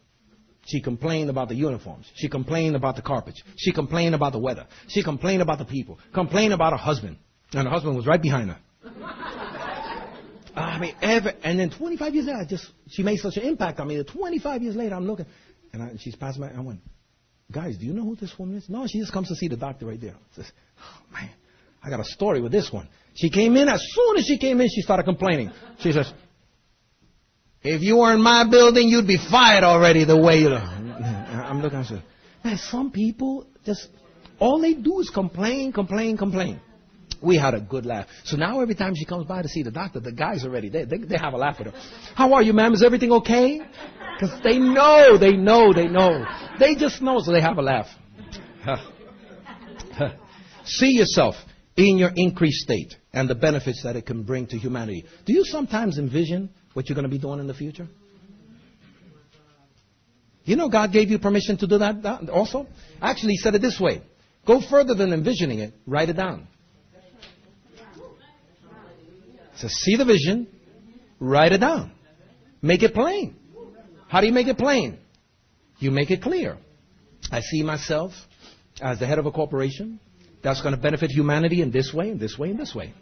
She 0.65 0.81
complained 0.81 1.29
about 1.29 1.49
the 1.49 1.55
uniforms. 1.55 2.05
She 2.15 2.29
complained 2.29 2.75
about 2.75 2.95
the 2.95 3.01
carpets. 3.01 3.41
She 3.57 3.71
complained 3.71 4.13
about 4.13 4.33
the 4.33 4.39
weather. 4.39 4.67
She 4.87 5.03
complained 5.03 5.41
about 5.41 5.57
the 5.57 5.65
people. 5.65 5.97
Complained 6.13 6.53
about 6.53 6.73
her 6.73 6.77
husband. 6.77 7.17
And 7.53 7.63
her 7.63 7.69
husband 7.69 7.95
was 7.95 8.05
right 8.05 8.21
behind 8.21 8.51
her. 8.51 8.59
I 10.55 10.79
mean, 10.79 10.95
ever, 11.01 11.33
and 11.43 11.59
then 11.59 11.69
25 11.69 12.13
years 12.13 12.25
later, 12.25 12.39
I 12.39 12.45
just, 12.45 12.65
she 12.89 13.01
made 13.01 13.17
such 13.17 13.37
an 13.37 13.43
impact 13.43 13.79
on 13.79 13.87
me 13.87 13.97
that 13.97 14.09
25 14.09 14.61
years 14.61 14.75
later, 14.75 14.95
I'm 14.95 15.05
looking, 15.05 15.25
and 15.73 15.83
I, 15.83 15.91
she's 15.99 16.15
passing 16.15 16.41
by, 16.41 16.51
I 16.51 16.59
went, 16.59 16.79
guys, 17.51 17.77
do 17.77 17.85
you 17.85 17.93
know 17.93 18.03
who 18.03 18.15
this 18.15 18.37
woman 18.37 18.57
is? 18.57 18.69
No, 18.69 18.87
she 18.87 18.99
just 18.99 19.11
comes 19.11 19.27
to 19.29 19.35
see 19.35 19.47
the 19.47 19.57
doctor 19.57 19.85
right 19.85 19.99
there. 19.99 20.15
Says, 20.35 20.51
oh 20.79 21.13
man, 21.13 21.29
I 21.83 21.89
got 21.89 21.99
a 21.99 22.05
story 22.05 22.41
with 22.41 22.51
this 22.51 22.71
one. 22.71 22.87
She 23.15 23.29
came 23.29 23.55
in, 23.57 23.67
as 23.67 23.83
soon 23.93 24.17
as 24.17 24.25
she 24.25 24.37
came 24.37 24.61
in, 24.61 24.67
she 24.69 24.81
started 24.81 25.03
complaining. 25.03 25.51
She 25.79 25.91
says, 25.91 26.11
if 27.61 27.81
you 27.81 27.97
were 27.97 28.13
in 28.13 28.21
my 28.21 28.49
building, 28.49 28.87
you'd 28.87 29.07
be 29.07 29.17
fired 29.29 29.63
already 29.63 30.05
the 30.05 30.17
way 30.17 30.39
you're. 30.39 30.53
I'm 30.53 31.61
looking, 31.61 31.79
I 31.79 31.83
said, 31.83 32.03
man, 32.43 32.57
some 32.57 32.91
people 32.91 33.47
just, 33.65 33.87
all 34.39 34.61
they 34.61 34.73
do 34.73 34.99
is 34.99 35.09
complain, 35.09 35.73
complain, 35.73 36.15
complain. 36.17 36.61
We 37.21 37.37
had 37.37 37.53
a 37.53 37.59
good 37.59 37.85
laugh. 37.85 38.07
So 38.23 38.37
now 38.37 38.61
every 38.61 38.75
time 38.75 38.93
she 38.95 39.05
comes 39.05 39.25
by 39.25 39.41
to 39.41 39.49
see 39.49 39.63
the 39.63 39.71
doctor, 39.71 39.99
the 39.99 40.11
guys 40.11 40.45
are 40.45 40.49
ready. 40.49 40.69
They, 40.69 40.85
they, 40.85 40.97
they 40.97 41.17
have 41.17 41.33
a 41.33 41.37
laugh 41.37 41.59
with 41.59 41.73
her. 41.73 41.79
How 42.15 42.33
are 42.33 42.41
you, 42.41 42.53
ma'am? 42.53 42.73
Is 42.73 42.83
everything 42.83 43.11
okay? 43.11 43.61
Because 44.19 44.39
they 44.43 44.57
know, 44.57 45.17
they 45.17 45.33
know, 45.33 45.73
they 45.73 45.87
know. 45.87 46.25
They 46.59 46.75
just 46.75 47.01
know, 47.01 47.19
so 47.19 47.31
they 47.31 47.41
have 47.41 47.57
a 47.57 47.61
laugh. 47.61 47.87
see 50.65 50.91
yourself 50.91 51.35
in 51.75 51.97
your 51.97 52.11
increased 52.15 52.63
state 52.63 52.95
and 53.13 53.29
the 53.29 53.35
benefits 53.35 53.83
that 53.83 53.95
it 53.95 54.05
can 54.05 54.23
bring 54.23 54.47
to 54.47 54.57
humanity. 54.57 55.05
Do 55.25 55.33
you 55.33 55.43
sometimes 55.45 55.97
envision 55.97 56.49
what 56.73 56.87
you're 56.87 56.95
going 56.95 57.03
to 57.03 57.09
be 57.09 57.17
doing 57.17 57.39
in 57.39 57.47
the 57.47 57.53
future? 57.53 57.87
You 60.43 60.55
know 60.55 60.67
God 60.69 60.91
gave 60.91 61.09
you 61.09 61.19
permission 61.19 61.57
to 61.57 61.67
do 61.67 61.77
that 61.77 62.29
also? 62.31 62.67
Actually, 63.01 63.33
he 63.33 63.37
said 63.37 63.55
it 63.55 63.61
this 63.61 63.79
way. 63.79 64.01
Go 64.47 64.61
further 64.67 64.95
than 64.95 65.13
envisioning 65.13 65.59
it. 65.59 65.73
Write 65.85 66.09
it 66.09 66.13
down. 66.13 66.47
So 69.59 69.67
see 69.67 69.97
the 69.97 70.05
vision, 70.05 70.47
write 71.19 71.51
it 71.51 71.59
down. 71.59 71.91
Make 72.61 72.81
it 72.81 72.93
plain. 72.93 73.35
How 74.07 74.21
do 74.21 74.27
you 74.27 74.33
make 74.33 74.47
it 74.47 74.57
plain? 74.57 74.99
You 75.79 75.91
make 75.91 76.11
it 76.11 76.21
clear. 76.21 76.57
I 77.31 77.41
see 77.41 77.63
myself 77.63 78.13
as 78.81 78.99
the 78.99 79.05
head 79.05 79.19
of 79.19 79.25
a 79.25 79.31
corporation 79.31 79.99
that's 80.41 80.61
going 80.61 80.73
to 80.73 80.81
benefit 80.81 81.11
humanity 81.11 81.61
in 81.61 81.71
this 81.71 81.93
way, 81.93 82.09
in 82.09 82.17
this 82.17 82.37
way, 82.37 82.51
in 82.51 82.57
this 82.57 82.73
way. 82.73 82.93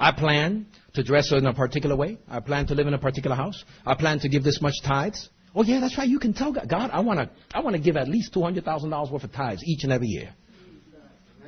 I 0.00 0.10
plan 0.10 0.66
to 0.94 1.04
dress 1.04 1.30
in 1.30 1.46
a 1.46 1.54
particular 1.54 1.94
way. 1.94 2.18
I 2.28 2.40
plan 2.40 2.66
to 2.66 2.74
live 2.74 2.88
in 2.88 2.94
a 2.94 2.98
particular 2.98 3.36
house. 3.36 3.64
I 3.86 3.94
plan 3.94 4.18
to 4.20 4.28
give 4.28 4.42
this 4.42 4.60
much 4.60 4.74
tithes. 4.84 5.28
Oh 5.54 5.62
yeah, 5.62 5.78
that's 5.78 5.96
right. 5.96 6.08
You 6.08 6.18
can 6.18 6.32
tell 6.32 6.52
God, 6.52 6.68
God 6.68 6.90
I 6.92 7.00
want 7.00 7.20
to, 7.20 7.30
I 7.54 7.60
want 7.60 7.76
to 7.76 7.82
give 7.82 7.96
at 7.96 8.08
least 8.08 8.32
two 8.32 8.42
hundred 8.42 8.64
thousand 8.64 8.90
dollars 8.90 9.10
worth 9.10 9.24
of 9.24 9.32
tithes 9.32 9.62
each 9.64 9.84
and 9.84 9.92
every 9.92 10.08
year. 10.08 10.34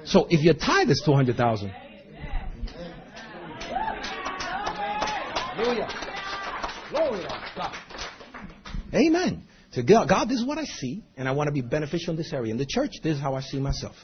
So 0.04 0.26
if 0.30 0.42
your 0.42 0.54
tithe 0.54 0.90
is 0.90 1.02
two 1.04 1.14
hundred 1.14 1.36
thousand, 1.36 1.72
Hallelujah. 5.54 5.88
Glory 6.90 7.22
to 7.22 7.28
God. 7.56 7.76
Amen. 8.94 9.44
So 9.72 9.82
God, 9.82 10.08
God, 10.08 10.28
this 10.28 10.38
is 10.38 10.46
what 10.46 10.58
I 10.58 10.64
see, 10.64 11.02
and 11.16 11.28
I 11.28 11.32
want 11.32 11.48
to 11.48 11.52
be 11.52 11.60
beneficial 11.60 12.12
in 12.12 12.16
this 12.16 12.32
area. 12.32 12.50
In 12.50 12.58
the 12.58 12.66
church, 12.66 12.90
this 13.02 13.16
is 13.16 13.22
how 13.22 13.34
I 13.34 13.40
see 13.40 13.58
myself. 13.58 13.94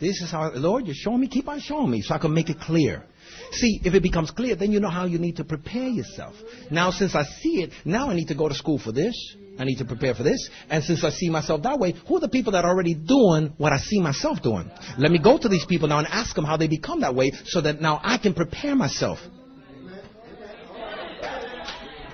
This 0.00 0.20
is 0.20 0.30
how, 0.30 0.50
Lord, 0.54 0.86
you're 0.86 0.94
showing 0.94 1.20
me, 1.20 1.28
keep 1.28 1.48
on 1.48 1.60
showing 1.60 1.90
me 1.90 2.02
so 2.02 2.14
I 2.14 2.18
can 2.18 2.34
make 2.34 2.50
it 2.50 2.58
clear. 2.60 3.04
See, 3.52 3.80
if 3.84 3.94
it 3.94 4.02
becomes 4.02 4.30
clear, 4.30 4.54
then 4.54 4.72
you 4.72 4.80
know 4.80 4.90
how 4.90 5.06
you 5.06 5.18
need 5.18 5.36
to 5.36 5.44
prepare 5.44 5.88
yourself. 5.88 6.34
Now, 6.70 6.90
since 6.90 7.14
I 7.14 7.24
see 7.24 7.62
it, 7.62 7.70
now 7.84 8.10
I 8.10 8.14
need 8.14 8.28
to 8.28 8.34
go 8.34 8.48
to 8.48 8.54
school 8.54 8.78
for 8.78 8.92
this. 8.92 9.14
I 9.58 9.64
need 9.64 9.76
to 9.76 9.84
prepare 9.84 10.14
for 10.14 10.22
this. 10.22 10.50
And 10.68 10.82
since 10.82 11.04
I 11.04 11.10
see 11.10 11.30
myself 11.30 11.62
that 11.62 11.78
way, 11.78 11.94
who 12.08 12.16
are 12.16 12.20
the 12.20 12.28
people 12.28 12.52
that 12.52 12.64
are 12.64 12.70
already 12.70 12.94
doing 12.94 13.54
what 13.58 13.72
I 13.72 13.78
see 13.78 14.00
myself 14.00 14.42
doing? 14.42 14.70
Let 14.98 15.10
me 15.10 15.18
go 15.18 15.38
to 15.38 15.48
these 15.48 15.64
people 15.66 15.88
now 15.88 15.98
and 15.98 16.08
ask 16.08 16.34
them 16.34 16.44
how 16.44 16.56
they 16.56 16.68
become 16.68 17.00
that 17.02 17.14
way 17.14 17.32
so 17.46 17.60
that 17.60 17.80
now 17.80 18.00
I 18.02 18.18
can 18.18 18.34
prepare 18.34 18.74
myself. 18.74 19.18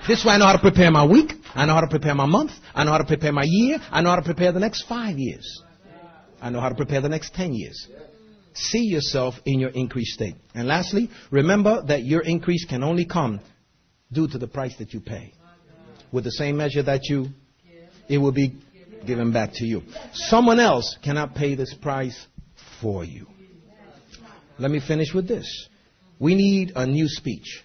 This 0.09 0.25
way 0.25 0.33
I 0.33 0.37
know 0.39 0.47
how 0.47 0.53
to 0.53 0.59
prepare 0.59 0.89
my 0.89 1.05
week. 1.05 1.33
I 1.53 1.67
know 1.67 1.75
how 1.75 1.81
to 1.81 1.87
prepare 1.87 2.15
my 2.15 2.25
month. 2.25 2.49
I 2.73 2.83
know 2.83 2.93
how 2.93 2.97
to 2.97 3.05
prepare 3.05 3.31
my 3.31 3.43
year. 3.45 3.77
I 3.91 4.01
know 4.01 4.09
how 4.09 4.15
to 4.15 4.23
prepare 4.23 4.51
the 4.51 4.59
next 4.59 4.87
five 4.87 5.19
years. 5.19 5.61
I 6.41 6.49
know 6.49 6.59
how 6.59 6.69
to 6.69 6.73
prepare 6.73 6.99
the 6.99 7.09
next 7.09 7.35
ten 7.35 7.53
years. 7.53 7.87
See 8.55 8.85
yourself 8.85 9.35
in 9.45 9.59
your 9.59 9.69
increased 9.69 10.13
state. 10.15 10.33
And 10.55 10.67
lastly, 10.67 11.11
remember 11.29 11.83
that 11.83 12.05
your 12.05 12.21
increase 12.21 12.65
can 12.65 12.83
only 12.83 13.05
come 13.05 13.39
due 14.11 14.27
to 14.29 14.39
the 14.39 14.47
price 14.47 14.75
that 14.79 14.95
you 14.95 14.99
pay. 14.99 15.31
With 16.11 16.23
the 16.23 16.31
same 16.31 16.57
measure 16.57 16.81
that 16.81 17.01
you, 17.03 17.27
it 18.07 18.17
will 18.17 18.31
be 18.31 18.57
given 19.05 19.31
back 19.31 19.51
to 19.53 19.63
you. 19.63 19.83
Someone 20.13 20.59
else 20.59 20.97
cannot 21.03 21.35
pay 21.35 21.53
this 21.53 21.75
price 21.75 22.25
for 22.81 23.03
you. 23.03 23.27
Let 24.57 24.71
me 24.71 24.79
finish 24.79 25.13
with 25.13 25.27
this. 25.27 25.69
We 26.17 26.33
need 26.33 26.71
a 26.75 26.87
new 26.87 27.07
speech. 27.07 27.63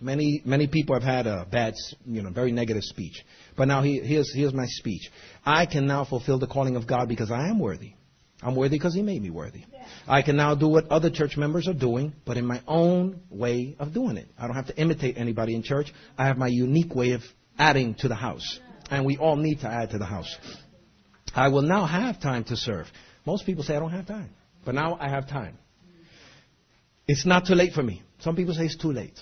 Many, 0.00 0.42
many 0.44 0.66
people 0.66 0.94
have 0.94 1.02
had 1.02 1.26
a 1.26 1.46
bad, 1.50 1.74
you 2.04 2.22
know, 2.22 2.30
very 2.30 2.52
negative 2.52 2.82
speech. 2.82 3.24
But 3.56 3.68
now 3.68 3.82
he, 3.82 4.00
here's, 4.00 4.32
here's 4.34 4.52
my 4.52 4.66
speech. 4.66 5.10
I 5.44 5.64
can 5.64 5.86
now 5.86 6.04
fulfill 6.04 6.38
the 6.38 6.46
calling 6.46 6.76
of 6.76 6.86
God 6.86 7.08
because 7.08 7.30
I 7.30 7.48
am 7.48 7.58
worthy. 7.58 7.94
I'm 8.42 8.54
worthy 8.54 8.76
because 8.76 8.94
He 8.94 9.02
made 9.02 9.22
me 9.22 9.30
worthy. 9.30 9.64
I 10.06 10.20
can 10.22 10.36
now 10.36 10.54
do 10.54 10.68
what 10.68 10.88
other 10.88 11.10
church 11.10 11.36
members 11.36 11.66
are 11.66 11.74
doing, 11.74 12.12
but 12.26 12.36
in 12.36 12.44
my 12.44 12.60
own 12.66 13.20
way 13.30 13.74
of 13.78 13.94
doing 13.94 14.18
it. 14.18 14.28
I 14.38 14.46
don't 14.46 14.56
have 14.56 14.66
to 14.66 14.76
imitate 14.76 15.16
anybody 15.16 15.54
in 15.54 15.62
church. 15.62 15.92
I 16.18 16.26
have 16.26 16.36
my 16.36 16.48
unique 16.48 16.94
way 16.94 17.12
of 17.12 17.22
adding 17.58 17.94
to 18.00 18.08
the 18.08 18.14
house. 18.14 18.60
And 18.90 19.06
we 19.06 19.16
all 19.16 19.36
need 19.36 19.60
to 19.60 19.68
add 19.68 19.90
to 19.90 19.98
the 19.98 20.04
house. 20.04 20.36
I 21.34 21.48
will 21.48 21.62
now 21.62 21.86
have 21.86 22.20
time 22.20 22.44
to 22.44 22.56
serve. 22.56 22.86
Most 23.24 23.46
people 23.46 23.64
say 23.64 23.74
I 23.74 23.80
don't 23.80 23.90
have 23.90 24.06
time. 24.06 24.30
But 24.64 24.74
now 24.74 24.96
I 25.00 25.08
have 25.08 25.28
time. 25.28 25.58
It's 27.08 27.24
not 27.24 27.46
too 27.46 27.54
late 27.54 27.72
for 27.72 27.82
me. 27.82 28.02
Some 28.20 28.36
people 28.36 28.54
say 28.54 28.64
it's 28.64 28.76
too 28.76 28.92
late. 28.92 29.18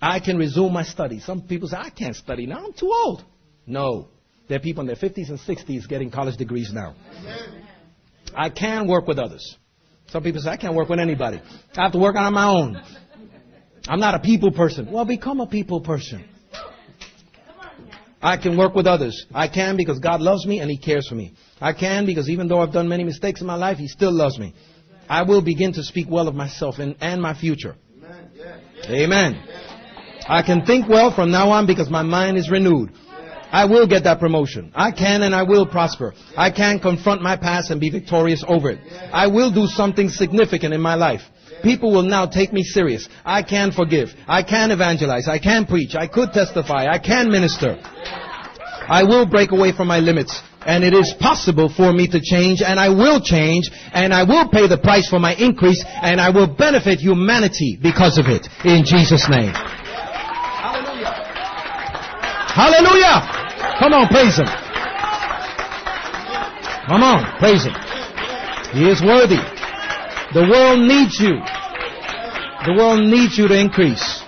I 0.00 0.20
can 0.20 0.36
resume 0.36 0.72
my 0.72 0.84
study. 0.84 1.20
Some 1.20 1.42
people 1.42 1.68
say, 1.68 1.76
I 1.76 1.90
can't 1.90 2.14
study 2.14 2.46
now. 2.46 2.64
I'm 2.64 2.72
too 2.72 2.90
old. 2.92 3.24
No. 3.66 4.08
There 4.48 4.56
are 4.56 4.60
people 4.60 4.80
in 4.82 4.86
their 4.86 4.96
50s 4.96 5.28
and 5.28 5.38
60s 5.38 5.88
getting 5.88 6.10
college 6.10 6.36
degrees 6.36 6.70
now. 6.72 6.94
I 8.34 8.50
can 8.50 8.86
work 8.86 9.06
with 9.06 9.18
others. 9.18 9.56
Some 10.08 10.22
people 10.22 10.40
say, 10.40 10.50
I 10.50 10.56
can't 10.56 10.74
work 10.74 10.88
with 10.88 11.00
anybody. 11.00 11.40
I 11.76 11.82
have 11.82 11.92
to 11.92 11.98
work 11.98 12.16
on 12.16 12.32
my 12.32 12.48
own. 12.48 12.80
I'm 13.88 14.00
not 14.00 14.14
a 14.14 14.20
people 14.20 14.52
person. 14.52 14.90
Well, 14.90 15.04
become 15.04 15.40
a 15.40 15.46
people 15.46 15.80
person. 15.80 16.24
I 18.20 18.36
can 18.36 18.56
work 18.56 18.74
with 18.74 18.86
others. 18.86 19.26
I 19.32 19.48
can 19.48 19.76
because 19.76 19.98
God 20.00 20.20
loves 20.20 20.46
me 20.46 20.60
and 20.60 20.70
He 20.70 20.78
cares 20.78 21.06
for 21.08 21.14
me. 21.14 21.34
I 21.60 21.72
can 21.72 22.04
because 22.04 22.28
even 22.28 22.48
though 22.48 22.60
I've 22.60 22.72
done 22.72 22.88
many 22.88 23.04
mistakes 23.04 23.40
in 23.40 23.46
my 23.46 23.54
life, 23.54 23.78
He 23.78 23.86
still 23.86 24.12
loves 24.12 24.38
me. 24.38 24.54
I 25.08 25.22
will 25.22 25.42
begin 25.42 25.72
to 25.74 25.82
speak 25.82 26.06
well 26.10 26.28
of 26.28 26.34
myself 26.34 26.78
and, 26.78 26.96
and 27.00 27.22
my 27.22 27.34
future. 27.34 27.76
Amen. 28.88 29.42
I 30.28 30.42
can 30.42 30.64
think 30.66 30.88
well 30.88 31.10
from 31.10 31.30
now 31.30 31.50
on 31.50 31.66
because 31.66 31.88
my 31.90 32.02
mind 32.02 32.36
is 32.36 32.50
renewed. 32.50 32.92
I 33.50 33.64
will 33.64 33.86
get 33.86 34.04
that 34.04 34.20
promotion. 34.20 34.70
I 34.74 34.90
can 34.92 35.22
and 35.22 35.34
I 35.34 35.42
will 35.42 35.66
prosper. 35.66 36.12
I 36.36 36.50
can 36.50 36.78
confront 36.78 37.22
my 37.22 37.36
past 37.36 37.70
and 37.70 37.80
be 37.80 37.88
victorious 37.88 38.44
over 38.46 38.70
it. 38.70 38.80
I 39.10 39.26
will 39.26 39.50
do 39.50 39.66
something 39.66 40.10
significant 40.10 40.74
in 40.74 40.82
my 40.82 40.96
life. 40.96 41.22
People 41.62 41.90
will 41.90 42.02
now 42.02 42.26
take 42.26 42.52
me 42.52 42.62
serious. 42.62 43.08
I 43.24 43.42
can 43.42 43.72
forgive. 43.72 44.10
I 44.26 44.42
can 44.42 44.70
evangelize. 44.70 45.28
I 45.28 45.38
can 45.38 45.64
preach. 45.64 45.94
I 45.94 46.06
could 46.06 46.32
testify. 46.32 46.86
I 46.86 46.98
can 46.98 47.30
minister. 47.30 47.78
I 47.82 49.02
will 49.04 49.26
break 49.26 49.50
away 49.50 49.72
from 49.72 49.88
my 49.88 49.98
limits. 49.98 50.40
And 50.66 50.84
it 50.84 50.92
is 50.92 51.14
possible 51.18 51.70
for 51.74 51.92
me 51.92 52.06
to 52.08 52.20
change, 52.20 52.60
and 52.60 52.78
I 52.78 52.90
will 52.90 53.20
change, 53.20 53.70
and 53.92 54.12
I 54.12 54.24
will 54.24 54.48
pay 54.50 54.68
the 54.68 54.76
price 54.76 55.08
for 55.08 55.18
my 55.18 55.34
increase, 55.34 55.82
and 56.02 56.20
I 56.20 56.28
will 56.28 56.46
benefit 56.46 56.98
humanity 56.98 57.78
because 57.80 58.18
of 58.18 58.26
it. 58.26 58.46
In 58.64 58.84
Jesus' 58.84 59.28
name. 59.30 59.54
Hallelujah. 62.58 63.22
Come 63.78 63.92
on, 63.94 64.08
praise 64.08 64.36
Him. 64.36 64.50
Come 66.90 67.02
on, 67.06 67.38
praise 67.38 67.62
Him. 67.62 67.74
He 68.74 68.90
is 68.90 69.00
worthy. 69.00 69.38
The 70.34 70.42
world 70.42 70.80
needs 70.80 71.20
you. 71.20 71.38
The 72.66 72.74
world 72.76 73.08
needs 73.08 73.38
you 73.38 73.46
to 73.46 73.54
increase. 73.54 74.22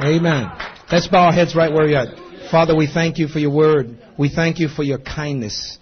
Amen. 0.00 0.52
Let's 0.92 1.08
bow 1.08 1.26
our 1.26 1.32
heads 1.32 1.56
right 1.56 1.72
where 1.72 1.88
you're 1.88 1.98
at. 1.98 2.50
Father, 2.50 2.76
we 2.76 2.86
thank 2.86 3.18
you 3.18 3.26
for 3.26 3.40
your 3.40 3.50
word. 3.50 3.98
We 4.16 4.28
thank 4.28 4.60
you 4.60 4.68
for 4.68 4.84
your 4.84 4.98
kindness. 4.98 5.78